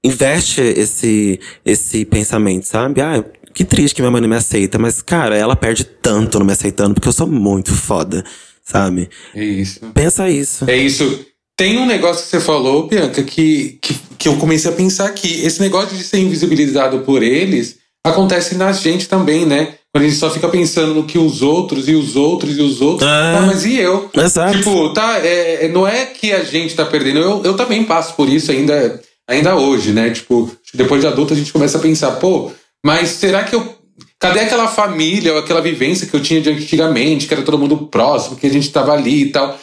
investe 0.04 0.62
esse, 0.62 1.40
esse 1.64 2.06
pensamento, 2.06 2.66
sabe? 2.66 3.02
Ah, 3.02 3.24
que 3.54 3.64
triste 3.64 3.96
que 3.96 4.02
minha 4.02 4.12
mãe 4.12 4.22
não 4.22 4.30
me 4.30 4.36
aceita, 4.36 4.80
mas, 4.80 5.02
cara, 5.02 5.36
ela 5.36 5.56
perde 5.56 5.84
tanto 5.84 6.40
não 6.40 6.46
me 6.46 6.54
aceitando 6.54 6.94
porque 6.96 7.08
eu 7.08 7.14
sou 7.14 7.28
muito 7.28 7.74
foda, 7.74 8.24
sabe? 8.64 9.10
É 9.36 9.44
isso. 9.44 9.80
Pensa 9.94 10.30
isso. 10.30 10.70
É 10.70 10.78
isso. 10.78 11.26
Tem 11.62 11.78
um 11.78 11.86
negócio 11.86 12.24
que 12.24 12.30
você 12.32 12.40
falou, 12.40 12.88
Bianca, 12.88 13.22
que, 13.22 13.78
que, 13.80 13.96
que 14.18 14.28
eu 14.28 14.36
comecei 14.38 14.72
a 14.72 14.74
pensar 14.74 15.08
que 15.12 15.46
esse 15.46 15.62
negócio 15.62 15.96
de 15.96 16.04
ser 16.04 16.18
invisibilizado 16.18 17.02
por 17.02 17.22
eles 17.22 17.78
acontece 18.04 18.56
na 18.56 18.72
gente 18.72 19.08
também, 19.08 19.46
né? 19.46 19.76
Quando 19.94 20.06
a 20.06 20.08
gente 20.08 20.18
só 20.18 20.32
fica 20.32 20.50
pensando 20.50 20.96
no 20.96 21.04
que 21.04 21.20
os 21.20 21.44
outros 21.44 21.88
e 21.88 21.94
os 21.94 22.16
outros 22.16 22.58
e 22.58 22.62
os 22.64 22.82
outros. 22.82 23.08
Ah. 23.08 23.38
Ah, 23.38 23.42
mas 23.46 23.64
e 23.64 23.78
eu? 23.78 24.10
Exato. 24.12 24.58
Tipo, 24.58 24.92
tá, 24.92 25.20
é, 25.20 25.66
é- 25.66 25.68
não 25.68 25.88
é 25.88 26.08
que 26.08 26.34
a 26.34 26.44
gente 26.44 26.74
tá 26.74 26.84
perdendo. 26.84 27.20
Eu, 27.20 27.44
eu 27.44 27.54
também 27.54 27.84
passo 27.84 28.16
por 28.16 28.28
isso 28.28 28.52
ainda, 28.52 29.00
ainda 29.30 29.56
hoje, 29.56 29.92
né? 29.92 30.10
Tipo, 30.10 30.50
depois 30.74 31.02
de 31.02 31.06
adulto 31.06 31.36
a 31.36 31.38
gente 31.38 31.54
começa 31.54 31.78
a 31.78 31.82
pensar, 31.82 32.14
pô, 32.14 32.52
mas 32.84 33.10
será 33.10 33.44
que 33.44 33.54
eu. 33.54 33.78
Cadê 34.20 34.40
aquela 34.40 34.68
família 34.68 35.34
ou 35.34 35.38
aquela 35.38 35.62
vivência 35.62 36.08
que 36.08 36.16
eu 36.16 36.24
tinha 36.24 36.42
de 36.42 36.50
antigamente, 36.50 37.28
que 37.28 37.34
era 37.36 37.44
todo 37.44 37.60
mundo 37.60 37.86
próximo, 37.86 38.36
que 38.36 38.48
a 38.48 38.52
gente 38.52 38.72
tava 38.72 38.94
ali 38.94 39.26
e 39.26 39.32
tal? 39.32 39.60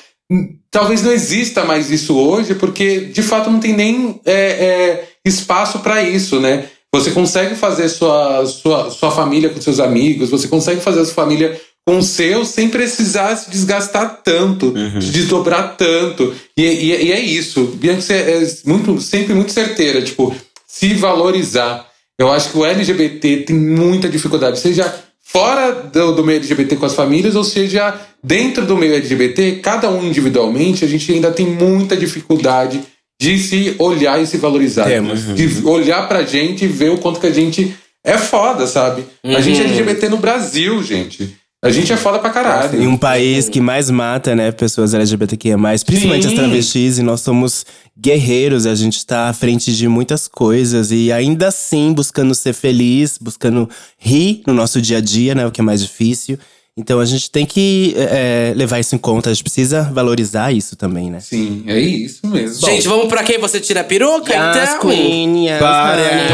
Talvez 0.71 1.03
não 1.03 1.13
exista 1.13 1.65
mais 1.65 1.91
isso 1.91 2.17
hoje, 2.17 2.55
porque 2.55 3.01
de 3.01 3.23
fato 3.23 3.51
não 3.51 3.59
tem 3.61 3.73
nem 3.75 4.21
é, 4.25 4.33
é, 4.35 5.09
espaço 5.25 5.79
para 5.81 6.03
isso, 6.03 6.41
né? 6.41 6.67
Você 6.95 7.11
consegue 7.11 7.55
fazer 7.55 7.89
sua, 7.89 8.45
sua, 8.47 8.91
sua 8.91 9.11
família 9.11 9.49
com 9.51 9.61
seus 9.61 9.81
amigos, 9.81 10.31
você 10.31 10.49
consegue 10.49 10.81
fazer 10.81 11.01
a 11.01 11.05
sua 11.05 11.15
família 11.15 11.59
com 11.87 11.99
o 11.99 12.03
seu 12.03 12.45
sem 12.45 12.69
precisar 12.69 13.35
se 13.37 13.51
desgastar 13.51 14.21
tanto, 14.23 14.73
se 15.01 15.09
desdobrar 15.11 15.77
tanto. 15.77 16.35
E, 16.57 16.63
e- 16.63 17.07
e 17.07 17.13
é 17.13 17.21
isso. 17.21 17.65
Bianca 17.77 18.13
é 18.13 18.43
é 18.43 18.47
muito, 18.67 19.01
sempre 19.01 19.33
muito 19.35 19.53
certeira, 19.53 20.03
tipo, 20.03 20.35
se 20.67 20.93
valorizar. 20.95 21.87
Eu 22.19 22.31
acho 22.31 22.51
que 22.51 22.59
o 22.59 22.65
LGBT 22.65 23.39
tem 23.47 23.57
muita 23.57 24.09
dificuldade, 24.09 24.59
seja 24.59 24.93
fora 25.31 25.73
do, 25.73 26.13
do 26.13 26.25
meio 26.25 26.39
LGBT 26.39 26.77
com 26.77 26.87
as 26.87 26.95
famílias, 26.95 27.37
ou 27.37 27.45
seja, 27.45 27.95
dentro 28.25 28.65
do 28.65 28.77
meio 28.77 28.95
LGBT, 28.95 29.61
cada 29.63 29.91
um 29.91 30.03
individualmente, 30.03 30.85
a 30.85 30.89
gente 30.89 31.13
ainda 31.13 31.31
tem 31.31 31.47
muita 31.47 31.97
dificuldade 31.97 32.81
de 33.21 33.39
se 33.39 33.77
olhar 33.79 34.21
e 34.21 34.27
se 34.27 34.39
valorizar. 34.39 34.85
Temos. 34.85 35.35
De 35.35 35.67
olhar 35.67 36.09
pra 36.09 36.23
gente 36.23 36.65
e 36.65 36.69
ver 36.69 36.91
o 36.91 36.99
quanto 36.99 37.21
que 37.21 37.27
a 37.27 37.33
gente 37.33 37.77
é 38.03 38.17
foda, 38.17 38.67
sabe? 38.67 39.05
A 39.23 39.41
gente 39.41 39.61
é 39.61 39.65
LGBT 39.65 40.09
no 40.09 40.17
Brasil, 40.17 40.83
gente. 40.83 41.37
A 41.61 41.71
gente 41.71 41.93
é 41.93 41.97
foda 41.97 42.21
pra 42.21 42.31
caralho. 42.31 42.81
Em 42.81 42.87
um 42.87 42.97
país 42.97 43.49
que 43.49 43.61
mais 43.61 43.91
mata, 43.91 44.33
né, 44.33 44.53
pessoas 44.53 44.95
LGBTQIA+, 44.95 45.59
principalmente 45.85 46.23
Sim. 46.23 46.29
as 46.29 46.35
travestis, 46.35 46.99
e 46.99 47.03
nós 47.03 47.21
somos 47.21 47.67
guerreiros, 47.99 48.65
a 48.65 48.77
gente 48.77 49.05
tá 49.05 49.29
à 49.29 49.33
frente 49.33 49.75
de 49.75 49.89
muitas 49.89 50.29
coisas 50.29 50.93
e 50.93 51.11
ainda 51.11 51.49
assim 51.49 51.93
buscando 51.93 52.33
ser 52.33 52.53
feliz, 52.53 53.19
buscando 53.21 53.69
rir 53.99 54.43
no 54.47 54.55
nosso 54.55 54.81
dia 54.81 54.99
a 54.99 55.01
dia, 55.01 55.35
né, 55.35 55.45
o 55.47 55.51
que 55.51 55.61
é 55.61 55.65
mais 55.65 55.83
difícil. 55.83 56.39
Então 56.77 57.01
a 57.01 57.05
gente 57.05 57.29
tem 57.29 57.45
que 57.45 57.93
é, 57.97 58.53
levar 58.55 58.79
isso 58.79 58.95
em 58.95 58.99
conta, 58.99 59.31
a 59.31 59.35
gente 59.35 59.43
precisa 59.43 59.83
valorizar 59.93 60.53
isso 60.53 60.77
também, 60.77 61.11
né? 61.11 61.19
Sim, 61.19 61.65
é 61.67 61.81
isso 61.81 62.25
mesmo. 62.25 62.65
Gente, 62.65 62.87
vamos 62.87 63.09
pra 63.09 63.25
quem 63.25 63.37
você 63.37 63.59
tira 63.59 63.81
a 63.81 63.85
peruca, 63.85 64.33
Yes, 64.33 64.77
então? 64.77 64.89
queen, 64.89 65.49
yes, 65.49 65.61
honey. 65.61 66.29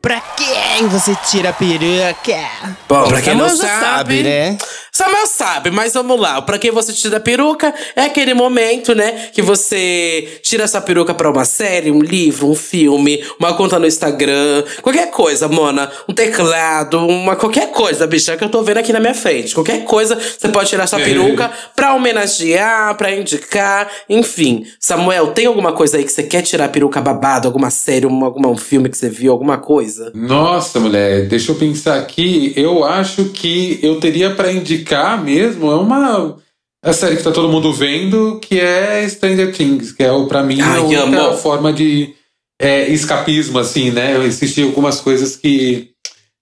Pra 0.00 0.22
quem 0.36 0.88
você 0.88 1.16
tira 1.30 1.50
a 1.50 1.52
peruca? 1.52 2.76
Bom, 2.88 3.08
pra 3.08 3.20
quem 3.20 3.34
não 3.34 3.48
Samuel 3.48 3.56
já 3.56 3.80
sabe, 3.80 4.22
né? 4.22 4.58
Samuel 4.92 5.26
sabe, 5.26 5.70
mas 5.70 5.94
vamos 5.94 6.20
lá. 6.20 6.42
Pra 6.42 6.58
quem 6.58 6.70
você 6.70 6.92
tira 6.92 7.18
a 7.18 7.20
peruca, 7.20 7.72
é 7.94 8.02
aquele 8.02 8.34
momento, 8.34 8.94
né? 8.94 9.30
Que 9.32 9.40
você 9.40 10.40
tira 10.42 10.64
essa 10.64 10.80
peruca 10.80 11.14
pra 11.14 11.30
uma 11.30 11.44
série, 11.44 11.90
um 11.90 12.00
livro, 12.00 12.50
um 12.50 12.54
filme, 12.54 13.24
uma 13.38 13.54
conta 13.54 13.78
no 13.78 13.86
Instagram, 13.86 14.64
qualquer 14.82 15.10
coisa, 15.10 15.48
Mona. 15.48 15.90
Um 16.08 16.12
teclado, 16.12 16.98
uma 17.06 17.36
qualquer 17.36 17.70
coisa, 17.70 18.06
bicha, 18.06 18.36
que 18.36 18.44
eu 18.44 18.48
tô 18.48 18.62
vendo 18.62 18.78
aqui 18.78 18.92
na 18.92 19.00
minha 19.00 19.14
frente. 19.14 19.54
Qualquer 19.54 19.84
coisa, 19.84 20.16
você 20.16 20.48
pode 20.48 20.68
tirar 20.68 20.84
essa 20.84 20.98
peruca 20.98 21.50
pra 21.74 21.94
homenagear, 21.94 22.94
pra 22.96 23.14
indicar, 23.14 23.88
enfim. 24.08 24.66
Samuel, 24.78 25.28
tem 25.28 25.46
alguma 25.46 25.72
coisa 25.72 25.96
aí 25.96 26.04
que 26.04 26.12
você 26.12 26.24
quer 26.24 26.42
tirar 26.42 26.64
a 26.66 26.68
peruca 26.68 27.00
babado? 27.00 27.46
Alguma 27.46 27.70
série, 27.70 28.06
um, 28.06 28.24
alguma, 28.24 28.48
um 28.48 28.58
filme 28.58 28.88
que 28.88 28.98
você 28.98 29.08
viu, 29.08 29.32
alguma 29.32 29.56
coisa? 29.56 30.12
Nossa, 30.20 30.78
mulher, 30.78 31.26
deixa 31.26 31.52
eu 31.52 31.56
pensar 31.56 31.98
aqui. 31.98 32.52
Eu 32.56 32.84
acho 32.84 33.26
que 33.26 33.78
eu 33.82 33.98
teria 33.98 34.34
pra 34.34 34.52
indicar 34.52 35.22
mesmo 35.22 35.70
é 35.70 35.76
uma 35.76 36.36
a 36.82 36.92
série 36.94 37.16
que 37.16 37.22
tá 37.22 37.30
todo 37.30 37.48
mundo 37.50 37.72
vendo, 37.74 38.38
que 38.40 38.58
é 38.58 39.06
Stranger 39.06 39.52
Things, 39.52 39.92
que 39.92 40.02
é 40.02 40.10
o 40.10 40.26
para 40.26 40.42
mim 40.42 40.60
Ai, 40.62 40.78
a 40.78 40.82
única 40.82 41.20
amo. 41.20 41.36
forma 41.36 41.72
de 41.72 42.14
é, 42.60 42.88
escapismo 42.88 43.58
assim, 43.58 43.90
né? 43.90 44.16
Eu 44.16 44.22
assisti 44.22 44.62
algumas 44.62 44.98
coisas 45.00 45.36
que 45.36 45.89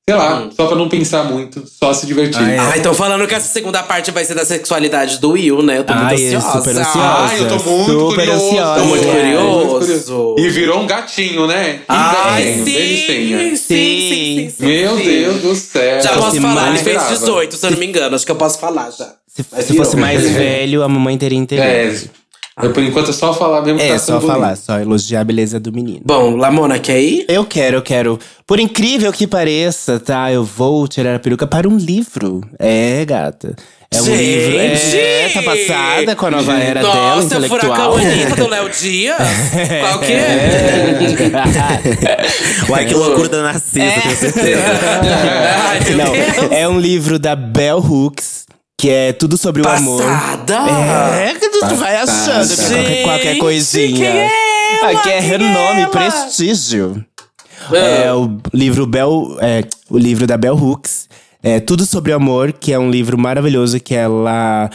sei 0.08 0.14
lá, 0.16 0.40
Hum. 0.40 0.50
só 0.56 0.66
pra 0.66 0.74
não 0.76 0.88
pensar 0.88 1.24
muito, 1.24 1.62
só 1.78 1.92
se 1.92 2.06
divertir. 2.06 2.40
Ah, 2.42 2.50
é. 2.50 2.58
Ai, 2.58 2.76
estão 2.78 2.94
falando 2.94 3.26
que 3.26 3.34
essa 3.34 3.46
segunda 3.52 3.82
parte 3.82 4.10
vai 4.10 4.24
ser 4.24 4.34
da 4.34 4.44
sexualidade 4.44 5.18
do 5.18 5.32
Will, 5.32 5.62
né? 5.62 5.76
Eu 5.78 5.84
tô 5.84 5.92
muito 5.92 6.06
Ai, 6.08 6.14
é 6.14 6.34
ansiosa. 6.36 6.58
super 6.58 6.70
ansiosa. 6.76 6.98
Ai, 6.98 7.40
eu 7.40 7.48
tô 7.48 7.54
muito 7.58 7.84
Super 8.10 8.14
curioso. 8.26 8.46
ansiosa. 8.46 8.80
Tô 8.80 8.86
muito 8.86 9.04
É, 9.06 9.34
curioso. 9.68 10.34
E 10.38 10.48
virou 10.48 10.80
um 10.80 10.86
gatinho, 10.86 11.46
né? 11.46 11.80
Ai, 11.86 12.42
gatinho, 12.42 12.64
sim, 12.64 12.74
sim, 12.74 13.56
sim, 13.56 13.56
sim, 13.56 14.50
sim, 14.58 14.64
Meu 14.66 14.96
sim. 14.96 15.04
Deus 15.04 15.42
do 15.42 15.54
céu. 15.54 16.00
Já 16.00 16.12
posso 16.16 16.40
falar, 16.40 16.68
ele 16.70 16.78
fez 16.78 16.96
brava. 16.96 17.14
18, 17.14 17.56
se 17.56 17.66
eu 17.66 17.70
não 17.72 17.78
me 17.78 17.86
engano. 17.86 18.16
Acho 18.16 18.24
que 18.24 18.32
eu 18.32 18.36
posso 18.36 18.58
falar 18.58 18.90
já. 18.90 19.12
Se, 19.26 19.44
se 19.62 19.76
fosse 19.76 19.94
mais 19.96 20.22
velho, 20.32 20.82
a 20.82 20.88
mamãe 20.88 21.18
teria 21.18 21.38
interesse. 21.38 22.06
É, 22.06 22.27
eu, 22.62 22.72
por 22.72 22.82
enquanto 22.82 23.10
é 23.10 23.12
só 23.12 23.32
falar 23.34 23.62
mesmo 23.62 23.78
que 23.78 23.84
É, 23.86 23.92
tá 23.92 23.98
só 23.98 24.20
falar, 24.20 24.48
bonito. 24.48 24.58
só 24.64 24.78
elogiar 24.80 25.20
a 25.20 25.24
beleza 25.24 25.58
do 25.60 25.72
menino. 25.72 26.00
Bom, 26.04 26.36
Lamona, 26.36 26.78
quer 26.78 27.00
ir? 27.00 27.24
Eu 27.28 27.44
quero, 27.44 27.76
eu 27.76 27.82
quero. 27.82 28.18
Por 28.46 28.58
incrível 28.58 29.12
que 29.12 29.26
pareça, 29.26 29.98
tá? 30.00 30.30
Eu 30.32 30.44
vou 30.44 30.86
tirar 30.88 31.14
a 31.14 31.18
peruca 31.18 31.46
para 31.46 31.68
um 31.68 31.76
livro. 31.76 32.40
É, 32.58 33.04
gata. 33.04 33.54
É 33.90 34.02
um 34.02 34.04
Gente! 34.04 34.18
livro. 34.18 34.58
É, 34.98 35.28
tá 35.30 35.42
passada 35.42 36.14
com 36.16 36.26
a 36.26 36.30
nova 36.30 36.58
era 36.58 36.80
dela, 36.82 36.94
Nossa, 37.16 37.36
é 37.36 37.38
o 37.38 37.46
intelectual. 37.46 37.92
Furacão 37.92 37.96
Anitta 38.12 38.36
do 38.36 38.48
Léo 38.48 38.68
Dias? 38.68 39.16
Qual 39.80 39.98
que 40.00 40.12
é? 40.12 40.98
Uai, 42.68 42.84
que 42.86 42.94
loucura 42.94 43.28
da 43.28 43.42
Narcisa, 43.44 44.00
tenho 44.02 44.16
certeza. 44.16 44.62
Ai, 45.68 45.80
meu 45.88 45.96
Não, 45.96 46.12
Deus. 46.12 46.52
é 46.52 46.68
um 46.68 46.78
livro 46.78 47.18
da 47.18 47.34
Bell 47.34 47.78
Hooks, 47.78 48.44
que 48.78 48.88
é 48.88 49.12
tudo 49.12 49.36
sobre 49.36 49.60
o 49.60 49.68
amor. 49.68 50.00
Passada? 50.00 50.54
É, 51.16 51.34
que 51.34 51.48
tu 51.48 51.74
vai 51.74 51.96
achando 51.96 52.48
que 52.48 52.56
qualquer, 52.56 53.02
qualquer 53.02 53.38
coisinha. 53.38 53.96
quem 53.96 54.06
é 54.06 54.28
ela? 54.80 54.90
Aqui 54.90 54.96
é 54.96 55.02
Quem 55.02 55.12
é 55.12 55.20
renome, 55.20 55.80
ela? 55.82 55.90
prestígio. 55.90 57.04
É 57.72 58.12
o 58.12 58.38
livro 58.54 58.86
Bell, 58.86 59.36
é, 59.40 59.64
o 59.90 59.98
livro 59.98 60.26
da 60.26 60.36
Bell 60.36 60.54
Hooks. 60.54 61.08
É 61.42 61.58
Tudo 61.60 61.84
sobre 61.84 62.12
o 62.12 62.16
Amor, 62.16 62.52
que 62.52 62.72
é 62.72 62.78
um 62.78 62.90
livro 62.90 63.18
maravilhoso 63.18 63.80
que 63.80 63.94
ela 63.94 64.70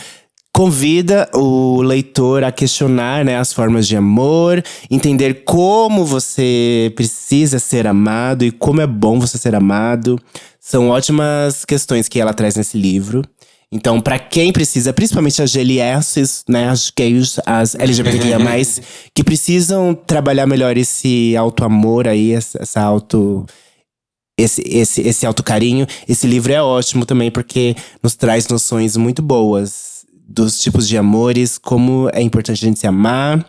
convida 0.54 1.30
o 1.34 1.82
leitor 1.82 2.43
a 2.43 2.51
questionar 2.51 3.26
né, 3.26 3.38
as 3.38 3.51
formas 3.51 3.88
de 3.88 3.97
amor, 3.97 4.64
entender 4.89 5.43
como 5.45 6.06
você 6.06 6.93
precisa 6.95 7.58
ser 7.58 7.88
amado 7.88 8.45
e 8.45 8.51
como 8.51 8.80
é 8.80 8.86
bom 8.86 9.20
você 9.20 9.38
ser 9.38 9.56
amado. 9.56 10.20
São 10.60 10.89
ótimas 10.89 11.66
questões 11.66 12.08
que 12.08 12.22
ela 12.22 12.34
traz 12.34 12.56
nesse 12.56 12.78
livro. 12.78 13.24
Então, 13.74 13.99
pra 13.99 14.19
quem 14.19 14.53
precisa, 14.53 14.93
principalmente 14.93 15.41
as 15.41 15.51
GLS, 15.51 16.43
né, 16.47 16.69
as 16.69 16.91
gays, 16.95 17.39
as 17.43 17.74
LGBTQIA+, 17.74 18.38
que 19.15 19.24
precisam 19.24 19.95
trabalhar 19.95 20.45
melhor 20.45 20.78
esse 20.78 21.36
auto-amor 21.36 22.07
aí, 22.07 22.34
essa 22.34 22.82
auto… 22.82 23.47
Esse, 24.38 24.63
esse, 24.65 25.01
esse 25.01 25.26
auto-carinho. 25.26 25.88
Esse 26.07 26.26
livro 26.28 26.51
é 26.53 26.61
ótimo 26.61 27.05
também, 27.05 27.32
porque 27.32 27.76
nos 28.01 28.15
traz 28.15 28.47
noções 28.47 28.95
muito 28.95 29.21
boas 29.21 30.05
dos 30.28 30.59
tipos 30.59 30.88
de 30.88 30.97
amores, 30.97 31.57
como 31.57 32.09
é 32.13 32.21
importante 32.21 32.63
a 32.63 32.67
gente 32.67 32.80
se 32.80 32.88
amar. 32.88 33.43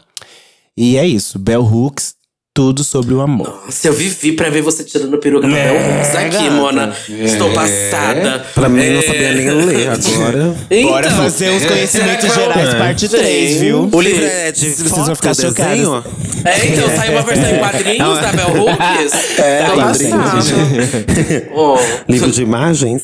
E 0.76 0.96
é 0.96 1.06
isso, 1.06 1.38
Bell 1.38 1.64
Hooks, 1.64 2.14
tudo 2.54 2.84
sobre 2.84 3.12
o 3.12 3.20
amor. 3.20 3.62
Nossa, 3.66 3.88
eu 3.88 3.92
vivi 3.92 4.30
pra 4.30 4.48
ver 4.48 4.62
você 4.62 4.84
tirando 4.84 5.18
peruca 5.18 5.48
pra 5.48 5.58
É, 5.58 5.72
Hooks 5.98 6.14
aqui. 6.14 6.48
Mona. 6.50 6.94
Estou 7.08 7.50
passada. 7.52 8.46
Pra 8.54 8.68
mim, 8.68 8.90
não 8.90 9.00
É. 9.00 9.02
sabia 9.02 9.32
nem 9.32 9.50
ler 9.50 9.88
agora. 9.88 10.54
Bora 10.84 11.06
Então, 11.08 11.16
fazer 11.18 11.48
os 11.50 11.64
conhecimentos 11.66 12.32
gerais, 12.32 12.74
parte 12.74 13.08
3, 13.08 13.56
viu? 13.60 13.88
O 13.92 14.00
livro 14.00 14.24
é 14.24 14.52
de 14.52 14.70
Vocês 14.70 14.88
foto, 14.88 15.04
vão 15.04 15.16
ficar 15.16 15.34
desenho? 15.34 16.04
É, 16.44 16.66
então, 16.68 16.96
saiu 16.96 17.12
uma 17.14 17.22
versão 17.22 17.50
em 17.56 17.58
quadrinhos 17.58 18.20
da 18.20 18.32
Bel 18.32 18.62
Hooks. 18.62 19.38
É, 19.40 19.64
tô 19.64 19.72
quadrinhos. 19.82 20.52
Livro 22.08 22.30
de 22.30 22.42
imagens? 22.42 23.02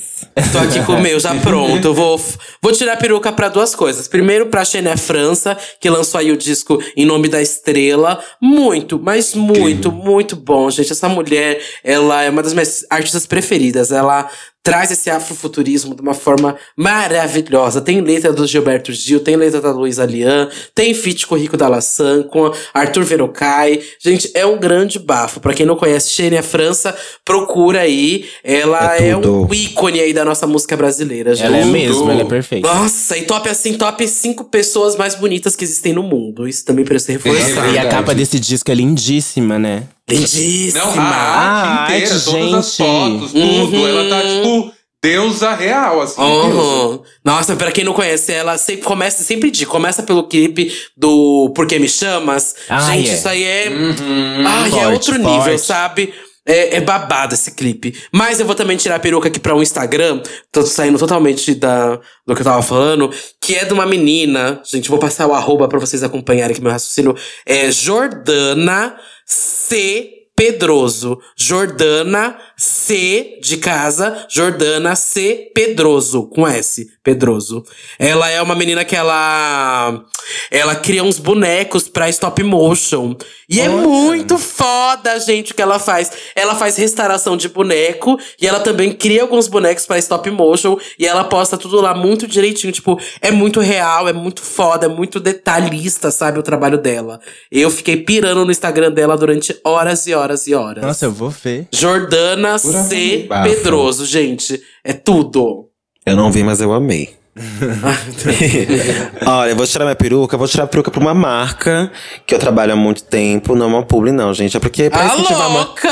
Tô 0.52 0.58
aqui 0.58 0.84
com 0.84 0.92
o 0.92 1.00
meu 1.00 1.18
já 1.18 1.34
pronto. 1.36 1.88
Eu 1.88 1.94
vou, 1.94 2.20
vou 2.62 2.72
tirar 2.72 2.94
a 2.94 2.96
peruca 2.96 3.32
pra 3.32 3.48
duas 3.48 3.74
coisas. 3.74 4.08
Primeiro, 4.08 4.46
pra 4.46 4.64
Xenia 4.64 4.96
França, 4.96 5.56
que 5.80 5.88
lançou 5.88 6.18
aí 6.18 6.30
o 6.30 6.36
disco 6.36 6.82
Em 6.96 7.04
Nome 7.04 7.28
da 7.28 7.40
Estrela. 7.40 8.22
Muito, 8.40 8.98
mas 8.98 9.34
muito, 9.34 9.90
muito 9.92 10.36
bom, 10.36 10.70
gente. 10.70 10.92
Essa 10.92 11.08
mulher, 11.08 11.60
ela 11.84 12.22
é 12.22 12.30
uma 12.30 12.42
das 12.42 12.52
minhas 12.52 12.84
artistas 12.90 13.26
preferidas. 13.26 13.92
Ela 13.92 14.30
traz 14.62 14.90
esse 14.90 15.10
afrofuturismo 15.10 15.94
de 15.94 16.00
uma 16.00 16.14
forma 16.14 16.56
maravilhosa. 16.76 17.80
Tem 17.80 18.00
letra 18.00 18.32
do 18.32 18.46
Gilberto 18.46 18.92
Gil, 18.92 19.20
tem 19.20 19.36
letra 19.36 19.60
da 19.60 19.70
Luísa 19.70 20.04
Lian, 20.04 20.48
tem 20.74 20.94
feat 20.94 21.26
com 21.26 21.34
o 21.34 21.38
Rico 21.38 21.56
da 21.56 21.68
Lassan, 21.68 22.22
com 22.22 22.52
Arthur 22.72 23.04
Verocai. 23.04 23.80
Gente, 24.02 24.30
é 24.34 24.46
um 24.46 24.58
grande 24.58 24.98
bafo. 24.98 25.40
Pra 25.40 25.52
quem 25.52 25.66
não 25.66 25.76
conhece 25.76 26.10
Xenia 26.10 26.42
França, 26.42 26.96
procura 27.24 27.80
aí. 27.80 28.24
Ela 28.42 28.96
É 28.96 29.10
é, 29.10 29.16
um 29.16 29.52
ícone 29.52 30.00
aí 30.00 30.12
da 30.12 30.24
nossa 30.24 30.46
música 30.46 30.76
brasileira, 30.76 31.34
gente. 31.34 31.46
Ela 31.46 31.58
é 31.58 31.64
mesmo, 31.64 32.10
ela 32.10 32.22
é 32.22 32.24
perfeita. 32.24 32.72
Nossa, 32.72 33.16
e 33.16 33.22
top 33.22 33.48
assim, 33.48 33.74
top 33.74 34.06
5 34.06 34.44
pessoas 34.44 34.96
mais 34.96 35.14
bonitas 35.14 35.56
que 35.56 35.64
existem 35.64 35.92
no 35.92 36.02
mundo. 36.02 36.46
Isso 36.46 36.64
também 36.64 36.84
precisa 36.84 37.18
ser 37.18 37.30
reforçado. 37.30 37.74
E 37.74 37.78
a 37.78 37.88
capa 37.88 38.14
desse 38.14 38.38
disco 38.38 38.70
é 38.70 38.74
lindíssima, 38.74 39.58
né? 39.58 39.84
Lindíssima. 40.14 40.84
Não, 40.84 41.00
a 41.00 41.04
Ah, 41.04 41.80
arte 41.82 41.92
inteira, 41.92 42.14
arte, 42.14 42.24
todas 42.24 42.54
as 42.54 42.66
gente. 42.66 42.76
fotos, 42.76 43.32
tudo. 43.32 43.76
Uhum. 43.76 43.88
Ela 43.88 44.08
tá, 44.08 44.22
tipo, 44.22 44.72
deusa 45.02 45.54
real, 45.54 46.00
assim. 46.02 46.20
Uhum. 46.20 47.02
Nossa, 47.24 47.56
pra 47.56 47.72
quem 47.72 47.84
não 47.84 47.92
conhece, 47.92 48.32
ela 48.32 48.58
sempre 48.58 48.84
começa, 48.84 49.22
sempre 49.22 49.50
digo, 49.50 49.70
começa 49.70 50.02
pelo 50.02 50.28
clipe 50.28 50.72
do 50.96 51.52
Por 51.54 51.66
que 51.66 51.78
Me 51.78 51.88
Chamas. 51.88 52.54
Ah, 52.68 52.80
Gente, 52.92 53.10
é. 53.10 53.14
isso 53.14 53.28
aí 53.28 53.42
é. 53.44 53.68
Uhum. 53.70 54.44
Ai, 54.46 54.66
é 54.68 54.70
Forte, 54.70 54.86
outro 54.92 55.18
nível, 55.18 55.42
forte. 55.42 55.60
sabe? 55.60 56.14
É, 56.46 56.76
é 56.78 56.80
babado 56.80 57.34
esse 57.34 57.52
clipe. 57.54 57.94
Mas 58.10 58.40
eu 58.40 58.46
vou 58.46 58.54
também 58.54 58.76
tirar 58.76 58.96
a 58.96 58.98
peruca 58.98 59.28
aqui 59.28 59.38
pra 59.38 59.54
um 59.54 59.62
Instagram. 59.62 60.20
Tô 60.50 60.62
saindo 60.62 60.98
totalmente 60.98 61.54
da, 61.54 61.96
do 62.26 62.34
que 62.34 62.40
eu 62.40 62.44
tava 62.44 62.62
falando. 62.62 63.10
Que 63.40 63.56
é 63.56 63.64
de 63.66 63.72
uma 63.74 63.84
menina. 63.86 64.60
Gente, 64.64 64.88
vou 64.88 64.98
passar 64.98 65.26
o 65.28 65.34
arroba 65.34 65.68
pra 65.68 65.78
vocês 65.78 66.02
acompanharem 66.02 66.52
aqui 66.52 66.62
meu 66.62 66.72
raciocínio. 66.72 67.14
É 67.46 67.70
Jordana 67.70 68.96
CP. 69.30 70.20
Pedroso. 70.40 71.20
Jordana 71.36 72.38
C 72.60 73.38
de 73.40 73.56
casa, 73.56 74.26
Jordana 74.28 74.94
C 74.94 75.50
Pedroso, 75.54 76.24
com 76.26 76.46
S, 76.46 76.86
Pedroso. 77.02 77.64
Ela 77.98 78.28
é 78.28 78.42
uma 78.42 78.54
menina 78.54 78.84
que 78.84 78.94
ela 78.94 80.04
ela 80.50 80.74
cria 80.76 81.02
uns 81.02 81.18
bonecos 81.18 81.88
pra 81.88 82.10
stop 82.10 82.42
motion. 82.42 83.16
E 83.48 83.60
é 83.60 83.68
muito 83.68 84.38
foda, 84.38 85.18
gente, 85.18 85.52
o 85.52 85.54
que 85.54 85.62
ela 85.62 85.78
faz. 85.78 86.12
Ela 86.36 86.54
faz 86.54 86.76
restauração 86.76 87.34
de 87.34 87.48
boneco 87.48 88.18
e 88.40 88.46
ela 88.46 88.60
também 88.60 88.92
cria 88.92 89.22
alguns 89.22 89.48
bonecos 89.48 89.86
pra 89.86 89.98
stop 89.98 90.30
motion 90.30 90.78
e 90.98 91.06
ela 91.06 91.24
posta 91.24 91.56
tudo 91.56 91.80
lá 91.80 91.94
muito 91.94 92.26
direitinho, 92.26 92.72
tipo, 92.72 93.00
é 93.22 93.30
muito 93.30 93.60
real, 93.60 94.06
é 94.06 94.12
muito 94.12 94.42
foda, 94.42 94.84
é 94.84 94.88
muito 94.88 95.18
detalhista, 95.18 96.10
sabe, 96.10 96.38
o 96.38 96.42
trabalho 96.42 96.76
dela. 96.76 97.20
Eu 97.50 97.70
fiquei 97.70 97.96
pirando 97.96 98.44
no 98.44 98.50
Instagram 98.50 98.92
dela 98.92 99.16
durante 99.16 99.58
horas 99.64 100.06
e 100.06 100.12
horas 100.12 100.46
e 100.46 100.54
horas. 100.54 100.84
Nossa, 100.84 101.06
eu 101.06 101.12
vou 101.12 101.30
ver. 101.30 101.66
Jordana 101.72 102.49
C. 102.58 103.26
Bafo. 103.28 103.50
Pedroso, 103.50 104.04
gente. 104.06 104.62
É 104.82 104.92
tudo. 104.92 105.68
Eu 106.04 106.16
não 106.16 106.32
vi, 106.32 106.42
mas 106.42 106.60
eu 106.60 106.72
amei. 106.72 107.19
Olha, 109.26 109.50
eu 109.50 109.56
vou 109.56 109.66
tirar 109.66 109.84
minha 109.84 109.94
peruca, 109.94 110.34
eu 110.34 110.38
vou 110.38 110.48
tirar 110.48 110.64
a 110.64 110.66
peruca 110.66 110.90
pra 110.90 111.00
uma 111.00 111.14
marca 111.14 111.90
que 112.26 112.34
eu 112.34 112.38
trabalho 112.38 112.72
há 112.72 112.76
muito 112.76 113.04
tempo. 113.04 113.54
Não 113.54 113.66
é 113.66 113.68
uma 113.68 113.82
publi, 113.82 114.10
não, 114.12 114.34
gente. 114.34 114.56
É 114.56 114.60
porque 114.60 114.90
pra 114.90 115.02
Ah, 115.02 115.06
incentivar 115.14 115.48
uma. 115.48 115.58
louca! 115.60 115.88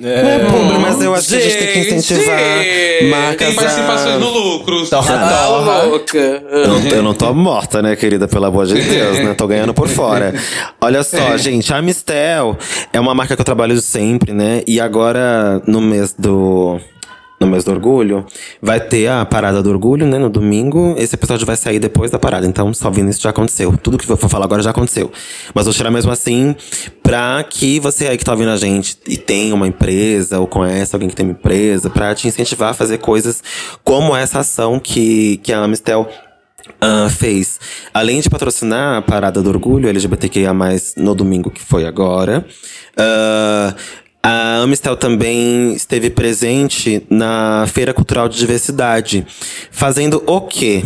Não 0.00 0.10
é 0.10 0.38
publi, 0.40 0.78
mas 0.80 1.00
eu 1.00 1.14
acho 1.14 1.28
que 1.28 1.36
a 1.36 1.40
gente 1.40 1.56
tem 1.56 1.66
que 1.68 1.82
Gente! 1.84 1.94
incentivar 1.94 2.38
marcas. 3.10 3.46
Tem 3.48 3.54
participações 3.54 4.16
a... 4.16 4.18
no 4.18 4.28
lucro. 4.30 4.84
Ah, 4.92 5.84
louca! 5.86 6.18
Eu 6.18 6.68
não, 6.68 6.80
eu 6.88 7.02
não 7.02 7.14
tô 7.14 7.32
morta, 7.32 7.80
né, 7.80 7.94
querida? 7.96 8.26
Pelo 8.26 8.46
amor 8.46 8.66
de 8.66 8.74
Deus, 8.74 9.18
né? 9.18 9.34
Tô 9.34 9.46
ganhando 9.46 9.72
por 9.72 9.88
fora. 9.88 10.34
Olha 10.80 11.02
só, 11.02 11.36
gente, 11.36 11.72
a 11.72 11.80
Mistel 11.80 12.56
é 12.92 12.98
uma 13.00 13.14
marca 13.14 13.34
que 13.36 13.40
eu 13.40 13.46
trabalho 13.46 13.80
sempre, 13.80 14.32
né? 14.32 14.62
E 14.66 14.80
agora, 14.80 15.62
no 15.66 15.80
mês 15.80 16.14
do. 16.18 16.80
No 17.42 17.48
mês 17.48 17.64
do 17.64 17.72
orgulho, 17.72 18.24
vai 18.60 18.78
ter 18.78 19.08
a 19.08 19.24
parada 19.24 19.60
do 19.60 19.68
orgulho, 19.68 20.06
né? 20.06 20.16
No 20.16 20.30
domingo. 20.30 20.94
Esse 20.96 21.16
episódio 21.16 21.44
vai 21.44 21.56
sair 21.56 21.80
depois 21.80 22.08
da 22.08 22.16
parada. 22.16 22.46
Então, 22.46 22.72
só 22.72 22.88
vindo 22.88 23.10
isso 23.10 23.20
já 23.20 23.30
aconteceu. 23.30 23.76
Tudo 23.76 23.98
que 23.98 24.08
eu 24.08 24.16
for 24.16 24.28
falar 24.28 24.44
agora 24.44 24.62
já 24.62 24.70
aconteceu. 24.70 25.10
Mas 25.52 25.64
vou 25.64 25.74
tirar 25.74 25.90
mesmo 25.90 26.12
assim, 26.12 26.54
pra 27.02 27.42
que 27.42 27.80
você 27.80 28.06
aí 28.06 28.16
que 28.16 28.24
tá 28.24 28.30
ouvindo 28.30 28.50
a 28.52 28.56
gente 28.56 28.96
e 29.08 29.16
tem 29.16 29.52
uma 29.52 29.66
empresa, 29.66 30.38
ou 30.38 30.46
conhece 30.46 30.94
alguém 30.94 31.08
que 31.08 31.16
tem 31.16 31.26
uma 31.26 31.32
empresa, 31.32 31.90
pra 31.90 32.14
te 32.14 32.28
incentivar 32.28 32.70
a 32.70 32.74
fazer 32.74 32.98
coisas 32.98 33.42
como 33.82 34.14
essa 34.14 34.38
ação 34.38 34.78
que, 34.78 35.38
que 35.38 35.52
a 35.52 35.64
Amistel 35.64 36.08
ah, 36.80 37.08
fez. 37.10 37.58
Além 37.92 38.20
de 38.20 38.30
patrocinar 38.30 38.98
a 38.98 39.02
Parada 39.02 39.42
do 39.42 39.48
Orgulho 39.48 39.88
LGBTQIA+, 39.88 40.52
no 40.96 41.12
domingo 41.12 41.50
que 41.50 41.60
foi 41.60 41.86
agora, 41.86 42.46
ah, 42.96 43.74
a 44.24 44.62
Amistel 44.62 44.96
também 44.96 45.74
esteve 45.74 46.08
presente 46.08 47.04
na 47.10 47.66
Feira 47.66 47.92
Cultural 47.92 48.28
de 48.28 48.38
Diversidade, 48.38 49.26
fazendo 49.70 50.22
o 50.26 50.40
quê? 50.42 50.84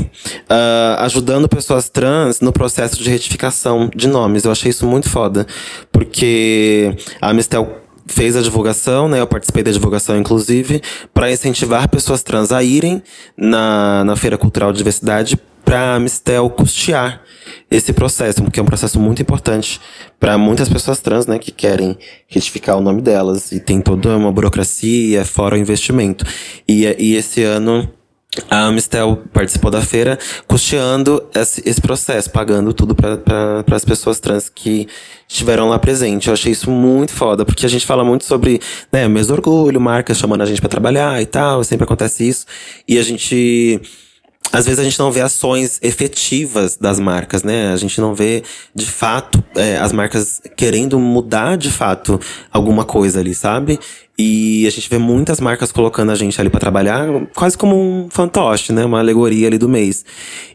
Ah, 0.48 0.96
ajudando 1.00 1.46
pessoas 1.46 1.90
trans 1.90 2.40
no 2.40 2.50
processo 2.50 2.96
de 3.02 3.10
retificação 3.10 3.90
de 3.94 4.08
nomes. 4.08 4.44
Eu 4.44 4.52
achei 4.52 4.70
isso 4.70 4.86
muito 4.86 5.10
foda, 5.10 5.46
porque 5.92 6.96
a 7.20 7.28
Amistel 7.28 7.82
fez 8.06 8.36
a 8.36 8.40
divulgação, 8.40 9.06
né? 9.08 9.20
Eu 9.20 9.26
participei 9.26 9.62
da 9.62 9.70
divulgação, 9.70 10.16
inclusive, 10.16 10.80
para 11.12 11.30
incentivar 11.30 11.88
pessoas 11.88 12.22
trans 12.22 12.52
a 12.52 12.62
irem 12.62 13.02
na, 13.36 14.02
na 14.04 14.16
Feira 14.16 14.38
Cultural 14.38 14.72
de 14.72 14.78
Diversidade 14.78 15.38
para 15.66 15.96
a 15.96 16.00
Mistel 16.00 16.48
custear 16.48 17.20
esse 17.68 17.92
processo, 17.92 18.40
porque 18.40 18.60
é 18.60 18.62
um 18.62 18.66
processo 18.66 19.00
muito 19.00 19.20
importante 19.20 19.80
para 20.18 20.38
muitas 20.38 20.68
pessoas 20.68 21.00
trans, 21.00 21.26
né, 21.26 21.40
que 21.40 21.50
querem 21.50 21.98
retificar 22.28 22.78
o 22.78 22.80
nome 22.80 23.02
delas 23.02 23.50
e 23.50 23.58
tem 23.58 23.80
toda 23.80 24.16
uma 24.16 24.30
burocracia, 24.30 25.24
fora 25.24 25.56
o 25.56 25.58
investimento. 25.58 26.24
E, 26.68 26.84
e 26.98 27.16
esse 27.16 27.42
ano 27.42 27.90
a 28.50 28.66
Amistel 28.66 29.24
participou 29.32 29.70
da 29.70 29.80
feira 29.80 30.18
custeando 30.46 31.24
esse, 31.34 31.62
esse 31.68 31.80
processo, 31.80 32.30
pagando 32.30 32.72
tudo 32.72 32.94
para 32.94 33.64
as 33.74 33.84
pessoas 33.84 34.20
trans 34.20 34.48
que 34.48 34.86
estiveram 35.26 35.68
lá 35.68 35.78
presentes. 35.80 36.28
Eu 36.28 36.34
achei 36.34 36.52
isso 36.52 36.70
muito 36.70 37.12
foda, 37.12 37.44
porque 37.44 37.66
a 37.66 37.68
gente 37.68 37.84
fala 37.84 38.04
muito 38.04 38.24
sobre 38.24 38.60
né, 38.92 39.08
mês 39.08 39.26
do 39.26 39.32
orgulho, 39.32 39.80
marcas 39.80 40.16
chamando 40.16 40.42
a 40.42 40.46
gente 40.46 40.60
para 40.60 40.70
trabalhar 40.70 41.20
e 41.20 41.26
tal, 41.26 41.64
sempre 41.64 41.84
acontece 41.84 42.28
isso. 42.28 42.46
E 42.86 42.98
a 42.98 43.02
gente. 43.02 43.80
Às 44.52 44.64
vezes 44.64 44.78
a 44.78 44.84
gente 44.84 44.98
não 44.98 45.12
vê 45.12 45.20
ações 45.20 45.78
efetivas 45.82 46.76
das 46.76 46.98
marcas, 46.98 47.42
né? 47.42 47.72
A 47.72 47.76
gente 47.76 48.00
não 48.00 48.14
vê, 48.14 48.42
de 48.74 48.86
fato, 48.86 49.42
é, 49.54 49.76
as 49.76 49.92
marcas 49.92 50.40
querendo 50.56 50.98
mudar 50.98 51.56
de 51.56 51.70
fato 51.70 52.18
alguma 52.50 52.84
coisa 52.84 53.20
ali, 53.20 53.34
sabe? 53.34 53.78
E 54.18 54.66
a 54.66 54.70
gente 54.70 54.88
vê 54.88 54.96
muitas 54.96 55.40
marcas 55.40 55.70
colocando 55.70 56.10
a 56.10 56.14
gente 56.14 56.40
ali 56.40 56.48
pra 56.48 56.58
trabalhar, 56.58 57.06
quase 57.34 57.56
como 57.56 57.76
um 57.76 58.08
fantoche, 58.10 58.72
né? 58.72 58.84
Uma 58.84 59.00
alegoria 59.00 59.46
ali 59.46 59.58
do 59.58 59.68
mês. 59.68 60.04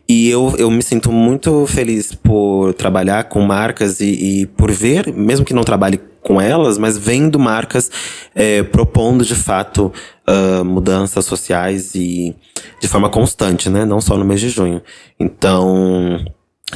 E 0.10 0.30
eu, 0.30 0.56
eu 0.58 0.72
me 0.72 0.82
sinto 0.82 1.12
muito 1.12 1.68
feliz 1.68 2.14
por 2.16 2.74
trabalhar 2.74 3.26
com 3.26 3.40
marcas 3.42 4.00
e, 4.00 4.42
e 4.42 4.46
por 4.48 4.72
ver, 4.72 5.14
mesmo 5.14 5.46
que 5.46 5.54
não 5.54 5.64
trabalhe 5.64 6.02
com 6.22 6.40
elas, 6.40 6.78
mas 6.78 6.98
vendo 6.98 7.40
marcas 7.40 7.90
é, 8.36 8.64
propondo 8.64 9.26
de 9.26 9.36
fato 9.36 9.92
ah, 10.26 10.64
mudanças 10.64 11.26
sociais 11.26 11.94
e 11.94 12.36
de 12.80 12.88
forma 12.88 13.10
constante, 13.10 13.70
né? 13.70 13.84
Não 13.84 14.00
só 14.00 14.18
no 14.18 14.24
mês 14.24 14.40
de 14.40 14.50
junho. 14.50 14.82
Então, 15.20 16.24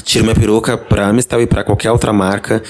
tiro 0.04 0.26
minha 0.26 0.36
peruca 0.36 0.78
pra 0.78 1.08
Amistel 1.08 1.42
e 1.42 1.48
pra 1.48 1.64
qualquer 1.64 1.92
outra 1.92 2.12
marca 2.12 2.62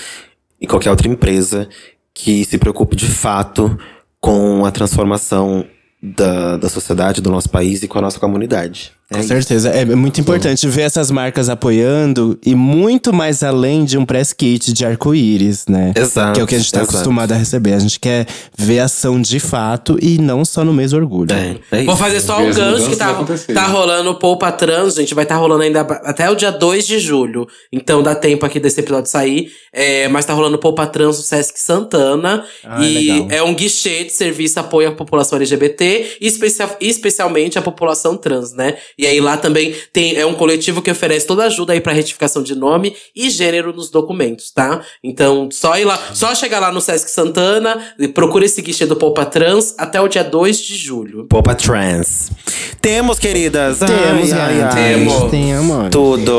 e 0.61 0.67
qualquer 0.67 0.91
outra 0.91 1.07
empresa 1.07 1.67
que 2.13 2.45
se 2.45 2.57
preocupe 2.57 2.95
de 2.95 3.07
fato 3.07 3.77
com 4.25 4.65
a 4.65 4.71
transformação 4.71 5.67
da, 6.01 6.57
da 6.57 6.67
sociedade, 6.67 7.21
do 7.21 7.29
nosso 7.29 7.47
país 7.47 7.83
e 7.83 7.87
com 7.87 7.99
a 7.99 8.01
nossa 8.01 8.19
comunidade. 8.19 8.91
É 9.15 9.17
Com 9.17 9.19
isso. 9.21 9.27
certeza. 9.29 9.69
É 9.69 9.85
muito 9.85 10.19
importante 10.21 10.67
ver 10.67 10.81
essas 10.83 11.09
marcas 11.11 11.49
apoiando 11.49 12.37
e 12.45 12.53
muito 12.55 13.13
mais 13.13 13.43
além 13.43 13.85
de 13.85 13.97
um 13.97 14.05
press 14.05 14.33
kit 14.33 14.73
de 14.73 14.85
arco-íris, 14.85 15.65
né? 15.67 15.93
Exato, 15.95 16.33
Que 16.33 16.39
é 16.41 16.43
o 16.43 16.47
que 16.47 16.55
a 16.55 16.57
gente 16.59 16.71
tá 16.71 16.79
exato. 16.81 16.95
acostumado 16.95 17.31
a 17.31 17.35
receber. 17.35 17.73
A 17.73 17.79
gente 17.79 17.99
quer 17.99 18.27
ver 18.57 18.79
ação 18.79 19.21
de 19.21 19.39
fato 19.39 19.97
e 20.01 20.17
não 20.17 20.43
só 20.45 20.63
no 20.63 20.73
mês 20.73 20.91
do 20.91 20.97
orgulho. 20.97 21.31
É, 21.33 21.55
é 21.71 21.77
isso. 21.77 21.85
Vou 21.85 21.95
fazer 21.95 22.19
só 22.19 22.39
um 22.39 22.51
gancho 22.51 22.89
que 22.89 22.95
tá, 22.95 23.13
tá 23.53 23.67
rolando 23.67 24.11
o 24.11 24.15
Poupa 24.15 24.51
Trans, 24.51 24.95
gente. 24.95 25.13
Vai 25.13 25.23
estar 25.25 25.35
tá 25.35 25.41
rolando 25.41 25.63
ainda 25.63 25.81
até 25.81 26.29
o 26.29 26.35
dia 26.35 26.51
2 26.51 26.85
de 26.87 26.99
julho. 26.99 27.47
Então 27.71 28.01
dá 28.03 28.15
tempo 28.15 28.45
aqui 28.45 28.59
desse 28.59 28.79
episódio 28.79 29.09
sair. 29.09 29.51
É, 29.73 30.07
mas 30.07 30.25
tá 30.25 30.33
rolando 30.33 30.55
o 30.55 30.59
Poupa 30.59 30.87
Trans 30.87 31.17
no 31.17 31.23
Sesc 31.23 31.59
Santana. 31.59 32.43
Ah, 32.63 32.83
e 32.85 33.11
legal. 33.11 33.27
é 33.29 33.43
um 33.43 33.53
guichê 33.53 34.03
de 34.05 34.11
serviço 34.13 34.59
apoio 34.59 34.89
à 34.89 34.91
população 34.91 35.37
LGBT, 35.37 36.17
e 36.21 36.27
especia- 36.27 36.75
especialmente 36.79 37.57
à 37.59 37.61
população 37.61 38.15
trans, 38.17 38.53
né? 38.53 38.75
E 38.97 39.04
aí 39.07 39.19
lá 39.19 39.37
também 39.37 39.75
tem, 39.91 40.15
é 40.15 40.25
um 40.25 40.33
coletivo 40.33 40.81
que 40.81 40.91
oferece 40.91 41.25
toda 41.27 41.43
ajuda 41.45 41.73
aí 41.73 41.81
pra 41.81 41.93
retificação 41.93 42.41
de 42.43 42.55
nome 42.55 42.95
e 43.15 43.29
gênero 43.29 43.73
nos 43.73 43.89
documentos, 43.89 44.51
tá? 44.51 44.81
Então, 45.03 45.49
só 45.51 45.77
ir 45.77 45.85
lá, 45.85 45.99
só 46.13 46.33
chegar 46.35 46.59
lá 46.59 46.71
no 46.71 46.81
Sesc 46.81 47.09
Santana 47.11 47.77
e 47.99 48.07
procura 48.07 48.45
esse 48.45 48.61
guichê 48.61 48.85
do 48.85 48.95
Poupa 48.95 49.25
Trans 49.25 49.73
até 49.77 49.99
o 50.01 50.07
dia 50.07 50.23
2 50.23 50.57
de 50.59 50.75
julho. 50.75 51.25
Popa 51.27 51.55
Trans. 51.55 52.31
Temos, 52.81 53.19
queridas. 53.19 53.79
Temos, 53.79 54.31
ai, 54.33 54.39
ai, 54.39 54.61
ai. 54.61 54.75
Temos. 54.95 55.31
Temos. 55.31 55.89
Tudo. 55.91 56.33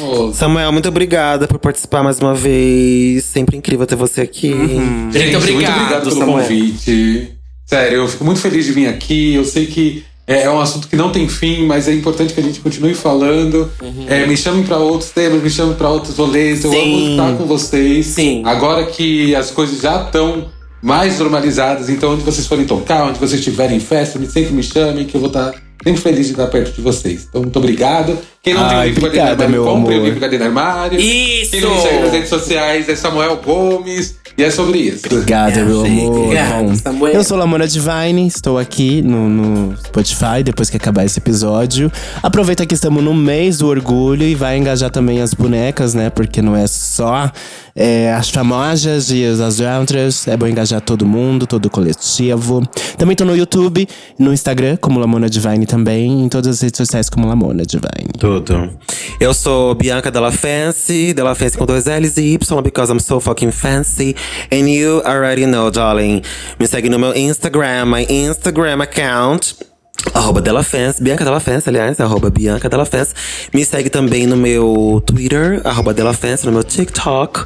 Ô, 0.00 0.32
Samuel, 0.32 0.72
muito 0.72 0.88
obrigada 0.88 1.46
por 1.46 1.58
participar 1.58 2.02
mais 2.02 2.18
uma 2.18 2.34
vez. 2.34 3.24
Sempre 3.24 3.56
incrível 3.56 3.86
ter 3.86 3.96
você 3.96 4.20
aqui. 4.22 4.48
Gente, 4.48 4.56
Muito 4.56 5.36
obrigado, 5.36 5.36
muito 5.36 5.70
obrigado 5.70 6.02
pelo 6.04 6.16
Samuel. 6.18 6.42
convite. 6.42 7.32
Sério, 7.66 7.98
eu 7.98 8.08
fico 8.08 8.24
muito 8.24 8.40
feliz 8.40 8.64
de 8.64 8.72
vir 8.72 8.86
aqui. 8.88 9.34
Eu 9.34 9.44
sei 9.44 9.66
que 9.66 10.04
é, 10.28 10.42
é 10.42 10.50
um 10.50 10.60
assunto 10.60 10.86
que 10.86 10.94
não 10.94 11.10
tem 11.10 11.26
fim, 11.26 11.64
mas 11.64 11.88
é 11.88 11.94
importante 11.94 12.34
que 12.34 12.40
a 12.40 12.42
gente 12.42 12.60
continue 12.60 12.92
falando. 12.94 13.70
É, 14.06 14.26
me 14.26 14.36
chamem 14.36 14.62
para 14.62 14.76
outros 14.76 15.10
temas, 15.10 15.42
me 15.42 15.48
chamem 15.48 15.74
para 15.74 15.88
outros 15.88 16.18
rolês. 16.18 16.62
Eu 16.62 16.70
Sim. 16.70 16.76
amo 16.82 17.10
estar 17.10 17.38
com 17.38 17.46
vocês. 17.46 18.06
Sim. 18.06 18.42
Agora 18.44 18.84
que 18.84 19.34
as 19.34 19.50
coisas 19.50 19.80
já 19.80 20.02
estão 20.02 20.46
mais 20.82 21.18
normalizadas, 21.18 21.88
então 21.88 22.12
onde 22.12 22.22
vocês 22.22 22.46
forem 22.46 22.66
tocar, 22.66 23.04
onde 23.04 23.18
vocês 23.18 23.40
estiverem 23.40 23.78
em 23.78 23.80
festa, 23.80 24.18
me 24.18 24.26
sempre 24.26 24.52
me 24.52 24.62
chamem, 24.62 25.06
que 25.06 25.14
eu 25.14 25.20
vou 25.20 25.28
estar 25.28 25.52
sempre 25.82 26.00
feliz 26.00 26.26
de 26.26 26.32
estar 26.32 26.46
perto 26.48 26.72
de 26.72 26.82
vocês. 26.82 27.26
Então, 27.28 27.40
muito 27.40 27.58
obrigado. 27.58 28.18
Quem 28.42 28.52
não 28.54 28.68
tem 28.68 28.76
o 28.76 28.80
Ai, 28.80 28.88
livro 28.88 29.00
Cadê 29.00 29.18
obrigada, 29.18 29.44
Armário, 29.44 29.50
meu 29.50 29.64
compre 29.64 29.94
o 29.94 29.96
amor. 29.96 30.04
livro 30.04 30.20
Cadê 30.20 30.38
no 30.38 30.44
Armário. 30.44 31.00
Isso! 31.00 31.50
Quem 31.52 31.60
não 31.62 31.74
me 31.74 31.80
segue 31.80 32.00
nas 32.00 32.12
redes 32.12 32.28
sociais 32.28 32.88
é 32.88 32.94
Samuel 32.96 33.36
Gomes. 33.44 34.16
E 34.38 34.44
é 34.44 34.52
sobre 34.52 34.78
isso. 34.78 35.04
Obrigada, 35.06 35.64
meu 35.64 35.84
amor. 35.84 36.18
Obrigada, 36.20 36.62
Bom, 36.62 36.76
Samuel. 36.76 37.12
Eu 37.12 37.24
sou 37.24 37.36
Lamona 37.36 37.66
Divine, 37.66 38.24
estou 38.24 38.56
aqui 38.56 39.02
no, 39.02 39.28
no 39.28 39.76
Spotify 39.78 40.44
depois 40.44 40.70
que 40.70 40.76
acabar 40.76 41.04
esse 41.04 41.18
episódio. 41.18 41.90
Aproveita 42.22 42.64
que 42.64 42.72
estamos 42.72 43.02
no 43.02 43.12
mês 43.12 43.58
do 43.58 43.66
orgulho 43.66 44.22
e 44.22 44.36
vai 44.36 44.56
engajar 44.56 44.90
também 44.90 45.20
as 45.20 45.34
bonecas, 45.34 45.92
né? 45.92 46.08
Porque 46.08 46.40
não 46.40 46.54
é 46.54 46.68
só 46.68 47.32
é, 47.74 48.12
as 48.12 48.30
famosas 48.30 49.10
e 49.10 49.24
as 49.24 49.40
outras. 49.58 50.28
É 50.28 50.36
bom 50.36 50.46
engajar 50.46 50.80
todo 50.80 51.04
mundo, 51.04 51.44
todo 51.44 51.66
o 51.66 51.70
coletivo. 51.70 52.62
Também 52.96 53.16
tô 53.16 53.24
no 53.24 53.36
YouTube, 53.36 53.88
no 54.16 54.32
Instagram, 54.32 54.76
como 54.76 55.00
Lamona 55.00 55.28
Divine 55.28 55.66
também, 55.66 56.22
em 56.22 56.28
todas 56.28 56.56
as 56.56 56.60
redes 56.60 56.78
sociais 56.78 57.08
como 57.08 57.26
Lamona 57.26 57.64
Divine. 57.66 58.12
Tudo. 58.16 58.70
Eu 59.18 59.34
sou 59.34 59.74
Bianca 59.74 60.12
Della 60.12 60.30
Fancy, 60.30 61.12
Della 61.12 61.34
Fancy 61.34 61.58
com 61.58 61.66
dois 61.66 61.86
L's 61.86 62.16
e 62.18 62.34
Y, 62.34 62.62
because 62.62 62.92
I'm 62.92 63.00
so 63.00 63.18
fucking 63.18 63.50
fancy. 63.50 64.14
And 64.50 64.68
you 64.68 65.02
already 65.04 65.46
know, 65.46 65.70
darling. 65.70 66.24
Me 66.58 66.66
segue 66.66 66.90
no 66.90 66.98
meu 66.98 67.12
Instagram, 67.12 67.88
my 67.88 68.04
Instagram 68.06 68.82
account. 68.82 69.67
Arroba 70.14 70.40
Della 70.40 70.62
Fans, 70.62 71.00
Bianca 71.00 71.24
Della 71.24 71.40
Fans, 71.40 71.66
aliás, 71.66 71.98
arroba 72.00 72.30
Bianca 72.30 72.68
Della 72.68 72.84
Fans. 72.84 73.08
Me 73.52 73.64
segue 73.64 73.90
também 73.90 74.26
no 74.26 74.36
meu 74.36 75.02
Twitter, 75.04 75.60
arroba 75.64 75.92
Della 75.92 76.12
Fans, 76.12 76.44
no 76.44 76.52
meu 76.52 76.62
TikTok, 76.62 77.44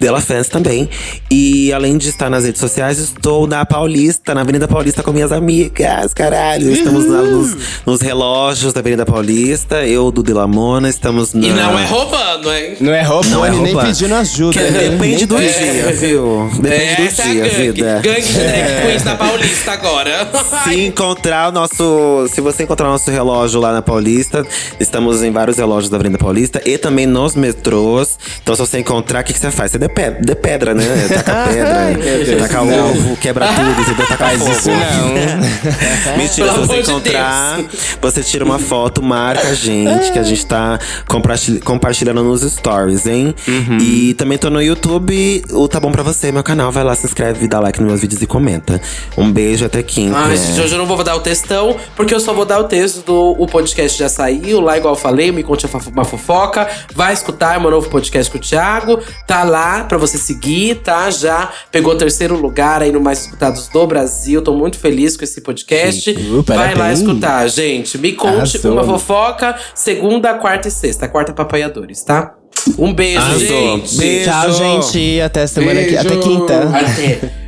Della 0.00 0.20
Fans 0.20 0.48
também. 0.48 0.88
E 1.30 1.72
além 1.72 1.98
de 1.98 2.08
estar 2.08 2.30
nas 2.30 2.44
redes 2.44 2.60
sociais, 2.60 2.98
estou 2.98 3.46
na 3.48 3.64
Paulista, 3.66 4.32
na 4.34 4.42
Avenida 4.42 4.68
Paulista 4.68 5.02
com 5.02 5.10
minhas 5.12 5.32
amigas, 5.32 6.14
caralho. 6.14 6.70
Estamos 6.70 7.04
na- 7.04 7.22
nos, 7.22 7.56
nos 7.84 8.00
relógios 8.00 8.72
da 8.72 8.80
Avenida 8.80 9.04
Paulista, 9.04 9.84
eu 9.84 10.10
do 10.12 10.22
Delamona, 10.22 10.88
estamos 10.88 11.34
na… 11.34 11.46
E 11.46 11.50
não 11.50 11.78
é 11.78 11.84
roubando, 11.84 12.52
hein? 12.52 12.76
Não 12.80 12.92
é 12.94 13.02
roupa, 13.02 13.28
Não 13.28 13.44
é 13.44 13.50
nem 13.50 13.72
roupa. 13.72 13.86
pedindo 13.86 14.14
ajuda. 14.14 14.52
Que 14.58 14.70
né? 14.70 14.78
depende 14.90 15.16
Nem 15.16 15.26
do 15.26 15.36
pedindo. 15.36 15.72
dia, 15.72 15.92
viu? 15.94 16.50
Depende 16.60 17.02
Essa 17.08 17.22
do 17.24 17.28
é 17.28 17.32
dia, 17.32 17.42
a 17.42 17.48
gangue. 17.48 17.72
vida. 17.72 18.00
Gangue 18.02 18.22
de 18.22 18.32
drag 18.34 18.82
queens 18.86 19.02
da 19.02 19.14
Paulista 19.16 19.72
agora. 19.72 20.28
Se 20.64 20.80
encontrar 20.86 21.48
o 21.48 21.52
nosso. 21.52 21.87
Se 22.32 22.40
você 22.40 22.62
encontrar 22.64 22.88
o 22.88 22.92
nosso 22.92 23.10
relógio 23.10 23.60
lá 23.60 23.72
na 23.72 23.82
Paulista, 23.82 24.46
estamos 24.80 25.22
em 25.22 25.30
vários 25.30 25.56
relógios 25.56 25.90
da 25.90 25.96
Avenida 25.96 26.18
Paulista 26.18 26.60
e 26.64 26.76
também 26.78 27.06
nos 27.06 27.34
metrôs. 27.34 28.18
Então, 28.42 28.54
se 28.54 28.60
você 28.60 28.78
encontrar, 28.78 29.20
o 29.20 29.24
que, 29.24 29.32
que 29.32 29.38
você 29.38 29.50
faz? 29.50 29.72
Você 29.72 29.78
dê, 29.78 29.88
pe- 29.88 30.10
dê 30.20 30.34
pedra, 30.34 30.74
né? 30.74 30.84
Taca 31.08 31.48
pedra, 31.48 32.36
taca 32.38 32.62
ovo, 32.62 33.16
quebra 33.16 33.46
tudo, 33.48 33.80
entendeu? 33.80 34.06
Taca 34.06 34.16
Faz 34.16 34.38
fogo. 34.38 34.50
isso 34.52 34.70
não. 34.70 34.78
Mentira, 36.18 36.52
se 36.52 36.58
você 36.58 36.82
de 36.82 36.90
encontrar, 36.90 37.60
você 38.00 38.22
tira 38.22 38.44
uma 38.44 38.58
foto, 38.58 39.02
marca 39.02 39.48
a 39.48 39.54
gente, 39.54 40.12
que 40.12 40.18
a 40.18 40.22
gente 40.22 40.44
tá 40.46 40.78
compartilh- 41.06 41.60
compartilhando 41.60 42.22
nos 42.22 42.42
stories, 42.42 43.06
hein? 43.06 43.34
Uhum. 43.46 43.78
E 43.80 44.14
também 44.14 44.38
tô 44.38 44.50
no 44.50 44.60
YouTube, 44.62 45.42
o 45.50 45.68
Tá 45.68 45.80
Bom 45.80 45.90
Pra 45.92 46.02
Você, 46.02 46.30
meu 46.32 46.42
canal. 46.42 46.70
Vai 46.72 46.84
lá, 46.84 46.94
se 46.94 47.06
inscreve, 47.06 47.46
dá 47.48 47.60
like 47.60 47.78
nos 47.80 47.88
meus 47.88 48.00
vídeos 48.00 48.20
e 48.22 48.26
comenta. 48.26 48.80
Um 49.16 49.30
beijo, 49.32 49.64
até 49.64 49.82
quinta. 49.82 50.16
Ai, 50.18 50.36
gente, 50.36 50.60
hoje 50.60 50.74
eu 50.74 50.78
não 50.78 50.86
vou 50.86 51.02
dar 51.02 51.16
o 51.16 51.20
textão, 51.20 51.76
porque 51.96 52.14
eu 52.14 52.20
só 52.20 52.32
vou 52.32 52.44
dar 52.44 52.58
o 52.58 52.64
texto 52.64 53.04
do 53.04 53.36
o 53.38 53.46
podcast 53.46 53.98
já 53.98 54.08
saiu, 54.08 54.60
lá 54.60 54.76
igual 54.76 54.94
eu 54.94 54.98
falei, 54.98 55.30
me 55.32 55.42
conte 55.42 55.66
uma 55.92 56.04
fofoca. 56.04 56.68
Vai 56.94 57.12
escutar 57.12 57.56
é 57.56 57.60
meu 57.60 57.70
novo 57.70 57.88
podcast 57.88 58.30
com 58.30 58.38
o 58.38 58.40
Thiago. 58.40 59.00
Tá 59.26 59.44
lá 59.44 59.84
pra 59.84 59.98
você 59.98 60.18
seguir, 60.18 60.76
tá? 60.76 61.10
Já 61.10 61.50
pegou 61.70 61.92
o 61.92 61.96
terceiro 61.96 62.36
lugar 62.36 62.82
aí 62.82 62.92
no 62.92 63.00
Mais 63.00 63.20
Escutados 63.20 63.68
do 63.68 63.86
Brasil. 63.86 64.42
Tô 64.42 64.52
muito 64.54 64.78
feliz 64.78 65.16
com 65.16 65.24
esse 65.24 65.40
podcast. 65.40 66.10
Uh, 66.10 66.42
Vai 66.42 66.74
lá 66.74 66.92
escutar, 66.92 67.46
gente. 67.48 67.98
Me 67.98 68.12
conte 68.12 68.36
Arrasou. 68.56 68.72
uma 68.72 68.84
fofoca, 68.84 69.56
segunda, 69.74 70.34
quarta 70.34 70.68
e 70.68 70.70
sexta. 70.70 71.08
Quarta 71.08 71.32
pra 71.32 71.44
apoiadores, 71.44 72.02
tá? 72.02 72.34
Um 72.78 72.92
beijo, 72.92 73.20
Arrasou. 73.20 73.38
gente. 73.46 73.96
Beijo. 73.96 74.30
Tchau, 74.30 74.52
gente. 74.52 75.20
Até 75.20 75.46
semana 75.46 75.84
que. 75.84 75.96
Até 75.96 76.08
Beijo. 76.08 76.22
quinta. 76.22 76.62
Até. 76.76 77.47